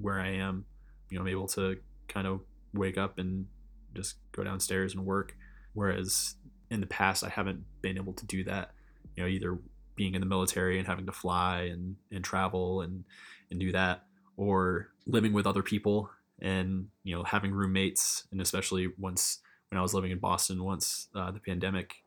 where 0.00 0.20
I 0.20 0.32
am, 0.34 0.66
you 1.08 1.16
know, 1.16 1.22
I'm 1.22 1.28
able 1.28 1.48
to 1.48 1.78
kind 2.08 2.26
of 2.26 2.40
wake 2.74 2.98
up 2.98 3.18
and 3.18 3.46
just 3.94 4.16
go 4.32 4.44
downstairs 4.44 4.94
and 4.94 5.04
work. 5.04 5.34
Whereas 5.72 6.34
in 6.70 6.80
the 6.80 6.86
past, 6.86 7.24
I 7.24 7.30
haven't 7.30 7.64
been 7.80 7.96
able 7.96 8.12
to 8.14 8.26
do 8.26 8.44
that, 8.44 8.72
you 9.16 9.22
know, 9.22 9.28
either 9.28 9.58
being 9.96 10.14
in 10.14 10.20
the 10.20 10.26
military 10.26 10.78
and 10.78 10.86
having 10.86 11.06
to 11.06 11.12
fly 11.12 11.62
and, 11.72 11.96
and 12.12 12.22
travel 12.22 12.82
and, 12.82 13.04
and 13.50 13.58
do 13.58 13.72
that, 13.72 14.04
or 14.36 14.89
living 15.06 15.32
with 15.32 15.46
other 15.46 15.62
people 15.62 16.10
and, 16.40 16.88
you 17.04 17.14
know, 17.14 17.22
having 17.22 17.52
roommates. 17.52 18.24
And 18.32 18.40
especially 18.40 18.92
once 18.98 19.38
when 19.68 19.78
I 19.78 19.82
was 19.82 19.94
living 19.94 20.10
in 20.10 20.18
Boston, 20.18 20.64
once 20.64 21.08
uh, 21.14 21.30
the 21.30 21.40
pandemic 21.40 22.02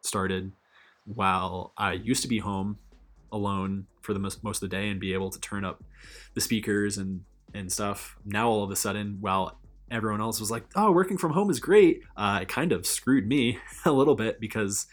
started, 0.00 0.52
while 1.06 1.72
I 1.76 1.92
used 1.92 2.22
to 2.22 2.28
be 2.28 2.38
home 2.38 2.78
alone 3.30 3.86
for 4.00 4.12
the 4.12 4.18
most, 4.18 4.42
most 4.42 4.62
of 4.62 4.70
the 4.70 4.76
day 4.76 4.88
and 4.88 5.00
be 5.00 5.12
able 5.12 5.30
to 5.30 5.40
turn 5.40 5.64
up 5.64 5.82
the 6.34 6.40
speakers 6.40 6.98
and 6.98 7.24
and 7.54 7.70
stuff. 7.70 8.16
Now 8.24 8.48
all 8.48 8.64
of 8.64 8.70
a 8.70 8.76
sudden, 8.76 9.18
while 9.20 9.58
everyone 9.90 10.20
else 10.20 10.40
was 10.40 10.50
like, 10.50 10.64
"Oh, 10.74 10.90
working 10.90 11.16
from 11.16 11.32
home 11.32 11.50
is 11.50 11.60
great," 11.60 12.02
uh, 12.16 12.40
it 12.42 12.48
kind 12.48 12.72
of 12.72 12.86
screwed 12.86 13.26
me 13.26 13.58
a 13.84 13.92
little 13.92 14.16
bit 14.16 14.40
because 14.40 14.86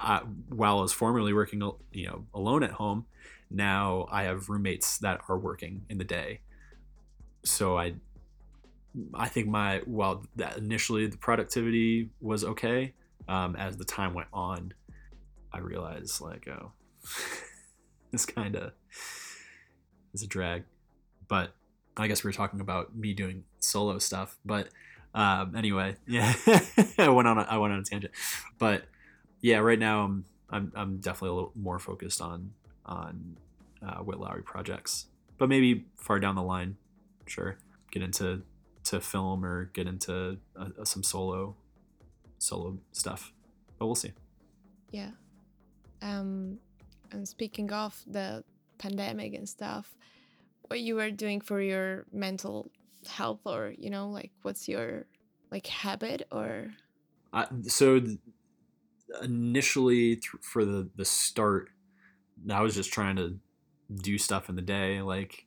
uh, 0.00 0.20
while 0.48 0.78
I 0.78 0.82
was 0.82 0.92
formerly 0.92 1.32
working, 1.32 1.60
you 1.92 2.06
know, 2.06 2.24
alone 2.32 2.62
at 2.62 2.72
home, 2.72 3.06
now 3.50 4.06
I 4.10 4.24
have 4.24 4.48
roommates 4.48 4.98
that 4.98 5.20
are 5.28 5.38
working 5.38 5.82
in 5.90 5.98
the 5.98 6.04
day. 6.04 6.40
So 7.44 7.78
I, 7.78 7.94
I 9.12 9.28
think 9.28 9.48
my 9.48 9.82
while 9.84 10.24
that 10.36 10.56
initially 10.56 11.06
the 11.06 11.16
productivity 11.16 12.10
was 12.20 12.44
okay, 12.44 12.94
um, 13.28 13.56
as 13.56 13.76
the 13.76 13.84
time 13.84 14.14
went 14.14 14.28
on, 14.32 14.72
I 15.52 15.58
realized 15.58 16.20
like 16.20 16.48
oh, 16.48 16.72
this 18.10 18.26
kind 18.26 18.56
of 18.56 18.72
is 20.12 20.22
a 20.22 20.26
drag. 20.26 20.64
But 21.28 21.54
I 21.96 22.08
guess 22.08 22.24
we 22.24 22.28
were 22.28 22.32
talking 22.32 22.60
about 22.60 22.96
me 22.96 23.14
doing 23.14 23.44
solo 23.60 23.98
stuff. 23.98 24.38
But 24.44 24.68
um, 25.14 25.54
anyway, 25.56 25.96
yeah, 26.06 26.34
I 26.98 27.08
went 27.08 27.28
on 27.28 27.38
a, 27.38 27.42
I 27.42 27.58
went 27.58 27.72
on 27.72 27.80
a 27.80 27.84
tangent. 27.84 28.12
But 28.58 28.84
yeah, 29.40 29.58
right 29.58 29.78
now 29.78 30.04
I'm 30.04 30.24
I'm, 30.50 30.72
I'm 30.74 30.96
definitely 30.98 31.30
a 31.30 31.34
little 31.34 31.52
more 31.54 31.78
focused 31.78 32.20
on 32.20 32.52
on 32.86 33.36
uh, 33.86 34.02
Witt 34.02 34.18
Lowry 34.18 34.42
projects. 34.42 35.06
But 35.38 35.48
maybe 35.48 35.86
far 35.96 36.20
down 36.20 36.36
the 36.36 36.42
line, 36.42 36.76
sure, 37.26 37.58
get 37.90 38.02
into 38.02 38.42
to 38.84 39.00
film 39.00 39.44
or 39.44 39.66
get 39.66 39.86
into 39.86 40.38
uh, 40.56 40.84
some 40.84 41.02
solo 41.02 41.56
solo 42.38 42.78
stuff. 42.92 43.32
But 43.78 43.86
we'll 43.86 43.94
see. 43.94 44.12
Yeah. 44.90 45.10
Um, 46.02 46.58
and 47.10 47.26
speaking 47.26 47.72
of 47.72 48.00
the 48.06 48.44
pandemic 48.78 49.34
and 49.34 49.48
stuff, 49.48 49.94
what 50.68 50.80
you 50.80 50.96
were 50.96 51.10
doing 51.10 51.40
for 51.40 51.60
your 51.60 52.04
mental 52.12 52.70
health, 53.08 53.40
or 53.44 53.72
you 53.78 53.90
know, 53.90 54.08
like 54.10 54.32
what's 54.42 54.68
your 54.68 55.06
like 55.50 55.66
habit 55.66 56.26
or? 56.30 56.70
Uh, 57.32 57.46
so 57.66 58.00
initially, 59.22 60.20
for 60.40 60.64
the 60.64 60.88
the 60.96 61.04
start, 61.04 61.70
I 62.50 62.60
was 62.60 62.74
just 62.74 62.92
trying 62.92 63.16
to 63.16 63.38
do 63.94 64.18
stuff 64.18 64.48
in 64.48 64.56
the 64.56 64.62
day. 64.62 65.00
Like 65.02 65.46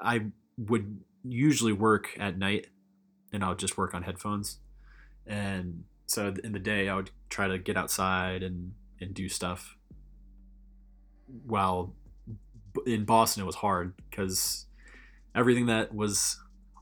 I 0.00 0.26
would 0.58 1.00
usually 1.24 1.72
work 1.72 2.16
at 2.18 2.38
night, 2.38 2.68
and 3.32 3.44
I 3.44 3.48
would 3.50 3.58
just 3.58 3.76
work 3.76 3.94
on 3.94 4.02
headphones, 4.02 4.58
and 5.26 5.84
so 6.06 6.34
in 6.44 6.52
the 6.52 6.58
day 6.58 6.88
I 6.88 6.94
would 6.94 7.10
try 7.28 7.48
to 7.48 7.58
get 7.58 7.76
outside 7.76 8.42
and 8.42 8.72
and 9.00 9.14
do 9.14 9.28
stuff. 9.28 9.76
While 11.44 11.94
in 12.86 13.04
Boston 13.04 13.42
it 13.42 13.46
was 13.46 13.56
hard 13.56 13.94
because 14.10 14.66
everything 15.34 15.66
that 15.66 15.94
was 15.94 16.38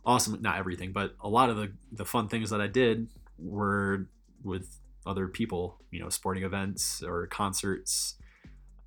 awesome 0.07 0.41
not 0.43 0.59
everything 0.59 0.93
but 0.93 1.15
a 1.21 1.29
lot 1.29 1.51
of 1.51 1.57
the 1.57 1.73
the 1.93 2.05
fun 2.05 2.29
things 2.29 2.51
that 2.51 2.61
I 2.61 2.67
did 2.67 3.09
were 3.39 4.07
with 4.43 4.79
other 5.07 5.29
people 5.29 5.81
you 5.91 6.01
know 6.01 6.09
sporting 6.09 6.45
events 6.45 7.03
or 7.03 7.27
concerts 7.27 8.17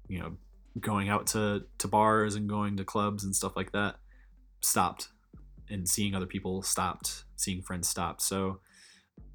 you 0.07 0.19
know 0.19 0.37
going 0.79 1.09
out 1.09 1.27
to 1.27 1.63
to 1.77 1.87
bars 1.87 2.35
and 2.35 2.47
going 2.47 2.77
to 2.77 2.83
clubs 2.83 3.23
and 3.23 3.35
stuff 3.35 3.55
like 3.55 3.71
that 3.71 3.95
stopped 4.67 5.09
and 5.69 5.87
seeing 5.87 6.15
other 6.15 6.25
people 6.25 6.61
stopped 6.61 7.25
seeing 7.35 7.61
friends 7.61 7.87
stopped 7.87 8.21
so 8.21 8.59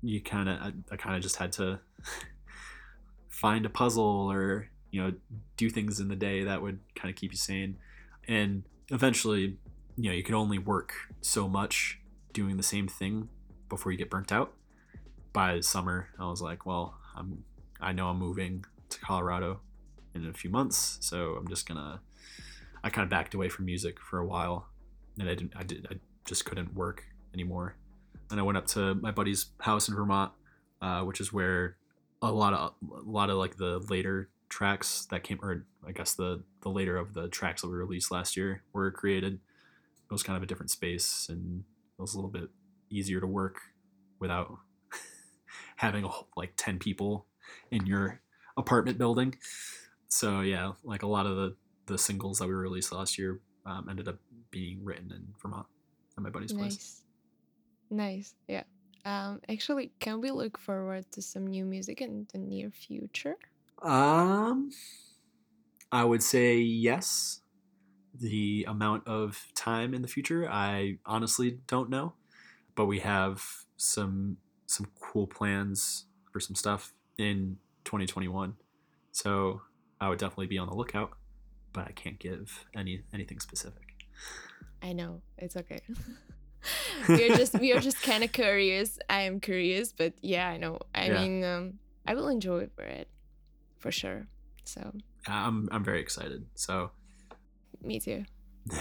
you 0.03 0.21
kind 0.21 0.49
of 0.49 0.59
I, 0.61 0.73
I 0.91 0.97
kind 0.97 1.17
of 1.17 1.23
just 1.23 1.37
had 1.37 1.53
to 1.53 1.81
find 3.29 3.65
a 3.65 3.71
puzzle 3.71 4.31
or 4.31 4.69
you 4.91 5.03
know 5.03 5.13
do 5.57 5.71
things 5.71 6.01
in 6.01 6.09
the 6.09 6.17
day 6.17 6.45
that 6.45 6.61
would 6.61 6.81
kind 6.95 7.11
of 7.11 7.17
keep 7.17 7.33
you 7.33 7.39
sane. 7.39 7.79
And 8.29 8.65
eventually 8.91 9.57
you 9.97 10.11
know 10.11 10.13
you 10.13 10.23
could 10.23 10.35
only 10.35 10.59
work 10.59 10.93
so 11.21 11.49
much 11.49 12.01
doing 12.33 12.57
the 12.57 12.63
same 12.63 12.89
thing 12.89 13.29
before 13.69 13.93
you 13.93 13.99
get 13.99 14.11
burnt 14.11 14.33
out. 14.33 14.53
By 15.33 15.61
summer 15.61 16.09
i 16.19 16.27
was 16.29 16.43
like 16.43 16.67
well 16.67 16.99
i'm 17.17 17.43
i 17.81 17.91
know 17.91 18.09
i'm 18.09 18.19
moving 18.19 18.67
to 18.91 19.01
colorado 19.01 19.61
in 20.15 20.27
a 20.27 20.33
few 20.35 20.51
months 20.51 20.99
so 21.01 21.37
i'm 21.39 21.49
just 21.49 21.67
gonna 21.67 22.03
i 22.85 22.91
kind 22.91 23.05
of 23.05 23.09
backed 23.09 23.33
away 23.33 23.49
from 23.49 23.65
music 23.65 23.99
for 23.99 24.19
a 24.19 24.27
while 24.27 24.69
and 25.19 25.29
i 25.29 25.35
didn't 25.35 25.53
i 25.57 25.63
did 25.63 25.87
i 25.91 25.95
just 26.25 26.45
couldn't 26.45 26.75
work 26.75 27.05
anymore 27.35 27.77
and 28.31 28.39
i 28.39 28.43
went 28.43 28.57
up 28.57 28.67
to 28.67 28.95
my 28.97 29.11
buddy's 29.11 29.47
house 29.61 29.89
in 29.89 29.95
vermont 29.95 30.33
uh, 30.83 31.03
which 31.03 31.21
is 31.21 31.33
where 31.33 31.77
a 32.23 32.31
lot 32.31 32.53
of 32.53 32.75
a 32.91 33.09
lot 33.09 33.31
of 33.31 33.37
like 33.37 33.57
the 33.57 33.79
later 33.89 34.29
tracks 34.49 35.07
that 35.11 35.25
came, 35.25 35.39
or 35.43 35.65
I 35.87 35.93
guess 35.93 36.15
the 36.15 36.43
the 36.61 36.69
later 36.69 36.97
of 36.97 37.15
the 37.15 37.29
tracks 37.29 37.63
that 37.63 37.69
we 37.69 37.77
released 37.77 38.11
last 38.11 38.37
year 38.37 38.63
were 38.73 38.91
created. 38.91 39.35
It 39.35 40.13
was 40.13 40.23
kind 40.23 40.37
of 40.37 40.43
a 40.43 40.47
different 40.47 40.71
space, 40.71 41.27
and 41.29 41.65
it 41.99 42.03
was 42.03 42.15
a 42.15 42.17
little 42.17 42.31
bit 42.31 42.51
easier 42.91 43.21
to 43.21 43.27
work 43.27 43.61
without 44.19 44.53
having 45.77 46.05
a, 46.05 46.11
like 46.37 46.53
ten 46.57 46.79
people 46.79 47.27
in 47.71 47.87
your 47.87 48.21
apartment 48.57 48.99
building. 48.99 49.37
So 50.09 50.41
yeah, 50.41 50.73
like 50.85 51.03
a 51.03 51.09
lot 51.09 51.27
of 51.27 51.37
the 51.37 51.57
the 51.87 51.99
singles 51.99 52.39
that 52.39 52.47
we 52.47 52.55
released 52.55 52.93
last 52.93 53.19
year 53.19 53.41
um, 53.67 53.89
ended 53.89 54.09
up 54.09 54.19
being 54.51 54.85
written 54.85 55.11
in 55.13 55.27
Vermont 55.41 55.67
at 56.17 56.23
my 56.23 56.31
buddy's 56.31 56.53
place. 56.53 56.73
Nice. 56.73 57.03
Nice. 57.91 58.35
Yeah. 58.49 58.63
Um, 59.05 59.41
actually, 59.49 59.93
can 59.99 60.21
we 60.21 60.31
look 60.31 60.59
forward 60.59 61.11
to 61.13 61.23
some 61.23 61.47
new 61.47 61.65
music 61.65 62.01
in 62.01 62.27
the 62.33 62.39
near 62.39 62.71
future? 62.71 63.37
Um, 63.83 64.71
I 65.91 66.05
would 66.05 66.23
say 66.23 66.57
yes. 66.57 67.41
The 68.15 68.67
amount 68.69 69.07
of 69.09 69.47
time 69.55 69.95
in 69.95 70.03
the 70.03 70.09
future, 70.09 70.49
I 70.49 70.99
honestly 71.07 71.59
don't 71.67 71.89
know, 71.89 72.13
but 72.75 72.85
we 72.85 73.01
have 73.01 73.43
some 73.77 74.37
some 74.67 74.87
cool 75.01 75.27
plans 75.27 76.07
for 76.31 76.39
some 76.41 76.55
stuff 76.55 76.93
in 77.19 77.57
2021. 77.85 78.55
So 79.13 79.63
I 80.01 80.09
would 80.09 80.19
definitely 80.19 80.47
be 80.47 80.59
on 80.59 80.69
the 80.69 80.75
lookout, 80.75 81.13
but 81.73 81.87
I 81.89 81.93
can't 81.93 82.19
give 82.19 82.67
any 82.75 83.03
anything 83.13 83.41
specific. 83.41 83.83
I 84.83 84.93
know 84.93 85.23
it's 85.39 85.57
okay. 85.57 85.81
we 87.09 87.31
are 87.31 87.37
just 87.37 87.59
we 87.59 87.73
are 87.73 87.81
just 87.81 88.03
kind 88.11 88.25
of 88.25 88.33
curious. 88.33 88.99
I 89.09 89.23
am 89.23 89.41
curious, 89.41 89.93
but 89.93 90.15
yeah, 90.23 90.49
I 90.49 90.57
know. 90.59 90.79
I 90.95 91.07
Yeah. 91.09 91.21
mean, 91.23 91.45
um, 91.45 91.79
I 92.07 92.15
will 92.15 92.29
enjoy 92.29 92.59
it 92.61 92.73
for 92.75 92.85
it, 92.85 93.09
for 93.79 93.91
sure. 93.93 94.27
So 94.65 94.93
I'm 95.27 95.69
I'm 95.73 95.85
very 95.85 96.01
excited. 96.01 96.47
So 96.55 96.91
me 97.83 98.01
too. 98.01 98.25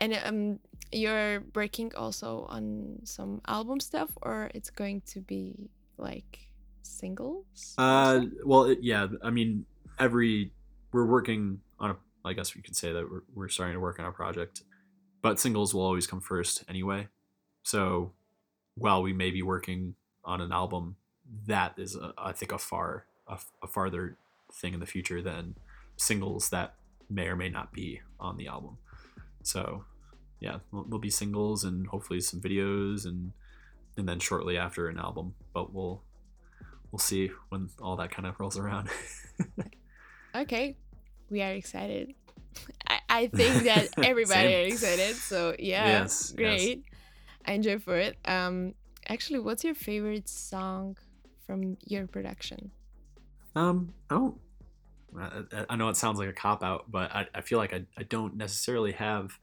And 0.00 0.14
um, 0.24 0.60
you're 0.92 1.42
working 1.56 1.92
also 1.96 2.46
on 2.48 3.00
some 3.02 3.40
album 3.48 3.80
stuff, 3.80 4.10
or 4.22 4.48
it's 4.54 4.70
going 4.70 5.00
to 5.10 5.20
be 5.20 5.70
like 5.96 6.38
singles? 6.82 7.74
Uh, 7.76 8.26
well, 8.44 8.64
it, 8.64 8.78
yeah. 8.80 9.08
I 9.24 9.30
mean, 9.30 9.66
every 9.98 10.52
we're 10.92 11.06
working 11.06 11.60
on 11.80 11.90
a. 11.90 11.96
I 12.24 12.32
guess 12.32 12.54
we 12.54 12.62
could 12.62 12.76
say 12.76 12.92
that 12.92 13.10
we're 13.10 13.22
we're 13.34 13.48
starting 13.48 13.74
to 13.74 13.80
work 13.80 13.98
on 13.98 14.06
a 14.06 14.12
project, 14.12 14.62
but 15.22 15.38
singles 15.38 15.74
will 15.74 15.82
always 15.82 16.06
come 16.06 16.20
first 16.20 16.64
anyway. 16.68 17.08
So, 17.62 18.12
while 18.74 19.02
we 19.02 19.12
may 19.12 19.30
be 19.30 19.42
working 19.42 19.94
on 20.24 20.40
an 20.40 20.52
album, 20.52 20.96
that 21.46 21.74
is, 21.78 21.96
a, 21.96 22.12
I 22.18 22.32
think, 22.32 22.52
a 22.52 22.58
far 22.58 23.06
a 23.28 23.66
farther 23.66 24.16
thing 24.54 24.72
in 24.72 24.80
the 24.80 24.86
future 24.86 25.20
than 25.20 25.54
singles 25.96 26.48
that 26.48 26.74
may 27.10 27.26
or 27.26 27.36
may 27.36 27.50
not 27.50 27.72
be 27.72 28.00
on 28.18 28.38
the 28.38 28.46
album. 28.46 28.78
So, 29.42 29.84
yeah, 30.40 30.58
there'll 30.72 30.98
be 30.98 31.10
singles 31.10 31.64
and 31.64 31.86
hopefully 31.86 32.20
some 32.20 32.40
videos 32.40 33.04
and 33.04 33.32
and 33.96 34.08
then 34.08 34.20
shortly 34.20 34.56
after 34.56 34.88
an 34.88 34.98
album. 34.98 35.34
But 35.52 35.74
we'll 35.74 36.02
we'll 36.90 36.98
see 36.98 37.30
when 37.50 37.68
all 37.82 37.96
that 37.96 38.10
kind 38.10 38.26
of 38.26 38.38
rolls 38.40 38.58
around. 38.58 38.88
Okay, 40.34 40.76
we 41.30 41.42
are 41.42 41.52
excited. 41.52 42.14
I, 42.88 42.98
I 43.08 43.26
think 43.28 43.64
that 43.64 43.88
everybody 44.02 44.52
is 44.52 44.74
excited. 44.82 45.16
So 45.16 45.54
yeah, 45.58 45.86
Yes, 46.02 46.30
yes. 46.30 46.36
great. 46.36 46.84
I 47.46 47.52
enjoy 47.52 47.78
for 47.78 47.96
it. 47.96 48.16
Um, 48.26 48.74
actually, 49.08 49.40
what's 49.40 49.64
your 49.64 49.74
favorite 49.74 50.28
song 50.28 50.96
from 51.46 51.76
your 51.86 52.06
production? 52.06 52.70
um, 53.56 53.94
I 54.10 54.14
don't. 54.14 54.40
I, 55.18 55.42
I- 55.52 55.66
I 55.70 55.76
know 55.76 55.88
it 55.88 55.96
sounds 55.96 56.18
like 56.18 56.28
a 56.28 56.32
cop 56.32 56.62
out, 56.62 56.90
but 56.90 57.10
I, 57.14 57.26
I 57.34 57.40
feel 57.40 57.58
like 57.58 57.72
I, 57.72 57.84
I 57.96 58.02
don't 58.02 58.36
necessarily 58.36 58.92
have 58.92 59.38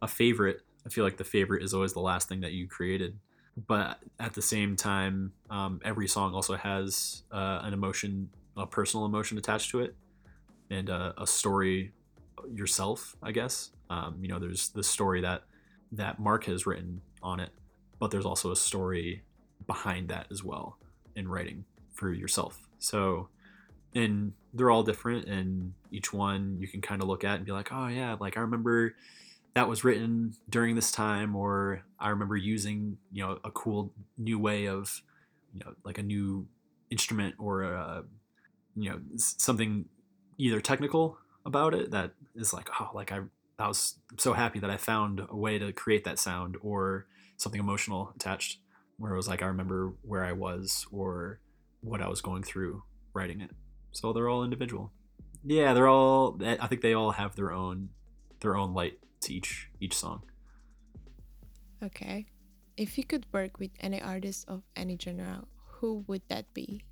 a 0.00 0.08
favorite. 0.08 0.60
I 0.86 0.88
feel 0.88 1.04
like 1.04 1.16
the 1.18 1.24
favorite 1.24 1.62
is 1.62 1.74
always 1.74 1.92
the 1.92 2.00
last 2.00 2.28
thing 2.28 2.40
that 2.40 2.52
you 2.52 2.66
created. 2.66 3.18
But 3.66 3.98
at 4.18 4.32
the 4.32 4.40
same 4.42 4.76
time, 4.76 5.32
um, 5.50 5.80
every 5.84 6.08
song 6.08 6.34
also 6.34 6.54
has 6.56 7.22
uh, 7.30 7.60
an 7.62 7.74
emotion, 7.74 8.30
a 8.56 8.66
personal 8.66 9.04
emotion 9.04 9.36
attached 9.36 9.70
to 9.72 9.80
it, 9.80 9.94
and 10.72 10.90
uh, 10.90 11.12
a 11.18 11.26
story 11.26 11.92
yourself. 12.52 13.14
I 13.22 13.30
guess 13.30 13.70
um, 13.90 14.16
you 14.20 14.28
know 14.28 14.38
there's 14.38 14.70
the 14.70 14.82
story 14.82 15.20
that 15.20 15.42
that 15.92 16.18
Mark 16.18 16.44
has 16.44 16.66
written 16.66 17.00
on 17.22 17.38
it, 17.38 17.50
but 17.98 18.10
there's 18.10 18.24
also 18.24 18.50
a 18.50 18.56
story 18.56 19.22
behind 19.66 20.08
that 20.08 20.26
as 20.30 20.42
well 20.42 20.78
in 21.14 21.28
writing 21.28 21.64
for 21.92 22.12
yourself. 22.12 22.58
So, 22.78 23.28
and 23.94 24.32
they're 24.54 24.70
all 24.70 24.82
different, 24.82 25.26
and 25.26 25.74
each 25.90 26.12
one 26.12 26.56
you 26.58 26.66
can 26.66 26.80
kind 26.80 27.02
of 27.02 27.08
look 27.08 27.22
at 27.22 27.36
and 27.36 27.44
be 27.44 27.52
like, 27.52 27.70
oh 27.70 27.88
yeah, 27.88 28.16
like 28.18 28.36
I 28.36 28.40
remember 28.40 28.94
that 29.54 29.68
was 29.68 29.84
written 29.84 30.34
during 30.48 30.74
this 30.74 30.90
time, 30.90 31.36
or 31.36 31.84
I 32.00 32.08
remember 32.08 32.36
using 32.36 32.96
you 33.12 33.22
know 33.22 33.38
a 33.44 33.50
cool 33.50 33.92
new 34.16 34.38
way 34.38 34.66
of 34.66 35.02
you 35.52 35.60
know 35.60 35.74
like 35.84 35.98
a 35.98 36.02
new 36.02 36.46
instrument 36.90 37.34
or 37.38 37.62
a 37.62 38.04
you 38.74 38.90
know 38.90 39.00
something 39.16 39.84
either 40.38 40.60
technical 40.60 41.18
about 41.44 41.74
it 41.74 41.90
that 41.90 42.12
is 42.34 42.52
like 42.52 42.68
oh 42.80 42.90
like 42.94 43.12
I 43.12 43.20
I 43.58 43.68
was 43.68 43.96
so 44.18 44.32
happy 44.32 44.58
that 44.58 44.70
I 44.70 44.76
found 44.76 45.22
a 45.28 45.36
way 45.36 45.58
to 45.58 45.72
create 45.72 46.04
that 46.04 46.18
sound 46.18 46.56
or 46.62 47.06
something 47.36 47.60
emotional 47.60 48.12
attached 48.16 48.58
where 48.98 49.12
it 49.12 49.16
was 49.16 49.28
like 49.28 49.42
I 49.42 49.46
remember 49.46 49.94
where 50.02 50.24
I 50.24 50.32
was 50.32 50.86
or 50.90 51.40
what 51.80 52.00
I 52.00 52.08
was 52.08 52.20
going 52.20 52.42
through 52.42 52.82
writing 53.14 53.40
it. 53.40 53.50
So 53.92 54.12
they're 54.12 54.28
all 54.28 54.44
individual. 54.44 54.92
Yeah, 55.44 55.74
they're 55.74 55.88
all 55.88 56.38
I 56.42 56.66
think 56.66 56.80
they 56.80 56.94
all 56.94 57.12
have 57.12 57.36
their 57.36 57.52
own 57.52 57.90
their 58.40 58.56
own 58.56 58.74
light 58.74 58.98
to 59.22 59.34
each 59.34 59.68
each 59.80 59.96
song. 59.96 60.22
Okay, 61.82 62.26
if 62.76 62.96
you 62.96 63.04
could 63.04 63.26
work 63.32 63.58
with 63.58 63.72
any 63.80 64.00
artist 64.00 64.44
of 64.48 64.62
any 64.76 64.96
genre, 64.96 65.44
who 65.78 66.04
would 66.06 66.22
that 66.28 66.52
be? 66.54 66.84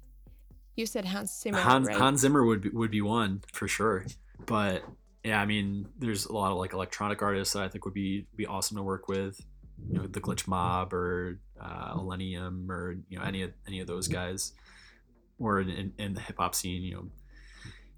You 0.76 0.86
said 0.86 1.04
Hans 1.04 1.38
Zimmer, 1.40 1.58
Hans, 1.58 1.88
right? 1.88 1.96
Hans 1.96 2.20
Zimmer 2.20 2.44
would 2.44 2.62
be, 2.62 2.68
would 2.70 2.90
be 2.90 3.02
one 3.02 3.42
for 3.52 3.68
sure. 3.68 4.06
But 4.46 4.82
yeah, 5.24 5.40
I 5.40 5.46
mean, 5.46 5.86
there's 5.98 6.26
a 6.26 6.32
lot 6.32 6.52
of 6.52 6.58
like 6.58 6.72
electronic 6.72 7.22
artists 7.22 7.54
that 7.54 7.62
I 7.62 7.68
think 7.68 7.84
would 7.84 7.94
be 7.94 8.26
be 8.36 8.46
awesome 8.46 8.76
to 8.76 8.82
work 8.82 9.08
with. 9.08 9.40
You 9.88 9.98
know, 9.98 10.06
the 10.06 10.20
Glitch 10.20 10.46
Mob 10.46 10.92
or 10.92 11.38
uh, 11.60 11.94
Illenium 11.94 12.68
or 12.68 12.96
you 13.08 13.18
know 13.18 13.24
any 13.24 13.42
of 13.42 13.52
any 13.66 13.80
of 13.80 13.86
those 13.86 14.08
guys, 14.08 14.52
or 15.38 15.60
in, 15.60 15.70
in, 15.70 15.92
in 15.98 16.14
the 16.14 16.20
hip 16.20 16.36
hop 16.38 16.54
scene, 16.54 16.82
you 16.82 16.94
know, 16.94 17.06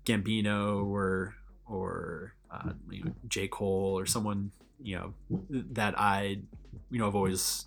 Gambino 0.04 0.84
or 0.84 1.34
or 1.66 2.34
uh, 2.50 2.72
you 2.90 3.04
know, 3.04 3.12
J 3.28 3.48
Cole 3.48 3.98
or 3.98 4.06
someone 4.06 4.50
you 4.80 4.96
know 4.96 5.14
that 5.50 5.98
I 5.98 6.38
you 6.90 6.98
know 6.98 7.06
I've 7.06 7.14
always 7.14 7.66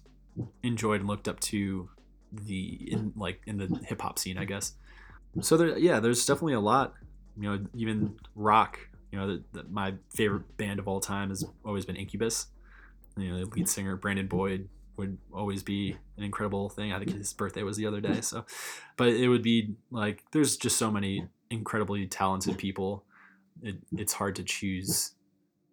enjoyed 0.63 0.99
and 0.99 1.07
looked 1.07 1.27
up 1.27 1.39
to 1.41 1.89
the 2.31 2.91
in 2.91 3.13
like 3.15 3.41
in 3.45 3.57
the 3.57 3.67
hip 3.85 4.01
hop 4.01 4.19
scene, 4.19 4.37
I 4.37 4.45
guess 4.45 4.73
so 5.41 5.57
there 5.57 5.77
yeah 5.77 5.99
there's 5.99 6.25
definitely 6.25 6.53
a 6.53 6.59
lot 6.59 6.93
you 7.37 7.43
know 7.43 7.65
even 7.75 8.15
rock 8.35 8.79
you 9.15 9.21
know 9.21 9.27
the, 9.27 9.43
the, 9.53 9.63
my 9.69 9.93
favorite 10.13 10.57
band 10.57 10.77
of 10.77 10.89
all 10.89 10.99
time 10.99 11.29
has 11.29 11.45
always 11.63 11.85
been 11.85 11.95
incubus. 11.95 12.47
You 13.15 13.31
know 13.31 13.39
the 13.39 13.45
lead 13.45 13.69
singer 13.69 13.95
brandon 13.95 14.27
boyd 14.27 14.67
would 14.97 15.17
always 15.33 15.63
be 15.63 15.95
an 16.17 16.23
incredible 16.23 16.67
thing. 16.67 16.91
I 16.91 16.99
think 16.99 17.11
his 17.11 17.31
birthday 17.31 17.63
was 17.63 17.77
the 17.77 17.85
other 17.85 18.01
day 18.01 18.19
so. 18.19 18.45
But 18.97 19.09
it 19.09 19.29
would 19.29 19.41
be 19.41 19.75
like 19.89 20.23
there's 20.31 20.57
just 20.57 20.77
so 20.77 20.91
many 20.91 21.27
incredibly 21.49 22.07
talented 22.07 22.57
people. 22.57 23.05
It, 23.63 23.77
it's 23.95 24.11
hard 24.11 24.35
to 24.35 24.43
choose 24.43 25.11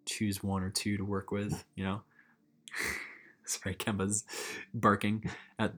choose 0.05 0.41
one 0.41 0.63
or 0.63 0.69
two 0.69 0.95
to 0.95 1.03
work 1.03 1.31
with 1.31 1.65
you 1.75 1.83
know? 1.83 2.01
Sorry 3.45 3.75
kemba's 3.75 4.23
barking 4.73 5.29
at 5.59 5.73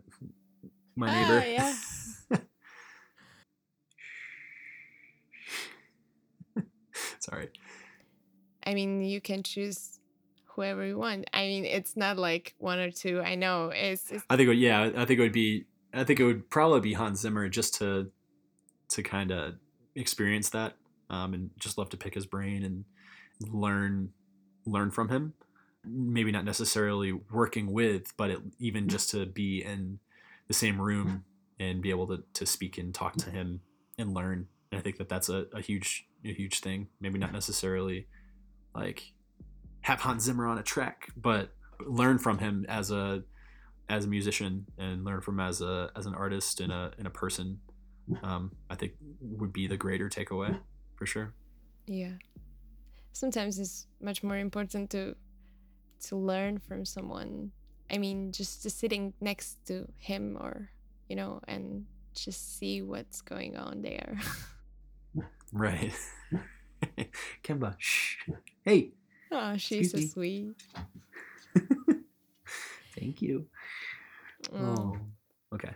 my 0.95 1.07
neighbor. 1.07 1.43
Ah, 1.43 1.75
yeah. 2.31 2.37
sorry 7.25 7.49
I 8.65 8.73
mean, 8.73 9.03
you 9.03 9.21
can 9.21 9.43
choose 9.43 9.99
whoever 10.45 10.85
you 10.85 10.97
want. 10.97 11.29
I 11.33 11.41
mean, 11.41 11.65
it's 11.65 11.95
not 11.95 12.17
like 12.17 12.55
one 12.57 12.79
or 12.79 12.91
two. 12.91 13.21
I 13.21 13.35
know 13.35 13.71
it's, 13.73 14.11
it's 14.11 14.23
I 14.29 14.37
think 14.37 14.47
would, 14.47 14.57
yeah, 14.57 14.91
I 14.95 15.05
think 15.05 15.19
it 15.19 15.23
would 15.23 15.31
be 15.31 15.65
I 15.93 16.03
think 16.03 16.19
it 16.19 16.25
would 16.25 16.49
probably 16.49 16.81
be 16.81 16.93
Hans 16.93 17.21
Zimmer 17.21 17.47
just 17.47 17.75
to 17.75 18.11
to 18.89 19.03
kind 19.03 19.31
of 19.31 19.55
experience 19.95 20.49
that 20.49 20.73
um, 21.09 21.33
and 21.33 21.49
just 21.59 21.77
love 21.77 21.89
to 21.89 21.97
pick 21.97 22.13
his 22.13 22.25
brain 22.25 22.63
and 22.63 22.85
learn 23.41 24.09
learn 24.65 24.91
from 24.91 25.09
him. 25.09 25.33
Maybe 25.87 26.31
not 26.31 26.45
necessarily 26.45 27.13
working 27.13 27.71
with, 27.71 28.17
but 28.17 28.31
it, 28.31 28.39
even 28.59 28.87
just 28.87 29.11
to 29.11 29.27
be 29.27 29.63
in 29.63 29.99
the 30.47 30.53
same 30.53 30.81
room 30.81 31.25
and 31.59 31.81
be 31.81 31.91
able 31.91 32.07
to, 32.07 32.23
to 32.33 32.45
speak 32.45 32.79
and 32.79 32.93
talk 32.93 33.15
to 33.17 33.29
him 33.29 33.61
and 33.97 34.13
learn. 34.13 34.47
And 34.75 34.81
I 34.81 34.83
think 34.83 34.97
that 34.97 35.07
that's 35.07 35.29
a, 35.29 35.45
a 35.53 35.61
huge 35.61 36.05
a 36.25 36.33
huge 36.33 36.59
thing. 36.59 36.89
Maybe 36.99 37.17
not 37.17 37.31
necessarily 37.31 38.07
like 38.75 39.13
have 39.81 40.01
Hans 40.01 40.23
Zimmer 40.23 40.47
on 40.47 40.57
a 40.57 40.63
track, 40.63 41.11
but 41.15 41.51
learn 41.79 42.17
from 42.17 42.39
him 42.39 42.65
as 42.67 42.91
a 42.91 43.23
as 43.87 44.03
a 44.03 44.07
musician 44.09 44.65
and 44.77 45.05
learn 45.05 45.21
from 45.21 45.39
as 45.39 45.61
a 45.61 45.91
as 45.95 46.07
an 46.07 46.13
artist 46.13 46.59
and 46.59 46.73
a 46.73 46.91
and 46.97 47.07
a 47.07 47.09
person. 47.09 47.61
Um, 48.21 48.51
I 48.69 48.75
think 48.75 48.95
would 49.21 49.53
be 49.53 49.65
the 49.65 49.77
greater 49.77 50.09
takeaway. 50.09 50.59
for 50.95 51.05
sure. 51.05 51.33
Yeah. 51.87 52.11
Sometimes 53.13 53.57
it's 53.57 53.87
much 54.01 54.23
more 54.23 54.37
important 54.37 54.89
to 54.89 55.15
to 56.07 56.17
learn 56.17 56.59
from 56.59 56.83
someone. 56.83 57.53
I 57.89 57.97
mean, 57.97 58.33
just 58.33 58.63
just 58.63 58.77
sitting 58.77 59.13
next 59.21 59.65
to 59.67 59.87
him 59.99 60.37
or 60.37 60.69
you 61.07 61.15
know, 61.15 61.39
and 61.47 61.85
just 62.13 62.59
see 62.59 62.81
what's 62.81 63.21
going 63.21 63.55
on 63.55 63.81
there. 63.81 64.19
Right. 65.55 65.93
Kemba, 67.43 67.75
shh. 67.77 68.17
Hey, 68.65 68.91
oh, 69.31 69.55
she's 69.57 69.91
so 69.91 69.97
me. 69.99 70.07
sweet. 70.07 70.63
thank 72.99 73.21
you. 73.21 73.45
Oh. 74.51 74.57
Oh, 74.57 74.97
okay. 75.53 75.69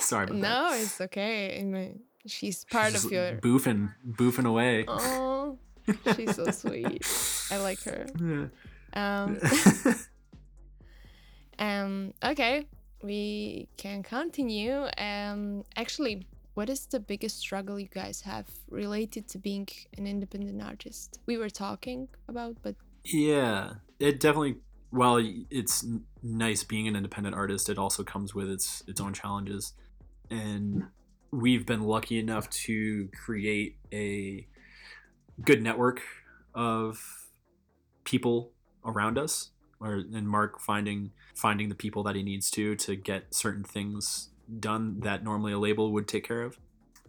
Sorry 0.00 0.24
about 0.24 0.34
that. 0.34 0.42
No, 0.42 0.70
it's 0.74 1.00
okay. 1.00 1.60
I 1.60 1.62
mean, 1.62 2.00
she's 2.26 2.64
part 2.64 2.92
She's 2.92 3.04
of 3.04 3.10
just 3.10 3.12
your. 3.12 3.38
boofing, 3.38 3.94
boofing 4.06 4.44
away. 4.44 4.84
Oh, 4.88 5.56
she's 6.16 6.34
so 6.34 6.50
sweet. 6.50 7.06
I 7.52 7.58
like 7.58 7.80
her. 7.84 8.06
Um, 8.92 9.38
um. 11.60 12.12
Okay, 12.24 12.66
we 13.04 13.68
can 13.76 14.02
continue. 14.02 14.88
Um. 14.98 15.62
Actually, 15.76 16.26
what 16.54 16.68
is 16.68 16.86
the 16.86 17.00
biggest 17.00 17.38
struggle 17.38 17.78
you 17.78 17.88
guys 17.88 18.22
have 18.22 18.46
related 18.68 19.28
to 19.28 19.38
being 19.38 19.68
an 19.96 20.06
independent 20.06 20.62
artist? 20.62 21.20
We 21.26 21.36
were 21.36 21.50
talking 21.50 22.08
about, 22.28 22.56
but 22.62 22.76
Yeah, 23.04 23.74
it 23.98 24.20
definitely. 24.20 24.56
While 24.90 25.26
it's 25.50 25.86
nice 26.22 26.64
being 26.64 26.86
an 26.86 26.96
independent 26.96 27.34
artist, 27.34 27.70
it 27.70 27.78
also 27.78 28.04
comes 28.04 28.34
with 28.34 28.50
its 28.50 28.82
its 28.86 29.00
own 29.00 29.14
challenges, 29.14 29.72
and 30.30 30.84
we've 31.30 31.64
been 31.64 31.82
lucky 31.82 32.18
enough 32.18 32.50
to 32.50 33.08
create 33.24 33.78
a 33.90 34.46
good 35.40 35.62
network 35.62 36.02
of 36.54 37.30
people 38.04 38.52
around 38.84 39.16
us, 39.16 39.50
or 39.80 39.94
and 39.94 40.28
Mark 40.28 40.60
finding 40.60 41.12
finding 41.34 41.70
the 41.70 41.74
people 41.74 42.02
that 42.02 42.14
he 42.14 42.22
needs 42.22 42.50
to 42.50 42.76
to 42.76 42.94
get 42.94 43.34
certain 43.34 43.64
things 43.64 44.28
done 44.58 45.00
that 45.00 45.24
normally 45.24 45.52
a 45.52 45.58
label 45.58 45.92
would 45.92 46.08
take 46.08 46.26
care 46.26 46.42
of. 46.42 46.58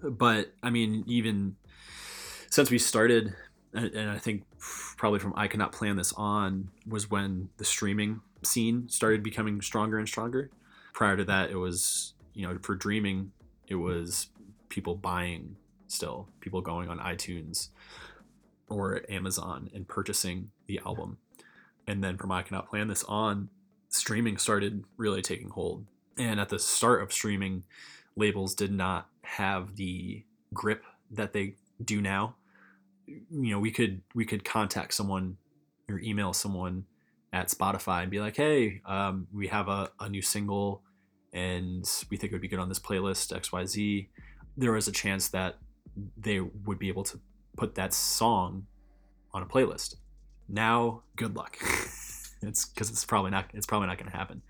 But 0.02 0.54
I 0.62 0.70
mean, 0.70 1.04
even 1.08 1.56
since 2.50 2.70
we 2.70 2.78
started 2.78 3.34
and, 3.74 4.10
I 4.10 4.18
think 4.18 4.44
probably 4.98 5.20
from 5.20 5.34
I 5.36 5.48
cannot 5.48 5.72
plan 5.72 5.96
this 5.96 6.14
on 6.14 6.70
was 6.88 7.10
when 7.10 7.50
the 7.58 7.66
streaming 7.66 8.22
scene 8.44 8.88
started 8.90 9.24
becoming 9.24 9.62
stronger 9.62 9.98
and 9.98 10.08
stronger. 10.08 10.50
Prior 10.94 11.18
to 11.18 11.24
that, 11.26 11.50
it 11.50 11.56
was 11.56 12.14
you 12.34 12.48
know 12.48 12.58
for 12.62 12.76
dreaming, 12.76 13.32
it 13.68 13.76
was 13.76 14.28
people 14.70 14.96
buying 14.96 15.56
still, 15.88 16.28
people 16.40 16.62
going 16.62 16.90
on 16.90 17.00
iTunes 17.00 17.70
or 18.70 19.02
Amazon 19.10 19.70
and 19.74 19.88
purchasing 19.88 20.52
the 20.68 20.80
album, 20.86 21.18
and 21.88 22.04
then 22.04 22.18
from 22.18 22.32
I 22.32 22.44
cannot 22.44 22.70
plan 22.70 22.88
this 22.88 23.04
on, 23.06 23.50
streaming 23.90 24.38
started 24.38 24.84
really 24.98 25.22
taking 25.22 25.50
hold. 25.50 25.86
And 26.18 26.40
at 26.40 26.50
the 26.50 26.60
start 26.60 27.02
of 27.02 27.12
streaming, 27.12 27.64
labels 28.16 28.56
did 28.56 28.72
not 28.72 29.10
have 29.24 29.76
the 29.76 30.24
grip 30.54 30.84
that 31.12 31.34
they 31.34 31.56
do 31.84 32.02
now. 32.02 32.36
You 33.08 33.52
know 33.52 33.60
we 33.60 33.72
could 33.72 34.02
we 34.16 34.26
could 34.26 34.46
contact 34.46 34.94
someone 34.94 35.38
or 35.90 36.00
email 36.00 36.32
someone 36.32 36.86
at 37.34 37.50
spotify 37.50 38.04
and 38.04 38.10
be 38.10 38.22
like 38.22 38.38
hey 38.38 38.82
um, 38.86 39.28
we 39.34 39.48
have 39.48 39.68
a, 39.68 39.92
a 40.00 40.08
new 40.08 40.22
single 40.22 40.82
and 41.34 41.84
we 42.10 42.16
think 42.16 42.32
it 42.32 42.36
would 42.36 42.42
be 42.42 42.48
good 42.48 42.60
on 42.60 42.70
this 42.70 42.80
playlist 42.80 43.38
xyz 43.38 44.08
there 44.56 44.72
was 44.72 44.88
a 44.88 44.92
chance 44.92 45.28
that 45.30 45.58
they 46.18 46.40
would 46.40 46.80
be 46.80 46.88
able 46.88 47.04
to 47.04 47.20
put 47.58 47.76
that 47.76 47.94
song 47.94 48.66
on 49.34 49.44
a 49.44 49.46
playlist. 49.46 49.96
Now 50.48 51.04
good 51.16 51.36
luck. 51.36 51.58
It's 52.46 52.66
because 52.66 52.90
it's 52.90 53.06
probably 53.06 53.32
not 53.32 53.46
it's 53.54 53.66
probably 53.66 53.88
not 53.88 53.98
going 53.98 54.12
to 54.12 54.18
happen 54.18 54.42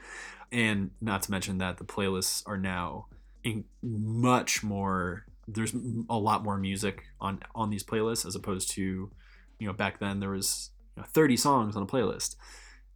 and 0.54 0.92
not 1.02 1.24
to 1.24 1.32
mention 1.32 1.58
that 1.58 1.78
the 1.78 1.84
playlists 1.84 2.44
are 2.46 2.58
now 2.58 3.08
in 3.44 3.66
much 3.82 4.64
more 4.64 5.26
there's 5.48 5.74
a 6.10 6.18
lot 6.18 6.44
more 6.44 6.58
music 6.58 7.04
on 7.20 7.40
on 7.54 7.70
these 7.70 7.84
playlists 7.84 8.26
as 8.26 8.36
opposed 8.36 8.70
to 8.72 9.12
you 9.60 9.68
know 9.68 9.74
back 9.74 10.00
then 10.00 10.20
there 10.20 10.30
was 10.30 10.70
you 10.96 11.02
know, 11.02 11.08
30 11.12 11.36
songs 11.36 11.76
on 11.76 11.84
a 11.84 11.88
playlist. 11.88 12.36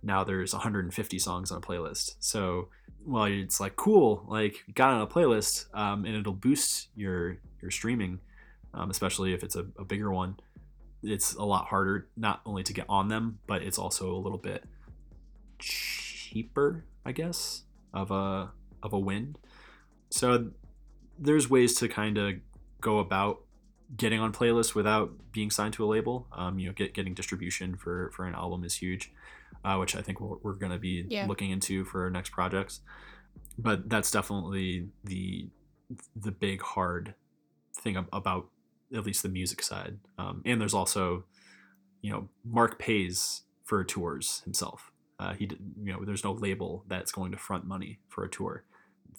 Now 0.03 0.23
there's 0.23 0.53
150 0.53 1.19
songs 1.19 1.51
on 1.51 1.57
a 1.57 1.61
playlist. 1.61 2.15
So 2.19 2.69
well 3.05 3.23
it's 3.23 3.59
like 3.59 3.75
cool 3.75 4.23
like 4.27 4.63
got 4.73 4.91
on 4.93 5.01
a 5.01 5.07
playlist 5.07 5.73
um, 5.73 6.05
and 6.05 6.15
it'll 6.15 6.33
boost 6.33 6.89
your 6.95 7.37
your 7.61 7.71
streaming 7.71 8.19
um, 8.73 8.89
especially 8.89 9.33
if 9.33 9.43
it's 9.43 9.55
a, 9.55 9.65
a 9.79 9.85
bigger 9.85 10.11
one 10.11 10.37
it's 11.01 11.33
a 11.35 11.43
lot 11.43 11.65
harder 11.65 12.09
not 12.17 12.41
only 12.45 12.63
to 12.63 12.73
get 12.73 12.85
on 12.89 13.07
them 13.07 13.39
but 13.47 13.61
it's 13.61 13.79
also 13.79 14.13
a 14.13 14.17
little 14.17 14.37
bit 14.37 14.63
cheaper 15.57 16.83
i 17.07 17.11
guess 17.11 17.63
of 17.93 18.11
a 18.11 18.51
of 18.83 18.93
a 18.93 18.99
win 18.99 19.35
so 20.09 20.51
there's 21.17 21.49
ways 21.49 21.73
to 21.75 21.87
kind 21.87 22.17
of 22.17 22.35
go 22.81 22.99
about 22.99 23.41
getting 23.95 24.19
on 24.19 24.31
playlists 24.33 24.75
without 24.75 25.11
being 25.31 25.49
signed 25.49 25.73
to 25.73 25.83
a 25.83 25.87
label. 25.87 26.27
Um, 26.31 26.59
you 26.59 26.67
know, 26.67 26.73
get, 26.73 26.93
getting 26.93 27.13
distribution 27.13 27.75
for 27.75 28.11
for 28.13 28.25
an 28.25 28.35
album 28.35 28.63
is 28.63 28.75
huge, 28.75 29.11
uh, 29.63 29.77
which 29.77 29.95
I 29.95 30.01
think 30.01 30.19
we're, 30.21 30.37
we're 30.43 30.53
going 30.53 30.71
to 30.71 30.77
be 30.77 31.05
Yeah. 31.09 31.25
looking 31.25 31.51
into 31.51 31.85
for 31.85 32.03
our 32.03 32.09
next 32.09 32.31
projects. 32.31 32.81
But 33.57 33.89
that's 33.89 34.11
definitely 34.11 34.89
the 35.03 35.47
the 36.15 36.31
big 36.31 36.61
hard 36.61 37.15
thing 37.73 37.95
about 38.11 38.49
at 38.93 39.05
least 39.05 39.23
the 39.23 39.29
music 39.29 39.63
side. 39.63 39.99
Um, 40.17 40.41
and 40.45 40.59
there's 40.59 40.73
also, 40.73 41.25
you 42.01 42.11
know, 42.11 42.29
Mark 42.45 42.77
pays 42.77 43.43
for 43.63 43.83
tours 43.83 44.41
himself. 44.43 44.91
Uh, 45.19 45.33
he, 45.33 45.49
you 45.83 45.91
know, 45.91 46.03
there's 46.05 46.23
no 46.23 46.31
label 46.31 46.83
that's 46.87 47.11
going 47.11 47.31
to 47.31 47.37
front 47.37 47.65
money 47.65 47.99
for 48.07 48.23
a 48.23 48.29
tour. 48.29 48.63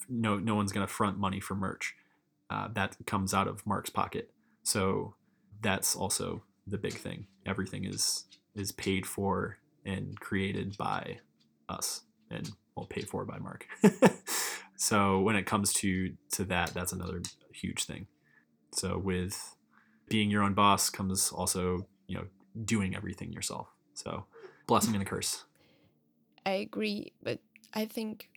No, 0.08 0.38
no 0.38 0.54
one's 0.54 0.72
going 0.72 0.86
to 0.86 0.92
front 0.92 1.18
money 1.18 1.40
for 1.40 1.54
merch. 1.54 1.94
Uh, 2.50 2.68
that 2.74 2.96
comes 3.06 3.34
out 3.34 3.48
of 3.48 3.66
Mark's 3.66 3.90
pocket. 3.90 4.30
So 4.62 5.14
that's 5.60 5.96
also 5.96 6.42
the 6.66 6.78
big 6.78 6.94
thing. 6.94 7.26
Everything 7.46 7.84
is 7.84 8.24
is 8.54 8.72
paid 8.72 9.06
for 9.06 9.58
and 9.84 10.18
created 10.20 10.76
by 10.76 11.18
us, 11.68 12.02
and 12.30 12.50
well, 12.76 12.86
paid 12.86 13.08
for 13.08 13.24
by 13.24 13.38
Mark. 13.38 13.66
so 14.76 15.20
when 15.20 15.36
it 15.36 15.46
comes 15.46 15.72
to 15.74 16.14
to 16.32 16.44
that, 16.44 16.72
that's 16.74 16.92
another 16.92 17.22
huge 17.52 17.84
thing. 17.84 18.06
So 18.72 18.98
with 18.98 19.56
being 20.08 20.30
your 20.30 20.42
own 20.42 20.54
boss 20.54 20.90
comes 20.90 21.30
also 21.32 21.86
you 22.06 22.16
know 22.16 22.26
doing 22.64 22.94
everything 22.94 23.32
yourself. 23.32 23.68
So 23.94 24.26
blessing 24.66 24.94
and 24.94 25.02
a 25.02 25.06
curse. 25.06 25.44
I 26.48 26.64
agree. 26.64 27.12
But 27.22 27.40
I 27.74 27.84
think, 27.84 28.30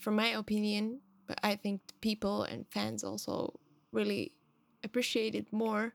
from 0.00 0.16
my 0.16 0.28
opinion, 0.28 1.00
but 1.26 1.38
I 1.42 1.56
think 1.56 1.80
people 2.00 2.42
and 2.44 2.66
fans 2.70 3.02
also 3.04 3.58
really 3.90 4.32
appreciate 4.84 5.34
it 5.34 5.46
more 5.52 5.94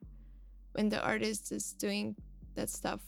when 0.73 0.89
the 0.89 1.01
artist 1.03 1.51
is 1.51 1.73
doing 1.73 2.15
that 2.55 2.69
stuff 2.69 3.01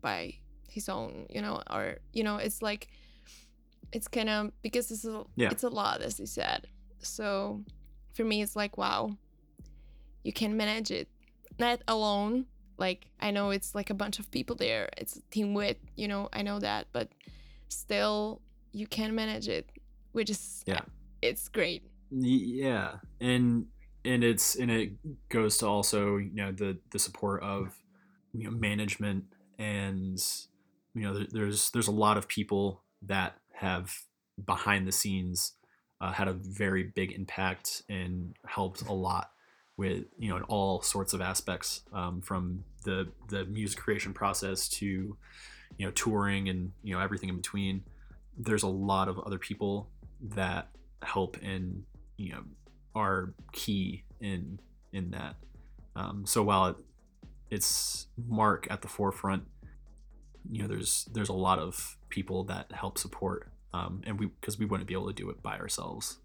by 0.00 0.34
his 0.68 0.88
own, 0.88 1.26
you 1.30 1.42
know, 1.42 1.62
or 1.70 1.98
you 2.12 2.22
know, 2.22 2.36
it's 2.36 2.62
like 2.62 2.88
it's 3.92 4.08
kind 4.08 4.28
of 4.28 4.52
because 4.62 4.90
it's 4.90 5.04
a 5.04 5.24
Yeah. 5.34 5.50
it's 5.50 5.64
a 5.64 5.68
lot, 5.68 6.00
as 6.00 6.20
you 6.20 6.26
said. 6.26 6.68
So 6.98 7.64
for 8.14 8.24
me, 8.24 8.42
it's 8.42 8.54
like 8.54 8.78
wow, 8.78 9.16
you 10.22 10.32
can 10.32 10.56
manage 10.56 10.90
it 10.90 11.08
not 11.58 11.80
alone. 11.88 12.46
Like 12.78 13.06
I 13.18 13.30
know 13.32 13.50
it's 13.50 13.74
like 13.74 13.90
a 13.90 13.94
bunch 13.94 14.20
of 14.20 14.30
people 14.30 14.54
there. 14.56 14.88
It's 14.96 15.16
a 15.16 15.22
team 15.30 15.54
with, 15.54 15.78
you 15.96 16.06
know, 16.06 16.28
I 16.32 16.42
know 16.42 16.58
that, 16.60 16.86
but 16.92 17.08
still 17.68 18.40
you 18.72 18.86
can 18.86 19.14
manage 19.14 19.48
it, 19.48 19.70
which 20.12 20.30
is 20.30 20.64
Yeah. 20.66 20.80
it's 21.22 21.48
great. 21.48 21.82
Yeah 22.10 22.96
and 23.20 23.66
and 24.04 24.22
it's 24.22 24.54
and 24.54 24.70
it 24.70 24.92
goes 25.28 25.58
to 25.58 25.66
also 25.66 26.16
you 26.16 26.30
know 26.34 26.52
the 26.52 26.78
the 26.90 26.98
support 26.98 27.42
of 27.42 27.74
you 28.32 28.44
know 28.44 28.50
management 28.50 29.24
and 29.58 30.22
you 30.94 31.02
know 31.02 31.14
there, 31.14 31.26
there's 31.30 31.70
there's 31.70 31.88
a 31.88 31.92
lot 31.92 32.16
of 32.16 32.28
people 32.28 32.82
that 33.02 33.38
have 33.52 33.92
behind 34.44 34.86
the 34.86 34.92
scenes 34.92 35.52
uh, 36.00 36.12
had 36.12 36.28
a 36.28 36.32
very 36.32 36.82
big 36.82 37.12
impact 37.12 37.82
and 37.88 38.34
helped 38.46 38.82
a 38.82 38.92
lot 38.92 39.30
with 39.76 40.04
you 40.18 40.28
know 40.28 40.36
in 40.36 40.42
all 40.44 40.82
sorts 40.82 41.12
of 41.12 41.20
aspects 41.20 41.82
um, 41.92 42.20
from 42.20 42.64
the 42.84 43.08
the 43.28 43.44
music 43.46 43.80
creation 43.80 44.12
process 44.12 44.68
to 44.68 45.16
you 45.78 45.86
know 45.86 45.92
touring 45.92 46.48
and 46.48 46.72
you 46.82 46.94
know 46.94 47.00
everything 47.00 47.28
in 47.28 47.36
between 47.36 47.82
there's 48.36 48.62
a 48.62 48.68
lot 48.68 49.08
of 49.08 49.18
other 49.20 49.38
people 49.38 49.88
that 50.20 50.68
help 51.02 51.36
and 51.42 51.84
you 52.16 52.32
know 52.32 52.42
are 52.94 53.34
key 53.52 54.04
in 54.20 54.60
in 54.92 55.10
that. 55.10 55.36
Um, 55.96 56.24
so 56.26 56.42
while 56.42 56.66
it, 56.66 56.76
it's 57.50 58.06
mark 58.28 58.66
at 58.70 58.82
the 58.82 58.88
forefront 58.88 59.44
you 60.50 60.62
know 60.62 60.68
there's 60.68 61.08
there's 61.12 61.28
a 61.28 61.34
lot 61.34 61.58
of 61.58 61.96
people 62.08 62.44
that 62.44 62.70
help 62.72 62.98
support 62.98 63.48
um, 63.72 64.02
and 64.06 64.18
we 64.18 64.26
because 64.26 64.58
we 64.58 64.66
wouldn't 64.66 64.86
be 64.86 64.94
able 64.94 65.08
to 65.08 65.12
do 65.12 65.30
it 65.30 65.42
by 65.42 65.58
ourselves. 65.58 66.18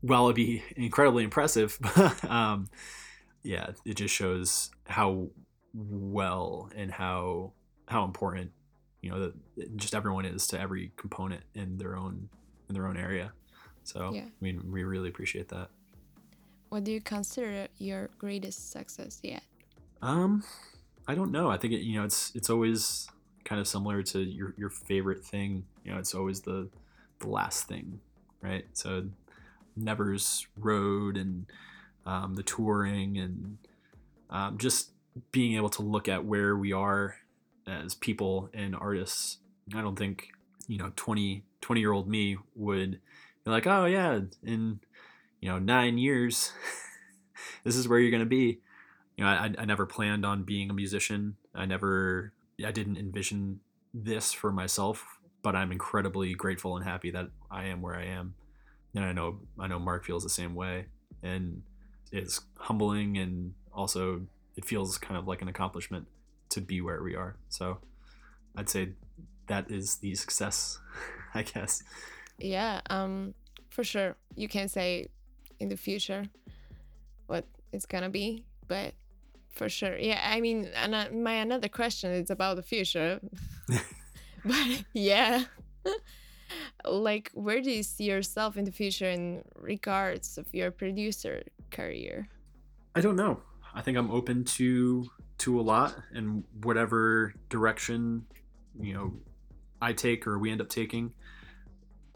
While 0.00 0.24
it'd 0.24 0.36
be 0.36 0.62
incredibly 0.76 1.24
impressive 1.24 1.78
um, 2.28 2.68
yeah, 3.42 3.70
it 3.84 3.94
just 3.94 4.14
shows 4.14 4.70
how 4.86 5.28
well 5.74 6.70
and 6.76 6.90
how 6.90 7.52
how 7.92 8.04
important 8.04 8.50
you 9.02 9.10
know 9.10 9.18
that 9.56 9.76
just 9.76 9.94
everyone 9.94 10.24
is 10.24 10.46
to 10.48 10.60
every 10.60 10.92
component 10.96 11.42
in 11.54 11.78
their 11.78 11.96
own 11.96 12.28
in 12.68 12.74
their 12.74 12.86
own 12.86 12.96
area. 12.96 13.32
So 13.84 14.12
Yeah. 14.14 14.22
I 14.22 14.40
mean, 14.40 14.62
we 14.70 14.84
really 14.84 15.08
appreciate 15.08 15.48
that. 15.48 15.68
What 16.68 16.84
do 16.84 16.92
you 16.92 17.00
consider 17.00 17.68
your 17.78 18.08
greatest 18.18 18.70
success 18.70 19.20
yet? 19.22 19.42
Um, 20.00 20.42
I 21.06 21.14
don't 21.14 21.30
know. 21.30 21.50
I 21.50 21.58
think 21.58 21.74
it, 21.74 21.80
you 21.80 21.98
know 21.98 22.04
it's 22.04 22.32
it's 22.34 22.48
always 22.48 23.08
kind 23.44 23.60
of 23.60 23.66
similar 23.66 24.02
to 24.02 24.20
your 24.20 24.54
your 24.56 24.70
favorite 24.70 25.24
thing. 25.24 25.64
You 25.84 25.92
know, 25.92 25.98
it's 25.98 26.14
always 26.14 26.40
the 26.40 26.68
the 27.18 27.28
last 27.28 27.68
thing, 27.68 28.00
right? 28.40 28.64
So 28.72 29.08
Nevers 29.76 30.46
Road 30.56 31.16
and 31.16 31.46
um, 32.06 32.34
the 32.34 32.42
touring 32.42 33.18
and 33.18 33.58
um, 34.30 34.58
just 34.58 34.90
being 35.30 35.56
able 35.56 35.68
to 35.70 35.82
look 35.82 36.08
at 36.08 36.24
where 36.24 36.56
we 36.56 36.72
are 36.72 37.16
as 37.66 37.94
people 37.94 38.50
and 38.52 38.74
artists. 38.74 39.38
I 39.74 39.80
don't 39.80 39.96
think 39.96 40.28
you 40.68 40.78
know 40.78 40.92
20 40.96 41.44
20 41.60 41.80
year 41.80 41.92
old 41.92 42.08
me 42.08 42.36
would 42.54 43.00
be 43.44 43.50
like, 43.50 43.66
oh 43.66 43.86
yeah, 43.86 44.20
in 44.42 44.80
you 45.40 45.48
know 45.48 45.58
nine 45.58 45.98
years, 45.98 46.52
this 47.64 47.76
is 47.76 47.88
where 47.88 47.98
you're 47.98 48.10
gonna 48.10 48.26
be 48.26 48.60
you 49.16 49.24
know, 49.24 49.30
I, 49.30 49.50
I 49.58 49.64
never 49.64 49.86
planned 49.86 50.24
on 50.24 50.42
being 50.42 50.70
a 50.70 50.74
musician. 50.74 51.36
I 51.54 51.66
never, 51.66 52.32
I 52.64 52.72
didn't 52.72 52.96
envision 52.96 53.60
this 53.92 54.32
for 54.32 54.52
myself, 54.52 55.04
but 55.42 55.54
I'm 55.54 55.72
incredibly 55.72 56.34
grateful 56.34 56.76
and 56.76 56.84
happy 56.84 57.10
that 57.10 57.28
I 57.50 57.64
am 57.66 57.82
where 57.82 57.94
I 57.94 58.06
am. 58.06 58.34
And 58.94 59.04
I 59.04 59.12
know, 59.12 59.40
I 59.58 59.66
know 59.66 59.78
Mark 59.78 60.04
feels 60.04 60.22
the 60.22 60.30
same 60.30 60.54
way. 60.54 60.86
And 61.22 61.62
it's 62.10 62.40
humbling 62.56 63.18
and 63.18 63.54
also 63.72 64.22
it 64.56 64.64
feels 64.64 64.98
kind 64.98 65.16
of 65.16 65.26
like 65.26 65.42
an 65.42 65.48
accomplishment 65.48 66.06
to 66.52 66.60
be 66.60 66.80
where 66.80 67.02
we 67.02 67.14
are. 67.14 67.36
So 67.48 67.78
I'd 68.56 68.68
say 68.68 68.90
that 69.46 69.70
is 69.70 69.96
the 69.96 70.14
success, 70.14 70.78
I 71.34 71.42
guess. 71.42 71.82
Yeah, 72.38 72.80
um, 72.90 73.34
for 73.70 73.84
sure. 73.84 74.16
You 74.36 74.48
can 74.48 74.68
say 74.68 75.08
in 75.60 75.68
the 75.68 75.76
future 75.76 76.24
what 77.26 77.46
it's 77.72 77.86
gonna 77.86 78.10
be, 78.10 78.44
but 78.68 78.94
for 79.50 79.68
sure, 79.68 79.96
yeah. 79.96 80.20
I 80.24 80.40
mean, 80.40 80.68
and 80.74 80.94
uh, 80.94 81.08
my 81.12 81.34
another 81.34 81.68
question 81.68 82.10
is 82.12 82.30
about 82.30 82.56
the 82.56 82.62
future, 82.62 83.20
but 84.44 84.84
yeah, 84.92 85.44
like 86.84 87.30
where 87.34 87.60
do 87.60 87.70
you 87.70 87.82
see 87.82 88.04
yourself 88.04 88.56
in 88.56 88.64
the 88.64 88.72
future 88.72 89.08
in 89.08 89.44
regards 89.56 90.38
of 90.38 90.46
your 90.52 90.70
producer 90.70 91.42
career? 91.70 92.28
I 92.94 93.00
don't 93.00 93.16
know. 93.16 93.40
I 93.74 93.80
think 93.80 93.96
I'm 93.96 94.10
open 94.10 94.44
to 94.58 95.06
to 95.42 95.60
a 95.60 95.62
lot 95.62 95.96
and 96.12 96.44
whatever 96.62 97.34
direction, 97.48 98.24
you 98.80 98.94
know, 98.94 99.12
I 99.80 99.92
take 99.92 100.26
or 100.26 100.38
we 100.38 100.50
end 100.50 100.60
up 100.60 100.68
taking 100.68 101.12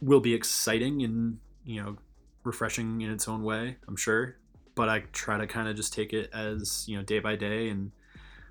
will 0.00 0.20
be 0.20 0.34
exciting 0.34 1.02
and, 1.02 1.38
you 1.64 1.82
know, 1.82 1.96
refreshing 2.44 3.00
in 3.00 3.10
its 3.10 3.28
own 3.28 3.42
way, 3.42 3.76
I'm 3.88 3.96
sure. 3.96 4.36
But 4.74 4.88
I 4.88 5.00
try 5.12 5.38
to 5.38 5.46
kind 5.46 5.68
of 5.68 5.76
just 5.76 5.92
take 5.92 6.12
it 6.12 6.30
as, 6.34 6.84
you 6.86 6.96
know, 6.96 7.02
day 7.02 7.18
by 7.18 7.34
day 7.36 7.68
and 7.68 7.92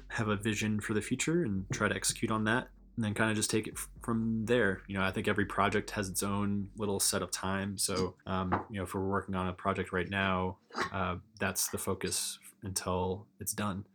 have 0.09 0.27
a 0.27 0.35
vision 0.35 0.79
for 0.79 0.93
the 0.93 1.01
future 1.01 1.43
and 1.43 1.65
try 1.71 1.87
to 1.87 1.95
execute 1.95 2.31
on 2.31 2.45
that 2.45 2.67
and 2.95 3.03
then 3.03 3.13
kind 3.13 3.29
of 3.29 3.35
just 3.35 3.49
take 3.49 3.67
it 3.67 3.77
from 4.01 4.45
there. 4.45 4.81
You 4.87 4.97
know, 4.97 5.03
I 5.03 5.11
think 5.11 5.27
every 5.27 5.45
project 5.45 5.91
has 5.91 6.09
its 6.09 6.23
own 6.23 6.69
little 6.77 6.99
set 6.99 7.21
of 7.21 7.31
time. 7.31 7.77
So, 7.77 8.15
um, 8.25 8.65
you 8.69 8.77
know, 8.77 8.83
if 8.83 8.93
we're 8.93 9.01
working 9.01 9.35
on 9.35 9.47
a 9.47 9.53
project 9.53 9.91
right 9.91 10.09
now, 10.09 10.57
uh, 10.91 11.15
that's 11.39 11.67
the 11.69 11.77
focus 11.77 12.39
until 12.63 13.27
it's 13.39 13.53
done. 13.53 13.85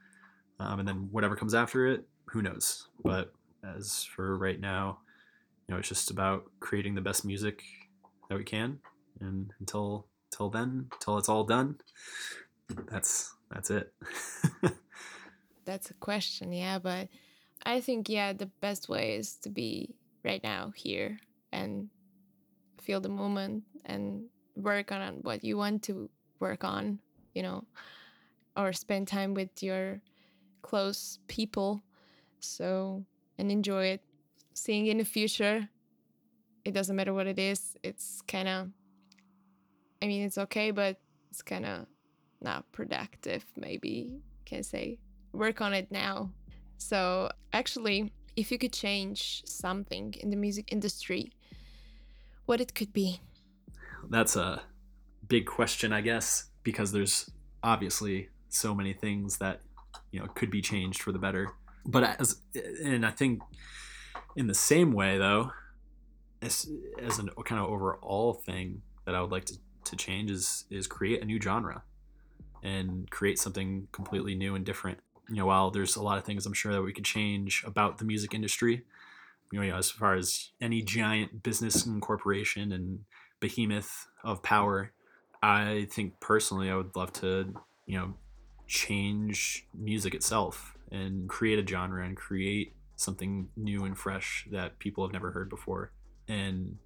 Um, 0.60 0.78
and 0.78 0.86
then 0.86 1.08
whatever 1.10 1.34
comes 1.34 1.54
after 1.54 1.86
it, 1.86 2.04
who 2.26 2.42
knows? 2.42 2.88
But 3.02 3.32
as 3.64 4.04
for 4.04 4.36
right 4.36 4.60
now, 4.60 4.98
you 5.66 5.74
know, 5.74 5.78
it's 5.78 5.88
just 5.88 6.10
about 6.10 6.44
creating 6.60 6.94
the 6.94 7.00
best 7.00 7.24
music 7.24 7.62
that 8.28 8.36
we 8.36 8.44
can. 8.44 8.78
And 9.20 9.52
until 9.58 10.06
till 10.30 10.50
then, 10.50 10.90
till 11.00 11.16
it's 11.16 11.30
all 11.30 11.44
done, 11.44 11.76
that's 12.90 13.34
that's 13.50 13.70
it. 13.70 13.92
That's 15.66 15.90
a 15.90 15.94
question, 15.94 16.52
yeah, 16.52 16.78
but 16.78 17.08
I 17.64 17.80
think 17.80 18.08
yeah, 18.08 18.32
the 18.32 18.46
best 18.60 18.88
way 18.88 19.14
is 19.14 19.36
to 19.42 19.50
be 19.50 19.94
right 20.24 20.42
now 20.42 20.72
here 20.74 21.18
and 21.52 21.88
feel 22.80 23.00
the 23.00 23.10
moment 23.10 23.64
and 23.84 24.24
work 24.56 24.90
on 24.90 25.18
what 25.22 25.44
you 25.44 25.56
want 25.56 25.84
to 25.84 26.08
work 26.40 26.64
on, 26.64 26.98
you 27.34 27.42
know, 27.42 27.64
or 28.56 28.72
spend 28.72 29.06
time 29.06 29.34
with 29.34 29.62
your 29.62 30.00
close 30.62 31.18
people. 31.28 31.82
So, 32.40 33.04
and 33.38 33.50
enjoy 33.50 33.86
it. 33.86 34.02
Seeing 34.54 34.86
in 34.86 34.98
the 34.98 35.04
future, 35.04 35.68
it 36.64 36.72
doesn't 36.72 36.96
matter 36.96 37.14
what 37.14 37.26
it 37.26 37.38
is. 37.38 37.76
It's 37.82 38.22
kind 38.26 38.48
of, 38.48 38.68
I 40.02 40.06
mean, 40.06 40.22
it's 40.22 40.38
okay, 40.38 40.70
but 40.70 41.00
it's 41.30 41.42
kind 41.42 41.66
of 41.66 41.86
not 42.40 42.70
productive, 42.72 43.44
maybe 43.56 44.22
can 44.44 44.62
say. 44.62 44.98
Work 45.32 45.60
on 45.60 45.72
it 45.74 45.90
now. 45.90 46.30
So, 46.78 47.30
actually, 47.52 48.12
if 48.36 48.50
you 48.50 48.58
could 48.58 48.72
change 48.72 49.42
something 49.46 50.14
in 50.18 50.30
the 50.30 50.36
music 50.36 50.72
industry, 50.72 51.32
what 52.46 52.60
it 52.60 52.74
could 52.74 52.92
be? 52.92 53.20
that's 54.10 54.36
a 54.36 54.62
big 55.28 55.46
question, 55.46 55.92
I 55.92 56.00
guess, 56.00 56.50
because 56.62 56.92
there's 56.92 57.30
obviously 57.62 58.28
so 58.48 58.74
many 58.74 58.92
things 58.92 59.38
that 59.38 59.60
you 60.10 60.20
know 60.20 60.26
could 60.26 60.50
be 60.50 60.60
changed 60.60 61.02
for 61.02 61.12
the 61.12 61.18
better. 61.18 61.48
But 61.84 62.20
as 62.20 62.40
and 62.82 63.04
I 63.06 63.10
think 63.10 63.40
in 64.36 64.46
the 64.46 64.54
same 64.54 64.92
way 64.92 65.18
though, 65.18 65.52
as 66.42 66.70
as 67.02 67.18
a 67.18 67.24
kind 67.42 67.60
of 67.60 67.68
overall 67.68 68.34
thing 68.34 68.82
that 69.04 69.14
I 69.14 69.20
would 69.20 69.30
like 69.30 69.46
to, 69.46 69.54
to 69.84 69.96
change 69.96 70.30
is 70.30 70.64
is 70.70 70.86
create 70.86 71.22
a 71.22 71.24
new 71.24 71.40
genre 71.40 71.82
and 72.62 73.10
create 73.10 73.38
something 73.38 73.88
completely 73.92 74.34
new 74.34 74.54
and 74.54 74.64
different. 74.64 74.98
You 75.28 75.36
know, 75.36 75.46
while 75.46 75.70
there's 75.70 75.96
a 75.96 76.02
lot 76.02 76.18
of 76.18 76.24
things 76.24 76.44
I'm 76.44 76.52
sure 76.52 76.72
that 76.72 76.82
we 76.82 76.92
could 76.92 77.04
change 77.04 77.62
about 77.64 77.98
the 77.98 78.04
music 78.04 78.34
industry, 78.34 78.84
you 79.52 79.60
know, 79.60 79.76
as 79.76 79.90
far 79.90 80.14
as 80.14 80.50
any 80.60 80.82
giant 80.82 81.42
business 81.42 81.86
and 81.86 82.02
corporation 82.02 82.72
and 82.72 83.00
behemoth 83.38 84.08
of 84.24 84.42
power, 84.42 84.92
I 85.42 85.86
think 85.90 86.20
personally 86.20 86.68
I 86.70 86.76
would 86.76 86.94
love 86.96 87.12
to, 87.14 87.54
you 87.86 87.98
know, 87.98 88.14
change 88.70 89.66
music 89.74 90.14
itself 90.14 90.76
and 90.92 91.28
create 91.28 91.58
a 91.58 91.66
genre 91.66 92.06
and 92.06 92.16
create 92.16 92.72
something 92.94 93.48
new 93.56 93.84
and 93.84 93.98
fresh 93.98 94.46
that 94.52 94.78
people 94.78 95.04
have 95.04 95.12
never 95.12 95.32
heard 95.32 95.50
before 95.50 95.90
and 96.28 96.78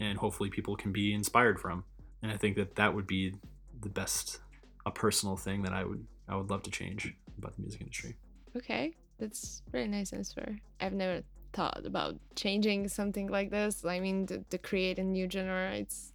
and 0.00 0.18
hopefully 0.18 0.50
people 0.50 0.76
can 0.76 0.92
be 0.92 1.14
inspired 1.14 1.58
from. 1.60 1.84
And 2.22 2.32
I 2.32 2.36
think 2.36 2.56
that 2.56 2.74
that 2.74 2.92
would 2.92 3.06
be 3.06 3.34
the 3.80 3.88
best 3.88 4.40
a 4.84 4.90
personal 4.90 5.36
thing 5.36 5.62
that 5.62 5.72
I 5.72 5.84
would 5.84 6.04
I 6.28 6.34
would 6.34 6.50
love 6.50 6.64
to 6.64 6.70
change 6.70 7.14
about 7.38 7.54
the 7.54 7.62
music 7.62 7.82
industry. 7.82 8.16
Okay, 8.56 8.96
that's 9.20 9.62
very 9.70 9.86
nice 9.86 10.12
answer. 10.12 10.58
I've 10.80 10.92
never 10.92 11.22
thought 11.52 11.86
about 11.86 12.16
changing 12.34 12.88
something 12.88 13.28
like 13.28 13.50
this. 13.50 13.84
I 13.84 14.00
mean, 14.00 14.26
to, 14.26 14.38
to 14.50 14.58
create 14.58 14.98
a 14.98 15.04
new 15.04 15.30
genre, 15.30 15.70
it's 15.70 16.12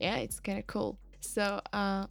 yeah, 0.00 0.16
it's 0.16 0.40
kind 0.40 0.58
of 0.58 0.66
cool. 0.66 0.98
So, 1.20 1.60
uh, 1.74 2.06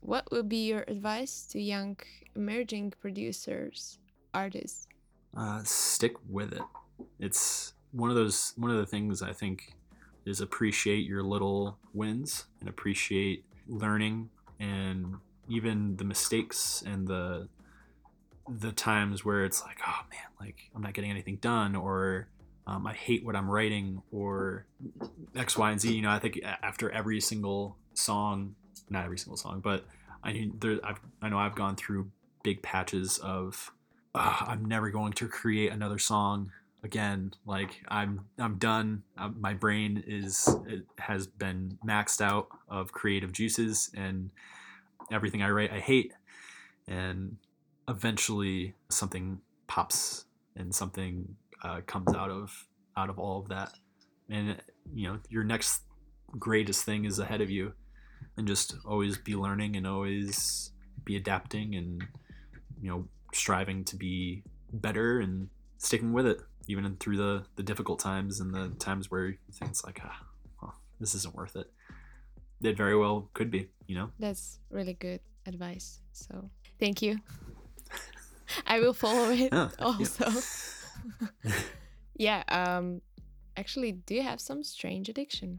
what 0.00 0.30
would 0.30 0.48
be 0.48 0.68
your 0.68 0.84
advice 0.88 1.46
to 1.50 1.60
young 1.60 1.96
emerging 2.34 2.92
producers, 3.00 3.98
artists? 4.32 4.88
uh, 5.36 5.62
stick 5.64 6.14
with 6.28 6.52
it. 6.52 6.62
It's 7.18 7.74
one 7.92 8.10
of 8.10 8.16
those 8.16 8.52
one 8.56 8.70
of 8.70 8.78
the 8.78 8.86
things 8.86 9.22
I 9.22 9.32
think 9.32 9.74
is 10.24 10.40
appreciate 10.40 11.06
your 11.06 11.22
little 11.22 11.78
wins 11.94 12.46
and 12.60 12.68
appreciate 12.68 13.44
learning 13.66 14.30
and 14.60 15.16
even 15.48 15.96
the 15.96 16.04
mistakes 16.04 16.82
and 16.86 17.06
the 17.06 17.48
the 18.48 18.72
times 18.72 19.24
where 19.24 19.44
it's 19.44 19.62
like 19.62 19.78
oh 19.86 20.00
man 20.10 20.20
like 20.40 20.70
I'm 20.74 20.82
not 20.82 20.94
getting 20.94 21.10
anything 21.10 21.36
done 21.36 21.76
or 21.76 22.28
um, 22.66 22.86
I 22.86 22.92
hate 22.92 23.24
what 23.24 23.36
I'm 23.36 23.48
writing 23.48 24.02
or 24.10 24.66
X 25.34 25.56
Y 25.56 25.70
and 25.70 25.80
Z 25.80 25.92
you 25.92 26.02
know 26.02 26.10
I 26.10 26.18
think 26.18 26.40
after 26.44 26.90
every 26.90 27.20
single 27.20 27.76
song 27.94 28.54
not 28.90 29.04
every 29.04 29.18
single 29.18 29.36
song 29.36 29.60
but 29.60 29.84
I 30.24 30.50
there 30.58 30.78
I've, 30.82 31.00
I 31.22 31.28
know 31.28 31.38
I've 31.38 31.54
gone 31.54 31.76
through 31.76 32.10
big 32.42 32.62
patches 32.62 33.18
of 33.18 33.72
"Ah, 34.14 34.46
I'm 34.48 34.64
never 34.64 34.90
going 34.90 35.12
to 35.14 35.28
create 35.28 35.72
another 35.72 35.98
song 35.98 36.50
again. 36.82 37.32
Like 37.46 37.82
I'm 37.88 38.26
I'm 38.38 38.56
done. 38.56 39.02
Uh, 39.16 39.30
my 39.38 39.54
brain 39.54 40.02
is 40.06 40.48
has 40.98 41.26
been 41.26 41.78
maxed 41.84 42.20
out 42.20 42.48
of 42.68 42.92
creative 42.92 43.32
juices, 43.32 43.90
and 43.94 44.30
everything 45.10 45.42
I 45.42 45.50
write 45.50 45.72
I 45.72 45.80
hate. 45.80 46.12
And 46.86 47.36
eventually 47.88 48.74
something 48.90 49.40
pops 49.66 50.24
and 50.56 50.74
something 50.74 51.36
uh, 51.62 51.80
comes 51.86 52.14
out 52.14 52.30
of 52.30 52.66
out 52.96 53.10
of 53.10 53.18
all 53.18 53.40
of 53.40 53.48
that, 53.48 53.72
and 54.28 54.56
you 54.94 55.08
know 55.08 55.18
your 55.28 55.44
next 55.44 55.82
greatest 56.38 56.84
thing 56.84 57.04
is 57.04 57.18
ahead 57.18 57.40
of 57.40 57.50
you, 57.50 57.72
and 58.38 58.46
just 58.46 58.76
always 58.86 59.18
be 59.18 59.34
learning 59.34 59.76
and 59.76 59.86
always 59.86 60.70
be 61.04 61.16
adapting 61.16 61.74
and 61.74 62.02
you 62.80 62.88
know 62.88 63.06
striving 63.32 63.84
to 63.84 63.96
be 63.96 64.42
better 64.72 65.20
and 65.20 65.48
sticking 65.78 66.12
with 66.12 66.26
it 66.26 66.38
even 66.68 66.96
through 66.96 67.16
the 67.16 67.44
the 67.56 67.62
difficult 67.62 67.98
times 67.98 68.40
and 68.40 68.54
the 68.54 68.68
times 68.78 69.10
where 69.10 69.26
you 69.26 69.36
think 69.52 69.70
it's 69.70 69.84
like 69.84 70.00
ah 70.04 70.22
well, 70.62 70.74
this 71.00 71.14
isn't 71.14 71.34
worth 71.34 71.56
it 71.56 71.70
it 72.62 72.76
very 72.76 72.96
well 72.96 73.28
could 73.34 73.50
be 73.50 73.68
you 73.86 73.94
know 73.94 74.10
That's 74.18 74.58
really 74.70 74.94
good 74.94 75.20
advice. 75.46 76.00
So 76.12 76.50
thank 76.78 77.02
you. 77.02 77.18
I 78.66 78.80
will 78.80 78.94
follow 78.94 79.30
it 79.30 79.52
Yeah, 79.52 79.70
also. 79.80 80.30
yeah. 82.14 82.42
Um. 82.48 83.00
Actually, 83.56 83.92
do 83.92 84.14
you 84.14 84.22
have 84.22 84.40
some 84.40 84.62
strange 84.62 85.08
addiction? 85.08 85.58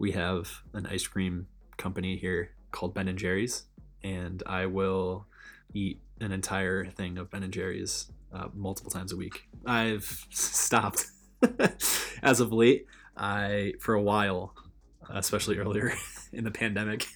We 0.00 0.12
have 0.12 0.62
an 0.72 0.86
ice 0.86 1.06
cream 1.06 1.46
company 1.76 2.16
here 2.16 2.50
called 2.72 2.94
Ben 2.94 3.06
and 3.06 3.18
Jerry's, 3.18 3.64
and 4.02 4.42
I 4.46 4.64
will 4.64 5.26
eat 5.74 6.00
an 6.20 6.32
entire 6.32 6.86
thing 6.86 7.18
of 7.18 7.30
Ben 7.30 7.42
and 7.42 7.52
Jerry's 7.52 8.10
uh, 8.32 8.48
multiple 8.54 8.90
times 8.90 9.12
a 9.12 9.16
week. 9.16 9.46
I've 9.66 10.26
stopped 10.30 11.06
as 12.22 12.40
of 12.40 12.50
late. 12.50 12.86
I 13.16 13.74
for 13.78 13.94
a 13.94 14.00
while, 14.00 14.54
especially 15.10 15.58
earlier 15.58 15.92
in 16.32 16.44
the 16.44 16.50
pandemic, 16.50 17.06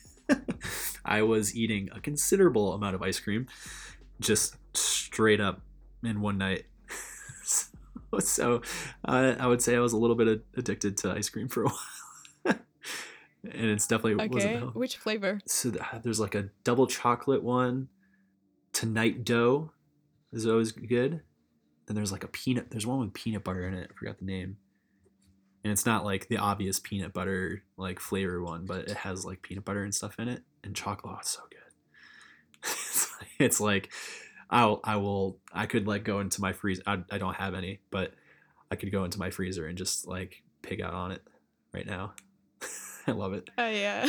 I 1.04 1.22
was 1.22 1.56
eating 1.56 1.88
a 1.90 2.00
considerable 2.00 2.74
amount 2.74 2.94
of 2.94 3.02
ice 3.02 3.18
cream, 3.18 3.46
just 4.20 4.56
straight 4.76 5.40
up 5.40 5.62
in 6.02 6.20
one 6.20 6.36
night. 6.36 6.64
so 8.18 8.60
uh, 9.06 9.36
I 9.38 9.46
would 9.46 9.62
say 9.62 9.74
I 9.74 9.80
was 9.80 9.94
a 9.94 9.98
little 9.98 10.16
bit 10.16 10.44
addicted 10.54 10.98
to 10.98 11.12
ice 11.12 11.30
cream 11.30 11.48
for 11.48 11.62
a 11.62 11.68
while. 11.68 11.78
And 13.42 13.70
it's 13.70 13.86
definitely 13.86 14.24
Okay. 14.24 14.58
Which 14.58 14.96
flavor? 14.96 15.40
So 15.46 15.72
there's 16.02 16.20
like 16.20 16.34
a 16.34 16.50
double 16.62 16.86
chocolate 16.86 17.42
one. 17.42 17.88
Tonight 18.72 19.24
dough 19.24 19.72
is 20.32 20.46
always 20.46 20.72
good. 20.72 21.22
Then 21.86 21.96
there's 21.96 22.12
like 22.12 22.24
a 22.24 22.28
peanut. 22.28 22.70
There's 22.70 22.86
one 22.86 23.00
with 23.00 23.14
peanut 23.14 23.44
butter 23.44 23.66
in 23.68 23.74
it. 23.74 23.90
I 23.92 23.94
forgot 23.94 24.18
the 24.18 24.24
name. 24.24 24.56
And 25.62 25.72
it's 25.72 25.86
not 25.86 26.04
like 26.04 26.28
the 26.28 26.38
obvious 26.38 26.78
peanut 26.80 27.12
butter 27.12 27.62
like 27.76 28.00
flavor 28.00 28.42
one, 28.42 28.66
but 28.66 28.88
it 28.88 28.96
has 28.98 29.24
like 29.24 29.42
peanut 29.42 29.64
butter 29.64 29.82
and 29.82 29.94
stuff 29.94 30.18
in 30.18 30.28
it 30.28 30.42
and 30.62 30.74
chocolate. 30.74 31.14
Oh, 31.14 31.18
it's 31.20 31.30
so 31.30 31.42
good. 31.50 31.58
it's, 32.62 33.10
like, 33.20 33.30
it's 33.38 33.60
like 33.60 33.92
I'll 34.50 34.80
I 34.84 34.96
will 34.96 35.38
I 35.52 35.66
could 35.66 35.86
like 35.86 36.04
go 36.04 36.20
into 36.20 36.40
my 36.40 36.52
freezer. 36.52 36.82
I, 36.86 37.02
I 37.10 37.18
don't 37.18 37.36
have 37.36 37.54
any, 37.54 37.80
but 37.90 38.12
I 38.70 38.76
could 38.76 38.92
go 38.92 39.04
into 39.04 39.18
my 39.18 39.30
freezer 39.30 39.66
and 39.66 39.76
just 39.78 40.06
like 40.06 40.42
pig 40.62 40.80
out 40.80 40.94
on 40.94 41.12
it 41.12 41.22
right 41.72 41.86
now. 41.86 42.14
I 43.06 43.12
love 43.12 43.32
it. 43.34 43.50
Oh 43.58 43.68
yeah. 43.68 44.08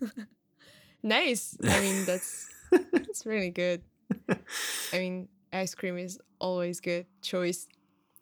nice. 1.02 1.56
I 1.62 1.80
mean, 1.80 2.04
that's 2.04 2.48
that's 2.92 3.26
really 3.26 3.50
good. 3.50 3.82
I 4.92 4.98
mean, 4.98 5.28
ice 5.52 5.74
cream 5.74 5.98
is 5.98 6.18
always 6.38 6.80
good 6.80 7.06
choice. 7.22 7.66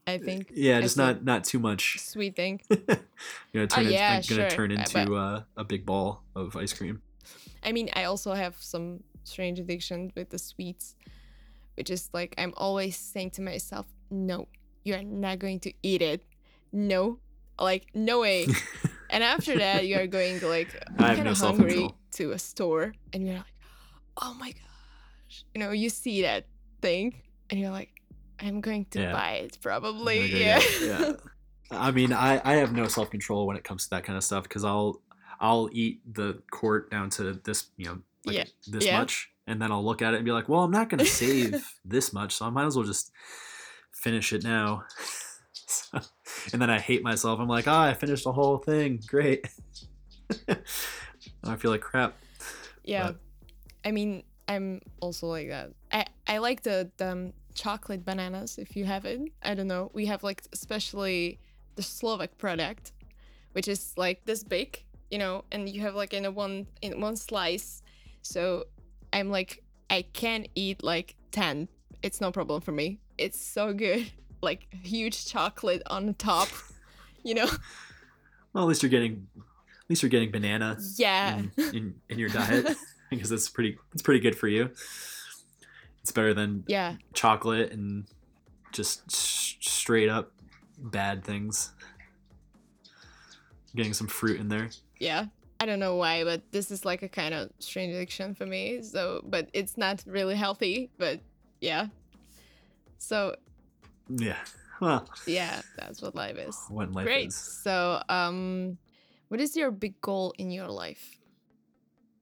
I 0.06 0.18
think 0.18 0.50
Yeah, 0.54 0.80
just 0.80 0.96
not 0.96 1.24
not 1.24 1.44
too 1.44 1.58
much. 1.58 1.98
sweet 2.00 2.34
thing. 2.36 2.60
you 2.70 2.78
know, 3.54 3.66
turn 3.66 3.86
Oh, 3.86 3.88
yeah, 3.88 4.16
like, 4.16 4.28
gonna 4.28 4.40
sure. 4.42 4.50
turn 4.50 4.72
Uh, 4.72 4.74
into 4.82 5.16
uh, 5.16 5.42
a 5.56 5.64
big 5.64 5.86
ball 5.86 6.22
of 6.34 6.56
ice 6.56 6.72
cream. 6.72 7.02
I 7.62 7.70
mean, 7.72 7.88
I 7.94 8.04
also 8.04 8.34
have 8.34 8.56
some 8.58 9.04
strange 9.24 9.60
addiction 9.60 10.12
with 10.16 10.30
the 10.30 10.38
sweets, 10.38 10.96
which 11.76 11.90
is 11.90 12.10
like 12.12 12.34
I'm 12.36 12.52
always 12.56 12.96
saying 12.96 13.30
to 13.38 13.42
myself, 13.42 13.86
"No, 14.10 14.48
you 14.84 14.94
are 14.94 15.02
not 15.04 15.38
going 15.38 15.60
to 15.60 15.72
eat 15.82 16.02
it. 16.02 16.22
No, 16.72 17.18
like 17.60 17.86
no 17.94 18.20
way." 18.20 18.48
And 19.12 19.22
after 19.22 19.58
that, 19.58 19.86
you 19.86 19.96
are 19.96 20.06
going 20.06 20.40
like 20.40 20.74
I 20.98 21.08
have 21.08 21.16
kind 21.18 21.26
no 21.26 21.32
of 21.32 21.38
hungry 21.38 21.94
to 22.12 22.32
a 22.32 22.38
store, 22.38 22.94
and 23.12 23.26
you're 23.26 23.36
like, 23.36 23.54
"Oh 24.20 24.34
my 24.34 24.50
gosh!" 24.50 25.44
You 25.54 25.60
know, 25.60 25.70
you 25.70 25.88
see 25.88 26.22
that 26.22 26.46
thing, 26.80 27.22
and 27.50 27.60
you're 27.60 27.70
like, 27.70 27.90
"I'm 28.40 28.60
going 28.60 28.86
to 28.86 29.00
Yeah. 29.00 29.12
buy 29.12 29.32
it, 29.44 29.58
probably." 29.62 30.30
go 30.30 30.36
Yeah. 30.36 30.60
yeah. 30.82 31.12
I 31.70 31.90
mean, 31.90 32.12
I, 32.12 32.40
I 32.44 32.54
have 32.56 32.72
no 32.72 32.86
self 32.88 33.10
control 33.10 33.46
when 33.46 33.56
it 33.56 33.64
comes 33.64 33.84
to 33.84 33.90
that 33.90 34.04
kind 34.04 34.16
of 34.16 34.24
stuff 34.24 34.42
because 34.44 34.64
I'll 34.64 35.00
I'll 35.40 35.68
eat 35.72 36.00
the 36.14 36.42
quart 36.50 36.90
down 36.90 37.10
to 37.10 37.34
this 37.44 37.66
you 37.76 37.86
know 37.86 37.98
like 38.26 38.36
Yeah. 38.36 38.44
this 38.66 38.86
Yeah. 38.86 38.98
much, 38.98 39.30
and 39.46 39.60
then 39.60 39.72
I'll 39.72 39.84
look 39.84 40.02
at 40.02 40.14
it 40.14 40.16
and 40.16 40.24
be 40.24 40.32
like, 40.32 40.48
well, 40.48 40.60
I'm 40.64 40.70
not 40.70 40.88
gonna 40.88 41.04
save 41.24 41.62
this 41.84 42.12
much, 42.12 42.34
so 42.34 42.46
I 42.46 42.50
might 42.50 42.66
as 42.66 42.76
well 42.76 42.84
just 42.86 43.10
finish 43.92 44.32
it 44.32 44.42
now. 44.44 44.84
So- 45.72 46.00
and 46.52 46.60
then 46.60 46.70
I 46.70 46.78
hate 46.78 47.02
myself. 47.02 47.40
I'm 47.40 47.48
like, 47.48 47.66
ah, 47.68 47.84
I 47.84 47.94
finished 47.94 48.24
the 48.24 48.32
whole 48.32 48.58
thing. 48.58 49.00
Great. 49.06 49.46
I 51.44 51.56
feel 51.56 51.70
like 51.70 51.80
crap. 51.80 52.16
Yeah. 52.84 53.08
But- 53.08 53.20
I 53.84 53.90
mean, 53.90 54.22
I'm 54.48 54.80
also 55.00 55.26
like 55.26 55.48
that. 55.48 55.70
I, 55.90 56.06
I 56.26 56.38
like 56.38 56.62
the, 56.62 56.90
the 56.98 57.08
um, 57.08 57.32
chocolate 57.54 58.04
bananas 58.04 58.58
if 58.58 58.76
you 58.76 58.84
have 58.84 59.04
it. 59.04 59.20
I 59.42 59.54
don't 59.54 59.66
know. 59.66 59.90
We 59.92 60.06
have 60.06 60.22
like 60.22 60.42
especially 60.52 61.38
the 61.74 61.82
Slovak 61.82 62.38
product, 62.38 62.92
which 63.52 63.66
is 63.66 63.92
like 63.96 64.24
this 64.24 64.44
big, 64.44 64.84
you 65.10 65.18
know, 65.18 65.44
and 65.50 65.68
you 65.68 65.80
have 65.80 65.94
like 65.94 66.14
in 66.14 66.24
a 66.24 66.30
one 66.30 66.66
in 66.80 67.00
one 67.00 67.16
slice. 67.16 67.82
So 68.22 68.64
I'm 69.12 69.30
like 69.30 69.62
I 69.90 70.02
can 70.12 70.46
eat 70.54 70.82
like 70.82 71.16
10. 71.32 71.68
It's 72.02 72.20
no 72.20 72.30
problem 72.30 72.60
for 72.60 72.72
me. 72.72 72.98
It's 73.18 73.40
so 73.40 73.72
good. 73.72 74.10
Like 74.42 74.66
huge 74.82 75.24
chocolate 75.26 75.82
on 75.86 76.06
the 76.06 76.12
top. 76.12 76.48
You 77.24 77.34
know? 77.34 77.48
Well, 78.52 78.64
at 78.64 78.68
least 78.68 78.82
you're 78.82 78.90
getting 78.90 79.28
at 79.36 79.88
least 79.88 80.02
you're 80.02 80.10
getting 80.10 80.30
banana 80.30 80.76
Yeah. 80.96 81.38
in, 81.38 81.52
in, 81.74 81.94
in 82.10 82.18
your 82.18 82.28
diet 82.28 82.76
because 83.10 83.30
that's 83.30 83.48
pretty 83.48 83.78
it's 83.94 84.02
pretty 84.02 84.20
good 84.20 84.36
for 84.36 84.46
you. 84.46 84.68
It's 86.02 86.12
better 86.12 86.34
than 86.34 86.64
Yeah. 86.66 86.96
chocolate 87.14 87.72
and 87.72 88.04
just 88.72 89.02
s- 89.10 89.56
straight 89.60 90.10
up 90.10 90.32
bad 90.76 91.24
things. 91.24 91.72
Getting 93.74 93.94
some 93.94 94.06
fruit 94.06 94.38
in 94.38 94.48
there. 94.48 94.68
yeah 95.00 95.26
i 95.60 95.64
don't 95.64 95.78
know 95.78 95.94
why 95.96 96.24
but 96.24 96.42
this 96.50 96.70
is 96.70 96.84
like 96.84 97.02
a 97.02 97.08
kind 97.08 97.32
of 97.32 97.48
strange 97.60 97.94
addiction 97.94 98.34
for 98.34 98.44
me 98.44 98.82
so 98.82 99.22
but 99.24 99.48
it's 99.52 99.78
not 99.78 100.02
really 100.06 100.34
healthy 100.34 100.90
but 100.98 101.20
yeah 101.60 101.86
so 102.98 103.34
Yeah. 104.08 104.38
Well, 104.80 105.08
yeah 105.26 105.62
that's 105.76 106.02
what 106.02 106.14
life 106.16 106.36
is 106.36 106.58
what 106.68 106.92
life 106.92 107.04
great 107.04 107.28
is. 107.28 107.36
so 107.36 108.02
um 108.08 108.76
what 109.28 109.40
is 109.40 109.56
your 109.56 109.70
big 109.70 110.00
goal 110.00 110.34
in 110.38 110.50
your 110.50 110.66
life 110.66 111.18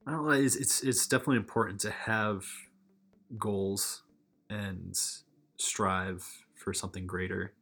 Well, 0.05 0.31
it's, 0.31 0.55
it's 0.55 0.81
it's 0.83 1.07
definitely 1.07 1.37
important 1.37 1.81
to 1.81 1.91
have 1.91 2.45
goals 3.37 4.03
and 4.49 4.99
strive 5.57 6.27
for 6.55 6.73
something 6.73 7.07
greater. 7.07 7.53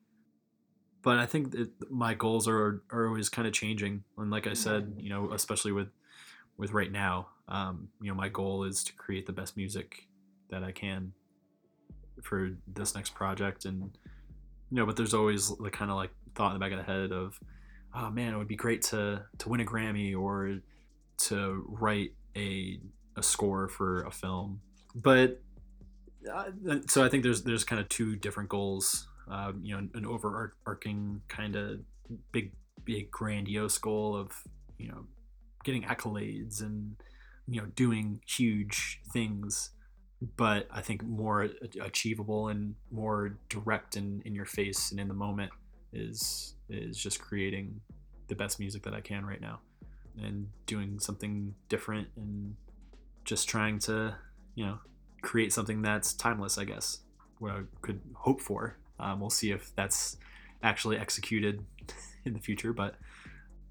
But 1.01 1.19
I 1.19 1.25
think 1.25 1.51
that 1.51 1.69
my 1.89 2.13
goals 2.13 2.47
are 2.47 2.81
are 2.91 3.07
always 3.07 3.29
kind 3.29 3.47
of 3.47 3.53
changing, 3.53 4.03
and 4.17 4.29
like 4.31 4.47
I 4.47 4.53
said, 4.53 4.95
you 4.97 5.09
know, 5.09 5.31
especially 5.31 5.71
with 5.71 5.89
with 6.57 6.71
right 6.73 6.91
now, 6.91 7.27
um, 7.47 7.89
you 8.01 8.09
know, 8.09 8.15
my 8.15 8.27
goal 8.27 8.65
is 8.65 8.83
to 8.83 8.93
create 8.93 9.25
the 9.25 9.31
best 9.31 9.55
music 9.55 10.07
that 10.49 10.63
I 10.63 10.71
can 10.73 11.13
for 12.23 12.51
this 12.67 12.95
next 12.95 13.13
project, 13.13 13.65
and 13.65 13.97
you 14.71 14.77
know, 14.77 14.85
but 14.85 14.95
there's 14.95 15.13
always 15.13 15.55
the 15.57 15.71
kind 15.71 15.91
of 15.91 15.97
like 15.97 16.11
thought 16.35 16.53
in 16.53 16.53
the 16.53 16.59
back 16.59 16.71
of 16.71 16.77
the 16.77 16.91
head 16.91 17.11
of, 17.11 17.39
oh 17.95 18.09
man, 18.09 18.33
it 18.33 18.37
would 18.37 18.47
be 18.47 18.55
great 18.55 18.81
to 18.83 19.23
to 19.39 19.49
win 19.49 19.61
a 19.61 19.65
Grammy 19.65 20.17
or 20.17 20.59
to 21.17 21.65
write 21.67 22.13
a 22.35 22.79
a 23.15 23.23
score 23.23 23.67
for 23.67 24.03
a 24.03 24.11
film. 24.11 24.61
But 24.95 25.41
uh, 26.31 26.51
so 26.87 27.03
I 27.03 27.09
think 27.09 27.23
there's 27.23 27.43
there's 27.43 27.63
kind 27.63 27.81
of 27.81 27.89
two 27.89 28.15
different 28.15 28.49
goals. 28.49 29.07
Um, 29.27 29.61
you 29.63 29.75
know, 29.75 29.87
an 29.93 30.05
overarching 30.05 31.21
kind 31.27 31.55
of 31.55 31.79
big 32.31 32.51
big 32.83 33.11
grandiose 33.11 33.77
goal 33.77 34.15
of 34.15 34.31
you 34.77 34.87
know 34.87 35.05
getting 35.63 35.83
accolades 35.83 36.61
and 36.61 36.95
you 37.47 37.61
know 37.61 37.67
doing 37.75 38.21
huge 38.27 39.01
things. 39.11 39.71
But 40.35 40.67
I 40.69 40.81
think 40.81 41.03
more 41.03 41.47
achievable 41.79 42.49
and 42.49 42.75
more 42.91 43.37
direct 43.47 43.95
and 43.95 44.21
in 44.23 44.35
your 44.35 44.45
face 44.45 44.91
and 44.91 44.99
in 44.99 45.07
the 45.07 45.13
moment 45.13 45.51
is 45.93 46.55
is 46.69 46.97
just 46.97 47.19
creating 47.19 47.79
the 48.27 48.35
best 48.35 48.59
music 48.59 48.83
that 48.83 48.93
I 48.93 49.01
can 49.01 49.25
right 49.25 49.41
now 49.41 49.59
and 50.21 50.49
doing 50.65 50.99
something 50.99 51.55
different 51.67 52.07
and 52.15 52.55
just 53.25 53.47
trying 53.47 53.79
to 53.79 54.15
you 54.55 54.65
know 54.65 54.79
create 55.21 55.51
something 55.53 55.81
that's 55.81 56.13
timeless 56.13 56.57
i 56.57 56.63
guess 56.63 56.99
what 57.39 57.51
i 57.51 57.59
could 57.81 58.01
hope 58.13 58.41
for. 58.41 58.77
Um, 58.99 59.21
we'll 59.21 59.29
see 59.29 59.51
if 59.51 59.73
that's 59.75 60.17
actually 60.61 60.97
executed 60.97 61.63
in 62.25 62.33
the 62.33 62.39
future 62.39 62.73
but 62.73 62.95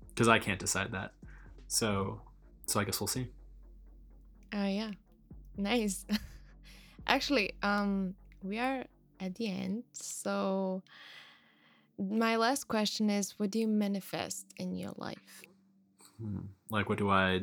because 0.08 0.28
i 0.28 0.38
can't 0.38 0.58
decide 0.58 0.92
that. 0.92 1.12
So 1.66 2.22
so 2.66 2.80
i 2.80 2.84
guess 2.84 3.00
we'll 3.00 3.08
see. 3.08 3.28
Oh 4.54 4.66
yeah. 4.66 4.92
Nice 5.56 6.06
actually 7.08 7.52
um 7.62 8.14
we 8.42 8.58
are 8.58 8.84
at 9.20 9.34
the 9.36 9.48
end 9.48 9.82
so 9.92 10.82
my 11.98 12.36
last 12.36 12.68
question 12.68 13.10
is 13.10 13.38
what 13.38 13.50
do 13.50 13.58
you 13.58 13.66
manifest 13.68 14.46
in 14.56 14.76
your 14.76 14.92
life 14.96 15.42
Hmm. 16.20 16.46
like 16.70 16.88
what 16.88 16.98
do 16.98 17.10
i 17.10 17.40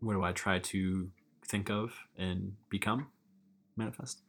what 0.00 0.14
do 0.14 0.22
i 0.22 0.32
try 0.32 0.58
to 0.58 1.10
think 1.46 1.70
of 1.70 1.92
and 2.16 2.52
become 2.70 3.08
manifest. 3.76 4.22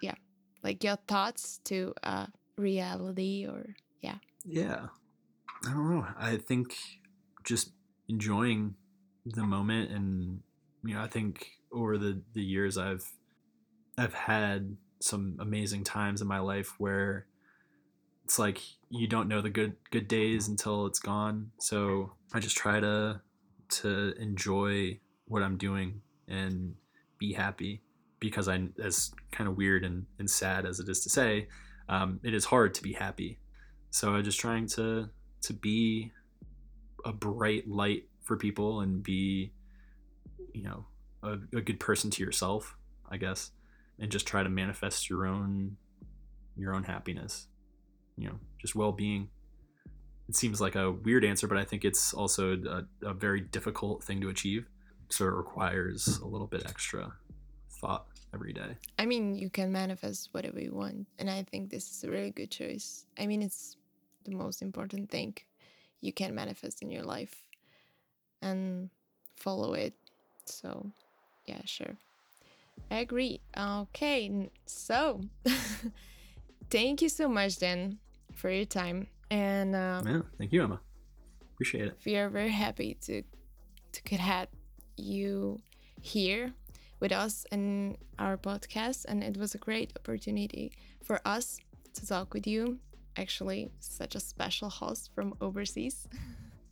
Yeah. 0.00 0.14
Like 0.62 0.84
your 0.84 0.96
thoughts 1.08 1.60
to 1.64 1.94
uh 2.02 2.26
reality 2.56 3.46
or 3.48 3.74
yeah. 4.00 4.16
Yeah. 4.44 4.86
I 5.66 5.70
don't 5.70 5.90
know. 5.90 6.06
I 6.18 6.36
think 6.36 6.76
just 7.44 7.72
enjoying 8.08 8.74
the 9.24 9.44
moment 9.44 9.90
and 9.90 10.40
you 10.84 10.94
know, 10.94 11.02
I 11.02 11.08
think 11.08 11.46
over 11.72 11.98
the 11.98 12.22
the 12.34 12.42
years 12.42 12.76
I've 12.78 13.04
I've 13.98 14.14
had 14.14 14.76
some 15.00 15.36
amazing 15.40 15.84
times 15.84 16.22
in 16.22 16.28
my 16.28 16.38
life 16.38 16.74
where 16.78 17.26
it's 18.24 18.38
like 18.38 18.60
you 18.88 19.06
don't 19.06 19.28
know 19.28 19.40
the 19.40 19.50
good 19.50 19.74
good 19.90 20.08
days 20.08 20.48
until 20.48 20.86
it's 20.86 20.98
gone. 20.98 21.50
So 21.58 22.12
I 22.32 22.40
just 22.40 22.56
try 22.56 22.80
to 22.80 23.20
to 23.68 24.14
enjoy 24.18 25.00
what 25.26 25.42
I'm 25.42 25.56
doing 25.56 26.00
and 26.28 26.74
be 27.18 27.32
happy 27.32 27.82
because 28.20 28.48
I 28.48 28.68
as 28.82 29.12
kind 29.32 29.48
of 29.48 29.56
weird 29.56 29.84
and, 29.84 30.06
and 30.18 30.30
sad 30.30 30.64
as 30.64 30.78
it 30.78 30.88
is 30.88 31.00
to 31.02 31.10
say, 31.10 31.48
um, 31.88 32.20
it 32.22 32.34
is 32.34 32.44
hard 32.44 32.74
to 32.74 32.82
be 32.82 32.92
happy. 32.92 33.38
So 33.90 34.14
I'm 34.14 34.24
just 34.24 34.40
trying 34.40 34.66
to 34.68 35.10
to 35.42 35.52
be 35.52 36.12
a 37.04 37.12
bright 37.12 37.68
light 37.68 38.04
for 38.22 38.36
people 38.36 38.80
and 38.80 39.02
be 39.02 39.52
you 40.54 40.62
know 40.62 40.86
a, 41.22 41.32
a 41.56 41.60
good 41.60 41.80
person 41.80 42.10
to 42.10 42.22
yourself, 42.22 42.76
I 43.10 43.16
guess, 43.16 43.50
and 44.02 44.10
just 44.10 44.26
try 44.26 44.42
to 44.42 44.50
manifest 44.50 45.08
your 45.08 45.26
own 45.26 45.76
your 46.56 46.74
own 46.74 46.82
happiness 46.82 47.46
you 48.18 48.28
know 48.28 48.38
just 48.60 48.74
well-being 48.74 49.30
it 50.28 50.36
seems 50.36 50.60
like 50.60 50.74
a 50.74 50.92
weird 50.92 51.24
answer 51.24 51.46
but 51.46 51.56
i 51.56 51.64
think 51.64 51.84
it's 51.84 52.12
also 52.12 52.54
a, 52.66 53.06
a 53.06 53.14
very 53.14 53.40
difficult 53.40 54.04
thing 54.04 54.20
to 54.20 54.28
achieve 54.28 54.66
so 55.08 55.24
it 55.24 55.32
requires 55.32 56.18
a 56.18 56.26
little 56.26 56.46
bit 56.46 56.62
extra 56.66 57.12
thought 57.80 58.06
every 58.34 58.52
day 58.52 58.76
I 58.98 59.06
mean, 59.06 59.34
you 59.34 59.50
can 59.50 59.72
manifest 59.72 60.28
whatever 60.30 60.60
you 60.60 60.72
want. 60.72 61.08
And 61.18 61.28
I 61.28 61.42
think 61.42 61.70
this 61.70 61.90
is 61.90 62.04
a 62.04 62.10
really 62.10 62.30
good 62.30 62.52
choice. 62.52 63.04
I 63.18 63.26
mean, 63.26 63.42
it's 63.42 63.76
the 64.24 64.30
most 64.30 64.62
important 64.62 65.10
thing 65.10 65.36
you 66.00 66.12
can 66.12 66.32
manifest 66.34 66.82
in 66.82 66.90
your 66.90 67.02
life 67.02 67.34
and 68.40 68.90
follow 69.34 69.74
it. 69.74 69.94
So, 70.44 70.86
yeah, 71.46 71.62
sure. 71.64 71.96
I 72.90 72.96
agree. 72.96 73.40
Okay, 73.56 74.50
so 74.66 75.20
thank 76.70 77.02
you 77.02 77.08
so 77.08 77.28
much, 77.28 77.58
then, 77.58 77.98
for 78.34 78.50
your 78.50 78.64
time. 78.66 79.06
And 79.30 79.74
uh, 79.74 80.02
yeah 80.04 80.20
thank 80.38 80.52
you 80.52 80.62
emma. 80.62 80.80
Appreciate 81.54 81.86
it. 81.86 81.98
we 82.04 82.16
are 82.16 82.28
very 82.28 82.50
happy 82.50 82.98
to 83.06 83.22
to 83.92 84.02
could 84.02 84.20
have 84.20 84.48
you 84.96 85.60
here 86.00 86.52
with 87.00 87.12
us 87.12 87.46
in 87.50 87.96
our 88.18 88.36
podcast. 88.36 89.04
And 89.06 89.22
it 89.24 89.36
was 89.36 89.54
a 89.54 89.58
great 89.58 89.92
opportunity 89.96 90.72
for 91.02 91.20
us 91.24 91.58
to 91.94 92.06
talk 92.06 92.34
with 92.34 92.46
you. 92.46 92.78
Actually 93.16 93.70
such 93.80 94.14
a 94.14 94.20
special 94.20 94.68
host 94.70 95.10
from 95.14 95.34
overseas. 95.40 96.08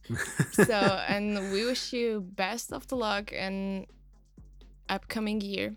So 0.53 0.75
and 1.09 1.53
we 1.53 1.65
wish 1.65 1.93
you 1.93 2.21
best 2.21 2.73
of 2.73 2.87
the 2.89 2.97
luck 2.97 3.33
in 3.33 3.87
upcoming 4.89 5.41
year 5.41 5.77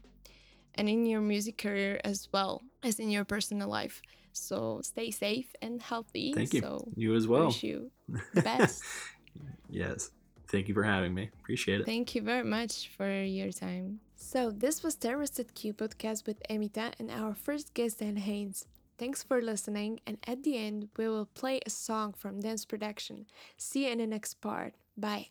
and 0.76 0.90
in 0.90 1.06
your 1.06 1.22
music 1.22 1.58
career 1.58 2.00
as 2.04 2.28
well 2.32 2.62
as 2.84 3.00
in 3.00 3.10
your 3.10 3.26
personal 3.26 3.70
life 3.70 4.02
so 4.32 4.82
stay 4.84 5.12
safe 5.12 5.54
and 5.62 5.82
healthy 5.82 6.34
thank 6.34 6.54
you 6.54 6.62
so 6.62 6.88
you 6.96 7.14
as 7.16 7.28
well 7.28 7.48
wish 7.48 7.64
you 7.64 7.92
the 8.34 8.42
best 8.42 8.84
yes 9.70 10.12
thank 10.50 10.68
you 10.68 10.74
for 10.74 10.84
having 10.84 11.14
me 11.14 11.30
appreciate 11.42 11.82
it 11.82 11.86
Thank 11.86 12.16
you 12.16 12.22
very 12.22 12.44
much 12.44 12.90
for 12.96 13.24
your 13.24 13.52
time. 13.52 14.00
So, 14.16 14.52
this 14.52 14.84
was 14.84 14.96
Thermostat 14.96 15.54
Q 15.54 15.74
podcast 15.74 16.26
with 16.26 16.42
Emita 16.50 16.94
and 16.98 17.12
our 17.12 17.34
first 17.34 17.74
guest, 17.74 18.00
Dan 18.00 18.16
Haynes. 18.16 18.66
Thanks 18.98 19.22
for 19.22 19.42
listening, 19.42 20.00
and 20.08 20.18
at 20.26 20.44
the 20.44 20.58
end, 20.58 20.90
we 20.98 21.10
will 21.10 21.26
play 21.26 21.60
a 21.66 21.70
song 21.70 22.14
from 22.14 22.40
Dance 22.40 22.64
Production. 22.64 23.26
See 23.58 23.86
you 23.86 23.92
in 23.92 23.98
the 23.98 24.08
next 24.08 24.36
part. 24.36 24.76
Bye. 24.96 25.28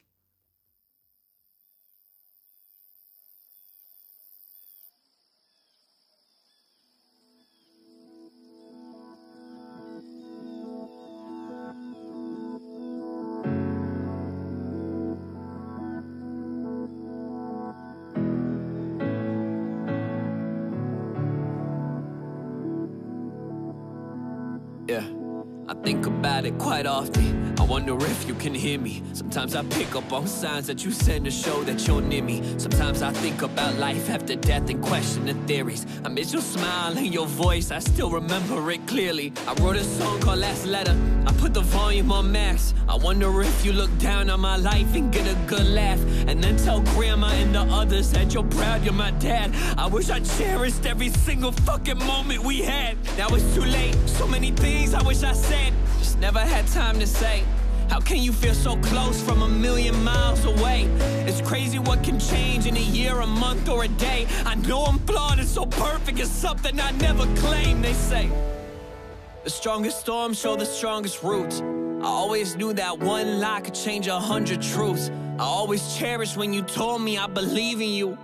Think 25.83 26.12
about 26.43 26.55
it 26.55 26.59
quite 26.59 26.87
often. 26.87 27.55
I 27.59 27.65
wonder 27.65 27.97
if 28.05 28.27
you 28.27 28.35
can 28.35 28.55
hear 28.55 28.79
me. 28.79 29.03
Sometimes 29.13 29.55
I 29.55 29.63
pick 29.65 29.95
up 29.95 30.13
on 30.13 30.27
signs 30.27 30.67
that 30.67 30.85
you 30.85 30.91
send 30.91 31.25
to 31.27 31.31
show 31.31 31.63
that 31.63 31.87
you're 31.87 32.01
near 32.01 32.23
me. 32.23 32.43
Sometimes 32.59 33.03
I 33.03 33.13
think 33.13 33.43
about 33.43 33.77
life 33.77 34.11
after 34.11 34.35
death 34.35 34.69
and 34.69 34.83
question 34.83 35.27
the 35.27 35.35
theories. 35.47 35.87
I 36.05 36.09
miss 36.09 36.33
your 36.33 36.43
smile 36.43 36.97
and 36.99 37.15
your 37.15 37.27
voice, 37.27 37.71
I 37.71 37.79
still 37.79 38.11
remember 38.11 38.71
it 38.73 38.87
clearly. 38.89 39.33
I 39.47 39.55
wrote 39.63 39.77
a 39.77 39.85
song 39.85 40.21
called 40.21 40.41
Last 40.41 40.67
Letter. 40.67 40.97
I 41.27 41.33
put 41.35 41.55
the 41.55 41.61
volume 41.61 42.11
on 42.11 42.33
max. 42.33 42.75
I 42.89 42.97
wonder 42.97 43.43
if 43.43 43.65
you 43.65 43.73
look 43.73 43.97
down 43.99 44.29
on 44.29 44.41
my 44.41 44.57
life 44.57 44.95
and 44.97 45.13
get 45.13 45.27
a 45.29 45.37
good 45.47 45.67
laugh. 45.67 46.01
And 46.27 46.43
then 46.43 46.57
tell 46.57 46.81
grandma 46.95 47.29
and 47.29 47.55
the 47.55 47.61
others 47.61 48.11
that 48.13 48.35
you're 48.35 48.51
proud 48.59 48.83
you're 48.85 48.93
my 48.93 49.13
dad. 49.13 49.55
I 49.79 49.87
wish 49.87 50.11
I 50.11 50.19
cherished 50.21 50.85
every 50.87 51.11
single 51.11 51.53
fucking 51.53 51.99
moment 51.99 52.43
we 52.43 52.59
had. 52.63 52.97
Now 53.17 53.29
it's 53.29 53.55
too 53.55 53.65
late. 53.65 53.95
So 54.07 54.27
many 54.27 54.51
things 54.51 54.95
I 54.95 55.03
wish 55.03 55.23
I 55.23 55.33
said. 55.33 55.73
Just 55.99 56.19
never 56.19 56.32
had 56.41 56.67
time 56.69 56.99
to 56.99 57.07
say. 57.07 57.45
How 57.89 58.01
can 58.01 58.19
you 58.19 58.33
feel 58.33 58.55
so 58.55 58.77
close 58.77 59.23
from 59.23 59.43
a 59.43 59.49
million 59.49 60.03
miles 60.03 60.45
away? 60.47 60.85
It's 61.27 61.43
crazy 61.43 61.79
what 61.79 62.03
can 62.03 62.19
change 62.19 62.67
in 62.67 62.77
a 62.77 62.81
year, 62.81 63.21
a 63.21 63.27
month, 63.27 63.69
or 63.69 63.85
a 63.85 63.89
day. 63.89 64.27
I 64.47 64.55
know 64.55 64.85
I'm 64.85 64.99
flawed 65.01 65.39
and 65.39 65.49
so 65.49 65.67
perfect 65.67 66.19
is 66.19 66.31
something 66.31 66.81
I 66.81 66.91
never 66.93 67.27
claimed, 67.37 67.85
they 67.85 67.93
say. 67.93 68.31
The 69.45 69.51
strongest 69.51 70.01
storms 70.01 70.39
show 70.39 70.57
the 70.57 70.65
strongest 70.65 71.23
roots. 71.23 71.61
I 71.61 72.07
always 72.07 72.57
knew 72.57 72.73
that 72.73 72.99
one 72.99 73.41
lie 73.41 73.61
could 73.61 73.75
change 73.75 74.07
a 74.07 74.19
hundred 74.19 74.63
truths. 74.63 75.11
I 75.39 75.45
always 75.45 75.97
cherished 75.97 76.37
when 76.37 76.53
you 76.53 76.63
told 76.63 77.03
me 77.03 77.19
I 77.19 77.27
believe 77.27 77.81
in 77.81 77.91
you. 77.91 78.17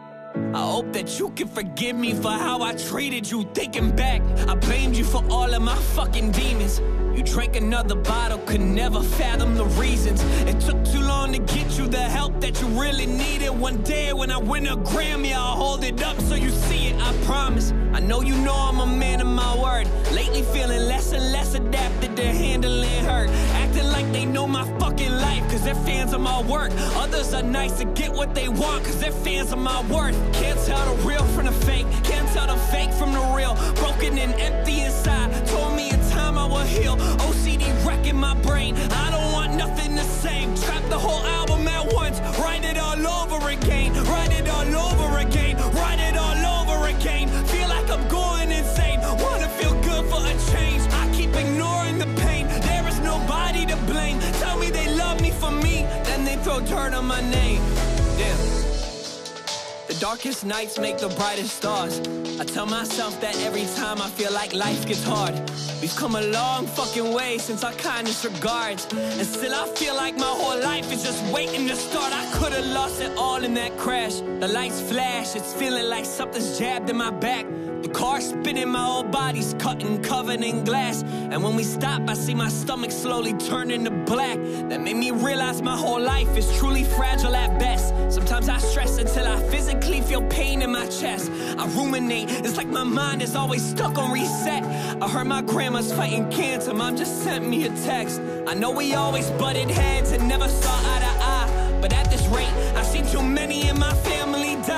I 0.55 0.61
hope 0.61 0.93
that 0.93 1.19
you 1.19 1.31
can 1.31 1.49
forgive 1.49 1.97
me 1.97 2.15
for 2.15 2.31
how 2.31 2.63
I 2.63 2.73
treated 2.73 3.31
you. 3.31 3.45
Thinking 3.55 3.95
back, 3.95 4.23
I 4.49 4.55
blamed 4.55 4.97
you 4.97 5.05
for 5.05 5.25
all 5.31 5.53
of 5.53 5.63
my 5.63 5.77
fucking 5.97 6.33
demons. 6.33 6.81
You 7.19 7.25
drank 7.25 7.57
another 7.57 7.97
bottle, 7.97 8.39
could 8.47 8.61
never 8.61 9.03
fathom 9.03 9.57
the 9.57 9.65
reasons. 9.65 10.23
It 10.47 10.61
took 10.61 10.85
too 10.85 11.01
long 11.01 11.33
to 11.33 11.41
get 11.41 11.77
you 11.77 11.89
the 11.89 11.99
help 11.99 12.41
that 12.41 12.61
you 12.61 12.69
really 12.69 13.07
needed. 13.07 13.51
One 13.51 13.83
day 13.83 14.13
when 14.13 14.31
I 14.31 14.39
win 14.39 14.69
a 14.69 14.77
Grammy, 14.77 15.33
I'll 15.33 15.57
hold 15.57 15.83
it 15.83 16.01
up 16.01 16.21
so 16.21 16.37
you 16.37 16.51
see 16.51 16.91
it, 16.91 16.97
I 17.03 17.13
promise. 17.25 17.73
I 17.93 17.99
know 17.99 18.23
you 18.23 18.37
know 18.37 18.55
I'm 18.55 18.79
a 18.79 18.87
man 18.87 19.21
of 19.21 19.27
my 19.27 19.53
word. 19.61 19.89
Lately 20.13 20.43
feeling 20.43 20.87
less 20.87 21.11
and 21.11 21.33
less 21.33 21.55
adapted 21.55 22.15
to 22.19 22.25
handling 22.25 23.05
hurt. 23.05 23.31
Acting 23.69 23.89
like 23.89 24.11
they 24.13 24.25
know 24.25 24.47
my 24.47 24.65
fucking 24.79 25.13
life, 25.13 25.43
cause 25.51 25.63
they're 25.63 25.75
fans 25.75 26.15
of 26.15 26.23
my 26.23 26.41
work. 26.43 26.73
Others 26.97 27.35
are 27.35 27.43
nice 27.43 27.77
to 27.79 27.85
get 27.85 28.11
what 28.11 28.35
they 28.35 28.49
want, 28.49 28.85
cause 28.85 28.99
they're 28.99 29.13
fans 29.13 29.53
of 29.53 29.59
my 29.59 29.81
worth. 29.89 30.17
Can't 30.33 30.59
tell 30.65 30.83
the 30.95 31.07
real 31.07 31.23
from 31.35 31.47
the 31.47 31.53
fake, 31.53 31.87
can't 32.03 32.27
tell 32.31 32.47
the 32.47 32.57
fake 32.73 32.93
from 32.93 33.13
the 33.13 33.21
real. 33.37 33.55
Broken 33.75 34.17
and 34.19 34.33
empty 34.41 34.81
inside, 34.81 35.47
told 35.49 35.77
me 35.77 35.91
in 35.91 36.01
time 36.11 36.39
I 36.39 36.47
will 36.47 36.69
heal. 36.77 36.97
OCD 37.27 37.63
wrecking 37.87 38.17
my 38.17 38.35
brain, 38.41 38.75
I 38.75 39.11
don't 39.11 39.33
want 39.33 39.55
nothing 39.55 39.95
the 39.97 40.05
same. 40.05 40.55
Trap 40.57 40.83
the 40.89 40.99
whole 40.99 41.25
album 41.27 41.69
at 41.69 41.93
once, 41.93 42.21
write 42.39 42.65
it 42.65 42.79
all 42.79 43.07
over 43.07 43.51
again. 43.51 43.93
Write 44.05 44.33
it 44.33 44.49
all 44.49 44.67
over 44.87 45.19
again, 45.19 45.48
on 56.67 57.07
my 57.07 57.21
name. 57.31 57.63
Damn. 58.19 58.37
The 59.87 59.97
darkest 60.01 60.45
nights 60.45 60.77
make 60.77 60.99
the 60.99 61.09
brightest 61.09 61.57
stars. 61.57 62.01
I 62.41 62.45
tell 62.45 62.67
myself 62.67 63.21
that 63.21 63.37
every 63.43 63.65
time 63.77 64.03
I 64.03 64.09
feel 64.09 64.33
like 64.33 64.53
life 64.53 64.85
gets 64.85 65.05
hard. 65.05 65.35
We've 65.81 65.95
come 65.95 66.17
a 66.17 66.21
long 66.21 66.67
fucking 66.67 67.15
way 67.15 67.39
since 67.39 67.63
our 67.63 67.73
Kindest 67.75 68.25
Regards. 68.25 68.89
And 68.93 69.25
still 69.25 69.55
I 69.55 69.69
feel 69.77 69.95
like 69.95 70.17
my 70.17 70.27
whole 70.27 70.61
life 70.61 70.93
is 70.93 71.05
just 71.05 71.25
waiting 71.33 71.69
to 71.69 71.77
start. 71.77 72.13
I 72.13 72.29
could've 72.35 72.67
lost 72.67 73.01
it 73.01 73.17
all 73.17 73.45
in 73.45 73.55
that 73.55 73.79
crash. 73.79 74.17
The 74.17 74.49
lights 74.49 74.81
flash, 74.81 75.37
it's 75.37 75.53
feeling 75.53 75.89
like 75.89 76.05
something's 76.07 76.59
jabbed 76.59 76.91
in 76.91 76.97
my 76.97 77.11
back. 77.11 77.47
The 77.83 77.89
car 77.91 78.21
spinning, 78.21 78.71
my 78.71 78.85
whole 78.85 79.05
body's 79.05 79.55
cutting, 79.59 80.03
covered 80.03 80.43
in 80.43 80.65
glass. 80.65 81.03
And 81.03 81.45
when 81.45 81.55
we 81.55 81.63
stop, 81.63 82.03
I 82.09 82.15
see 82.15 82.35
my 82.35 82.49
stomach 82.49 82.91
slowly 82.91 83.35
turning 83.35 83.85
to 83.85 83.91
black. 83.91 84.39
That 84.69 84.81
made 84.81 84.97
me 84.97 85.13
realize 85.13 85.63
my 85.63 85.77
whole 85.77 86.01
life 86.01 86.37
is 86.37 86.47
truly 86.59 86.83
fragile 86.83 87.37
at 87.37 87.59
best. 87.61 87.95
Sometimes 88.13 88.49
I 88.49 88.59
stress 88.59 88.99
until 88.99 89.29
I 89.29 89.41
physically 89.49 90.01
feel 90.01 90.23
pain 90.29 90.63
in 90.63 90.73
my 90.73 90.87
chest. 90.89 91.31
I 91.57 91.67
ruminate, 91.69 92.31
it's 92.31 92.57
like 92.57 92.69
my 92.69 92.85
mind 92.85 93.23
is 93.23 93.37
always 93.37 93.65
stuck 93.65 93.97
on 93.97 94.11
reset. 94.13 94.65
I 95.01 95.09
heard 95.09 95.29
my 95.29 95.43
grandma's 95.43 95.93
fighting 95.93 96.29
cancer, 96.31 96.75
mom 96.75 96.97
just 96.97 97.23
sent 97.23 97.49
me 97.49 97.65
a 97.67 97.69
text. 97.85 98.21
I 98.49 98.55
know 98.55 98.71
we 98.71 98.95
always 98.95 99.31
butted 99.33 99.71
heads 99.71 100.11
and 100.11 100.27
never 100.29 100.49
saw 100.49 100.73
eye 100.73 101.01
to 101.01 101.25
eye. 101.25 101.79
But 101.81 101.93
at 101.93 102.11
this 102.11 102.27
rate, 102.27 102.53
I've 102.77 102.87
seen 102.87 103.07
too 103.07 103.23
many 103.23 103.69
in 103.69 103.79
my 103.79 103.95
family 103.95 104.18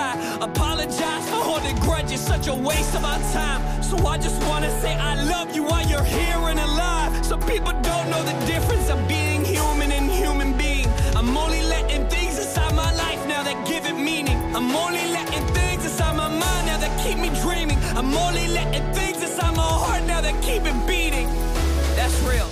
die. 0.01 0.17
Apologize 0.41 1.25
for 1.31 1.41
holding 1.51 1.77
grudges, 1.87 2.21
such 2.33 2.47
a 2.49 2.55
waste 2.69 2.95
of 2.99 3.05
our 3.05 3.23
time. 3.39 3.61
So 3.83 3.97
I 4.15 4.17
just 4.27 4.39
wanna 4.49 4.71
say 4.83 4.93
I 5.11 5.15
love 5.35 5.49
you 5.57 5.63
while 5.71 5.87
you're 5.91 6.09
here 6.19 6.43
and 6.51 6.59
alive. 6.69 7.11
Some 7.31 7.43
people 7.53 7.75
don't 7.91 8.07
know 8.13 8.23
the 8.31 8.37
difference 8.53 8.89
of 8.95 8.99
being 9.15 9.41
human 9.57 9.91
and 9.99 10.07
human 10.23 10.51
being. 10.65 10.89
I'm 11.19 11.37
only 11.45 11.63
letting 11.75 12.03
things 12.15 12.35
inside 12.43 12.75
my 12.85 12.91
life 13.05 13.23
now 13.33 13.43
that 13.49 13.59
give 13.71 13.85
it 13.91 13.99
meaning. 14.11 14.39
I'm 14.57 14.71
only 14.85 15.05
letting 15.17 15.47
things 15.59 15.83
inside 15.89 16.15
my 16.25 16.31
mind 16.45 16.65
now 16.71 16.79
that 16.85 16.93
keep 17.05 17.19
me 17.25 17.31
dreaming. 17.45 17.79
I'm 17.99 18.13
only 18.27 18.47
letting 18.59 18.87
things 18.99 19.19
inside 19.27 19.55
my 19.63 19.71
heart 19.85 20.03
now 20.13 20.21
that 20.27 20.37
keep 20.47 20.63
it 20.71 20.79
beating. 20.91 21.29
That's 21.99 22.19
real. 22.31 22.49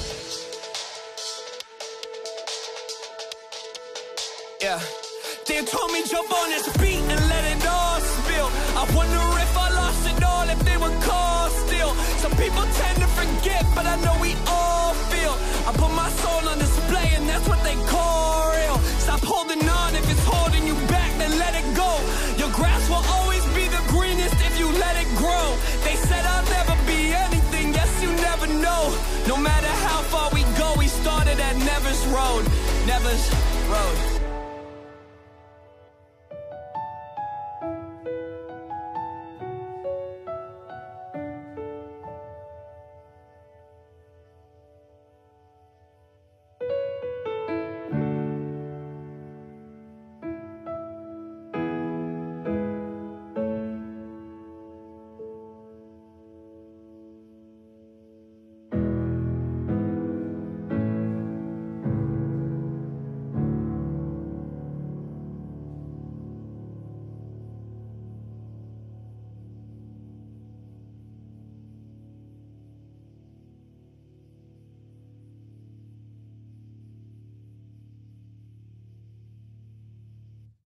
Yeah. 4.60 5.07
They 5.48 5.64
told 5.64 5.90
me 5.92 6.04
jump 6.04 6.30
on 6.30 6.50
this 6.50 6.68
beat 6.76 7.00
and 7.00 7.20
let 7.26 7.44
it 7.48 7.66
all 7.66 7.98
spill. 8.00 8.48
I 8.76 8.84
wonder 8.94 9.24
if 9.40 9.56
I 9.56 9.70
lost 9.72 10.04
it 10.06 10.22
all, 10.22 10.46
if 10.46 10.60
they 10.60 10.76
were 10.76 10.92
called 11.00 11.50
still. 11.64 11.94
Some 12.20 12.32
people 12.36 12.62
tend 12.76 13.00
to 13.00 13.08
forget, 13.16 13.64
but 13.74 13.86
I 13.86 13.96
know 14.04 14.14
we 14.20 14.36
all 14.46 14.92
feel. 15.08 15.32
I 15.64 15.72
put 15.72 15.90
my 15.96 16.10
soul 16.20 16.46
on 16.52 16.58
display, 16.58 17.16
and 17.16 17.26
that's 17.26 17.48
what 17.48 17.64
they 17.64 17.74
call 17.88 18.52
real. 18.52 18.76
Stop 19.00 19.24
holding 19.24 19.66
on 19.66 19.96
if 19.96 20.04
it's 20.12 20.22
holding 20.22 20.66
you 20.66 20.76
back, 20.92 21.16
then 21.16 21.32
let 21.40 21.56
it 21.56 21.66
go. 21.74 21.96
Your 22.36 22.52
grass 22.52 22.84
will 22.92 23.02
always 23.16 23.42
be 23.56 23.66
the 23.72 23.82
greenest 23.88 24.36
if 24.44 24.60
you 24.60 24.68
let 24.76 25.00
it 25.00 25.08
grow. 25.16 25.56
They 25.80 25.96
said 25.96 26.28
I'll 26.28 26.44
never 26.52 26.76
be 26.84 27.16
anything, 27.16 27.72
yes, 27.72 27.88
you 28.04 28.12
never 28.20 28.46
know. 28.46 28.92
No 29.26 29.38
matter 29.40 29.72
how 29.88 30.02
far 30.12 30.28
we 30.30 30.44
go, 30.60 30.76
we 30.76 30.88
started 30.88 31.40
at 31.40 31.56
Nevers 31.56 32.04
Road. 32.12 32.44
Nevers 32.84 33.24
Road. 33.72 34.17